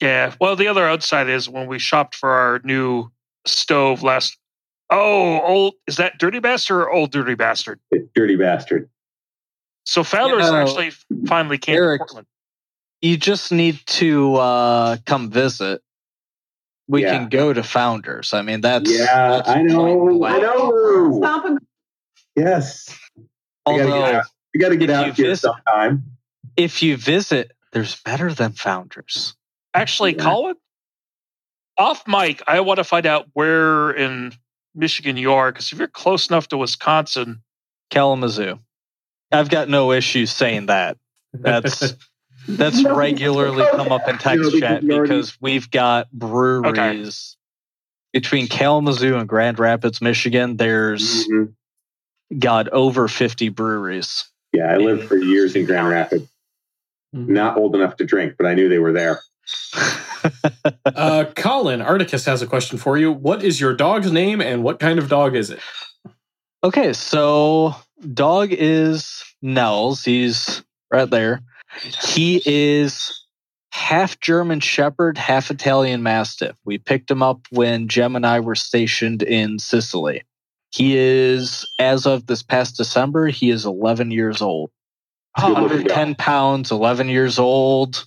Yeah. 0.00 0.34
Well, 0.40 0.56
the 0.56 0.68
other 0.68 0.86
outside 0.86 1.28
is 1.28 1.48
when 1.48 1.66
we 1.68 1.78
shopped 1.78 2.14
for 2.16 2.30
our 2.30 2.60
new 2.64 3.10
stove 3.46 4.02
last. 4.02 4.36
Oh, 4.90 5.40
old 5.40 5.74
is 5.86 5.96
that 5.96 6.18
Dirty 6.18 6.38
Bastard 6.40 6.78
or 6.78 6.90
Old 6.90 7.12
Dirty 7.12 7.34
Bastard? 7.34 7.78
It's 7.90 8.08
dirty 8.14 8.36
bastard. 8.36 8.88
So 9.84 10.02
Founders 10.02 10.46
You 10.46 10.52
know, 10.52 10.56
actually 10.62 10.90
finally 11.26 11.58
came 11.58 11.76
Eric- 11.76 12.00
to 12.00 12.04
Portland. 12.04 12.26
You 13.00 13.16
just 13.16 13.52
need 13.52 13.78
to 13.86 14.34
uh, 14.36 14.96
come 15.06 15.30
visit. 15.30 15.80
We 16.88 17.02
Yeah. 17.02 17.18
can 17.18 17.28
go 17.28 17.52
to 17.52 17.62
Founders. 17.62 18.32
I 18.32 18.42
mean, 18.42 18.62
that's 18.62 18.90
yeah, 18.90 19.28
that's 19.28 19.48
I 19.48 19.62
know. 19.62 20.24
I 20.24 20.38
know. 20.40 21.18
Stop 21.18 21.44
and 21.44 21.58
Yes. 22.34 22.88
I 23.66 23.76
gotta 23.76 23.84
get 23.90 24.14
out. 24.14 24.24
You 24.54 24.60
got 24.60 24.68
to 24.70 24.76
get 24.76 24.90
if 24.90 24.96
out 24.96 25.06
you 25.08 25.12
here 25.12 25.26
visit- 25.26 25.42
sometime. 25.42 26.04
if 26.56 26.82
you 26.82 26.96
visit, 26.96 27.52
there's 27.72 28.00
better 28.02 28.32
than 28.32 28.52
Founders. 28.52 29.36
Actually, 29.74 30.16
Yeah. 30.16 30.22
Colin, 30.22 30.56
off 31.76 32.06
mic, 32.08 32.42
I 32.46 32.60
want 32.60 32.78
to 32.78 32.84
find 32.84 33.04
out 33.06 33.26
where 33.34 33.90
in 33.90 34.32
Michigan 34.74 35.16
you 35.18 35.32
are 35.34 35.52
because 35.52 35.70
if 35.72 35.78
you're 35.78 35.86
close 35.88 36.28
enough 36.28 36.48
to 36.48 36.56
Wisconsin, 36.56 37.42
Kalamazoo. 37.90 38.58
I've 39.30 39.50
got 39.50 39.68
no 39.68 39.92
issues 39.92 40.32
saying 40.32 40.66
that. 40.66 40.96
That's 41.34 41.94
that's 42.48 42.82
No, 42.82 42.96
regularly 42.96 43.64
come 43.72 43.92
up 43.92 44.08
in 44.08 44.18
text 44.18 44.52
You 44.52 44.60
know, 44.60 44.66
chat 44.66 44.86
because 44.86 45.36
we've 45.40 45.70
got 45.70 46.10
breweries 46.10 47.36
between 48.12 48.46
Kalamazoo 48.48 49.16
and 49.16 49.28
Grand 49.28 49.58
Rapids, 49.58 50.00
Michigan. 50.00 50.56
There's 50.56 51.26
Mhm. 51.28 51.52
got 52.38 52.68
over 52.70 53.06
50 53.08 53.48
breweries. 53.50 54.24
Yeah, 54.52 54.72
I 54.72 54.78
lived 54.78 55.04
for 55.08 55.16
years 55.16 55.54
in 55.54 55.66
Grand 55.66 55.88
Rapids. 55.88 56.28
Mhm. 57.14 57.28
Not 57.28 57.56
old 57.56 57.74
enough 57.74 57.96
to 57.96 58.04
drink, 58.04 58.34
but 58.38 58.46
I 58.46 58.54
knew 58.54 58.68
they 58.68 58.78
were 58.78 58.92
there. 58.92 59.20
uh, 60.84 61.24
Colin, 61.36 61.80
Arcticus 61.80 62.24
has 62.26 62.42
a 62.42 62.46
question 62.46 62.78
for 62.78 62.98
you. 62.98 63.12
What 63.12 63.42
is 63.42 63.60
your 63.60 63.74
dog's 63.74 64.10
name 64.12 64.40
and 64.40 64.62
what 64.62 64.78
kind 64.78 64.98
of 64.98 65.08
dog 65.08 65.36
is 65.36 65.50
it? 65.50 65.60
okay, 66.64 66.92
so 66.92 67.74
dog 68.14 68.48
is 68.52 69.22
Nels. 69.42 70.04
He's 70.04 70.62
right 70.90 71.08
there. 71.08 71.40
He 72.02 72.42
is 72.44 73.24
half 73.72 74.18
German 74.20 74.60
Shepherd, 74.60 75.18
half 75.18 75.50
Italian 75.50 76.02
Mastiff. 76.02 76.56
We 76.64 76.78
picked 76.78 77.10
him 77.10 77.22
up 77.22 77.46
when 77.50 77.88
Jem 77.88 78.16
and 78.16 78.26
I 78.26 78.40
were 78.40 78.54
stationed 78.54 79.22
in 79.22 79.58
Sicily. 79.58 80.22
He 80.70 80.96
is, 80.96 81.66
as 81.78 82.06
of 82.06 82.26
this 82.26 82.42
past 82.42 82.76
December, 82.76 83.28
he 83.28 83.50
is 83.50 83.64
11 83.64 84.10
years 84.10 84.42
old. 84.42 84.70
110 85.36 86.14
pounds, 86.16 86.70
11 86.70 87.08
years 87.08 87.38
old. 87.38 88.06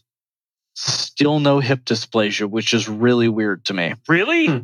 Still 0.75 1.39
no 1.39 1.59
hip 1.59 1.85
dysplasia, 1.85 2.49
which 2.49 2.73
is 2.73 2.87
really 2.87 3.29
weird 3.29 3.65
to 3.65 3.73
me. 3.73 3.93
really? 4.07 4.47
Hmm. 4.47 4.59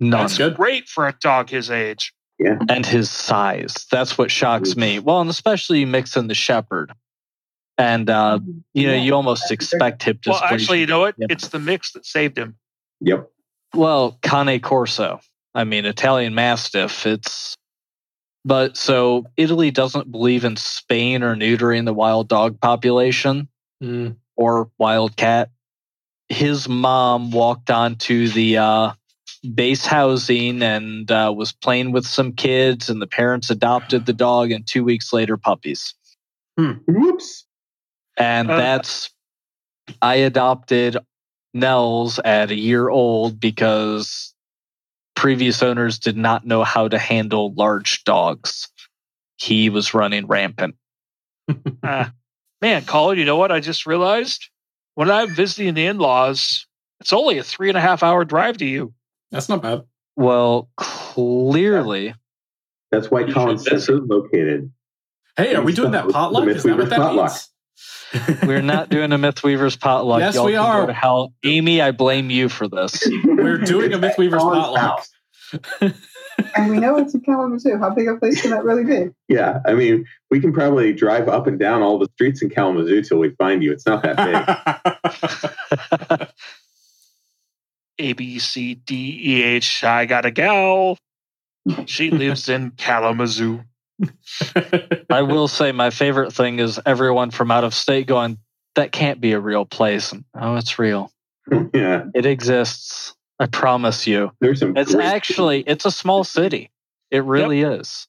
None. 0.00 0.10
That's 0.10 0.38
good. 0.38 0.56
Great 0.56 0.88
for 0.88 1.08
a 1.08 1.14
dog 1.20 1.50
his 1.50 1.70
age. 1.70 2.14
Yeah. 2.38 2.58
and 2.68 2.86
his 2.86 3.10
size. 3.10 3.86
That's 3.90 4.16
what 4.16 4.30
shocks 4.30 4.76
me. 4.76 5.00
Well, 5.00 5.20
and 5.20 5.28
especially 5.28 5.80
you 5.80 5.88
mix 5.88 6.16
in 6.16 6.28
the 6.28 6.36
shepherd, 6.36 6.92
and 7.78 8.10
uh, 8.10 8.40
you 8.74 8.86
know 8.88 8.94
you 8.94 9.14
almost 9.14 9.50
expect 9.50 10.02
hip 10.02 10.18
Well, 10.26 10.40
actually, 10.42 10.80
you 10.80 10.86
know 10.86 11.00
what? 11.00 11.14
Yep. 11.16 11.30
It's 11.30 11.48
the 11.48 11.60
mix 11.60 11.92
that 11.92 12.04
saved 12.04 12.36
him. 12.36 12.56
Yep. 13.00 13.30
well, 13.74 14.18
Cane 14.22 14.60
Corso. 14.60 15.20
I 15.54 15.64
mean, 15.64 15.86
Italian 15.86 16.34
Mastiff. 16.34 17.06
It's 17.06 17.54
but 18.44 18.76
so 18.76 19.26
Italy 19.36 19.70
doesn't 19.70 20.10
believe 20.10 20.44
in 20.44 20.56
spaying 20.56 21.22
or 21.22 21.34
neutering 21.36 21.84
the 21.84 21.94
wild 21.94 22.28
dog 22.28 22.60
population 22.60 23.48
Mm. 23.82 24.16
or 24.36 24.70
wild 24.78 25.16
cat. 25.16 25.50
His 26.28 26.68
mom 26.68 27.30
walked 27.30 27.70
onto 27.70 28.28
the 28.28 28.58
uh, 28.58 28.92
base 29.54 29.86
housing 29.86 30.62
and 30.62 31.08
uh, 31.10 31.32
was 31.34 31.52
playing 31.52 31.92
with 31.92 32.04
some 32.04 32.32
kids, 32.32 32.90
and 32.90 33.00
the 33.00 33.06
parents 33.06 33.50
adopted 33.50 34.04
the 34.04 34.12
dog, 34.12 34.50
and 34.50 34.66
two 34.66 34.82
weeks 34.82 35.12
later, 35.12 35.36
puppies. 35.36 35.94
Whoops. 36.56 37.46
And 38.18 38.50
Uh, 38.50 38.56
that's, 38.56 39.10
I 40.02 40.16
adopted 40.16 40.98
Nels 41.54 42.18
at 42.18 42.50
a 42.50 42.54
year 42.54 42.88
old 42.88 43.40
because 43.40 44.34
previous 45.14 45.62
owners 45.62 45.98
did 45.98 46.16
not 46.16 46.46
know 46.46 46.64
how 46.64 46.88
to 46.88 46.98
handle 46.98 47.54
large 47.54 48.04
dogs. 48.04 48.68
He 49.36 49.70
was 49.70 49.94
running 49.94 50.26
rampant. 50.26 50.74
Ah, 51.82 52.12
man, 52.60 52.84
Colin, 52.84 53.18
you 53.18 53.24
know 53.24 53.36
what? 53.36 53.50
I 53.50 53.60
just 53.60 53.86
realized 53.86 54.50
when 54.96 55.10
I'm 55.10 55.32
visiting 55.34 55.74
the 55.74 55.86
in 55.86 55.98
laws, 55.98 56.66
it's 57.00 57.12
only 57.12 57.38
a 57.38 57.42
three 57.42 57.68
and 57.68 57.78
a 57.78 57.80
half 57.80 58.02
hour 58.02 58.24
drive 58.24 58.58
to 58.58 58.66
you. 58.66 58.92
That's 59.30 59.48
not 59.48 59.62
bad. 59.62 59.82
Well, 60.16 60.68
clearly, 60.76 62.14
That's 62.90 63.10
why 63.10 63.30
Colin's 63.30 63.64
Colin 63.64 63.78
is 63.78 63.88
located. 63.88 64.72
Hey, 65.36 65.54
are 65.54 65.62
we 65.62 65.72
doing 65.72 65.92
that 65.92 66.08
potluck? 66.08 66.48
Is 66.48 66.64
that 66.64 66.76
what 66.76 66.90
that 66.90 66.98
potluck. 66.98 67.30
means? 67.30 67.48
We're 68.46 68.62
not 68.62 68.88
doing 68.88 69.12
a 69.12 69.18
Mythweaver's 69.18 69.76
potluck. 69.76 70.20
Yes, 70.20 70.34
Y'all 70.34 70.46
we 70.46 70.56
are. 70.56 70.86
to 70.86 70.92
hell. 70.92 71.32
Amy, 71.44 71.80
I 71.80 71.90
blame 71.90 72.30
you 72.30 72.48
for 72.48 72.68
this. 72.68 73.06
We're 73.24 73.58
doing 73.58 73.92
a 73.92 73.98
Mythweaver's 73.98 74.42
Colin's 74.42 74.64
potluck. 74.64 75.06
and 76.56 76.70
we 76.70 76.78
know 76.78 76.96
it's 76.96 77.14
in 77.14 77.20
Kalamazoo. 77.20 77.78
How 77.78 77.90
big 77.90 78.08
a 78.08 78.16
place 78.16 78.42
can 78.42 78.50
that 78.50 78.64
really 78.64 78.84
be? 78.84 79.10
Yeah, 79.28 79.60
I 79.66 79.74
mean, 79.74 80.06
we 80.30 80.40
can 80.40 80.52
probably 80.52 80.92
drive 80.92 81.28
up 81.28 81.46
and 81.46 81.58
down 81.58 81.82
all 81.82 81.98
the 81.98 82.08
streets 82.14 82.42
in 82.42 82.50
Kalamazoo 82.50 83.02
till 83.02 83.18
we 83.18 83.30
find 83.30 83.62
you. 83.62 83.72
It's 83.72 83.86
not 83.86 84.02
that 84.02 84.16
big. 86.18 86.28
A 88.00 88.12
B 88.12 88.38
C 88.38 88.74
D 88.76 89.20
E 89.24 89.42
H. 89.42 89.82
I 89.82 90.06
got 90.06 90.24
a 90.24 90.30
gal. 90.30 90.98
She 91.86 92.10
lives 92.10 92.48
in 92.48 92.70
Kalamazoo. 92.72 93.62
I 95.10 95.22
will 95.22 95.48
say 95.48 95.72
my 95.72 95.90
favorite 95.90 96.32
thing 96.32 96.58
is 96.58 96.78
everyone 96.86 97.30
from 97.30 97.50
out 97.50 97.64
of 97.64 97.74
state 97.74 98.06
going, 98.06 98.38
that 98.74 98.92
can't 98.92 99.20
be 99.20 99.32
a 99.32 99.40
real 99.40 99.64
place. 99.64 100.12
And, 100.12 100.24
oh, 100.34 100.56
it's 100.56 100.78
real. 100.78 101.10
yeah, 101.74 102.04
It 102.14 102.26
exists. 102.26 103.14
I 103.40 103.46
promise 103.46 104.06
you. 104.06 104.32
there's 104.40 104.60
some. 104.60 104.76
It's 104.76 104.94
actually 104.94 105.60
it's 105.60 105.84
a 105.84 105.90
small 105.92 106.24
city. 106.24 106.70
It 107.10 107.22
really 107.24 107.62
is. 107.62 108.06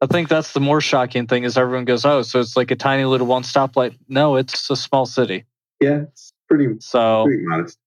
I 0.00 0.06
think 0.06 0.28
that's 0.28 0.52
the 0.52 0.60
more 0.60 0.80
shocking 0.80 1.26
thing 1.28 1.44
is 1.44 1.56
everyone 1.56 1.84
goes, 1.84 2.04
"Oh, 2.04 2.22
so 2.22 2.40
it's 2.40 2.56
like 2.56 2.72
a 2.72 2.76
tiny 2.76 3.04
little 3.04 3.26
one 3.28 3.42
stoplight." 3.44 3.96
No, 4.08 4.34
it's 4.36 4.68
a 4.70 4.76
small 4.76 5.06
city. 5.06 5.44
yeah, 5.80 6.02
it's 6.02 6.32
pretty 6.48 6.68
So, 6.80 7.24
pretty 7.24 7.44
modest. 7.46 7.78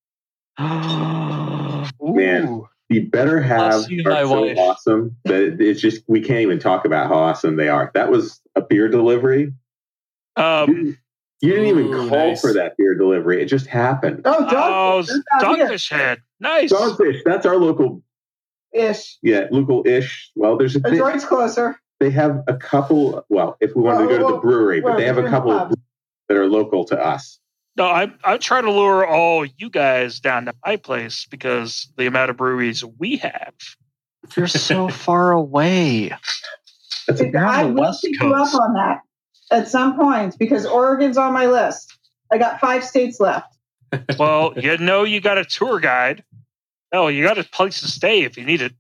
Man. 2.02 2.64
Ooh. 2.90 2.96
The 2.96 3.00
better 3.02 3.42
have 3.42 3.90
you, 3.92 4.04
are 4.10 4.26
so 4.26 4.42
wife. 4.46 4.58
awesome 4.58 5.18
that 5.26 5.58
it's 5.62 5.82
just 5.82 6.04
we 6.08 6.22
can't 6.22 6.40
even 6.42 6.60
talk 6.60 6.86
about 6.86 7.08
how 7.08 7.16
awesome 7.16 7.56
they 7.58 7.68
are. 7.70 7.92
That 7.94 8.10
was 8.10 8.40
a 8.56 8.62
beer 8.62 8.88
delivery. 8.88 9.54
You 10.38 10.44
Um, 10.44 10.66
didn't, 10.68 10.98
you 11.42 11.54
didn't 11.54 11.68
even 11.68 12.10
call 12.10 12.30
nice. 12.30 12.42
for 12.42 12.54
that 12.54 12.78
beer 12.78 12.96
delivery. 12.96 13.42
It 13.42 13.48
just 13.48 13.68
happened. 13.68 14.22
Oh, 14.26 14.36
oh, 14.40 15.04
dogfish. 15.04 15.08
That's 15.32 15.44
out 15.44 15.56
here. 15.58 15.68
Dogfish 15.68 15.90
Head. 15.92 16.22
Nice. 16.40 16.72
Dogfish. 16.72 17.20
That's 17.26 17.46
our 17.46 17.58
local, 17.58 18.02
Ish. 18.74 19.18
yeah, 19.22 19.48
local 19.52 19.86
ish. 19.86 20.32
Well, 20.36 20.58
there's 20.58 20.76
a 20.76 20.80
bit, 20.80 20.92
Detroit's 20.92 21.26
closer. 21.26 21.80
they 22.00 22.10
have 22.12 22.44
a 22.48 22.56
couple. 22.56 23.26
Well, 23.30 23.58
if 23.60 23.76
we 23.76 23.82
wanted 23.82 24.04
to 24.04 24.06
Well, 24.06 24.10
go 24.10 24.18
to 24.20 24.24
the 24.28 24.32
well, 24.34 24.42
brewery, 24.42 24.80
but 24.82 24.96
they 24.98 25.06
have 25.06 25.18
a 25.18 25.28
couple 25.30 25.52
pub. 25.58 25.74
that 26.30 26.38
are 26.38 26.48
local 26.48 26.86
to 26.86 26.98
us. 27.00 27.40
No, 27.78 27.86
I'm 27.86 28.18
I'm 28.24 28.40
trying 28.40 28.64
to 28.64 28.72
lure 28.72 29.06
all 29.06 29.46
you 29.46 29.70
guys 29.70 30.20
down 30.20 30.46
to 30.46 30.54
my 30.66 30.78
place 30.78 31.28
because 31.30 31.92
the 31.96 32.08
amount 32.08 32.32
of 32.32 32.38
breweries 32.38 32.84
we 32.84 33.18
have. 33.18 33.54
you're 34.36 34.48
so 34.48 34.88
far 34.90 35.32
away. 35.32 36.12
That's 37.08 37.22
a, 37.22 37.38
I 37.38 37.64
the 37.64 37.70
will 37.70 37.82
West 37.82 38.04
pick 38.04 38.20
you 38.20 38.34
up 38.34 38.54
on 38.54 38.74
that 38.74 39.02
at 39.52 39.68
some 39.68 39.96
point 39.96 40.36
because 40.40 40.66
Oregon's 40.66 41.18
on 41.18 41.34
my 41.34 41.46
list. 41.46 41.96
I 42.32 42.38
got 42.38 42.60
five 42.60 42.84
states 42.84 43.20
left. 43.20 43.54
Well, 44.20 44.54
you 44.58 44.78
know 44.80 45.06
you 45.06 45.22
got 45.22 45.38
a 45.38 45.46
tour 45.46 45.80
guide. 45.80 46.26
Oh, 46.92 47.08
you 47.08 47.24
got 47.24 47.38
a 47.38 47.46
place 47.46 47.80
to 47.82 47.88
stay 47.88 48.24
if 48.24 48.38
you 48.38 48.44
need 48.44 48.62
it. 48.62 48.74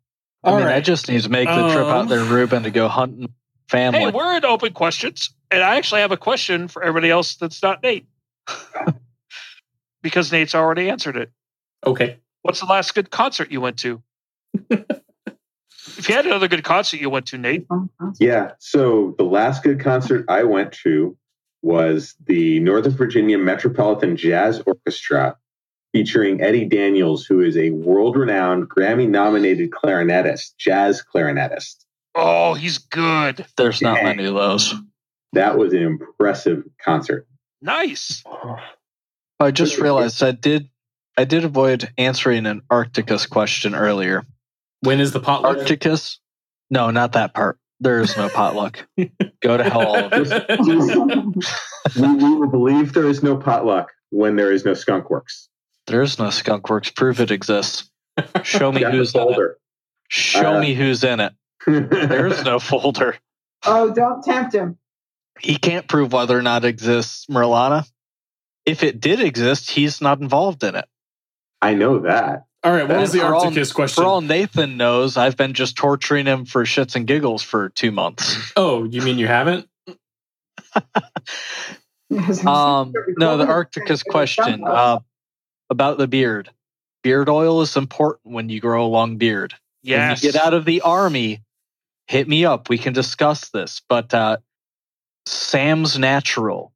I 0.43 0.49
All 0.49 0.57
mean, 0.57 0.67
I 0.67 0.81
just 0.81 1.07
need 1.07 1.21
to 1.21 1.29
make 1.29 1.47
the 1.47 1.71
trip 1.71 1.85
out 1.85 2.01
Um, 2.01 2.07
there, 2.09 2.23
Ruben, 2.25 2.63
to 2.63 2.71
go 2.71 2.89
hunting 2.89 3.33
family. 3.69 3.99
Hey, 3.99 4.11
we're 4.11 4.35
in 4.35 4.43
open 4.43 4.73
questions, 4.73 5.29
and 5.49 5.63
I 5.63 5.77
actually 5.77 6.01
have 6.01 6.11
a 6.11 6.17
question 6.17 6.67
for 6.67 6.83
everybody 6.83 7.09
else 7.09 7.35
that's 7.37 7.63
not 7.63 7.81
Nate, 7.83 8.05
because 10.01 10.31
Nate's 10.31 10.55
already 10.55 10.89
answered 10.89 11.17
it. 11.17 11.31
Okay. 11.85 12.17
What's 12.41 12.59
the 12.59 12.65
last 12.65 12.93
good 12.95 13.09
concert 13.11 13.51
you 13.51 13.61
went 13.61 13.77
to? 13.79 14.01
if 14.69 16.07
you 16.09 16.15
had 16.15 16.25
another 16.25 16.47
good 16.47 16.63
concert 16.63 16.99
you 17.01 17.09
went 17.09 17.27
to, 17.27 17.37
Nate, 17.37 17.65
yeah. 18.19 18.51
So 18.59 19.15
the 19.17 19.23
last 19.23 19.63
good 19.63 19.79
concert 19.79 20.25
I 20.29 20.43
went 20.43 20.71
to 20.83 21.17
was 21.61 22.15
the 22.25 22.59
Northern 22.59 22.93
Virginia 22.93 23.37
Metropolitan 23.37 24.15
Jazz 24.15 24.61
Orchestra 24.65 25.37
featuring 25.93 26.41
Eddie 26.41 26.65
Daniels, 26.65 27.25
who 27.25 27.41
is 27.41 27.57
a 27.57 27.71
world 27.71 28.15
renowned 28.15 28.69
Grammy 28.69 29.09
nominated 29.09 29.71
clarinetist, 29.71 30.55
jazz 30.57 31.03
clarinetist. 31.13 31.83
oh, 32.15 32.53
he's 32.55 32.77
good. 32.79 33.45
There's 33.57 33.81
not 33.81 33.97
Yeah. 33.97 34.03
many 34.05 34.25
of 34.25 34.33
those. 34.35 34.73
That 35.33 35.57
was 35.57 35.73
an 35.73 35.83
impressive 35.83 36.63
concert. 36.83 37.27
Nice. 37.61 38.23
I 39.39 39.51
just 39.51 39.77
realized 39.77 40.23
I 40.23 40.31
did. 40.31 40.69
I 41.17 41.23
did 41.25 41.43
avoid 41.45 41.91
answering 41.97 42.45
an 42.45 42.61
Arcticus 42.69 43.25
question 43.27 43.73
earlier. 43.75 44.25
When 44.81 44.99
is 44.99 45.11
the 45.11 45.19
potluck? 45.19 45.57
Arcticus? 45.57 46.19
No, 46.69 46.91
not 46.91 47.13
that 47.13 47.33
part. 47.33 47.57
There 47.79 47.99
is 48.01 48.15
no 48.17 48.29
potluck. 48.29 48.87
Go 49.41 49.57
to 49.57 49.63
hell, 49.63 49.81
all 49.87 50.05
of 50.11 50.13
you. 50.13 51.33
we, 52.01 52.15
we 52.15 52.35
will 52.35 52.49
believe 52.49 52.93
there 52.93 53.07
is 53.07 53.21
no 53.23 53.35
potluck 53.37 53.91
when 54.09 54.35
there 54.35 54.51
is 54.51 54.65
no 54.65 54.73
skunk 54.73 55.09
works. 55.09 55.49
There 55.87 56.01
is 56.01 56.19
no 56.19 56.25
skunkworks. 56.25 56.93
Prove 56.95 57.19
it 57.19 57.31
exists. 57.31 57.89
Show 58.43 58.71
me 58.71 58.83
who's 58.91 59.13
in 59.15 59.21
it. 59.29 59.57
Show 60.09 60.55
Uh, 60.55 60.59
me 60.59 60.73
who's 60.73 61.03
in 61.03 61.19
it. 61.19 61.33
There 61.65 62.27
is 62.27 62.43
no 62.43 62.59
folder. 62.59 63.17
Oh, 63.65 63.93
don't 63.93 64.23
tempt 64.23 64.53
him. 64.53 64.77
He 65.39 65.57
can't 65.57 65.87
prove 65.87 66.13
whether 66.13 66.37
or 66.37 66.41
not 66.41 66.65
it 66.65 66.69
exists, 66.69 67.25
Merlana. 67.27 67.87
If 68.65 68.83
it 68.83 68.99
did 68.99 69.19
exist, 69.21 69.69
he's 69.69 70.01
not 70.01 70.19
involved 70.19 70.63
in 70.63 70.75
it. 70.75 70.85
I 71.61 71.73
know 71.73 71.99
that. 71.99 72.45
All 72.63 72.71
right. 72.73 72.87
What 72.87 72.99
was 72.99 73.11
the 73.11 73.19
For 73.19 73.33
all- 73.33 73.45
Arcticus 73.45 73.73
question? 73.73 74.03
For 74.03 74.07
all 74.07 74.21
Nathan 74.21 74.77
knows, 74.77 75.15
I've 75.15 75.37
been 75.37 75.53
just 75.53 75.77
torturing 75.77 76.25
him 76.25 76.45
for 76.45 76.65
shits 76.65 76.95
and 76.95 77.07
giggles 77.07 77.43
for 77.43 77.69
two 77.69 77.91
months. 77.91 78.51
oh, 78.57 78.83
you 78.83 79.01
mean 79.01 79.17
you 79.17 79.27
haven't? 79.27 79.67
Um, 82.45 82.93
no, 83.17 83.37
the 83.37 83.45
Arcticus 83.45 84.03
question 84.03 84.63
uh, 84.65 84.99
about 85.69 85.97
the 85.97 86.07
beard. 86.07 86.49
Beard 87.03 87.29
oil 87.29 87.61
is 87.61 87.75
important 87.75 88.33
when 88.33 88.49
you 88.49 88.59
grow 88.59 88.85
a 88.85 88.87
long 88.87 89.17
beard. 89.17 89.53
Yes. 89.83 90.21
When 90.21 90.27
you 90.27 90.33
get 90.33 90.41
out 90.41 90.53
of 90.53 90.65
the 90.65 90.81
army, 90.81 91.43
hit 92.07 92.27
me 92.27 92.45
up. 92.45 92.69
We 92.69 92.77
can 92.77 92.93
discuss 92.93 93.49
this. 93.49 93.81
But 93.87 94.13
uh, 94.13 94.37
Sam's 95.27 95.97
Natural, 95.99 96.71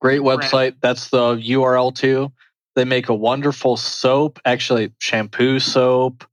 great 0.00 0.20
Right. 0.22 0.40
website. 0.40 0.74
That's 0.80 1.10
the 1.10 1.36
URL 1.36 1.92
too. 1.94 2.32
They 2.76 2.84
make 2.84 3.08
a 3.08 3.14
wonderful 3.14 3.76
soap, 3.76 4.40
actually, 4.44 4.92
shampoo 4.98 5.60
soap, 5.60 6.24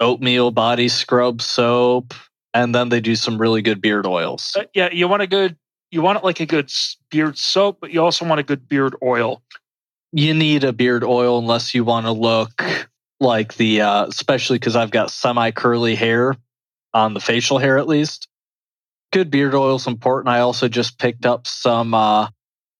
oatmeal 0.00 0.50
body 0.50 0.88
scrub 0.88 1.42
soap, 1.42 2.14
and 2.54 2.74
then 2.74 2.88
they 2.90 3.00
do 3.00 3.16
some 3.16 3.38
really 3.38 3.62
good 3.62 3.80
beard 3.80 4.06
oils. 4.06 4.54
Uh, 4.58 4.64
yeah, 4.74 4.90
you 4.92 5.08
want 5.08 5.22
a 5.22 5.26
good, 5.26 5.56
you 5.90 6.02
want 6.02 6.18
it 6.18 6.24
like 6.24 6.40
a 6.40 6.46
good 6.46 6.70
beard 7.10 7.38
soap, 7.38 7.78
but 7.80 7.90
you 7.90 8.02
also 8.02 8.24
want 8.26 8.40
a 8.40 8.44
good 8.44 8.68
beard 8.68 8.94
oil. 9.02 9.42
you 10.12 10.34
need 10.34 10.64
a 10.64 10.72
beard 10.72 11.04
oil 11.04 11.38
unless 11.38 11.74
you 11.74 11.84
want 11.84 12.04
to 12.04 12.12
look 12.12 12.62
like 13.20 13.54
the 13.54 13.80
uh 13.82 14.06
especially 14.06 14.58
because 14.58 14.74
i've 14.74 14.90
got 14.90 15.08
semi 15.10 15.52
curly 15.52 15.94
hair 15.94 16.34
on 16.94 17.14
the 17.14 17.20
facial 17.20 17.58
hair 17.58 17.78
at 17.78 17.86
least 17.86 18.26
good 19.12 19.30
beard 19.30 19.54
oil 19.54 19.76
is 19.76 19.86
important 19.86 20.28
i 20.28 20.40
also 20.40 20.68
just 20.68 20.98
picked 20.98 21.26
up 21.26 21.46
some 21.46 21.94
uh, 21.94 22.28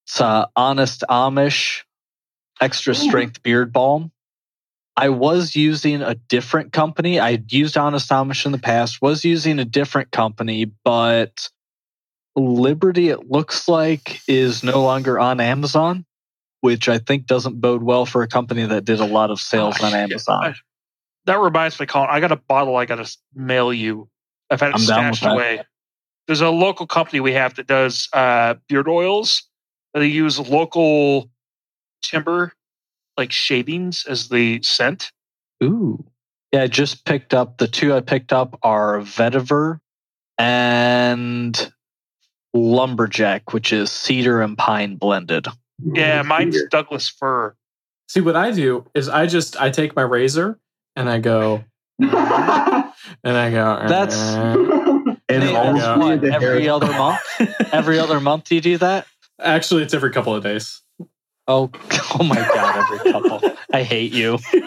it's, 0.07 0.21
uh 0.21 0.47
honest 0.57 1.05
amish 1.09 1.83
extra 2.61 2.93
Ooh. 2.93 2.95
strength 2.95 3.43
beard 3.43 3.73
balm 3.73 4.11
I 4.97 5.09
was 5.09 5.57
using 5.57 6.03
a 6.03 6.15
different 6.15 6.73
company. 6.75 7.19
I 7.19 7.43
used 7.49 7.79
Honest 7.79 8.11
Amish 8.11 8.45
in 8.45 8.53
the 8.53 8.59
past, 8.59 9.01
was 9.01 9.25
using 9.25 9.59
a 9.59 9.65
different 9.65 10.11
company, 10.11 10.67
but 10.85 11.49
Liberty, 12.37 13.09
it 13.09 13.31
looks 13.31 13.67
like, 13.67 14.21
is 14.29 14.63
no 14.63 14.83
longer 14.83 15.19
on 15.19 15.41
Amazon, 15.41 16.05
which 16.61 16.89
I 16.89 16.99
think 16.99 17.27
doesn't 17.27 17.63
bode 17.63 17.83
well 17.83 18.05
for 18.05 18.23
a 18.23 18.29
company 18.29 18.67
that 18.67 18.85
did 18.85 19.01
a 19.01 19.07
lot 19.07 19.31
of 19.31 19.41
sales 19.41 19.77
Oh, 19.81 19.87
on. 19.87 19.95
Amazon. 19.95 20.55
That 21.25 21.39
reminds 21.39 21.81
me, 21.81 21.87
Colin. 21.87 22.09
I 22.11 22.21
got 22.21 22.33
a 22.33 22.37
bottle 22.37 22.77
I 22.77 22.85
got 22.85 22.97
to 22.97 23.17
mail 23.35 23.73
you. 23.73 24.09
I've 24.51 24.61
had 24.61 24.71
it 24.71 24.75
I'm 24.75 24.81
stashed 24.81 25.23
that. 25.23 25.67
Away. 26.31 26.37
There's 26.39 26.41
a 26.41 26.51
local 26.51 26.87
company 26.87 27.21
we 27.21 27.33
have 27.33 27.55
that 27.57 27.67
does 27.67 28.09
uh, 28.13 28.55
beard 28.69 28.89
oils. 28.89 29.43
They 29.95 30.07
use 30.07 30.39
local 30.39 31.31
timber, 32.03 32.53
like 33.17 33.33
shavings, 33.33 34.07
as 34.09 34.29
the 34.29 34.63
scent. 34.63 35.13
Ooh. 35.63 36.05
Yeah, 36.53 36.63
I 36.63 36.67
just 36.69 37.05
picked 37.05 37.35
up 37.35 37.59
the 37.59 37.69
two 37.69 37.95
I 37.95 38.01
picked 38.01 38.33
up 38.33 38.59
are 38.63 38.99
vetiver 39.01 39.81
and 40.39 41.73
lumberjack, 42.55 43.53
which 43.53 43.73
is 43.73 43.91
cedar 43.91 44.41
and 44.41 44.57
pine 44.57 44.97
blended. 44.97 45.47
Yeah, 45.95 46.23
mine's 46.23 46.55
Peter. 46.57 46.69
Douglas 46.71 47.09
fir. 47.09 47.55
See, 48.09 48.21
what 48.21 48.37
I 48.37 48.51
do 48.51 48.87
is 48.95 49.09
I 49.09 49.27
just 49.27 49.61
I 49.61 49.71
take 49.71 49.95
my 49.95 50.03
razor 50.03 50.59
and 50.97 51.09
I 51.09 51.21
go 51.21 51.65
and 51.99 52.09
I 52.11 53.51
go. 53.51 53.85
That's- 53.89 54.87
And 55.31 55.43
Hey, 55.43 55.55
all 55.55 55.77
yeah. 55.77 55.97
what, 55.97 56.25
every 56.25 56.65
hair- 56.65 56.73
other 56.73 56.87
month? 56.89 57.21
Every 57.73 57.99
other 57.99 58.21
month 58.21 58.51
you 58.51 58.61
do 58.61 58.79
that? 58.79 59.07
Actually, 59.41 59.83
it's 59.85 59.95
every 59.95 60.11
couple 60.11 60.35
of 60.35 60.43
days. 60.43 60.81
Oh, 61.49 61.71
oh 62.19 62.23
my 62.25 62.37
god! 62.37 62.93
Every 62.93 63.13
couple. 63.13 63.53
I 63.73 63.83
hate 63.83 64.13
you. 64.13 64.39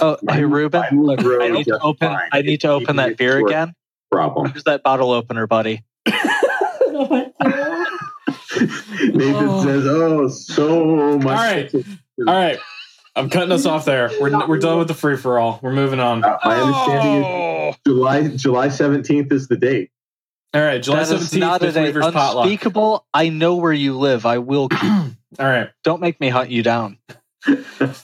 Oh, 0.00 0.16
hey 0.28 0.40
Mine- 0.42 0.50
Ruben. 0.50 0.80
mine 0.80 0.96
will 0.98 1.06
Look, 1.06 1.20
grow 1.20 1.44
I 1.44 1.48
need 1.48 1.64
to 1.66 1.78
open. 1.78 2.08
fine. 2.08 2.28
I 2.32 2.42
need 2.42 2.60
to 2.62 2.68
open 2.70 2.96
that 2.96 3.16
beer 3.16 3.38
again. 3.46 3.72
problem. 4.10 4.50
Where's 4.50 4.64
that 4.64 4.82
bottle 4.82 5.12
opener, 5.12 5.46
buddy? 5.46 5.84
Nathan 6.06 7.32
Oh. 9.34 9.62
says, 9.64 9.86
"Oh, 9.86 10.28
so 10.28 11.18
much." 11.18 11.26
All 11.26 11.32
right. 11.32 11.74
All 11.74 12.34
right, 12.34 12.58
I'm 13.14 13.28
cutting 13.28 13.52
us 13.52 13.66
off 13.66 13.84
there. 13.84 14.10
We're 14.20 14.46
we're 14.46 14.58
done 14.58 14.78
with 14.78 14.88
the 14.88 14.94
free 14.94 15.16
for 15.16 15.38
all. 15.38 15.58
We're 15.62 15.72
moving 15.72 16.00
on. 16.00 16.24
Uh, 16.24 16.38
my 16.44 16.56
understanding 16.60 17.22
is 17.22 17.26
Oh, 17.26 17.74
July 17.86 18.28
July 18.28 18.68
seventeenth 18.68 19.30
is 19.32 19.48
the 19.48 19.56
date. 19.56 19.90
All 20.54 20.60
right, 20.62 20.82
July 20.82 20.96
That 20.98 21.02
is 21.02 21.08
seventeenth, 21.08 21.40
not 21.40 21.60
Fifth 21.60 21.76
an 21.76 21.82
Weavers 21.84 22.04
potluck. 22.10 22.44
unspeakable. 22.44 23.06
I 23.14 23.28
know 23.28 23.56
where 23.56 23.72
you 23.72 23.98
live. 23.98 24.24
I 24.26 24.38
will. 24.38 24.68
All 24.82 25.12
right. 25.38 25.70
Don't 25.84 26.00
make 26.00 26.20
me 26.20 26.28
hunt 26.28 26.50
you 26.50 26.62
down. 26.62 26.98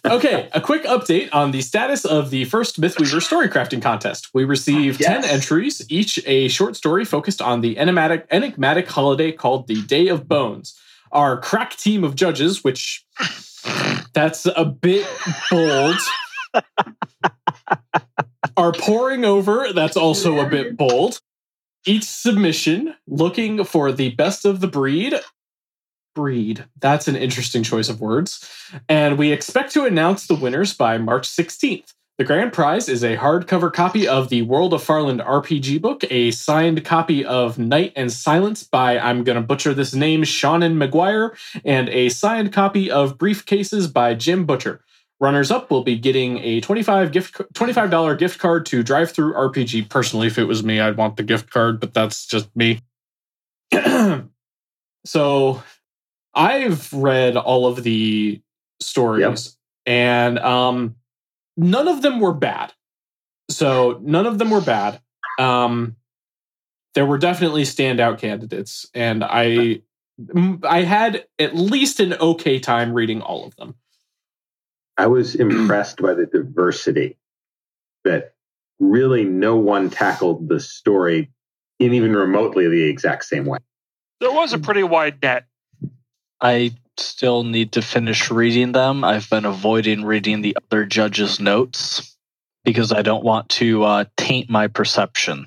Okay, 0.04 0.48
a 0.52 0.60
quick 0.60 0.82
update 0.84 1.28
on 1.32 1.52
the 1.52 1.60
status 1.60 2.04
of 2.04 2.30
the 2.30 2.44
first 2.46 2.80
Mythweaver 2.80 3.22
story 3.22 3.48
crafting 3.48 3.80
contest. 3.80 4.30
We 4.34 4.44
received 4.44 5.00
Yes. 5.00 5.24
10 5.24 5.30
entries, 5.32 5.86
each 5.88 6.18
a 6.26 6.48
short 6.48 6.74
story 6.74 7.04
focused 7.04 7.40
on 7.40 7.60
the 7.60 7.78
enigmatic, 7.78 8.26
enigmatic 8.32 8.88
holiday 8.88 9.30
called 9.30 9.68
the 9.68 9.80
Day 9.82 10.08
of 10.08 10.26
Bones. 10.26 10.76
Our 11.12 11.36
crack 11.40 11.76
team 11.76 12.02
of 12.02 12.16
judges, 12.16 12.64
which 12.64 13.04
that's 14.12 14.46
a 14.46 14.64
bit 14.64 15.06
bold, 15.50 15.96
are 18.56 18.72
pouring 18.72 19.24
over. 19.24 19.72
That's 19.72 19.96
also 19.96 20.40
a 20.40 20.48
bit 20.48 20.76
bold. 20.76 21.20
Each 21.86 22.04
submission 22.04 22.94
looking 23.06 23.64
for 23.64 23.92
the 23.92 24.10
best 24.10 24.44
of 24.44 24.60
the 24.60 24.66
breed. 24.66 25.14
Breed. 26.14 26.64
That's 26.80 27.06
an 27.06 27.16
interesting 27.16 27.62
choice 27.62 27.88
of 27.88 28.00
words 28.00 28.48
and 28.88 29.18
we 29.18 29.32
expect 29.32 29.72
to 29.74 29.84
announce 29.84 30.26
the 30.26 30.34
winners 30.34 30.74
by 30.74 30.98
March 30.98 31.28
16th. 31.28 31.94
The 32.18 32.24
grand 32.24 32.52
prize 32.52 32.88
is 32.88 33.04
a 33.04 33.16
hardcover 33.16 33.72
copy 33.72 34.08
of 34.08 34.28
the 34.28 34.42
World 34.42 34.74
of 34.74 34.82
Farland 34.82 35.24
RPG 35.24 35.80
book, 35.80 36.02
a 36.10 36.32
signed 36.32 36.84
copy 36.84 37.24
of 37.24 37.60
Night 37.60 37.92
and 37.94 38.10
Silence 38.10 38.64
by, 38.64 38.98
I'm 38.98 39.22
going 39.22 39.36
to 39.36 39.46
butcher 39.46 39.72
this 39.72 39.94
name, 39.94 40.24
Seanan 40.24 40.84
McGuire, 40.84 41.38
and 41.64 41.88
a 41.90 42.08
signed 42.08 42.52
copy 42.52 42.90
of 42.90 43.18
Brief 43.18 43.46
Cases 43.46 43.86
by 43.86 44.14
Jim 44.14 44.46
Butcher. 44.46 44.82
Runners 45.20 45.52
up 45.52 45.70
will 45.70 45.84
be 45.84 45.96
getting 45.96 46.38
a 46.38 46.60
25 46.60 47.12
gift 47.12 47.38
$25 47.54 48.18
gift 48.18 48.40
card 48.40 48.66
to 48.66 48.82
DriveThruRPG. 48.82 49.88
Personally, 49.88 50.26
if 50.26 50.38
it 50.38 50.44
was 50.44 50.64
me, 50.64 50.80
I'd 50.80 50.96
want 50.96 51.18
the 51.18 51.22
gift 51.22 51.50
card, 51.50 51.78
but 51.78 51.94
that's 51.94 52.26
just 52.26 52.48
me. 52.56 52.80
so 55.04 55.62
I've 56.34 56.92
read 56.92 57.36
all 57.36 57.66
of 57.66 57.84
the 57.84 58.42
stories 58.80 59.56
and 59.86 60.38
um 60.40 60.96
none 61.58 61.88
of 61.88 62.00
them 62.00 62.20
were 62.20 62.32
bad 62.32 62.72
so 63.50 64.00
none 64.02 64.24
of 64.24 64.38
them 64.38 64.50
were 64.50 64.60
bad 64.60 65.00
um 65.38 65.96
there 66.94 67.04
were 67.04 67.18
definitely 67.18 67.62
standout 67.62 68.18
candidates 68.18 68.86
and 68.94 69.22
I 69.22 69.82
I 70.62 70.82
had 70.82 71.26
at 71.38 71.54
least 71.54 72.00
an 72.00 72.14
okay 72.14 72.58
time 72.58 72.92
reading 72.94 73.20
all 73.20 73.44
of 73.44 73.54
them 73.56 73.74
I 74.96 75.06
was 75.06 75.34
impressed 75.34 76.00
by 76.00 76.14
the 76.14 76.26
diversity 76.26 77.16
that 78.04 78.34
really 78.80 79.24
no 79.24 79.56
one 79.56 79.90
tackled 79.90 80.48
the 80.48 80.60
story 80.60 81.30
in 81.78 81.94
even 81.94 82.14
remotely 82.14 82.68
the 82.68 82.84
exact 82.84 83.24
same 83.24 83.44
way. 83.44 83.58
there 84.20 84.32
was 84.32 84.52
a 84.52 84.58
pretty 84.58 84.82
wide 84.82 85.22
net. 85.22 85.46
I 86.40 86.72
still 87.00 87.44
need 87.44 87.72
to 87.72 87.82
finish 87.82 88.30
reading 88.30 88.72
them. 88.72 89.04
I've 89.04 89.28
been 89.30 89.44
avoiding 89.44 90.04
reading 90.04 90.42
the 90.42 90.56
other 90.70 90.84
judges' 90.84 91.40
notes 91.40 92.16
because 92.64 92.92
I 92.92 93.02
don't 93.02 93.24
want 93.24 93.48
to 93.50 93.84
uh, 93.84 94.04
taint 94.16 94.50
my 94.50 94.66
perception. 94.68 95.46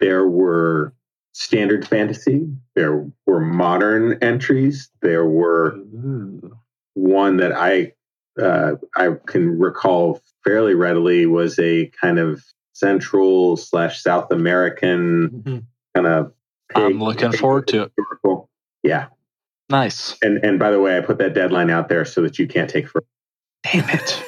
There 0.00 0.26
were 0.26 0.92
standard 1.32 1.86
fantasy, 1.86 2.48
there 2.74 3.06
were 3.26 3.40
modern 3.40 4.18
entries, 4.22 4.90
there 5.02 5.24
were 5.24 5.78
one 6.94 7.36
that 7.38 7.52
I 7.52 7.92
uh, 8.40 8.76
I 8.96 9.10
can 9.26 9.58
recall 9.58 10.20
fairly 10.44 10.74
readily 10.74 11.26
was 11.26 11.58
a 11.58 11.86
kind 12.00 12.18
of 12.18 12.44
Central 12.72 13.56
slash 13.56 14.00
South 14.02 14.30
American 14.30 15.30
Mhm. 15.30 15.64
kind 15.94 16.06
of. 16.06 16.32
I'm 16.74 17.02
looking 17.02 17.32
forward 17.32 17.66
to 17.68 17.82
it. 17.82 17.92
Historical. 17.96 18.48
Yeah, 18.84 19.06
Nice. 19.70 20.16
and 20.22 20.38
and 20.44 20.58
by 20.58 20.70
the 20.70 20.80
way, 20.80 20.96
I 20.96 21.00
put 21.00 21.18
that 21.18 21.34
deadline 21.34 21.70
out 21.70 21.88
there 21.88 22.04
so 22.04 22.22
that 22.22 22.38
you 22.38 22.46
can't 22.46 22.70
take 22.70 22.88
for. 22.88 23.04
Damn 23.64 23.88
it. 23.90 24.22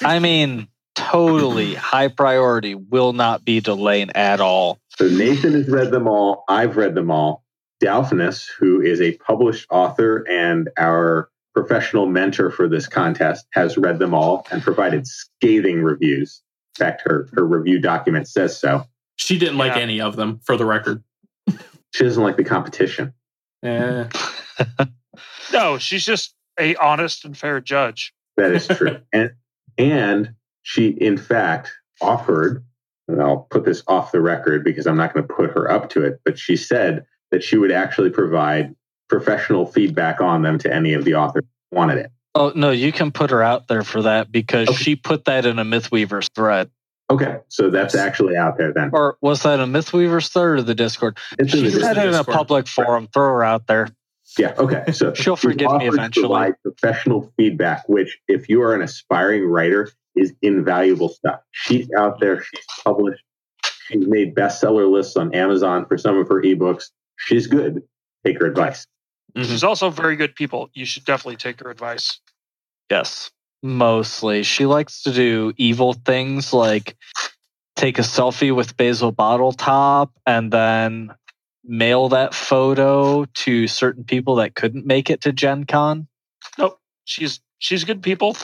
I 0.02 0.18
mean, 0.18 0.68
totally 0.94 1.74
high 1.74 2.08
priority 2.08 2.74
will 2.74 3.12
not 3.12 3.44
be 3.44 3.60
delaying 3.60 4.10
at 4.14 4.40
all. 4.40 4.78
So 4.98 5.08
Nathan 5.08 5.52
has 5.52 5.68
read 5.68 5.90
them 5.90 6.08
all. 6.08 6.44
I've 6.48 6.76
read 6.76 6.94
them 6.94 7.10
all. 7.10 7.44
Dalphinus, 7.82 8.48
who 8.58 8.80
is 8.80 9.00
a 9.00 9.12
published 9.18 9.66
author 9.70 10.26
and 10.28 10.70
our 10.78 11.28
professional 11.54 12.06
mentor 12.06 12.50
for 12.50 12.68
this 12.68 12.86
contest, 12.86 13.46
has 13.52 13.76
read 13.76 13.98
them 13.98 14.14
all 14.14 14.46
and 14.50 14.62
provided 14.62 15.06
scathing 15.06 15.82
reviews. 15.82 16.42
In 16.78 16.86
fact, 16.86 17.02
her, 17.04 17.28
her 17.34 17.44
review 17.44 17.78
document 17.78 18.28
says 18.28 18.58
so. 18.58 18.84
she 19.16 19.38
didn't 19.38 19.58
like 19.58 19.76
any 19.76 20.00
of 20.00 20.16
them 20.16 20.40
for 20.44 20.56
the 20.56 20.64
record 20.64 21.02
She 21.92 22.04
doesn't 22.04 22.22
like 22.22 22.36
the 22.36 22.44
competition. 22.44 23.12
Eh. 23.62 24.08
No, 25.52 25.78
she's 25.78 26.04
just 26.04 26.34
a 26.58 26.74
honest 26.76 27.24
and 27.24 27.36
fair 27.36 27.60
judge. 27.60 28.12
That 28.36 28.52
is 28.52 28.66
true. 28.66 28.98
and 29.12 29.30
and 29.78 30.34
she 30.62 30.88
in 30.88 31.16
fact 31.16 31.72
offered, 32.02 32.64
and 33.08 33.22
I'll 33.22 33.46
put 33.50 33.64
this 33.64 33.82
off 33.86 34.12
the 34.12 34.20
record 34.20 34.64
because 34.64 34.86
I'm 34.86 34.96
not 34.96 35.14
going 35.14 35.26
to 35.26 35.32
put 35.32 35.50
her 35.52 35.70
up 35.70 35.88
to 35.90 36.02
it, 36.04 36.20
but 36.24 36.38
she 36.38 36.56
said 36.56 37.06
that 37.30 37.42
she 37.42 37.56
would 37.56 37.72
actually 37.72 38.10
provide 38.10 38.74
professional 39.08 39.64
feedback 39.66 40.20
on 40.20 40.42
them 40.42 40.58
to 40.58 40.72
any 40.74 40.92
of 40.92 41.04
the 41.04 41.14
authors 41.14 41.44
who 41.70 41.76
wanted 41.76 41.98
it. 41.98 42.10
Oh, 42.34 42.52
no, 42.54 42.70
you 42.70 42.92
can 42.92 43.10
put 43.12 43.30
her 43.30 43.42
out 43.42 43.68
there 43.68 43.82
for 43.84 44.02
that 44.02 44.30
because 44.30 44.68
Okay. 44.68 44.76
she 44.76 44.96
put 44.96 45.24
that 45.24 45.46
in 45.46 45.58
a 45.58 45.64
Mythweaver's 45.64 46.28
thread. 46.34 46.70
Okay, 47.08 47.38
so 47.48 47.70
that's 47.70 47.94
actually 47.94 48.36
out 48.36 48.58
there 48.58 48.72
then. 48.72 48.90
Or 48.92 49.16
was 49.20 49.42
that 49.44 49.60
a 49.60 49.64
Mythweaver's 49.64 50.28
thread 50.28 50.46
or 50.46 50.62
the 50.62 50.74
Discord? 50.74 51.18
It's 51.38 51.54
in 51.54 51.64
She 51.64 51.70
said 51.70 51.96
it 51.96 52.08
in 52.08 52.14
a 52.14 52.24
public 52.24 52.66
forum. 52.66 53.08
Throw 53.12 53.28
her 53.28 53.44
out 53.44 53.68
there. 53.68 53.88
Yeah. 54.38 54.54
Okay. 54.58 54.90
So 54.92 55.14
She'll 55.14 55.36
forgive 55.36 55.70
me 55.72 55.78
to 55.80 55.86
eventually. 55.86 56.26
Provide 56.26 56.54
professional 56.62 57.32
feedback, 57.36 57.88
which, 57.88 58.18
if 58.26 58.48
you 58.48 58.60
are 58.62 58.74
an 58.74 58.82
aspiring 58.82 59.44
writer, 59.46 59.88
is 60.16 60.34
invaluable 60.42 61.08
stuff. 61.08 61.40
She's 61.52 61.88
out 61.96 62.18
there. 62.18 62.42
She's 62.42 62.64
published. 62.82 63.22
She's 63.86 64.06
made 64.06 64.34
bestseller 64.34 64.90
lists 64.90 65.16
on 65.16 65.32
Amazon 65.32 65.86
for 65.86 65.96
some 65.96 66.18
of 66.18 66.26
her 66.28 66.42
ebooks. 66.42 66.86
She's 67.16 67.46
good. 67.46 67.82
Take 68.24 68.40
her 68.40 68.46
advice. 68.46 68.84
Mhm. 69.36 69.44
She's 69.44 69.62
also 69.62 69.90
very 69.90 70.16
good 70.16 70.34
people. 70.34 70.70
You 70.74 70.84
should 70.84 71.04
definitely 71.04 71.36
take 71.36 71.60
her 71.60 71.70
advice. 71.70 72.20
Yes. 72.90 73.30
Mostly. 73.66 74.44
She 74.44 74.64
likes 74.64 75.02
to 75.02 75.12
do 75.12 75.52
evil 75.56 75.92
things 75.92 76.52
like 76.52 76.96
take 77.74 77.98
a 77.98 78.02
selfie 78.02 78.54
with 78.54 78.76
Basil 78.76 79.10
Bottle 79.10 79.50
Top 79.50 80.12
and 80.24 80.52
then 80.52 81.12
mail 81.64 82.08
that 82.10 82.32
photo 82.32 83.24
to 83.24 83.66
certain 83.66 84.04
people 84.04 84.36
that 84.36 84.54
couldn't 84.54 84.86
make 84.86 85.10
it 85.10 85.20
to 85.22 85.32
Gen 85.32 85.64
Con. 85.64 86.06
Nope. 86.58 86.78
She's 87.06 87.40
she's 87.58 87.82
good 87.82 88.02
people. 88.02 88.36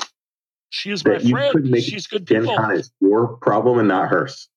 She 0.70 0.90
is 0.90 1.04
my 1.04 1.18
you 1.18 1.30
friend. 1.30 1.70
make 1.70 1.84
She's 1.84 2.08
good 2.08 2.26
Gen 2.26 2.40
people. 2.40 2.56
Con 2.56 2.72
is 2.72 2.90
your 3.00 3.28
problem 3.36 3.78
and 3.78 3.86
not 3.86 4.08
hers. 4.08 4.48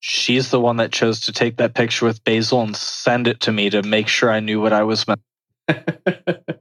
She's 0.00 0.50
the 0.50 0.58
one 0.58 0.78
that 0.78 0.90
chose 0.90 1.20
to 1.22 1.32
take 1.32 1.58
that 1.58 1.74
picture 1.74 2.06
with 2.06 2.24
Basil 2.24 2.60
and 2.60 2.74
send 2.74 3.28
it 3.28 3.38
to 3.42 3.52
me 3.52 3.70
to 3.70 3.84
make 3.84 4.08
sure 4.08 4.32
I 4.32 4.40
knew 4.40 4.60
what 4.60 4.72
I 4.72 4.82
was 4.82 5.06
meant. 5.06 5.20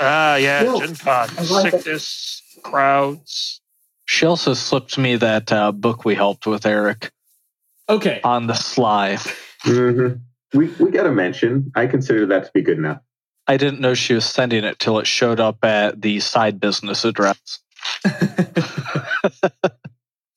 Ah, 0.00 0.36
yeah, 0.36 0.62
Yes. 0.62 0.78
Gen 0.78 0.96
Con. 0.96 1.28
I 1.38 1.42
like 1.42 1.74
it. 1.74 1.82
Sickness, 1.82 2.41
crowds. 2.62 3.60
She 4.04 4.26
also 4.26 4.54
slipped 4.54 4.98
me 4.98 5.16
that 5.16 5.52
uh, 5.52 5.72
book 5.72 6.04
we 6.04 6.14
helped 6.14 6.46
with 6.46 6.66
Eric 6.66 7.10
okay. 7.88 8.20
on 8.24 8.46
the 8.46 8.54
sly. 8.54 9.16
hmm 9.62 10.14
We 10.54 10.68
we 10.78 10.90
got 10.90 11.04
to 11.04 11.12
mention. 11.12 11.70
I 11.74 11.86
consider 11.86 12.26
that 12.26 12.44
to 12.44 12.50
be 12.52 12.62
good 12.62 12.78
enough. 12.78 13.00
I 13.46 13.56
didn't 13.56 13.80
know 13.80 13.94
she 13.94 14.14
was 14.14 14.24
sending 14.24 14.64
it 14.64 14.78
till 14.78 14.98
it 14.98 15.06
showed 15.06 15.40
up 15.40 15.64
at 15.64 16.00
the 16.00 16.20
side 16.20 16.60
business 16.60 17.04
address. 17.04 17.60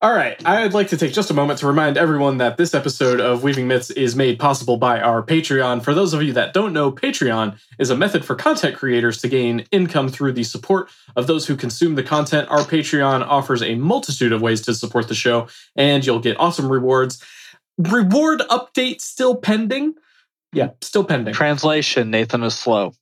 All 0.05 0.13
right. 0.13 0.39
I'd 0.45 0.75
like 0.75 0.89
to 0.89 0.97
take 0.97 1.13
just 1.13 1.31
a 1.31 1.33
moment 1.33 1.57
to 1.61 1.65
remind 1.65 1.97
everyone 1.97 2.37
that 2.37 2.57
this 2.57 2.75
episode 2.75 3.19
of 3.19 3.41
Weaving 3.41 3.67
Myths 3.67 3.89
is 3.89 4.15
made 4.15 4.37
possible 4.37 4.77
by 4.77 5.01
our 5.01 5.23
Patreon. 5.23 5.83
For 5.83 5.95
those 5.95 6.13
of 6.13 6.21
you 6.21 6.31
that 6.33 6.53
don't 6.53 6.73
know, 6.73 6.91
Patreon 6.91 7.57
is 7.79 7.89
a 7.89 7.97
method 7.97 8.23
for 8.23 8.35
content 8.35 8.75
creators 8.75 9.19
to 9.21 9.27
gain 9.27 9.65
income 9.71 10.09
through 10.09 10.33
the 10.33 10.43
support 10.43 10.91
of 11.15 11.25
those 11.25 11.47
who 11.47 11.55
consume 11.55 11.95
the 11.95 12.03
content. 12.03 12.47
Our 12.51 12.59
Patreon 12.59 13.25
offers 13.27 13.63
a 13.63 13.73
multitude 13.73 14.31
of 14.31 14.43
ways 14.43 14.61
to 14.67 14.75
support 14.75 15.07
the 15.07 15.15
show, 15.15 15.47
and 15.75 16.05
you'll 16.05 16.19
get 16.19 16.39
awesome 16.39 16.71
rewards. 16.71 17.23
Reward 17.79 18.41
update 18.51 19.01
still 19.01 19.35
pending. 19.35 19.95
Yeah, 20.53 20.69
still 20.83 21.03
pending. 21.03 21.33
Translation 21.33 22.11
Nathan 22.11 22.43
is 22.43 22.55
slow. 22.55 22.93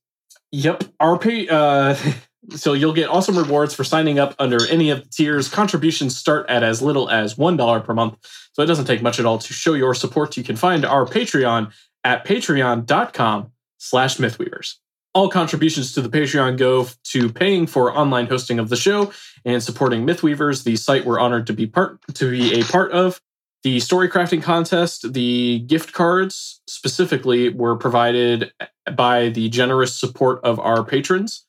Yep. 0.53 0.85
Our 1.01 1.19
pay 1.19 1.49
uh 1.49 1.97
so 2.52 2.74
you'll 2.74 2.94
get 2.94 3.10
awesome 3.10 3.38
rewards 3.38 3.74
for 3.74 3.84
signing 3.84 4.20
up 4.20 4.36
under 4.40 4.68
any 4.68 4.90
of 4.90 5.03
the 5.03 5.10
tiers. 5.10 5.48
Contributions 5.48 6.15
start 6.15 6.49
at 6.49 6.64
as 6.64 6.82
little 6.82 7.10
as 7.10 7.36
$1 7.36 7.86
per 7.86 7.94
month. 7.94 8.18
So 8.53 8.61
it 8.61 8.68
doesn't 8.68 8.86
take 8.86 9.02
much 9.02 9.20
at 9.20 9.26
all 9.26 9.40
to 9.40 9.53
show 9.53 9.74
your 9.74 9.94
support. 9.94 10.38
You 10.38 10.44
can 10.44 10.56
find 10.56 10.86
our 10.86 11.06
Patreon 11.06 11.72
at 12.03 12.26
patreon.com 12.26 13.52
slash 13.78 14.18
mythweavers. 14.18 14.76
All 15.14 15.30
contributions 15.30 15.94
to 15.94 16.02
the 16.02 16.10
Patreon 16.10 16.57
go 16.57 16.88
to 17.06 17.32
paying 17.32 17.68
for 17.68 17.95
online 17.95 18.26
hosting 18.28 18.60
of 18.60 18.70
the 18.70 18.76
show 18.76 19.11
and 19.45 19.61
supporting 19.61 20.07
Mythweavers, 20.07 20.64
the 20.64 20.76
site 20.76 21.06
we're 21.06 21.20
honored 21.20 21.48
to 21.48 21.53
be 21.53 21.68
part 21.68 21.99
to 22.15 22.32
be 22.32 22.60
a 22.60 22.64
part 22.64 22.91
of. 22.91 23.22
The 23.61 23.80
story 23.80 24.10
crafting 24.10 24.41
contest, 24.41 25.14
the 25.14 25.60
gift 25.60 25.94
cards 25.94 26.61
specifically 26.68 27.49
were 27.49 27.78
provided 27.78 28.52
by 28.95 29.30
the 29.30 29.49
generous 29.49 29.95
support 29.95 30.44
of 30.44 30.60
our 30.60 30.84
patrons. 30.84 31.45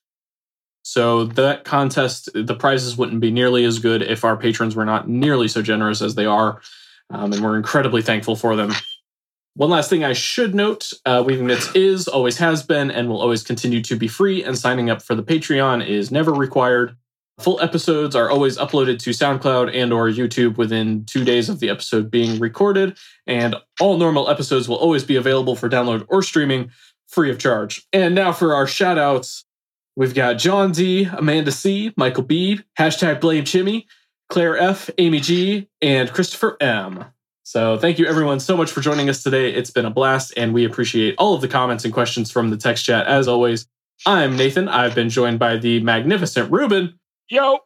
So 0.86 1.24
that 1.24 1.64
contest, 1.64 2.28
the 2.34 2.54
prizes 2.54 2.96
wouldn't 2.96 3.20
be 3.20 3.30
nearly 3.30 3.64
as 3.64 3.78
good 3.78 4.02
if 4.02 4.22
our 4.22 4.36
patrons 4.36 4.76
were 4.76 4.84
not 4.84 5.08
nearly 5.08 5.48
so 5.48 5.62
generous 5.62 6.02
as 6.02 6.14
they 6.14 6.26
are, 6.26 6.60
um, 7.08 7.32
and 7.32 7.42
we're 7.42 7.56
incredibly 7.56 8.02
thankful 8.02 8.36
for 8.36 8.54
them. 8.54 8.70
One 9.54 9.70
last 9.70 9.88
thing 9.88 10.04
I 10.04 10.12
should 10.12 10.54
note: 10.54 10.92
uh, 11.06 11.22
Weaving 11.24 11.46
Myths 11.46 11.74
is, 11.74 12.06
always 12.06 12.36
has 12.36 12.62
been, 12.62 12.90
and 12.90 13.08
will 13.08 13.22
always 13.22 13.42
continue 13.42 13.80
to 13.80 13.96
be 13.96 14.08
free. 14.08 14.44
And 14.44 14.58
signing 14.58 14.90
up 14.90 15.00
for 15.00 15.14
the 15.14 15.22
Patreon 15.22 15.86
is 15.86 16.10
never 16.10 16.32
required. 16.32 16.96
Full 17.40 17.60
episodes 17.60 18.14
are 18.14 18.30
always 18.30 18.58
uploaded 18.58 18.98
to 19.00 19.10
SoundCloud 19.10 19.74
and 19.74 19.92
or 19.92 20.08
YouTube 20.08 20.58
within 20.58 21.04
two 21.06 21.24
days 21.24 21.48
of 21.48 21.60
the 21.60 21.70
episode 21.70 22.10
being 22.10 22.38
recorded, 22.38 22.98
and 23.26 23.56
all 23.80 23.96
normal 23.96 24.28
episodes 24.28 24.68
will 24.68 24.76
always 24.76 25.02
be 25.02 25.16
available 25.16 25.56
for 25.56 25.68
download 25.68 26.04
or 26.08 26.22
streaming 26.22 26.70
free 27.08 27.30
of 27.30 27.38
charge. 27.38 27.86
And 27.92 28.14
now 28.14 28.32
for 28.32 28.54
our 28.54 28.66
shout 28.66 28.98
outs. 28.98 29.46
We've 29.96 30.14
got 30.14 30.34
John 30.34 30.72
D, 30.72 31.04
Amanda 31.04 31.52
C, 31.52 31.92
Michael 31.96 32.24
B, 32.24 32.60
hashtag 32.78 33.20
blame 33.20 33.44
Chimmy, 33.44 33.86
Claire 34.28 34.56
F, 34.58 34.90
Amy 34.98 35.20
G, 35.20 35.68
and 35.80 36.12
Christopher 36.12 36.56
M. 36.60 37.04
So 37.44 37.78
thank 37.78 37.98
you 37.98 38.06
everyone 38.06 38.40
so 38.40 38.56
much 38.56 38.70
for 38.72 38.80
joining 38.80 39.08
us 39.08 39.22
today. 39.22 39.52
It's 39.52 39.70
been 39.70 39.84
a 39.84 39.90
blast, 39.90 40.32
and 40.36 40.52
we 40.52 40.64
appreciate 40.64 41.14
all 41.18 41.34
of 41.34 41.42
the 41.42 41.48
comments 41.48 41.84
and 41.84 41.92
questions 41.94 42.30
from 42.30 42.50
the 42.50 42.56
text 42.56 42.84
chat 42.84 43.06
as 43.06 43.28
always. 43.28 43.66
I'm 44.06 44.36
Nathan. 44.36 44.68
I've 44.68 44.94
been 44.94 45.10
joined 45.10 45.38
by 45.38 45.58
the 45.58 45.80
magnificent 45.80 46.50
Ruben, 46.50 46.98
Yo, 47.28 47.58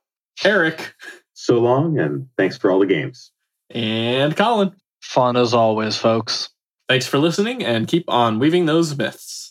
Eric, 0.45 0.95
So 1.33 1.59
long, 1.59 1.99
and 1.99 2.29
thanks 2.37 2.59
for 2.59 2.71
all 2.71 2.79
the 2.81 2.87
games. 2.87 3.33
and 3.71 4.37
Colin. 4.37 4.73
Fun 5.01 5.37
as 5.37 5.55
always, 5.55 5.97
folks. 5.97 6.51
Thanks 6.89 7.07
for 7.07 7.19
listening, 7.19 7.65
and 7.65 7.87
keep 7.89 8.05
on 8.09 8.39
weaving 8.39 8.67
those 8.67 8.97
myths. 8.97 9.48